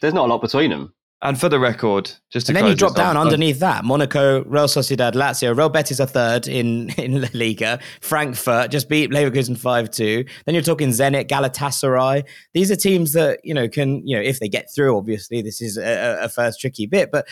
there's 0.00 0.12
not 0.12 0.28
a 0.28 0.32
lot 0.32 0.40
between 0.40 0.70
them. 0.70 0.92
And 1.22 1.40
for 1.40 1.48
the 1.48 1.60
record, 1.60 2.10
just 2.28 2.48
and 2.48 2.56
then 2.56 2.66
you 2.66 2.74
drop 2.74 2.96
down 2.96 3.16
off, 3.16 3.24
underneath 3.24 3.60
that: 3.60 3.84
Monaco, 3.84 4.42
Real 4.44 4.66
Sociedad, 4.66 5.12
Lazio, 5.12 5.56
Real 5.56 5.70
Betis 5.70 6.00
are 6.00 6.06
third 6.06 6.48
in 6.48 6.90
in 6.98 7.22
La 7.22 7.28
Liga. 7.32 7.78
Frankfurt 8.00 8.72
just 8.72 8.88
beat 8.88 9.10
Leverkusen 9.10 9.56
five 9.56 9.90
two. 9.90 10.24
Then 10.44 10.54
you're 10.54 10.62
talking 10.62 10.88
Zenit, 10.88 11.28
Galatasaray. 11.28 12.24
These 12.52 12.70
are 12.70 12.76
teams 12.76 13.12
that 13.12 13.38
you 13.44 13.54
know 13.54 13.68
can 13.68 14.06
you 14.06 14.16
know 14.16 14.22
if 14.22 14.40
they 14.40 14.48
get 14.48 14.66
through. 14.74 14.98
Obviously, 14.98 15.40
this 15.40 15.62
is 15.62 15.78
a, 15.78 16.18
a 16.24 16.28
first 16.28 16.60
tricky 16.60 16.84
bit, 16.84 17.10
but 17.10 17.26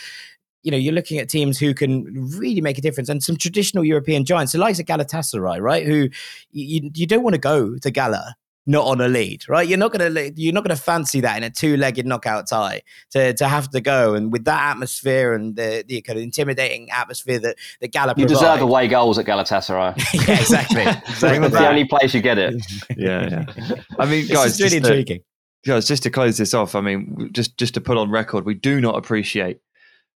you 0.62 0.70
know, 0.70 0.76
you're 0.76 0.94
looking 0.94 1.18
at 1.18 1.28
teams 1.28 1.58
who 1.58 1.74
can 1.74 2.04
really 2.38 2.60
make 2.60 2.78
a 2.78 2.80
difference 2.80 3.08
and 3.08 3.22
some 3.22 3.36
traditional 3.36 3.84
European 3.84 4.24
giants, 4.24 4.52
the 4.52 4.58
likes 4.58 4.78
of 4.78 4.86
Galatasaray, 4.86 5.60
right? 5.60 5.84
Who 5.84 6.08
you, 6.52 6.90
you 6.94 7.06
don't 7.06 7.22
want 7.22 7.34
to 7.34 7.40
go 7.40 7.76
to 7.78 7.90
Gala 7.90 8.36
not 8.66 8.86
on 8.86 9.00
a 9.00 9.08
lead, 9.08 9.48
right? 9.48 9.66
You're 9.66 9.78
not 9.78 9.92
gonna 9.92 10.30
you're 10.36 10.52
not 10.52 10.64
gonna 10.64 10.76
fancy 10.76 11.20
that 11.20 11.36
in 11.36 11.42
a 11.42 11.50
two-legged 11.50 12.06
knockout 12.06 12.48
tie 12.48 12.82
to 13.10 13.34
to 13.34 13.48
have 13.48 13.70
to 13.70 13.80
go 13.80 14.14
and 14.14 14.32
with 14.32 14.44
that 14.44 14.70
atmosphere 14.70 15.34
and 15.34 15.56
the, 15.56 15.84
the 15.86 16.00
kind 16.02 16.18
of 16.18 16.22
intimidating 16.22 16.88
atmosphere 16.90 17.40
that 17.40 17.56
that 17.80 17.92
Gala 17.92 18.14
you 18.16 18.26
deserve 18.26 18.60
away 18.60 18.86
goals 18.86 19.18
at 19.18 19.26
Galatasaray. 19.26 19.96
yeah, 20.28 20.40
exactly. 20.40 20.82
exactly. 21.12 21.48
the 21.48 21.68
only 21.68 21.84
place 21.84 22.14
you 22.14 22.20
get 22.20 22.38
it. 22.38 22.54
yeah, 22.96 23.44
yeah. 23.58 23.74
I 23.98 24.06
mean, 24.06 24.28
guys, 24.28 24.52
it's 24.52 24.60
really 24.60 24.76
intriguing. 24.76 25.20
guys, 25.66 25.86
just 25.86 26.04
to 26.04 26.10
close 26.10 26.36
this 26.38 26.54
off, 26.54 26.76
I 26.76 26.80
mean, 26.80 27.30
just 27.32 27.58
just 27.58 27.74
to 27.74 27.80
put 27.80 27.96
on 27.96 28.10
record, 28.10 28.44
we 28.44 28.54
do 28.54 28.80
not 28.80 28.96
appreciate 28.96 29.58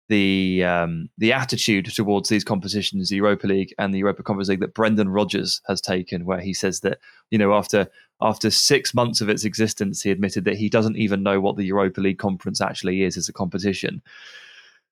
the 0.09 0.65
um, 0.65 1.09
the 1.19 1.33
attitude 1.33 1.87
towards 1.87 2.29
these 2.29 2.45
competitions, 2.45 3.09
the 3.09 3.17
Europa 3.17 3.47
League 3.47 3.75
and 3.79 3.95
the 3.95 3.99
Europa 3.99 4.23
Conference 4.23 4.49
League, 4.49 4.61
that 4.61 4.75
Brendan 4.75 5.09
Rodgers 5.09 5.61
has 5.67 5.81
taken, 5.81 6.25
where 6.25 6.41
he 6.41 6.53
says 6.53 6.81
that 6.81 6.99
you 7.31 7.39
know 7.39 7.55
after 7.55 7.89
after 8.21 8.51
six 8.51 8.95
months 8.95 9.21
of 9.21 9.29
its 9.29 9.45
existence, 9.45 10.03
he 10.03 10.11
admitted 10.11 10.45
that 10.45 10.57
he 10.57 10.69
doesn't 10.69 10.97
even 10.97 11.23
know 11.23 11.41
what 11.41 11.57
the 11.57 11.65
Europa 11.65 12.01
League 12.01 12.19
conference 12.19 12.61
actually 12.61 13.03
is 13.03 13.17
as 13.17 13.29
a 13.29 13.33
competition. 13.33 14.03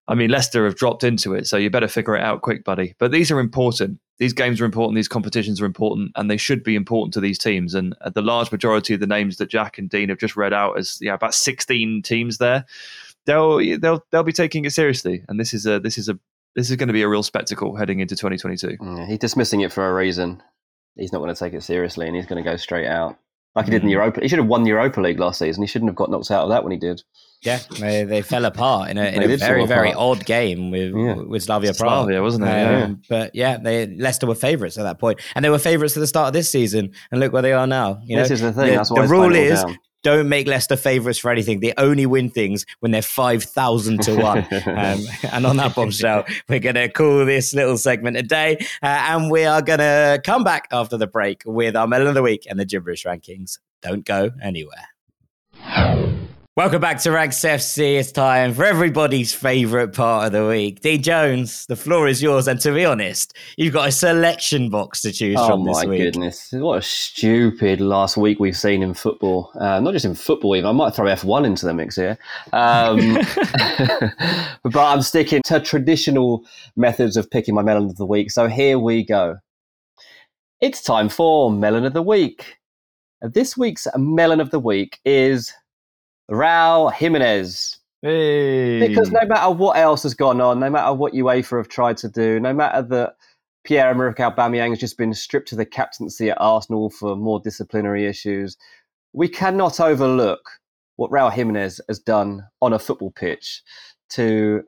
I 0.08 0.16
mean, 0.16 0.30
Leicester 0.30 0.64
have 0.64 0.74
dropped 0.74 1.04
into 1.04 1.32
it, 1.32 1.46
so 1.46 1.56
you 1.56 1.70
better 1.70 1.86
figure 1.86 2.16
it 2.16 2.22
out 2.22 2.42
quick, 2.42 2.64
buddy. 2.64 2.94
But 2.98 3.12
these 3.12 3.30
are 3.30 3.38
important. 3.38 4.00
These 4.18 4.32
games 4.32 4.60
are 4.60 4.64
important. 4.64 4.96
These 4.96 5.08
competitions 5.08 5.60
are 5.60 5.66
important, 5.66 6.10
and 6.16 6.28
they 6.28 6.36
should 6.36 6.64
be 6.64 6.74
important 6.74 7.14
to 7.14 7.20
these 7.20 7.38
teams. 7.38 7.74
And 7.74 7.94
the 8.12 8.22
large 8.22 8.50
majority 8.50 8.94
of 8.94 9.00
the 9.00 9.06
names 9.06 9.36
that 9.36 9.48
Jack 9.48 9.78
and 9.78 9.88
Dean 9.88 10.08
have 10.08 10.18
just 10.18 10.36
read 10.36 10.52
out, 10.52 10.76
as 10.76 10.98
yeah, 11.00 11.14
about 11.14 11.34
sixteen 11.34 12.02
teams 12.02 12.38
there, 12.38 12.64
they'll 13.26 13.58
they'll 13.78 14.04
they'll 14.10 14.22
be 14.22 14.32
taking 14.32 14.64
it 14.64 14.72
seriously. 14.72 15.24
And 15.28 15.38
this 15.38 15.54
is 15.54 15.66
a 15.66 15.80
this 15.80 15.98
is 15.98 16.08
a 16.08 16.18
this 16.54 16.70
is 16.70 16.76
going 16.76 16.88
to 16.88 16.92
be 16.92 17.02
a 17.02 17.08
real 17.08 17.22
spectacle 17.22 17.76
heading 17.76 18.00
into 18.00 18.14
2022. 18.14 18.76
Yeah, 18.80 19.06
he's 19.06 19.18
dismissing 19.18 19.60
it 19.60 19.72
for 19.72 19.88
a 19.88 19.94
reason. 19.94 20.42
He's 20.96 21.12
not 21.12 21.20
going 21.20 21.34
to 21.34 21.38
take 21.38 21.54
it 21.54 21.62
seriously, 21.62 22.06
and 22.06 22.14
he's 22.14 22.26
going 22.26 22.42
to 22.42 22.48
go 22.48 22.56
straight 22.56 22.86
out 22.86 23.16
like 23.54 23.66
he 23.66 23.70
did 23.70 23.82
in 23.82 23.88
the 23.88 23.94
mm. 23.94 23.96
Europa. 23.96 24.20
He 24.20 24.28
should 24.28 24.38
have 24.38 24.48
won 24.48 24.62
the 24.62 24.70
Europa 24.70 25.00
League 25.00 25.18
last 25.18 25.38
season. 25.38 25.62
He 25.62 25.66
shouldn't 25.66 25.88
have 25.88 25.96
got 25.96 26.10
knocked 26.10 26.30
out 26.30 26.44
of 26.44 26.50
that 26.50 26.62
when 26.62 26.72
he 26.72 26.78
did. 26.78 27.02
Yeah, 27.42 27.58
they, 27.80 28.04
they 28.04 28.22
fell 28.22 28.44
apart 28.44 28.90
in 28.90 28.98
a, 28.98 29.04
in 29.04 29.22
a 29.22 29.36
very 29.36 29.66
very 29.66 29.92
odd 29.92 30.24
game 30.24 30.70
with 30.70 30.94
yeah. 30.94 31.14
with 31.14 31.42
Slavia 31.42 31.74
Prague. 31.74 32.04
Slavia, 32.04 32.22
wasn't 32.22 32.44
it? 32.44 32.48
Um, 32.48 32.50
yeah. 32.50 32.94
But 33.08 33.34
yeah, 33.34 33.56
they 33.56 33.86
Leicester 33.86 34.26
were 34.26 34.36
favourites 34.36 34.78
at 34.78 34.84
that 34.84 35.00
point, 35.00 35.20
and 35.34 35.44
they 35.44 35.50
were 35.50 35.58
favourites 35.58 35.96
at 35.96 36.00
the 36.00 36.06
start 36.06 36.28
of 36.28 36.34
this 36.34 36.50
season. 36.50 36.92
And 37.10 37.20
look 37.20 37.32
where 37.32 37.42
they 37.42 37.52
are 37.52 37.66
now. 37.66 38.00
You 38.04 38.16
this 38.16 38.28
know, 38.28 38.34
is 38.34 38.40
the 38.42 38.52
thing. 38.52 38.76
The, 38.76 39.02
the 39.02 39.08
rule 39.08 39.34
is 39.34 39.64
don't 40.02 40.28
make 40.28 40.46
Leicester 40.46 40.76
favourites 40.76 41.18
for 41.18 41.30
anything. 41.30 41.60
They 41.60 41.72
only 41.76 42.06
win 42.06 42.30
things 42.30 42.66
when 42.80 42.92
they're 42.92 43.02
5,000 43.02 44.02
to 44.02 44.16
1. 44.16 44.38
um, 44.66 45.00
and 45.32 45.46
on 45.46 45.56
that 45.56 45.74
bombshell, 45.74 46.24
we're 46.48 46.58
going 46.58 46.74
to 46.74 46.88
call 46.88 47.24
this 47.24 47.54
little 47.54 47.78
segment 47.78 48.16
a 48.16 48.22
day. 48.22 48.58
Uh, 48.82 48.86
and 48.86 49.30
we 49.30 49.44
are 49.44 49.62
going 49.62 49.78
to 49.78 50.20
come 50.24 50.44
back 50.44 50.68
after 50.72 50.96
the 50.96 51.06
break 51.06 51.42
with 51.46 51.76
our 51.76 51.86
Melon 51.86 52.08
of 52.08 52.14
the 52.14 52.22
Week 52.22 52.46
and 52.48 52.58
the 52.58 52.64
Gibberish 52.64 53.04
rankings. 53.04 53.58
Don't 53.80 54.04
go 54.04 54.30
anywhere. 54.42 54.88
Welcome 56.54 56.82
back 56.82 57.00
to 57.00 57.10
Ranks 57.10 57.38
FC. 57.38 57.98
It's 57.98 58.12
time 58.12 58.52
for 58.52 58.66
everybody's 58.66 59.32
favourite 59.32 59.94
part 59.94 60.26
of 60.26 60.32
the 60.32 60.46
week. 60.46 60.82
D 60.82 60.98
Jones, 60.98 61.64
the 61.64 61.76
floor 61.76 62.06
is 62.06 62.22
yours. 62.22 62.46
And 62.46 62.60
to 62.60 62.74
be 62.74 62.84
honest, 62.84 63.34
you've 63.56 63.72
got 63.72 63.88
a 63.88 63.90
selection 63.90 64.68
box 64.68 65.00
to 65.00 65.12
choose 65.12 65.38
oh 65.40 65.46
from 65.46 65.64
this 65.64 65.78
week. 65.78 65.86
Oh 65.86 65.88
my 65.88 65.96
goodness. 65.96 66.52
What 66.52 66.80
a 66.80 66.82
stupid 66.82 67.80
last 67.80 68.18
week 68.18 68.38
we've 68.38 68.54
seen 68.54 68.82
in 68.82 68.92
football. 68.92 69.50
Uh, 69.58 69.80
not 69.80 69.94
just 69.94 70.04
in 70.04 70.14
football, 70.14 70.54
even. 70.54 70.68
I 70.68 70.72
might 70.72 70.94
throw 70.94 71.06
F1 71.06 71.46
into 71.46 71.64
the 71.64 71.72
mix 71.72 71.96
here. 71.96 72.18
Um, 72.52 73.14
but 74.62 74.76
I'm 74.76 75.00
sticking 75.00 75.40
to 75.46 75.58
traditional 75.58 76.44
methods 76.76 77.16
of 77.16 77.30
picking 77.30 77.54
my 77.54 77.62
melon 77.62 77.84
of 77.84 77.96
the 77.96 78.04
week. 78.04 78.30
So 78.30 78.48
here 78.48 78.78
we 78.78 79.06
go. 79.06 79.38
It's 80.60 80.82
time 80.82 81.08
for 81.08 81.50
Melon 81.50 81.86
of 81.86 81.94
the 81.94 82.02
Week. 82.02 82.58
This 83.22 83.56
week's 83.56 83.86
Melon 83.96 84.40
of 84.40 84.50
the 84.50 84.60
Week 84.60 84.98
is 85.06 85.50
Raul 86.30 86.92
Jimenez. 86.92 87.78
Hey. 88.02 88.86
Because 88.86 89.10
no 89.10 89.20
matter 89.26 89.50
what 89.50 89.76
else 89.76 90.02
has 90.02 90.14
gone 90.14 90.40
on, 90.40 90.58
no 90.58 90.70
matter 90.70 90.92
what 90.92 91.12
UEFA 91.12 91.58
have 91.58 91.68
tried 91.68 91.96
to 91.98 92.08
do, 92.08 92.40
no 92.40 92.52
matter 92.52 92.82
that 92.82 93.16
Pierre-Emerick 93.64 94.16
Aubameyang 94.16 94.70
has 94.70 94.80
just 94.80 94.98
been 94.98 95.14
stripped 95.14 95.52
of 95.52 95.58
the 95.58 95.66
captaincy 95.66 96.30
at 96.30 96.40
Arsenal 96.40 96.90
for 96.90 97.14
more 97.14 97.40
disciplinary 97.40 98.06
issues, 98.06 98.56
we 99.12 99.28
cannot 99.28 99.78
overlook 99.78 100.40
what 100.96 101.10
Raul 101.10 101.32
Jimenez 101.32 101.80
has 101.88 101.98
done 101.98 102.44
on 102.60 102.72
a 102.72 102.78
football 102.78 103.12
pitch 103.12 103.62
to 104.10 104.64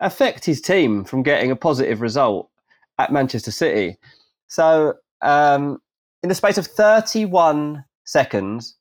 affect 0.00 0.44
his 0.44 0.60
team 0.60 1.04
from 1.04 1.22
getting 1.22 1.50
a 1.50 1.56
positive 1.56 2.00
result 2.00 2.50
at 2.98 3.12
Manchester 3.12 3.50
City. 3.50 3.96
So, 4.48 4.94
um, 5.22 5.78
in 6.22 6.28
the 6.28 6.34
space 6.34 6.58
of 6.58 6.66
31 6.66 7.84
seconds, 8.04 8.76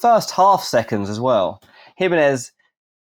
first 0.00 0.30
half 0.30 0.62
seconds 0.62 1.08
as 1.08 1.20
well, 1.20 1.62
Jimenez 2.00 2.52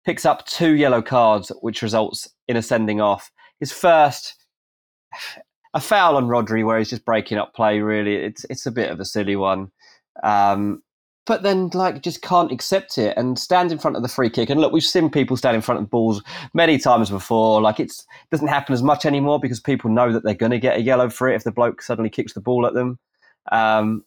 picks 0.05 0.25
up 0.25 0.45
two 0.45 0.71
yellow 0.71 1.01
cards, 1.01 1.51
which 1.61 1.81
results 1.81 2.29
in 2.47 2.55
a 2.55 2.61
sending 2.61 3.01
off. 3.01 3.29
His 3.59 3.73
first, 3.73 4.33
a 5.73 5.81
foul 5.81 6.15
on 6.15 6.27
Rodri, 6.27 6.65
where 6.65 6.79
he's 6.79 6.89
just 6.89 7.03
breaking 7.03 7.37
up 7.37 7.53
play. 7.53 7.81
Really, 7.81 8.15
it's 8.15 8.45
it's 8.49 8.65
a 8.65 8.71
bit 8.71 8.89
of 8.89 9.01
a 9.01 9.05
silly 9.05 9.35
one. 9.35 9.71
Um, 10.23 10.81
but 11.25 11.43
then, 11.43 11.69
like, 11.73 12.01
just 12.01 12.21
can't 12.21 12.53
accept 12.53 12.97
it 12.97 13.17
and 13.17 13.37
stand 13.37 13.73
in 13.73 13.77
front 13.77 13.97
of 13.97 14.03
the 14.03 14.07
free 14.07 14.29
kick. 14.29 14.49
And 14.49 14.61
look, 14.61 14.71
we've 14.71 14.81
seen 14.81 15.09
people 15.09 15.35
stand 15.35 15.57
in 15.57 15.61
front 15.61 15.81
of 15.81 15.89
balls 15.89 16.23
many 16.53 16.77
times 16.77 17.09
before. 17.09 17.59
Like, 17.59 17.81
it 17.81 17.91
doesn't 18.31 18.47
happen 18.47 18.71
as 18.71 18.81
much 18.81 19.05
anymore 19.05 19.37
because 19.37 19.59
people 19.59 19.91
know 19.91 20.13
that 20.13 20.23
they're 20.23 20.33
going 20.33 20.53
to 20.53 20.59
get 20.59 20.77
a 20.77 20.81
yellow 20.81 21.09
for 21.09 21.27
it 21.27 21.35
if 21.35 21.43
the 21.43 21.51
bloke 21.51 21.81
suddenly 21.81 22.09
kicks 22.09 22.31
the 22.31 22.39
ball 22.39 22.65
at 22.65 22.73
them. 22.73 22.97
Um, 23.51 24.05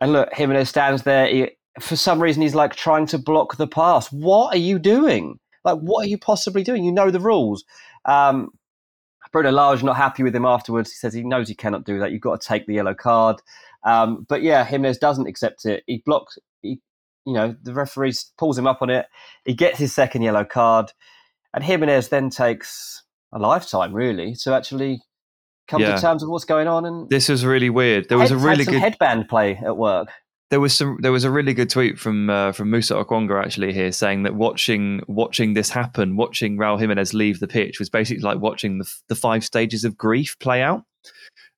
and 0.00 0.12
look, 0.12 0.34
Jimenez 0.34 0.68
stands 0.68 1.04
there. 1.04 1.28
He, 1.28 1.50
for 1.80 1.96
some 1.96 2.22
reason 2.22 2.42
he's 2.42 2.54
like 2.54 2.74
trying 2.74 3.06
to 3.06 3.18
block 3.18 3.56
the 3.56 3.66
pass. 3.66 4.12
What 4.12 4.54
are 4.54 4.58
you 4.58 4.78
doing? 4.78 5.38
Like, 5.64 5.78
what 5.78 6.04
are 6.04 6.08
you 6.08 6.18
possibly 6.18 6.62
doing? 6.62 6.84
You 6.84 6.92
know 6.92 7.10
the 7.10 7.20
rules. 7.20 7.64
Um, 8.04 8.50
Bruno 9.32 9.50
Lage 9.50 9.82
not 9.82 9.96
happy 9.96 10.22
with 10.22 10.34
him 10.34 10.44
afterwards. 10.44 10.92
He 10.92 10.96
says 10.96 11.12
he 11.12 11.22
knows 11.22 11.48
he 11.48 11.54
cannot 11.54 11.84
do 11.84 11.98
that. 11.98 12.12
You've 12.12 12.20
got 12.20 12.40
to 12.40 12.46
take 12.46 12.66
the 12.66 12.74
yellow 12.74 12.94
card. 12.94 13.42
Um, 13.82 14.24
but 14.28 14.42
yeah, 14.42 14.64
Jimenez 14.64 14.98
doesn't 14.98 15.26
accept 15.26 15.66
it. 15.66 15.82
He 15.86 15.98
blocks. 15.98 16.38
He, 16.62 16.80
you 17.26 17.32
know, 17.32 17.56
the 17.62 17.74
referee 17.74 18.14
pulls 18.38 18.56
him 18.56 18.66
up 18.66 18.80
on 18.80 18.90
it. 18.90 19.06
He 19.44 19.54
gets 19.54 19.78
his 19.78 19.92
second 19.92 20.22
yellow 20.22 20.44
card, 20.44 20.92
and 21.52 21.64
Jimenez 21.64 22.08
then 22.08 22.30
takes 22.30 23.02
a 23.32 23.38
lifetime 23.38 23.92
really 23.92 24.36
to 24.36 24.54
actually 24.54 25.02
come 25.66 25.80
yeah. 25.80 25.96
to 25.96 26.00
terms 26.00 26.22
with 26.22 26.30
what's 26.30 26.44
going 26.44 26.68
on. 26.68 26.84
And 26.84 27.10
this 27.10 27.28
is 27.28 27.44
really 27.44 27.70
weird. 27.70 28.08
There 28.08 28.18
was 28.18 28.30
a 28.30 28.36
really 28.36 28.64
good 28.64 28.80
headband 28.80 29.28
play 29.28 29.56
at 29.56 29.76
work 29.76 30.08
there 30.50 30.60
was 30.60 30.74
some 30.74 30.98
there 31.00 31.12
was 31.12 31.24
a 31.24 31.30
really 31.30 31.54
good 31.54 31.70
tweet 31.70 31.98
from 31.98 32.28
uh, 32.28 32.52
from 32.52 32.70
Musa 32.70 32.94
Okwonga 32.94 33.42
actually 33.42 33.72
here 33.72 33.92
saying 33.92 34.24
that 34.24 34.34
watching 34.34 35.02
watching 35.08 35.54
this 35.54 35.70
happen, 35.70 36.16
watching 36.16 36.56
Raul 36.56 36.78
Jimenez 36.78 37.14
leave 37.14 37.40
the 37.40 37.48
pitch 37.48 37.78
was 37.78 37.88
basically 37.88 38.22
like 38.22 38.38
watching 38.38 38.78
the, 38.78 38.94
the 39.08 39.14
five 39.14 39.44
stages 39.44 39.84
of 39.84 39.96
grief 39.96 40.38
play 40.38 40.62
out. 40.62 40.84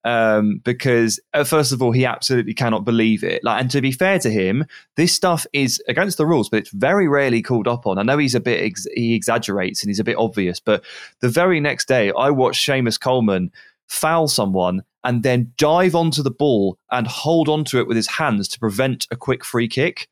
Um, 0.05 0.61
because 0.63 1.19
uh, 1.35 1.43
first 1.43 1.73
of 1.73 1.83
all, 1.83 1.91
he 1.91 2.05
absolutely 2.05 2.55
cannot 2.55 2.85
believe 2.85 3.25
it. 3.25 3.43
Like, 3.43 3.61
and 3.61 3.69
to 3.73 3.81
be 3.81 3.91
fair 3.91 4.21
to 4.21 4.31
him, 4.31 4.65
this 4.95 5.13
stuff 5.13 5.49
is 5.53 5.83
against 5.89 6.17
the 6.17 6.27
rules, 6.27 6.49
but 6.49 6.59
it's 6.59 6.71
very 6.71 7.09
rarely 7.09 7.43
called 7.43 7.67
up 7.67 7.89
on. 7.89 7.99
I 7.99 8.05
know 8.05 8.17
he's 8.17 8.37
a 8.37 8.41
bit 8.41 8.63
ex- 8.63 8.87
he 8.95 9.17
exaggerates 9.17 9.83
and 9.83 9.91
he's 9.91 9.99
a 9.99 10.05
bit 10.05 10.17
obvious, 10.17 10.61
but 10.61 10.85
the 11.23 11.29
very 11.29 11.59
next 11.59 11.89
day, 11.89 12.13
I 12.17 12.31
watched 12.31 12.65
Seamus 12.65 13.01
Coleman 13.01 13.51
foul 13.89 14.29
someone 14.29 14.83
and 15.05 15.23
then 15.23 15.53
dive 15.57 15.95
onto 15.95 16.23
the 16.23 16.31
ball 16.31 16.79
and 16.91 17.07
hold 17.07 17.49
onto 17.49 17.79
it 17.79 17.87
with 17.87 17.97
his 17.97 18.09
hands 18.09 18.49
to 18.49 18.59
prevent 18.59 19.07
a 19.11 19.17
quick 19.17 19.45
free 19.45 19.69
kick. 19.69 20.09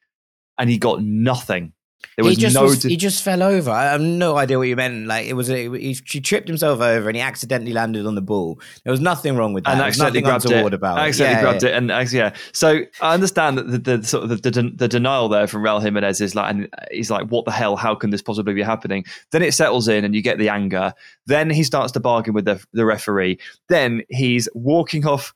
And 0.57 0.71
he 0.71 0.79
got 0.79 1.03
nothing. 1.03 1.73
There 2.17 2.25
was 2.25 2.37
he 2.37 2.41
just 2.41 2.55
no. 2.55 2.63
Was, 2.63 2.83
he 2.83 2.97
just 2.97 3.23
fell 3.23 3.43
over. 3.43 3.71
I 3.71 3.85
have 3.85 4.01
no 4.01 4.37
idea 4.37 4.59
what 4.59 4.69
you 4.69 4.77
meant. 4.77 5.07
Like 5.07 5.27
it 5.27 5.35
was, 5.35 5.51
a, 5.51 5.69
he, 5.77 5.99
he, 6.05 6.21
tripped 6.21 6.49
himself 6.49 6.81
over 6.81 7.09
and 7.09 7.17
he 7.17 7.23
accidentally 7.23 7.73
landed 7.73 8.07
on 8.07 8.15
the 8.15 8.23
ball. 8.23 8.61
There 8.85 8.91
was 8.91 9.01
nothing 9.01 9.37
wrong 9.37 9.53
with 9.53 9.65
that. 9.65 9.75
And 9.75 9.81
accidentally 9.83 10.23
grabbed 10.23 10.51
it. 10.51 10.75
About 10.75 10.99
accidentally 10.99 11.37
yeah, 11.37 11.43
grabbed 11.43 11.63
yeah. 11.63 11.71
it, 11.71 11.75
and 11.75 11.91
actually, 11.91 12.19
yeah. 12.19 12.35
So 12.53 12.81
I 13.01 13.15
understand 13.15 13.59
that 13.59 13.69
the, 13.69 13.97
the 13.97 14.07
sort 14.07 14.25
of 14.25 14.43
the, 14.43 14.51
the, 14.51 14.73
the, 14.75 14.89
denial 14.89 15.29
there 15.29 15.47
from 15.47 15.63
Raul 15.63 15.83
Jimenez 15.83 16.21
is 16.21 16.35
like, 16.35 16.51
and 16.51 16.69
he's 16.91 17.11
like, 17.11 17.29
"What 17.29 17.45
the 17.45 17.51
hell? 17.51 17.77
How 17.77 17.95
can 17.95 18.11
this 18.11 18.23
possibly 18.23 18.55
be 18.55 18.63
happening?" 18.63 19.05
Then 19.31 19.43
it 19.43 19.55
settles 19.55 19.89
in, 19.89 20.05
and 20.05 20.15
you 20.15 20.23
get 20.23 20.39
the 20.39 20.49
anger. 20.49 20.95
Then 21.27 21.51
he 21.51 21.65
starts 21.65 21.93
to 21.93 22.01
bargain 22.01 22.35
with 22.35 22.45
the 22.45 22.65
the 22.73 22.85
referee. 22.85 23.39
Then 23.69 24.03
he's 24.09 24.49
walking 24.55 25.07
off 25.07 25.33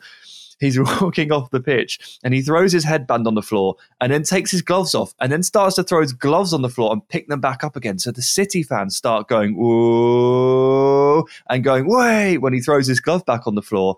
he's 0.59 0.79
walking 1.01 1.33
off 1.33 1.51
the 1.51 1.61
pitch 1.61 2.19
and 2.23 2.35
he 2.35 2.43
throws 2.43 2.73
his 2.73 2.85
headband 2.85 3.27
on 3.27 3.35
the 3.35 3.43
floor 3.43 3.77
and 4.01 4.13
then 4.13 4.23
takes 4.23 4.51
his 4.51 4.63
gloves 4.63 4.95
off 4.95 5.15
and 5.21 5.33
then 5.33 5.43
starts 5.43 5.77
to 5.77 5.83
throw 5.83 6.03
his 6.03 6.13
gloves 6.13 6.53
on 6.53 6.63
the 6.63 6.69
floor 6.69 6.93
and 6.93 7.07
pick 7.09 7.29
them 7.29 7.41
back 7.41 7.65
up 7.65 7.77
again. 7.77 7.99
So 7.99 8.11
the 8.11 8.23
City 8.23 8.63
fans 8.63 8.97
start 8.97 9.29
going, 9.29 9.57
whoa, 9.57 11.27
and 11.49 11.65
going, 11.65 11.89
wait, 11.89 12.39
when 12.39 12.53
he 12.53 12.61
throws 12.61 12.87
his 12.87 13.01
glove 13.01 13.25
back 13.25 13.47
on 13.47 13.55
the 13.55 13.63
floor. 13.63 13.97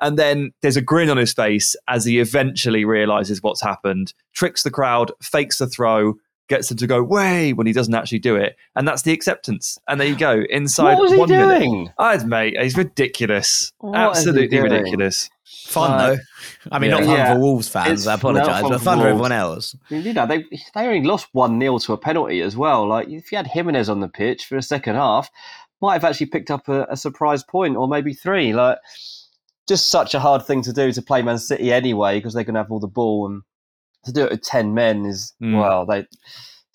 And 0.00 0.18
then 0.18 0.52
there's 0.60 0.76
a 0.76 0.82
grin 0.82 1.08
on 1.08 1.16
his 1.16 1.32
face 1.32 1.74
as 1.88 2.04
he 2.04 2.20
eventually 2.20 2.84
realizes 2.84 3.42
what's 3.42 3.62
happened, 3.62 4.12
tricks 4.34 4.62
the 4.62 4.70
crowd, 4.70 5.10
fakes 5.22 5.56
the 5.56 5.66
throw, 5.66 6.16
gets 6.48 6.68
them 6.68 6.78
to 6.78 6.86
go 6.86 7.02
way 7.02 7.52
when 7.52 7.66
he 7.66 7.72
doesn't 7.72 7.94
actually 7.94 8.18
do 8.18 8.36
it, 8.36 8.56
and 8.74 8.86
that's 8.86 9.02
the 9.02 9.12
acceptance. 9.12 9.78
And 9.88 10.00
there 10.00 10.06
you 10.06 10.16
go. 10.16 10.44
Inside 10.50 10.94
what 10.94 11.02
was 11.02 11.12
he 11.12 11.18
one 11.18 11.28
doing? 11.28 11.72
minute, 11.72 11.94
oh, 11.98 12.24
mate, 12.26 12.56
he's 12.60 12.76
ridiculous. 12.76 13.72
What 13.78 13.96
Absolutely 13.96 14.60
ridiculous. 14.60 15.30
Fun 15.46 15.92
uh, 15.92 15.98
though. 15.98 16.18
I 16.72 16.78
mean, 16.78 16.90
yeah, 16.90 16.96
not 16.98 17.06
fun 17.06 17.16
yeah. 17.16 17.34
for 17.34 17.40
Wolves 17.40 17.68
fans. 17.68 18.00
It's 18.00 18.06
I 18.06 18.14
apologise, 18.14 18.62
but 18.62 18.80
fun 18.80 18.98
for 18.98 19.06
everyone 19.06 19.32
else. 19.32 19.76
You 19.90 20.12
know, 20.12 20.26
they 20.26 20.44
they 20.74 20.86
only 20.86 21.02
lost 21.02 21.28
one 21.32 21.60
0 21.60 21.78
to 21.78 21.92
a 21.92 21.98
penalty 21.98 22.40
as 22.40 22.56
well. 22.56 22.86
Like 22.86 23.08
if 23.08 23.30
you 23.30 23.36
had 23.36 23.46
Jimenez 23.46 23.88
on 23.88 24.00
the 24.00 24.08
pitch 24.08 24.46
for 24.46 24.56
a 24.56 24.62
second 24.62 24.96
half, 24.96 25.30
might 25.80 25.94
have 25.94 26.04
actually 26.04 26.26
picked 26.26 26.50
up 26.50 26.68
a, 26.68 26.84
a 26.90 26.96
surprise 26.96 27.44
point 27.44 27.76
or 27.76 27.86
maybe 27.86 28.12
three. 28.12 28.52
Like 28.52 28.78
just 29.68 29.88
such 29.88 30.14
a 30.14 30.20
hard 30.20 30.44
thing 30.44 30.62
to 30.62 30.72
do 30.72 30.92
to 30.92 31.02
play 31.02 31.22
Man 31.22 31.38
City 31.38 31.72
anyway 31.72 32.18
because 32.18 32.34
they're 32.34 32.44
going 32.44 32.54
to 32.54 32.60
have 32.60 32.70
all 32.70 32.80
the 32.80 32.88
ball 32.88 33.26
and 33.26 33.42
to 34.04 34.12
do 34.12 34.24
it 34.24 34.30
with 34.30 34.42
ten 34.42 34.74
men 34.74 35.04
is 35.06 35.32
mm. 35.42 35.58
well 35.60 35.86
they 35.86 36.06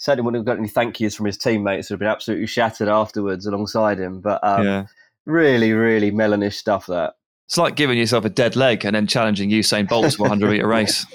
certainly 0.02 0.26
wouldn't 0.26 0.40
have 0.40 0.46
got 0.46 0.60
any 0.60 0.68
thank 0.68 1.00
yous 1.00 1.14
from 1.14 1.28
his 1.28 1.38
teammates 1.38 1.88
who 1.88 1.94
have 1.94 2.00
been 2.00 2.08
absolutely 2.08 2.48
shattered 2.48 2.88
afterwards 2.88 3.46
alongside 3.46 4.00
him. 4.00 4.20
But 4.20 4.40
um, 4.44 4.66
yeah. 4.66 4.86
really, 5.26 5.74
really 5.74 6.12
melonish 6.12 6.56
stuff 6.56 6.88
that. 6.88 7.14
It's 7.52 7.58
like 7.58 7.76
giving 7.76 7.98
yourself 7.98 8.24
a 8.24 8.30
dead 8.30 8.56
leg 8.56 8.86
and 8.86 8.96
then 8.96 9.08
challenging 9.08 9.50
Usain 9.50 9.86
Bolt 9.86 10.10
to 10.12 10.20
a 10.20 10.22
100 10.22 10.50
meter 10.52 10.66
race. 10.66 11.06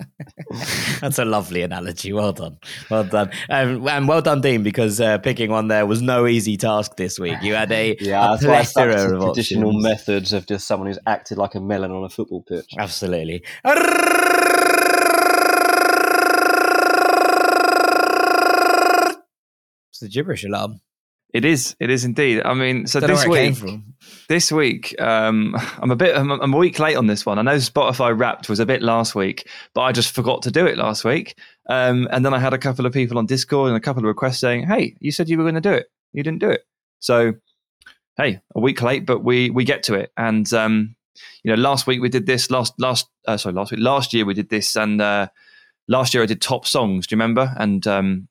That's 1.00 1.18
a 1.18 1.24
lovely 1.24 1.62
analogy. 1.62 2.12
Well 2.12 2.32
done. 2.32 2.58
Well 2.88 3.02
done. 3.02 3.32
Um, 3.50 3.88
and 3.88 4.06
well 4.06 4.22
done, 4.22 4.40
Dean, 4.40 4.62
because 4.62 5.00
uh, 5.00 5.18
picking 5.18 5.50
one 5.50 5.66
there 5.66 5.84
was 5.84 6.00
no 6.00 6.28
easy 6.28 6.56
task 6.56 6.94
this 6.94 7.18
week. 7.18 7.42
You 7.42 7.56
had 7.56 7.72
a, 7.72 7.96
yeah, 7.98 8.34
a 8.34 8.38
plethora 8.38 9.16
of 9.16 9.20
traditional 9.20 9.70
options. 9.70 9.82
methods 9.82 10.32
of 10.32 10.46
just 10.46 10.64
someone 10.64 10.86
who's 10.86 11.00
acted 11.08 11.38
like 11.38 11.56
a 11.56 11.60
melon 11.60 11.90
on 11.90 12.04
a 12.04 12.08
football 12.08 12.42
pitch. 12.42 12.74
Absolutely. 12.78 13.42
It's 19.90 19.98
the 20.00 20.08
gibberish 20.08 20.44
alarm. 20.44 20.82
It 21.34 21.44
is. 21.44 21.76
It 21.78 21.90
is 21.90 22.04
indeed. 22.04 22.42
I 22.42 22.54
mean, 22.54 22.86
so 22.86 23.00
this 23.00 23.26
week, 23.26 23.54
this 24.28 24.50
week, 24.50 24.98
um, 25.00 25.54
I'm 25.78 25.90
a 25.90 25.96
bit, 25.96 26.16
I'm, 26.16 26.30
I'm, 26.30 26.54
a 26.54 26.56
week 26.56 26.78
late 26.78 26.96
on 26.96 27.06
this 27.06 27.26
one. 27.26 27.38
I 27.38 27.42
know 27.42 27.56
Spotify 27.56 28.18
Wrapped 28.18 28.48
was 28.48 28.60
a 28.60 28.66
bit 28.66 28.82
last 28.82 29.14
week, 29.14 29.46
but 29.74 29.82
I 29.82 29.92
just 29.92 30.14
forgot 30.14 30.42
to 30.42 30.50
do 30.50 30.66
it 30.66 30.78
last 30.78 31.04
week. 31.04 31.38
Um, 31.68 32.08
and 32.10 32.24
then 32.24 32.32
I 32.32 32.38
had 32.38 32.54
a 32.54 32.58
couple 32.58 32.86
of 32.86 32.94
people 32.94 33.18
on 33.18 33.26
Discord 33.26 33.68
and 33.68 33.76
a 33.76 33.80
couple 33.80 34.00
of 34.00 34.06
requests 34.06 34.38
saying, 34.38 34.66
"Hey, 34.66 34.96
you 35.00 35.12
said 35.12 35.28
you 35.28 35.36
were 35.36 35.44
going 35.44 35.54
to 35.54 35.60
do 35.60 35.72
it. 35.72 35.90
You 36.14 36.22
didn't 36.22 36.40
do 36.40 36.50
it." 36.50 36.62
So, 37.00 37.34
hey, 38.16 38.40
a 38.54 38.60
week 38.60 38.80
late, 38.80 39.04
but 39.04 39.22
we 39.22 39.50
we 39.50 39.64
get 39.64 39.82
to 39.84 39.94
it. 39.94 40.10
And 40.16 40.50
um, 40.54 40.96
you 41.42 41.54
know, 41.54 41.60
last 41.60 41.86
week 41.86 42.00
we 42.00 42.08
did 42.08 42.24
this. 42.24 42.50
Last 42.50 42.72
last 42.78 43.06
uh, 43.26 43.36
sorry, 43.36 43.54
last 43.54 43.70
week, 43.70 43.80
last 43.80 44.14
year 44.14 44.24
we 44.24 44.32
did 44.32 44.48
this, 44.48 44.76
and 44.76 45.00
uh, 45.02 45.28
last 45.88 46.14
year 46.14 46.22
I 46.22 46.26
did 46.26 46.40
top 46.40 46.66
songs. 46.66 47.06
Do 47.06 47.14
you 47.14 47.18
remember? 47.18 47.54
And 47.58 47.86
um, 47.86 48.28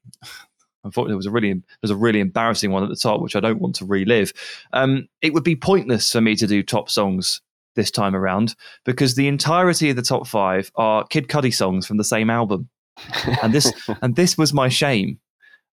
Unfortunately, 0.87 1.11
there 1.11 1.17
was 1.17 1.25
a 1.25 1.31
really 1.31 1.53
there 1.53 1.63
was 1.81 1.91
a 1.91 1.95
really 1.95 2.19
embarrassing 2.19 2.71
one 2.71 2.83
at 2.83 2.89
the 2.89 2.95
top, 2.95 3.21
which 3.21 3.35
I 3.35 3.39
don't 3.39 3.59
want 3.59 3.75
to 3.75 3.85
relive. 3.85 4.33
Um, 4.73 5.07
it 5.21 5.33
would 5.33 5.43
be 5.43 5.55
pointless 5.55 6.11
for 6.11 6.21
me 6.21 6.35
to 6.35 6.47
do 6.47 6.63
top 6.63 6.89
songs 6.89 7.41
this 7.75 7.91
time 7.91 8.15
around 8.15 8.55
because 8.85 9.15
the 9.15 9.27
entirety 9.27 9.89
of 9.89 9.95
the 9.95 10.01
top 10.01 10.27
five 10.27 10.71
are 10.75 11.05
Kid 11.05 11.27
Cudi 11.27 11.53
songs 11.53 11.85
from 11.85 11.97
the 11.97 12.03
same 12.03 12.29
album, 12.29 12.69
and 13.41 13.53
this 13.53 13.71
and 14.01 14.15
this 14.15 14.37
was 14.37 14.53
my 14.53 14.69
shame. 14.69 15.19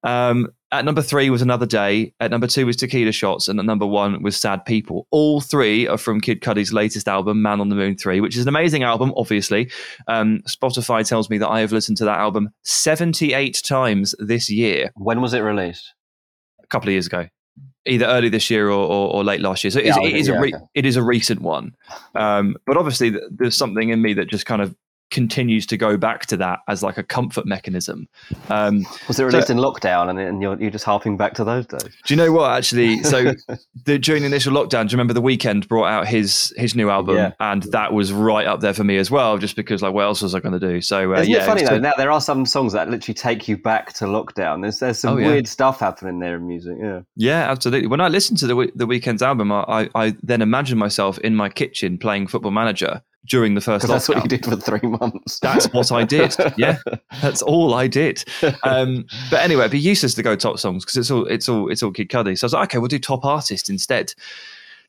Um, 0.03 0.49
at 0.75 0.85
number 0.85 1.03
three 1.03 1.31
was 1.31 1.43
Another 1.43 1.67
Day. 1.67 2.13
At 2.21 2.31
number 2.31 2.47
two 2.47 2.67
was 2.67 2.77
Tequila 2.77 3.13
Shots. 3.13 3.49
And 3.49 3.59
at 3.61 3.65
number 3.65 3.87
one 3.87 4.23
was 4.23 4.37
Sad 4.37 4.65
People. 4.65 5.07
All 5.11 5.41
three 5.41 5.87
are 5.87 5.97
from 5.97 6.21
Kid 6.21 6.41
Cudi's 6.41 6.73
latest 6.73 7.07
album, 7.07 7.43
Man 7.43 7.61
on 7.61 7.69
the 7.69 7.77
Moon 7.77 7.97
3, 7.97 8.21
which 8.21 8.37
is 8.37 8.43
an 8.43 8.49
amazing 8.49 8.83
album, 8.83 9.13
obviously. 9.17 9.71
Um, 10.09 10.43
Spotify 10.49 11.07
tells 11.07 11.31
me 11.31 11.39
that 11.39 11.49
I 11.49 11.61
have 11.61 11.73
listened 11.73 11.99
to 11.99 12.05
that 12.07 12.19
album 12.19 12.51
78 12.63 13.63
times 13.65 14.15
this 14.19 14.51
year. 14.51 14.91
When 14.97 15.21
was 15.21 15.33
it 15.33 15.41
released? 15.41 15.95
A 16.63 16.67
couple 16.67 16.89
of 16.89 16.93
years 16.93 17.07
ago. 17.07 17.29
Either 17.87 18.07
early 18.07 18.31
this 18.31 18.51
year 18.51 18.69
or, 18.69 18.87
or, 18.87 19.13
or 19.13 19.25
late 19.25 19.41
last 19.41 19.63
year, 19.63 19.71
so 19.71 19.79
it 19.79 19.87
is, 19.87 19.97
yeah, 19.97 20.09
it 20.09 20.17
is 20.17 20.29
yeah, 20.29 20.35
a 20.35 20.41
re- 20.41 20.55
okay. 20.55 20.65
it 20.75 20.87
is 20.87 20.97
a 20.97 21.03
recent 21.03 21.43
one. 21.43 21.77
Um, 22.15 22.57
but 22.65 22.79
obviously, 22.79 23.13
there's 23.31 23.57
something 23.57 23.91
in 23.91 24.01
me 24.01 24.15
that 24.15 24.31
just 24.31 24.47
kind 24.47 24.63
of 24.63 24.75
continues 25.15 25.65
to 25.65 25.77
go 25.77 25.97
back 25.97 26.27
to 26.27 26.37
that 26.37 26.59
as 26.69 26.83
like 26.83 26.99
a 26.99 27.03
comfort 27.03 27.47
mechanism. 27.47 28.09
Um, 28.51 28.85
was 29.07 29.21
it 29.21 29.25
released 29.25 29.47
so, 29.47 29.53
in 29.55 29.61
lockdown 29.61 30.11
and, 30.11 30.19
and 30.19 30.43
you're, 30.43 30.61
you're 30.61 30.73
just 30.73 30.85
harping 30.85 31.17
back 31.17 31.35
to 31.35 31.45
those 31.45 31.67
days? 31.67 31.85
Do 32.05 32.13
you 32.13 32.17
know 32.17 32.33
what 32.33 32.51
actually? 32.51 33.03
So 33.05 33.33
the, 33.85 33.99
during 33.99 34.23
the 34.23 34.27
initial 34.27 34.53
lockdown, 34.53 34.89
do 34.89 34.93
you 34.93 34.99
remember 34.99 35.15
the 35.15 35.23
Weeknd 35.23 35.69
brought 35.69 35.87
out 35.87 36.09
his 36.09 36.53
his 36.57 36.75
new 36.75 36.91
album 36.91 37.17
yeah. 37.17 37.33
and 37.39 37.63
that 37.65 37.93
was 37.93 38.13
right 38.13 38.47
up 38.47 38.61
there 38.61 38.75
for 38.75 38.83
me 38.83 38.99
as 38.99 39.11
well, 39.11 39.39
just 39.39 39.55
because 39.55 39.83
like 39.83 39.95
what 39.95 40.03
else 40.03 40.21
was 40.21 40.35
I 40.35 40.41
going 40.41 40.59
to 40.59 40.69
do? 40.69 40.81
So 40.81 41.15
uh, 41.15 41.21
Isn't 41.21 41.33
yeah, 41.33 41.43
it 41.43 41.47
funny 41.47 41.63
though? 41.63 41.79
Now 41.79 41.93
there 41.97 42.11
are 42.11 42.21
some 42.21 42.45
songs 42.45 42.73
that 42.73 42.91
literally 42.91 43.15
take 43.15 43.47
you 43.47 43.57
back 43.57 43.93
to 43.95 44.07
lockdown. 44.07 44.63
There's 44.63 44.81
there's 44.81 44.99
some 44.99 45.15
oh, 45.15 45.19
yeah. 45.19 45.29
weird 45.29 45.47
stuff 45.47 45.79
happening 45.79 46.19
there 46.19 46.37
in 46.37 46.47
music. 46.47 46.77
Yeah, 46.81 47.01
yeah, 47.15 47.51
absolutely. 47.51 47.87
When 47.87 48.01
I 48.01 48.09
listened 48.09 48.39
to 48.41 48.49
the 48.49 48.73
the 48.75 48.87
Weeknd's 48.87 49.23
album, 49.23 49.53
I, 49.53 49.65
I, 49.69 49.91
I 49.95 50.17
then 50.25 50.43
imagine 50.43 50.77
myself 50.77 51.19
in 51.19 51.37
my 51.37 51.49
kitchen 51.49 51.99
playing 51.99 52.27
Football 52.27 52.51
Manager 52.51 53.01
during 53.27 53.55
the 53.55 53.61
first. 53.61 53.87
That's 53.87 54.09
what 54.09 54.23
you 54.23 54.29
did 54.29 54.45
for 54.45 54.57
three 54.57 54.89
months. 54.89 55.39
That's 55.41 55.67
what 55.73 55.93
I 55.93 56.05
did. 56.05 56.35
Yeah, 56.57 56.79
that's 57.23 57.43
all 57.43 57.75
I 57.75 57.87
did. 57.87 58.25
Um, 58.63 59.07
but 59.31 59.41
anyway, 59.41 59.63
it'd 59.63 59.73
be 59.73 59.79
useless 59.79 60.15
to 60.15 60.23
go 60.23 60.37
top 60.37 60.59
songs 60.59 60.85
because 60.85 60.97
it's 60.97 61.11
all 61.11 61.27
it's 61.27 61.49
all 61.49 61.71
it's 61.71 61.83
all 61.83 61.91
Kid 61.91 62.09
Cudi. 62.09 62.39
So 62.39 62.45
I 62.45 62.47
was 62.47 62.53
like, 62.53 62.71
okay, 62.71 62.79
we'll 62.79 62.89
do 62.89 62.99
top 62.99 63.25
artist 63.25 63.71
instead. 63.71 64.13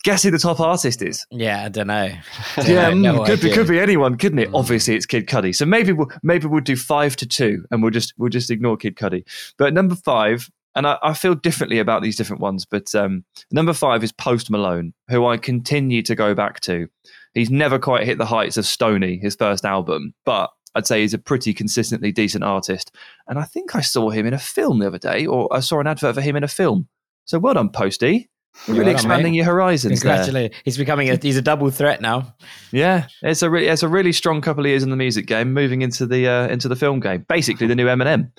Guess 0.04 0.22
who 0.22 0.30
the 0.30 0.38
top 0.38 0.60
artist 0.60 1.02
is? 1.02 1.26
Yeah, 1.32 1.64
I 1.64 1.70
don't 1.70 1.88
know. 1.88 2.12
yeah, 2.68 2.90
no 2.94 3.24
could 3.24 3.40
idea. 3.40 3.50
be 3.50 3.56
could 3.56 3.68
be 3.68 3.80
anyone, 3.80 4.18
couldn't 4.18 4.38
it? 4.40 4.52
Mm. 4.52 4.60
Obviously, 4.60 4.96
it's 4.96 5.08
Kid 5.08 5.28
Cudi. 5.28 5.56
So 5.56 5.66
maybe 5.66 5.94
we'll 5.94 6.12
maybe 6.22 6.48
we'll 6.48 6.62
do 6.62 6.76
five 6.76 7.16
to 7.18 7.26
two, 7.26 7.66
and 7.72 7.82
we'll 7.82 7.92
just 7.92 8.14
we'll 8.18 8.30
just 8.30 8.52
ignore 8.52 8.78
Kid 8.78 8.98
Cudi. 8.98 9.26
But 9.58 9.74
number 9.74 9.96
five, 9.96 10.52
and 10.76 10.86
I, 10.86 10.98
I, 11.02 11.14
feel 11.14 11.34
differently 11.34 11.80
about 11.80 12.04
these 12.04 12.16
different 12.16 12.42
ones. 12.42 12.66
But 12.66 12.94
um, 12.94 13.24
number 13.52 13.74
five 13.74 14.04
is 14.04 14.12
Post 14.12 14.52
Malone, 14.52 14.94
who 15.10 15.26
I 15.26 15.38
continue 15.38 16.04
to 16.04 16.14
go 16.14 16.36
back 16.36 16.60
to. 16.62 16.88
He's 17.36 17.52
never 17.52 17.78
quite 17.78 18.06
hit 18.06 18.18
the 18.18 18.26
heights 18.26 18.58
of 18.58 18.66
Stoney, 18.66 19.18
his 19.18 19.36
first 19.36 19.66
album, 19.66 20.14
but 20.26 20.50
I'd 20.74 20.88
say 20.88 21.02
he's 21.02 21.14
a 21.14 21.20
pretty 21.20 21.54
consistently 21.54 22.12
decent 22.12 22.44
artist. 22.44 22.92
And 23.28 23.38
I 23.38 23.44
think 23.44 23.76
I 23.76 23.82
saw 23.82 24.10
him 24.10 24.26
in 24.26 24.34
a 24.34 24.40
film 24.40 24.80
the 24.80 24.88
other 24.88 24.98
day, 24.98 25.26
or 25.26 25.54
I 25.54 25.60
saw 25.60 25.80
an 25.80 25.88
advert 25.88 26.16
for 26.16 26.22
him 26.22 26.36
in 26.36 26.44
a 26.44 26.48
film. 26.48 26.88
So 27.26 27.38
well 27.38 27.54
done, 27.54 27.70
Posty. 27.70 28.30
Really 28.68 28.86
well 28.86 28.94
expanding 28.94 29.34
your 29.34 29.46
horizons. 29.46 30.02
Congratulations! 30.02 30.56
He's 30.64 30.78
becoming 30.78 31.10
a 31.10 31.18
he's 31.18 31.36
a 31.36 31.42
double 31.42 31.70
threat 31.72 32.00
now. 32.00 32.36
Yeah, 32.72 33.08
it's 33.22 33.42
a 33.42 33.50
re- 33.50 33.68
it's 33.68 33.84
a 33.84 33.90
really 33.90 34.14
strong 34.14 34.40
couple 34.40 34.64
of 34.64 34.70
years 34.70 34.82
in 34.82 34.92
the 34.92 34.96
music 34.96 35.26
game, 35.26 35.54
moving 35.54 35.82
into 35.82 36.06
the 36.06 36.28
uh, 36.28 36.48
into 36.48 36.70
the 36.70 36.76
film 36.78 37.02
game. 37.02 37.26
Basically, 37.28 37.68
the 37.68 37.76
new 37.76 37.88
Eminem. 37.88 38.32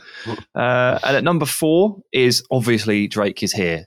Uh, 0.55 0.98
and 1.05 1.16
at 1.16 1.23
number 1.23 1.44
four 1.44 1.98
is 2.12 2.43
obviously 2.51 3.06
Drake 3.09 3.43
is 3.43 3.52
here. 3.52 3.85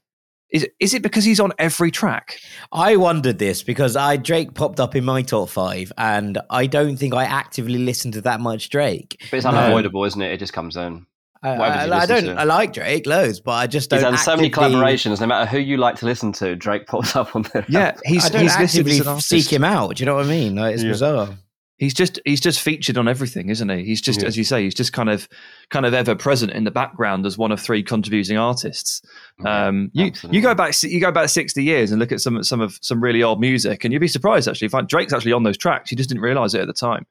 Is 0.52 0.68
is 0.80 0.94
it 0.94 1.04
because 1.04 1.24
he's 1.24 1.40
on 1.40 1.54
every 1.60 1.92
track? 1.92 2.40
I 2.72 2.96
wondered 2.96 3.38
this 3.38 3.62
because 3.62 3.96
I 3.96 4.18
Drake 4.18 4.54
popped 4.54 4.80
up 4.80 4.96
in 4.96 5.06
my 5.06 5.22
top 5.22 5.50
five, 5.50 5.92
and 5.98 6.40
I 6.50 6.66
don't 6.66 6.98
think 6.98 7.14
I 7.14 7.26
actively 7.26 7.78
listen 7.78 8.12
to 8.14 8.22
that 8.22 8.40
much 8.40 8.70
Drake. 8.70 9.22
But 9.30 9.38
it's 9.38 9.46
unavoidable, 9.46 10.02
um, 10.02 10.08
isn't 10.08 10.22
it? 10.22 10.32
It 10.32 10.38
just 10.38 10.54
comes 10.54 10.76
in. 10.76 11.06
I, 11.42 11.50
I, 11.50 12.00
I 12.02 12.06
don't. 12.06 12.24
To. 12.26 12.34
I 12.34 12.44
like 12.44 12.74
Drake 12.74 13.06
loads, 13.06 13.40
but 13.40 13.52
I 13.52 13.68
just 13.68 13.90
don't. 13.90 14.00
He's 14.00 14.04
done 14.04 14.14
actively... 14.16 14.52
so 14.52 14.60
many 14.60 14.76
collaborations. 14.76 15.22
No 15.22 15.28
matter 15.28 15.50
who 15.50 15.60
you 15.60 15.78
like 15.78 15.96
to 15.98 16.06
listen 16.06 16.32
to, 16.34 16.56
Drake 16.56 16.88
pops 16.88 17.16
up 17.16 17.36
on 17.36 17.44
there. 17.54 17.66
Yeah, 17.70 17.96
he's. 18.06 18.26
I 18.26 18.30
don't 18.30 18.42
he's 18.42 18.56
actively 18.56 19.00
seek 19.20 19.52
him 19.54 19.64
out. 19.64 19.96
Do 19.96 20.02
you 20.02 20.06
know 20.06 20.16
what 20.16 20.26
I 20.26 20.30
mean? 20.30 20.56
Like, 20.56 20.74
it's 20.74 20.84
yeah. 20.84 20.92
bizarre 20.92 21.38
he's 21.80 21.94
just 21.94 22.20
he's 22.26 22.42
just 22.42 22.60
featured 22.60 22.98
on 22.98 23.08
everything, 23.08 23.50
isn't 23.50 23.70
he? 23.70 23.84
He's 23.84 24.02
just, 24.02 24.22
yeah. 24.22 24.28
as 24.28 24.38
you 24.38 24.44
say, 24.44 24.64
he's 24.64 24.76
just 24.76 24.94
kind 24.94 25.10
of 25.10 25.28
kind 25.70 25.86
of 25.86 25.94
ever 25.94 26.14
present 26.14 26.52
in 26.52 26.66
the 26.66 26.72
background 26.72 27.26
as 27.26 27.38
one 27.38 27.52
of 27.52 27.60
three 27.60 27.82
contributing 27.82 28.38
artists. 28.38 29.02
Um, 29.46 29.90
you 29.94 30.12
you 30.30 30.42
go 30.42 30.54
back 30.54 30.82
you 30.84 31.00
go 31.00 31.12
back 31.12 31.30
sixty 31.30 31.64
years 31.64 31.92
and 31.92 32.00
look 32.00 32.12
at 32.12 32.20
some 32.20 32.44
some 32.44 32.62
of 32.62 32.78
some 32.82 33.02
really 33.02 33.24
old 33.24 33.40
music, 33.40 33.84
and 33.84 33.92
you'd 33.92 34.00
be 34.00 34.08
surprised 34.08 34.48
actually. 34.48 34.68
Find 34.68 34.88
Drake's 34.88 35.14
actually 35.14 35.34
on 35.34 35.44
those 35.44 35.58
tracks. 35.58 35.90
You 35.90 35.98
just 35.98 36.10
didn't 36.10 36.22
realize 36.22 36.54
it 36.54 36.62
at 36.62 36.68
the 36.68 36.74
time. 36.74 37.08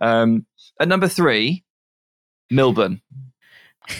Um, 0.00 0.44
at 0.80 0.88
number 0.88 1.08
three, 1.08 1.64
Milburn. 2.50 3.00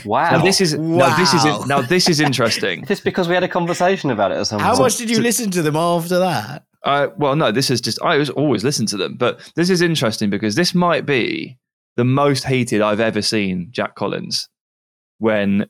Wow! 0.04 0.32
Now 0.32 0.42
this 0.42 0.60
is 0.60 0.76
wow. 0.76 1.08
now 1.08 1.16
this 1.16 1.32
is 1.32 1.44
now 1.66 1.80
this 1.80 2.08
is 2.08 2.20
interesting. 2.20 2.84
just 2.84 3.04
because 3.04 3.26
we 3.28 3.34
had 3.34 3.44
a 3.44 3.48
conversation 3.48 4.10
about 4.10 4.32
it 4.32 4.36
or 4.36 4.44
something. 4.44 4.66
How 4.66 4.76
much 4.76 4.96
did 4.96 5.08
you 5.08 5.20
listen 5.20 5.50
to 5.52 5.62
them 5.62 5.76
after 5.76 6.18
that? 6.18 6.64
Uh, 6.84 7.08
well, 7.16 7.36
no, 7.36 7.50
this 7.50 7.70
is 7.70 7.80
just, 7.80 8.00
I 8.02 8.16
was 8.16 8.30
always 8.30 8.64
listen 8.64 8.86
to 8.86 8.96
them, 8.96 9.16
but 9.16 9.40
this 9.56 9.68
is 9.70 9.82
interesting 9.82 10.30
because 10.30 10.54
this 10.54 10.74
might 10.74 11.06
be 11.06 11.58
the 11.96 12.04
most 12.04 12.44
heated 12.44 12.80
I've 12.80 13.00
ever 13.00 13.20
seen 13.22 13.68
Jack 13.70 13.96
Collins 13.96 14.48
when 15.18 15.66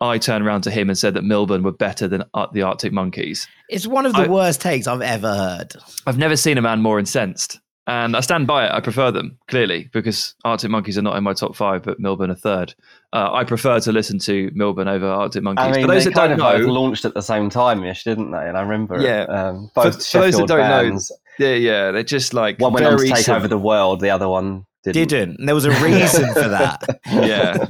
I 0.00 0.16
turned 0.16 0.46
around 0.46 0.62
to 0.62 0.70
him 0.70 0.88
and 0.88 0.96
said 0.96 1.14
that 1.14 1.24
Milburn 1.24 1.62
were 1.62 1.72
better 1.72 2.08
than 2.08 2.24
the 2.52 2.62
Arctic 2.62 2.92
Monkeys. 2.92 3.46
It's 3.68 3.86
one 3.86 4.06
of 4.06 4.14
the 4.14 4.22
I, 4.22 4.28
worst 4.28 4.62
takes 4.62 4.86
I've 4.86 5.02
ever 5.02 5.34
heard. 5.34 5.74
I've 6.06 6.16
never 6.16 6.36
seen 6.36 6.56
a 6.56 6.62
man 6.62 6.80
more 6.80 6.98
incensed. 6.98 7.60
And 7.90 8.16
I 8.16 8.20
stand 8.20 8.46
by 8.46 8.66
it. 8.66 8.70
I 8.70 8.78
prefer 8.78 9.10
them, 9.10 9.36
clearly, 9.48 9.90
because 9.92 10.36
Arctic 10.44 10.70
Monkeys 10.70 10.96
are 10.96 11.02
not 11.02 11.16
in 11.16 11.24
my 11.24 11.32
top 11.32 11.56
five, 11.56 11.82
but 11.82 11.98
Milburn 11.98 12.30
are 12.30 12.36
third. 12.36 12.72
Uh, 13.12 13.32
I 13.32 13.42
prefer 13.42 13.80
to 13.80 13.90
listen 13.90 14.20
to 14.20 14.48
Milburn 14.54 14.86
over 14.86 15.08
Arctic 15.08 15.42
Monkeys. 15.42 15.64
I 15.64 15.72
mean, 15.72 15.88
but 15.88 15.94
those 15.94 16.04
that 16.04 16.14
don't 16.14 16.38
know, 16.38 16.56
launched 16.72 17.04
at 17.04 17.14
the 17.14 17.20
same 17.20 17.50
time 17.50 17.82
ish, 17.82 18.04
didn't 18.04 18.30
they? 18.30 18.46
And 18.46 18.56
I 18.56 18.60
remember 18.60 19.02
yeah, 19.02 19.22
um, 19.22 19.72
both 19.74 20.06
for, 20.06 20.18
for 20.18 20.18
those 20.20 20.36
that 20.36 20.46
don't 20.46 20.60
bands. 20.60 21.10
know, 21.40 21.48
yeah, 21.48 21.54
yeah, 21.56 21.90
they're 21.90 22.04
just 22.04 22.32
like 22.32 22.60
one 22.60 22.72
went 22.72 22.86
on 22.86 22.96
to 22.96 23.08
take 23.08 23.28
over 23.28 23.48
the 23.48 23.58
world, 23.58 23.98
the 23.98 24.10
other 24.10 24.28
one 24.28 24.66
didn't. 24.82 25.08
didn't. 25.08 25.38
And 25.38 25.48
there 25.48 25.54
was 25.54 25.66
a 25.66 25.72
reason 25.82 26.32
for 26.32 26.48
that. 26.48 26.82
yeah. 27.06 27.66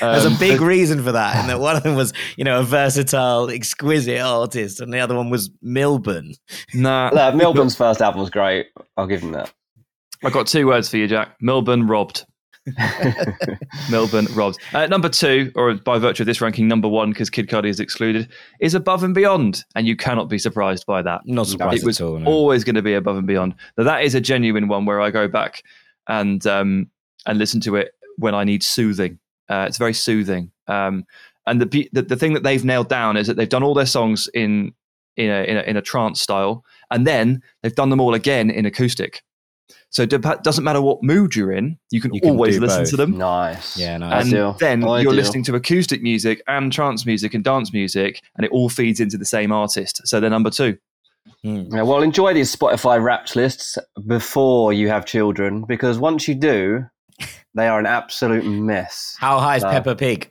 There's 0.00 0.26
um, 0.26 0.34
a 0.34 0.38
big 0.38 0.60
reason 0.60 1.02
for 1.02 1.12
that. 1.12 1.36
And 1.36 1.48
that 1.48 1.58
one 1.58 1.76
of 1.76 1.82
them 1.82 1.96
was, 1.96 2.12
you 2.36 2.44
know, 2.44 2.60
a 2.60 2.62
versatile, 2.62 3.50
exquisite 3.50 4.20
artist, 4.20 4.80
and 4.80 4.92
the 4.92 5.00
other 5.00 5.16
one 5.16 5.30
was 5.30 5.50
Milburn. 5.62 6.34
Nah. 6.74 7.10
No, 7.16 7.32
Milburn's 7.32 7.74
first 7.74 8.02
album 8.02 8.20
was 8.20 8.30
great. 8.30 8.66
I'll 8.96 9.06
give 9.06 9.22
him 9.22 9.32
that. 9.32 9.52
I've 10.22 10.32
got 10.32 10.46
two 10.46 10.66
words 10.66 10.90
for 10.90 10.98
you, 10.98 11.06
Jack. 11.06 11.36
Milburn 11.40 11.86
robbed. 11.86 12.26
Milburn 13.90 14.26
robbed. 14.34 14.58
Uh, 14.72 14.86
number 14.86 15.08
two, 15.08 15.50
or 15.54 15.74
by 15.74 15.98
virtue 15.98 16.22
of 16.22 16.26
this 16.26 16.40
ranking, 16.40 16.68
number 16.68 16.88
one, 16.88 17.10
because 17.10 17.30
Kid 17.30 17.48
Cudi 17.48 17.68
is 17.68 17.80
excluded, 17.80 18.28
is 18.60 18.74
Above 18.74 19.02
and 19.02 19.14
Beyond, 19.14 19.64
and 19.74 19.86
you 19.86 19.96
cannot 19.96 20.28
be 20.28 20.38
surprised 20.38 20.84
by 20.86 21.02
that. 21.02 21.22
Not 21.24 21.46
surprised 21.46 21.82
it 21.82 21.86
was 21.86 22.00
all, 22.00 22.18
no. 22.18 22.30
always 22.30 22.64
going 22.64 22.74
to 22.74 22.82
be 22.82 22.94
Above 22.94 23.16
and 23.16 23.26
Beyond. 23.26 23.54
Now 23.78 23.84
that 23.84 24.02
is 24.02 24.14
a 24.14 24.20
genuine 24.20 24.68
one 24.68 24.84
where 24.84 25.00
I 25.00 25.10
go 25.10 25.28
back 25.28 25.62
and 26.08 26.46
um, 26.46 26.90
and 27.26 27.38
listen 27.38 27.60
to 27.62 27.76
it 27.76 27.92
when 28.16 28.34
I 28.34 28.44
need 28.44 28.62
soothing. 28.62 29.18
Uh, 29.48 29.66
it's 29.68 29.78
very 29.78 29.94
soothing. 29.94 30.50
Um, 30.68 31.04
and 31.46 31.60
the, 31.60 31.88
the, 31.92 32.02
the 32.02 32.16
thing 32.16 32.34
that 32.34 32.42
they've 32.42 32.64
nailed 32.64 32.88
down 32.88 33.16
is 33.16 33.28
that 33.28 33.36
they've 33.36 33.48
done 33.48 33.62
all 33.62 33.74
their 33.74 33.86
songs 33.86 34.28
in 34.34 34.74
in 35.16 35.30
a, 35.30 35.44
in 35.44 35.56
a, 35.56 35.60
in 35.62 35.76
a 35.76 35.82
trance 35.82 36.20
style, 36.20 36.64
and 36.90 37.06
then 37.06 37.42
they've 37.62 37.74
done 37.74 37.90
them 37.90 38.00
all 38.00 38.14
again 38.14 38.50
in 38.50 38.66
acoustic. 38.66 39.22
So 39.90 40.02
it 40.02 40.10
doesn't 40.10 40.64
matter 40.64 40.82
what 40.82 41.02
mood 41.02 41.34
you're 41.34 41.52
in, 41.52 41.78
you 41.90 42.00
can, 42.00 42.12
you 42.12 42.20
can 42.20 42.30
always 42.30 42.58
listen 42.58 42.82
both. 42.82 42.90
to 42.90 42.96
them. 42.96 43.16
Nice. 43.16 43.78
Yeah, 43.78 43.96
nice. 43.96 44.30
And 44.30 44.58
then 44.58 44.82
you're 44.82 45.14
listening 45.14 45.44
to 45.44 45.54
acoustic 45.54 46.02
music 46.02 46.42
and 46.48 46.72
trance 46.72 47.06
music 47.06 47.34
and 47.34 47.42
dance 47.42 47.72
music, 47.72 48.20
and 48.36 48.44
it 48.44 48.50
all 48.52 48.68
feeds 48.68 49.00
into 49.00 49.16
the 49.16 49.24
same 49.24 49.52
artist. 49.52 50.02
So 50.06 50.20
they're 50.20 50.28
number 50.28 50.50
two. 50.50 50.76
Mm. 51.44 51.72
Yeah, 51.72 51.82
well, 51.82 52.02
enjoy 52.02 52.34
these 52.34 52.54
Spotify 52.54 53.02
Wrapped 53.02 53.36
lists 53.36 53.78
before 54.06 54.72
you 54.72 54.88
have 54.88 55.06
children, 55.06 55.64
because 55.66 55.98
once 55.98 56.26
you 56.26 56.34
do, 56.34 56.84
they 57.54 57.68
are 57.68 57.78
an 57.78 57.86
absolute 57.86 58.44
mess. 58.44 59.16
How 59.18 59.38
high 59.38 59.56
is 59.56 59.62
so, 59.62 59.70
Peppa 59.70 59.94
Pig? 59.94 60.30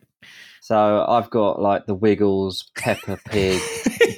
So 0.61 1.05
I've 1.07 1.30
got 1.30 1.61
like 1.61 1.85
the 1.85 1.95
Wiggles, 1.95 2.69
Peppa 2.76 3.17
Pig, 3.26 3.61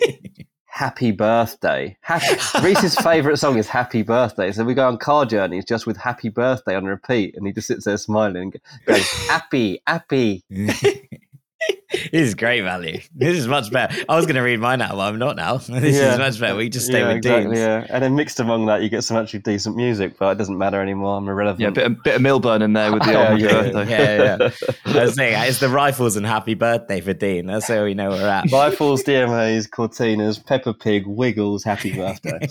Happy 0.66 1.12
Birthday. 1.12 1.98
Happy, 2.02 2.38
Reese's 2.64 2.96
favourite 2.96 3.38
song 3.38 3.58
is 3.58 3.68
Happy 3.68 4.02
Birthday. 4.02 4.52
So 4.52 4.64
we 4.64 4.74
go 4.74 4.88
on 4.88 4.98
car 4.98 5.26
journeys 5.26 5.66
just 5.66 5.88
with 5.88 5.98
Happy 5.98 6.30
Birthday 6.30 6.76
on 6.76 6.86
repeat, 6.86 7.36
and 7.36 7.46
he 7.46 7.54
just 7.54 7.68
sits 7.68 7.86
there 7.86 7.98
smiling 7.98 8.54
and 8.54 8.56
goes, 8.86 9.08
Happy, 9.28 9.82
happy. 9.86 10.44
this 11.92 12.12
is 12.12 12.36
great 12.36 12.62
value. 12.62 13.00
This 13.16 13.38
is 13.38 13.48
much 13.48 13.72
better. 13.72 13.96
I 14.10 14.16
was 14.16 14.26
going 14.26 14.36
to 14.36 14.42
read 14.42 14.60
mine 14.60 14.82
out, 14.82 14.92
but 14.92 15.02
I'm 15.02 15.20
not 15.20 15.36
now. 15.36 15.58
This 15.78 15.96
yeah. 15.96 16.14
is 16.14 16.20
much 16.20 16.40
better. 16.40 16.56
We 16.56 16.70
just 16.70 16.88
stay 16.88 17.00
yeah, 17.00 17.08
with 17.08 17.18
exactly, 17.18 17.56
Dean's. 17.56 17.60
Yeah, 17.60 17.86
and 17.90 18.04
then 18.04 18.16
mixed 18.16 18.40
among 18.40 18.66
that, 18.66 18.82
you 18.82 18.90
get 18.90 19.04
some 19.04 19.16
actually 19.16 19.40
decent 19.40 19.76
music, 19.76 20.18
but 20.18 20.32
it 20.32 20.38
doesn't 20.38 20.58
matter 20.58 20.82
anymore. 20.82 21.18
I'm 21.18 21.28
irrelevant. 21.28 21.62
Yeah, 21.62 21.68
a 21.68 21.72
bit, 21.72 21.86
a 21.86 21.90
bit 21.90 22.16
of 22.16 22.22
Milburn 22.22 22.62
in 22.62 22.74
there 22.74 22.92
with 22.92 23.04
the 23.04 23.30
old 23.30 23.40
yeah, 23.40 23.48
birthday. 23.48 23.90
Yeah, 23.90 24.38
yeah. 24.86 25.00
I 25.00 25.04
was 25.06 25.16
saying, 25.16 25.48
it's 25.48 25.60
the 25.60 25.70
rifles 25.70 26.16
and 26.16 26.26
happy 26.26 26.56
birthday 26.56 27.00
for 27.00 27.14
Dean. 27.14 27.46
That's 27.46 27.70
where 27.70 27.84
we 27.84 27.94
know 27.94 28.10
we're 28.10 28.28
at. 28.28 28.52
Rifles, 28.52 29.04
DMAs, 29.04 29.70
Cortinas, 29.70 30.44
Peppa 30.44 30.74
Pig, 30.74 31.06
Wiggles, 31.06 31.64
happy 31.64 31.94
birthday. 31.94 32.48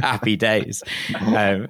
happy 0.00 0.36
days. 0.36 0.82
Um, 1.14 1.68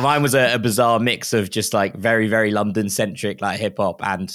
mine 0.00 0.22
was 0.22 0.34
a, 0.34 0.54
a 0.54 0.58
bizarre 0.58 0.98
mix 0.98 1.32
of 1.32 1.50
just 1.50 1.72
like 1.72 1.94
very, 1.94 2.28
very 2.28 2.50
London 2.50 2.88
centric, 2.88 3.40
like 3.40 3.60
hip 3.60 3.76
hop 3.78 4.04
and 4.04 4.34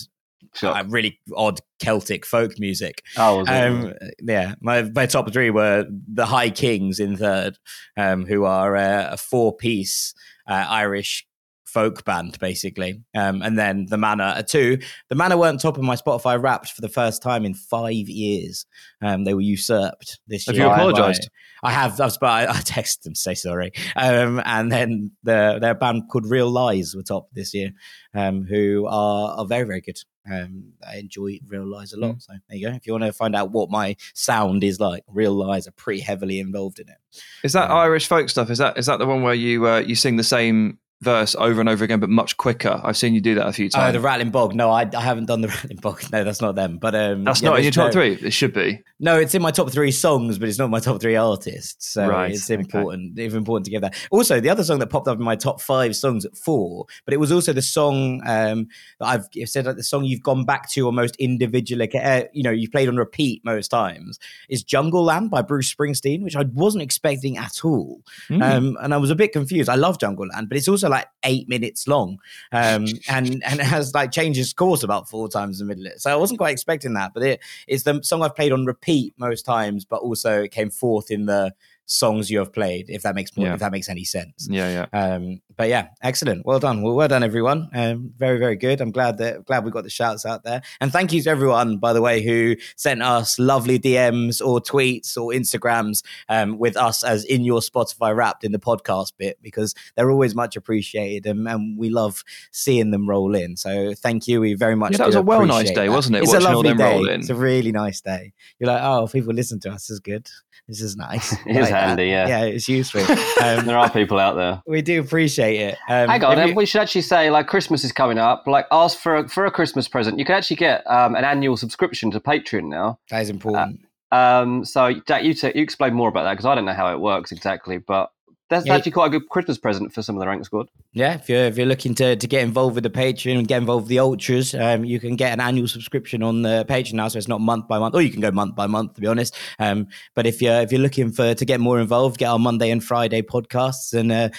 Sure. 0.54 0.72
Uh, 0.72 0.84
really 0.86 1.20
odd 1.36 1.60
Celtic 1.80 2.26
folk 2.26 2.60
music. 2.60 3.04
Oh, 3.18 3.46
um, 3.48 3.94
yeah. 4.22 4.56
My 4.62 4.84
my 4.84 5.06
top 5.06 5.32
three 5.32 5.50
were 5.50 5.86
the 6.08 6.26
High 6.26 6.50
Kings 6.50 7.00
in 7.00 7.18
third, 7.18 7.58
um, 7.96 8.26
who 8.26 8.46
are 8.46 8.76
uh, 8.76 9.10
a 9.12 9.18
four 9.18 9.56
piece 9.56 10.14
uh, 10.48 10.66
Irish 10.68 11.26
folk 11.66 12.04
band 12.04 12.40
basically, 12.40 13.00
um, 13.16 13.44
and 13.44 13.58
then 13.58 13.86
the 13.90 13.98
Manor 13.98 14.34
a 14.36 14.44
two. 14.44 14.80
The 15.10 15.16
Manor 15.16 15.38
weren't 15.38 15.62
top 15.62 15.78
of 15.78 15.84
my 15.84 15.96
Spotify 15.96 16.42
Wrapped 16.42 16.72
for 16.72 16.82
the 16.82 16.90
first 16.90 17.22
time 17.22 17.46
in 17.46 17.54
five 17.54 17.94
years. 17.94 18.66
Um, 19.02 19.24
they 19.24 19.36
were 19.36 19.42
usurped 19.42 20.20
this 20.28 20.48
have 20.48 20.56
year. 20.56 20.68
Have 20.68 20.78
you 20.78 20.90
apologized? 20.90 21.30
I 21.62 21.72
have. 21.72 22.00
I've, 22.02 22.18
I, 22.22 22.48
I 22.48 22.54
texted 22.54 23.04
them 23.04 23.14
to 23.14 23.20
say 23.20 23.36
sorry. 23.36 23.72
Um, 23.96 24.42
and 24.46 24.72
then 24.72 25.12
the, 25.24 25.60
their 25.62 25.76
band 25.76 26.04
called 26.10 26.26
Real 26.26 26.50
Lies 26.50 26.96
were 26.96 27.04
top 27.04 27.28
this 27.34 27.54
year, 27.54 27.72
um, 28.14 28.46
who 28.46 28.88
are, 28.88 29.38
are 29.40 29.46
very, 29.46 29.66
very 29.66 29.82
good. 29.82 30.00
Um, 30.30 30.74
I 30.88 30.98
enjoy 30.98 31.40
Real 31.48 31.66
Lies 31.66 31.94
a 31.94 32.00
lot. 32.00 32.16
Mm. 32.16 32.22
So 32.22 32.34
there 32.48 32.58
you 32.58 32.70
go. 32.70 32.76
If 32.76 32.86
you 32.88 32.94
want 32.94 33.06
to 33.06 33.14
find 33.14 33.36
out 33.36 33.52
what 33.52 33.70
my 33.70 33.96
sound 34.14 34.64
is 34.64 34.80
like, 34.80 35.04
Real 35.08 35.34
Lies 35.34 35.68
are 35.68 35.72
pretty 35.72 36.02
heavily 36.02 36.40
involved 36.40 36.80
in 36.80 36.90
it. 36.90 36.98
Is 37.44 37.54
that 37.54 37.70
um, 37.70 37.78
Irish 37.78 38.08
folk 38.08 38.30
stuff? 38.30 38.50
Is 38.50 38.58
that 38.60 38.78
is 38.78 38.86
that 38.86 39.00
the 39.00 39.08
one 39.08 39.24
where 39.24 39.34
you 39.34 39.68
uh, 39.68 39.80
you 39.80 39.96
sing 39.96 40.18
the 40.18 40.24
same 40.24 40.80
verse 41.02 41.36
over 41.36 41.60
and 41.60 41.70
over 41.70 41.84
again, 41.84 42.00
but 42.00 42.10
much 42.10 42.36
quicker. 42.38 42.80
I've 42.84 42.98
seen 42.98 43.14
you 43.14 43.22
do 43.22 43.36
that 43.36 43.48
a 43.48 43.54
few 43.54 43.70
times. 43.70 43.90
Oh, 43.90 43.92
the 43.98 44.02
Rattling 44.02 44.32
Bog. 44.32 44.54
No, 44.54 44.70
I, 44.70 44.90
I 44.94 45.02
haven't 45.02 45.26
done 45.26 45.42
the 45.42 45.48
Rattling 45.50 45.78
Bog. 45.78 46.04
No, 46.12 46.24
that's 46.24 46.42
not 46.42 46.56
them. 46.56 46.78
But 46.78 46.96
um, 46.96 47.24
that's 47.24 47.42
yeah, 47.42 47.50
not 47.50 47.60
in 47.60 47.64
your 47.64 47.72
top 47.72 47.88
no, 47.88 47.92
three. 47.92 48.14
It 48.16 48.32
should 48.32 48.54
be. 48.54 48.82
No, 49.00 49.18
it's 49.18 49.34
in 49.34 49.42
my 49.42 49.52
top 49.52 49.72
three 49.72 49.92
songs, 49.92 50.38
but 50.38 50.50
it's 50.50 50.60
not 50.60 50.70
my 50.70 50.80
top 50.80 51.00
three 51.02 51.16
artists. 51.16 51.88
So 51.88 52.08
right, 52.08 52.32
it's 52.32 52.50
important. 52.50 53.14
Okay. 53.14 53.26
It's 53.26 53.34
important 53.34 53.66
to 53.66 53.72
give 53.72 53.82
that. 53.82 53.96
Also, 54.12 54.42
the 54.42 54.50
other 54.50 54.64
song 54.64 54.80
that 54.80 54.88
popped 54.88 55.08
up 55.08 55.18
in 55.18 55.24
my 55.24 55.38
top 55.38 55.62
five 55.62 55.96
songs 55.96 56.26
at 56.26 56.36
four, 56.36 56.86
but 57.06 57.14
it 57.14 57.18
was 57.18 57.32
also 57.32 57.54
the 57.54 57.62
song 57.62 58.22
um, 58.28 58.68
that 59.00 59.06
I've 59.06 59.50
said 59.50 59.66
like 59.66 59.78
the 59.78 59.84
song 59.84 60.04
you've 60.04 60.24
gone 60.24 60.44
back 60.44 60.70
to 60.72 60.86
almost 60.86 61.16
individually. 61.16 61.90
Uh, 61.98 62.24
you 62.34 62.44
know, 62.44 62.52
you've 62.52 62.72
played 62.72 62.90
on 62.90 62.98
repeat 62.98 63.44
most 63.46 63.70
times. 63.70 64.20
Is 64.50 64.66
Jungleland 64.66 65.30
by 65.30 65.44
Bruce 65.44 65.74
Springsteen, 65.74 66.24
which 66.24 66.36
I 66.36 66.44
wasn't 66.54 66.84
expecting 66.84 67.38
at 67.38 67.64
all, 67.64 68.02
mm. 68.28 68.44
um, 68.44 68.78
and 68.82 68.94
I 68.94 68.98
was 68.98 69.12
a 69.12 69.16
bit 69.16 69.32
confused. 69.32 69.70
I 69.70 69.76
love 69.76 69.98
Jungleland, 69.98 70.50
but 70.50 70.58
it's 70.58 70.68
also 70.68 70.89
like 70.90 71.08
eight 71.24 71.48
minutes 71.48 71.88
long, 71.88 72.20
um, 72.52 72.86
and 73.10 73.44
and 73.44 73.60
it 73.60 73.66
has 73.66 73.94
like 73.94 74.12
changes 74.12 74.54
course 74.54 74.84
about 74.84 75.10
four 75.10 75.30
times 75.30 75.62
in 75.62 75.68
the 75.68 75.76
middle. 75.76 75.92
So 75.98 76.12
I 76.12 76.16
wasn't 76.16 76.40
quite 76.40 76.52
expecting 76.52 76.94
that, 76.94 77.14
but 77.14 77.24
it 77.24 77.40
is 77.68 77.84
the 77.84 78.02
song 78.04 78.22
I've 78.24 78.36
played 78.36 78.52
on 78.52 78.66
repeat 78.66 79.14
most 79.18 79.44
times, 79.46 79.86
but 79.86 80.02
also 80.02 80.44
it 80.44 80.52
came 80.52 80.70
fourth 80.70 81.12
in 81.12 81.26
the 81.26 81.54
songs 81.90 82.30
you 82.30 82.38
have 82.38 82.54
played, 82.54 82.86
if 82.88 83.02
that 83.02 83.16
makes 83.16 83.36
more, 83.36 83.48
yeah. 83.48 83.54
if 83.56 83.60
that 83.60 83.72
makes 83.72 83.90
any 83.90 84.04
sense. 84.04 84.48
Yeah, 84.50 84.86
yeah. 84.94 85.00
Um, 85.00 85.42
but 85.58 85.70
yeah, 85.70 85.88
excellent. 86.02 86.46
Well 86.46 86.60
done. 86.60 86.84
Well, 86.84 86.96
well 86.96 87.08
done, 87.08 87.24
everyone. 87.24 87.68
Um, 87.74 88.14
very, 88.16 88.38
very 88.38 88.56
good. 88.56 88.80
I'm 88.80 88.92
glad 88.92 89.18
that 89.18 89.46
glad 89.46 89.66
we 89.66 89.72
got 89.72 89.84
the 89.84 89.90
shouts 89.90 90.26
out 90.26 90.44
there. 90.44 90.62
And 90.80 90.92
thank 90.92 91.12
you 91.12 91.22
to 91.24 91.30
everyone, 91.30 91.78
by 91.78 91.94
the 91.94 92.02
way, 92.02 92.22
who 92.22 92.56
sent 92.76 93.02
us 93.02 93.40
lovely 93.40 93.80
DMs 93.80 94.40
or 94.46 94.62
tweets 94.62 95.18
or 95.18 95.32
Instagrams 95.32 96.04
um, 96.30 96.60
with 96.60 96.78
us 96.78 97.04
as 97.04 97.26
in 97.26 97.44
your 97.44 97.60
Spotify 97.60 98.16
wrapped 98.16 98.44
in 98.44 98.52
the 98.52 98.60
podcast 98.60 99.14
bit 99.18 99.40
because 99.42 99.74
they're 99.96 100.12
always 100.12 100.36
much 100.36 100.56
appreciated 100.56 101.26
and, 101.26 101.48
and 101.48 101.78
we 101.78 101.90
love 101.90 102.24
seeing 102.52 102.92
them 102.92 103.10
roll 103.10 103.34
in. 103.36 103.58
So 103.58 103.94
thank 103.96 104.28
you. 104.28 104.40
We 104.42 104.54
very 104.54 104.76
much. 104.76 104.92
Yeah, 104.92 105.00
that 105.00 105.08
was 105.08 105.16
a 105.16 105.22
well 105.24 105.46
nice 105.46 105.72
day, 105.72 105.88
that. 105.88 105.92
wasn't 105.92 106.18
it? 106.18 106.24
It's 106.24 106.32
Watching 106.32 106.48
a 106.48 106.56
lovely 106.56 106.74
day. 106.76 107.00
It's 107.16 107.30
a 107.30 107.36
really 107.36 107.72
nice 107.72 108.00
day. 108.00 108.34
You're 108.60 108.72
like, 108.72 108.84
oh, 108.84 109.08
people 109.08 109.34
listen 109.34 109.60
to 109.62 109.72
us. 109.72 109.88
This 109.88 109.96
is 109.96 110.00
good. 110.00 110.30
This 110.70 110.82
is 110.82 110.96
nice. 110.96 111.34
it 111.48 111.56
is 111.56 111.70
handy, 111.80 112.08
yeah. 112.08 112.28
Yeah, 112.28 112.44
it's 112.46 112.68
useful. 112.68 113.06
Um, 113.40 113.66
there 113.66 113.78
are 113.78 113.90
people 113.90 114.20
out 114.20 114.36
there. 114.36 114.62
We 114.68 114.82
do 114.82 115.00
appreciate 115.00 115.62
it. 115.62 115.78
Um, 115.88 116.10
Hang 116.10 116.24
on, 116.26 116.50
you... 116.50 116.56
we 116.56 116.66
should 116.66 116.82
actually 116.82 117.04
say 117.04 117.30
like 117.30 117.48
Christmas 117.48 117.86
is 117.86 117.94
coming 117.94 118.18
up. 118.18 118.44
Like 118.48 118.66
ask 118.70 119.00
for 119.00 119.16
a, 119.16 119.30
for 119.30 119.46
a 119.46 119.52
Christmas 119.52 119.88
present. 119.88 120.20
You 120.20 120.26
can 120.26 120.36
actually 120.36 120.58
get 120.58 120.86
um, 120.92 121.16
an 121.16 121.24
annual 121.24 121.56
subscription 121.56 122.12
to 122.12 122.20
Patreon 122.20 122.66
now. 122.66 123.00
That 123.12 123.22
is 123.22 123.30
important. 123.30 123.80
Uh, 124.12 124.16
um, 124.16 124.66
so 124.66 124.94
Jack, 125.08 125.24
you 125.24 125.34
t- 125.34 125.52
you 125.56 125.62
explain 125.62 125.94
more 125.94 126.10
about 126.10 126.24
that 126.24 126.34
because 126.34 126.46
I 126.46 126.56
don't 126.56 126.66
know 126.66 126.74
how 126.74 126.92
it 126.92 127.00
works 127.00 127.32
exactly, 127.32 127.78
but 127.78 128.12
that's 128.50 128.66
yeah. 128.66 128.76
actually 128.76 128.94
quite 128.94 129.08
a 129.08 129.10
good 129.12 129.30
Christmas 129.30 129.60
present 129.60 129.94
for 129.94 130.02
some 130.02 130.16
of 130.16 130.20
the 130.20 130.28
rank 130.28 130.44
squad. 130.44 130.70
Yeah, 130.92 131.14
if 131.14 131.30
you're 131.30 131.44
if 131.44 131.56
you're 131.56 131.68
looking 131.68 131.94
to, 131.96 132.16
to 132.16 132.28
get 132.28 132.42
involved 132.42 132.74
with 132.74 132.84
the 132.84 132.90
Patreon 132.90 133.38
and 133.38 133.48
get 133.48 133.58
involved 133.60 133.84
with 133.84 133.90
the 133.90 134.00
ultras, 134.00 134.56
um, 134.56 134.84
you 134.84 135.00
can 135.00 135.16
get 135.16 135.32
an 135.32 135.40
annual 135.40 135.68
subscription 135.68 136.24
on 136.24 136.42
the 136.42 136.66
Patreon 136.68 136.94
now, 136.94 137.08
so 137.08 137.20
it's 137.20 137.28
not 137.28 137.42
month 137.42 137.68
by 137.68 137.78
month, 137.78 137.94
or 137.94 138.02
you 138.02 138.10
can 138.10 138.22
go 138.22 138.32
month 138.32 138.56
by 138.56 138.66
month 138.66 138.96
to 138.96 139.02
be 139.02 139.08
honest. 139.08 139.38
Um, 139.60 139.88
but 140.16 140.26
if 140.26 140.42
you're 140.42 140.62
if 140.62 140.72
you're 140.72 140.82
looking 140.82 141.12
for 141.12 141.36
to 141.36 141.46
get 141.46 141.60
more 141.60 141.80
involved, 141.80 142.18
get 142.18 142.26
our 142.26 142.40
Monday 142.40 142.72
and 142.72 142.84
Friday 142.84 143.22
podcasts 143.22 143.94
and 143.94 144.12
uh, 144.12 144.30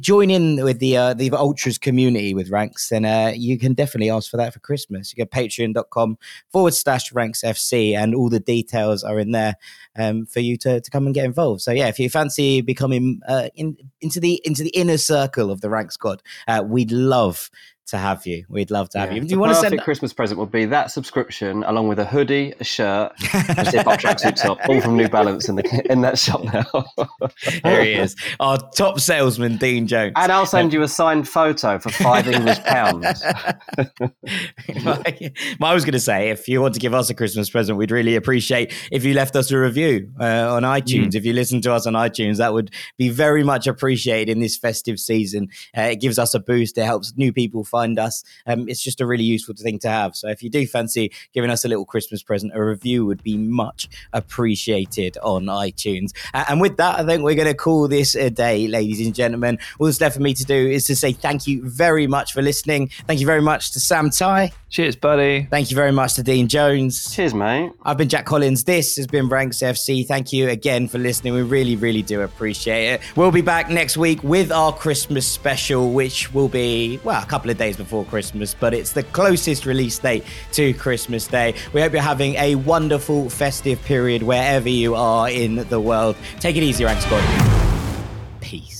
join 0.00 0.30
in 0.30 0.62
with 0.62 0.78
the 0.78 0.98
uh, 0.98 1.14
the 1.14 1.30
ultras 1.32 1.78
community 1.78 2.34
with 2.34 2.50
ranks, 2.50 2.90
then 2.90 3.06
uh, 3.06 3.32
you 3.34 3.58
can 3.58 3.72
definitely 3.72 4.10
ask 4.10 4.30
for 4.30 4.36
that 4.36 4.52
for 4.52 4.60
Christmas. 4.60 5.14
You 5.16 5.24
go 5.24 5.28
patreon.com 5.28 6.18
forward 6.50 6.74
slash 6.74 7.10
ranks 7.12 7.42
FC, 7.42 7.96
and 7.96 8.14
all 8.14 8.28
the 8.28 8.40
details 8.40 9.02
are 9.02 9.18
in 9.18 9.30
there 9.30 9.54
um, 9.96 10.26
for 10.26 10.40
you 10.40 10.58
to 10.58 10.82
to 10.82 10.90
come 10.90 11.06
and 11.06 11.14
get 11.14 11.24
involved. 11.24 11.62
So 11.62 11.72
yeah, 11.72 11.88
if 11.88 11.98
you 11.98 12.10
fancy 12.10 12.60
becoming 12.60 13.22
uh, 13.30 13.48
in, 13.54 13.76
into 14.00 14.18
the 14.18 14.40
into 14.44 14.64
the 14.64 14.70
inner 14.70 14.98
circle 14.98 15.50
of 15.50 15.60
the 15.60 15.70
rank 15.70 15.92
squad. 15.92 16.22
Uh, 16.48 16.62
we'd 16.66 16.90
love 16.90 17.48
to 17.90 17.98
have 17.98 18.26
you. 18.26 18.44
We'd 18.48 18.70
love 18.70 18.88
to 18.90 18.98
have 18.98 19.10
yeah. 19.10 19.16
you. 19.16 19.22
Do 19.22 19.34
you 19.34 19.38
want 19.38 19.52
to 19.52 19.60
send 19.60 19.74
a 19.74 19.82
Christmas 19.82 20.12
present 20.12 20.40
would 20.40 20.50
be 20.50 20.64
that 20.66 20.90
subscription 20.90 21.62
along 21.64 21.88
with 21.88 21.98
a 21.98 22.04
hoodie, 22.04 22.54
a 22.58 22.64
shirt, 22.64 23.12
a 23.34 23.64
zip 23.70 23.86
up 23.86 24.00
tracksuit 24.00 24.36
top, 24.36 24.58
all 24.68 24.80
from 24.80 24.96
New 24.96 25.08
Balance 25.08 25.48
in 25.48 25.56
the 25.56 25.86
in 25.90 26.00
that 26.00 26.18
shop 26.18 26.42
now. 26.44 26.64
There 27.62 27.84
he 27.84 27.92
is, 27.92 28.16
our 28.38 28.58
top 28.76 29.00
salesman, 29.00 29.56
Dean 29.56 29.86
Jones. 29.86 30.12
And 30.16 30.30
I'll 30.32 30.46
send 30.46 30.72
you 30.72 30.82
a 30.82 30.88
signed 30.88 31.28
photo 31.28 31.78
for 31.78 31.90
five 31.90 32.26
English 32.28 32.58
pounds. 32.64 33.22
I 35.70 35.74
was 35.74 35.84
going 35.84 35.92
to 35.92 36.00
say, 36.00 36.30
if 36.30 36.48
you 36.48 36.60
want 36.60 36.74
to 36.74 36.80
give 36.80 36.94
us 36.94 37.10
a 37.10 37.14
Christmas 37.14 37.48
present, 37.50 37.78
we'd 37.78 37.90
really 37.90 38.16
appreciate 38.16 38.72
if 38.90 39.04
you 39.04 39.14
left 39.14 39.36
us 39.36 39.50
a 39.50 39.58
review 39.58 40.10
uh, 40.20 40.54
on 40.54 40.62
iTunes. 40.62 41.10
Mm. 41.10 41.14
If 41.16 41.24
you 41.24 41.32
listen 41.32 41.60
to 41.62 41.72
us 41.72 41.86
on 41.86 41.94
iTunes, 41.94 42.38
that 42.38 42.52
would 42.52 42.70
be 42.98 43.08
very 43.08 43.44
much 43.44 43.66
appreciated 43.66 44.30
in 44.32 44.40
this 44.40 44.56
festive 44.56 44.98
season. 44.98 45.48
Uh, 45.76 45.82
it 45.82 46.00
gives 46.00 46.18
us 46.18 46.34
a 46.34 46.40
boost. 46.40 46.76
It 46.78 46.84
helps 46.84 47.12
new 47.16 47.32
people 47.32 47.64
find 47.64 47.79
find 47.80 47.98
us. 47.98 48.24
Um, 48.46 48.68
it's 48.68 48.82
just 48.82 49.00
a 49.00 49.06
really 49.06 49.24
useful 49.24 49.54
thing 49.54 49.78
to 49.80 49.88
have. 49.88 50.14
So 50.14 50.28
if 50.28 50.42
you 50.42 50.50
do 50.50 50.66
fancy 50.66 51.12
giving 51.32 51.50
us 51.50 51.64
a 51.64 51.68
little 51.68 51.86
Christmas 51.86 52.22
present, 52.22 52.52
a 52.54 52.62
review 52.62 53.06
would 53.06 53.22
be 53.22 53.36
much 53.38 53.88
appreciated 54.12 55.16
on 55.22 55.46
iTunes. 55.46 56.10
Uh, 56.34 56.44
and 56.48 56.60
with 56.60 56.76
that, 56.76 57.00
I 57.00 57.06
think 57.06 57.22
we're 57.22 57.34
going 57.34 57.48
to 57.48 57.54
call 57.54 57.88
this 57.88 58.14
a 58.14 58.30
day, 58.30 58.68
ladies 58.68 59.00
and 59.04 59.14
gentlemen. 59.14 59.58
All 59.78 59.86
that's 59.86 60.00
left 60.00 60.16
for 60.16 60.22
me 60.22 60.34
to 60.34 60.44
do 60.44 60.68
is 60.68 60.84
to 60.86 60.96
say 60.96 61.12
thank 61.12 61.46
you 61.46 61.62
very 61.68 62.06
much 62.06 62.32
for 62.34 62.42
listening. 62.42 62.90
Thank 63.06 63.20
you 63.20 63.26
very 63.26 63.42
much 63.42 63.72
to 63.72 63.80
Sam 63.80 64.10
Tighe. 64.10 64.52
Cheers, 64.68 64.94
buddy. 64.94 65.48
Thank 65.50 65.70
you 65.70 65.74
very 65.74 65.90
much 65.90 66.14
to 66.14 66.22
Dean 66.22 66.46
Jones. 66.46 67.12
Cheers, 67.12 67.34
mate. 67.34 67.72
I've 67.82 67.96
been 67.96 68.08
Jack 68.08 68.24
Collins. 68.24 68.62
This 68.62 68.96
has 68.96 69.06
been 69.06 69.28
Ranks 69.28 69.58
FC. 69.58 70.06
Thank 70.06 70.32
you 70.32 70.48
again 70.48 70.86
for 70.86 70.98
listening. 70.98 71.34
We 71.34 71.42
really, 71.42 71.74
really 71.74 72.02
do 72.02 72.20
appreciate 72.20 72.94
it. 72.94 73.00
We'll 73.16 73.32
be 73.32 73.40
back 73.40 73.68
next 73.68 73.96
week 73.96 74.22
with 74.22 74.52
our 74.52 74.72
Christmas 74.72 75.26
special, 75.26 75.92
which 75.92 76.32
will 76.32 76.48
be, 76.48 77.00
well, 77.02 77.20
a 77.20 77.26
couple 77.26 77.50
of 77.50 77.58
days 77.60 77.76
before 77.76 78.04
Christmas, 78.06 78.54
but 78.54 78.74
it's 78.74 78.92
the 78.92 79.04
closest 79.04 79.66
release 79.66 79.98
date 79.98 80.24
to 80.52 80.74
Christmas 80.74 81.28
Day. 81.28 81.54
We 81.72 81.80
hope 81.80 81.92
you're 81.92 82.02
having 82.02 82.34
a 82.34 82.56
wonderful 82.56 83.28
festive 83.30 83.80
period 83.84 84.22
wherever 84.24 84.68
you 84.68 84.94
are 84.94 85.30
in 85.30 85.68
the 85.68 85.80
world. 85.80 86.16
Take 86.40 86.56
it 86.56 86.62
easy, 86.62 86.84
Rank 86.84 87.00
Squad. 87.02 87.22
Peace. 88.40 88.79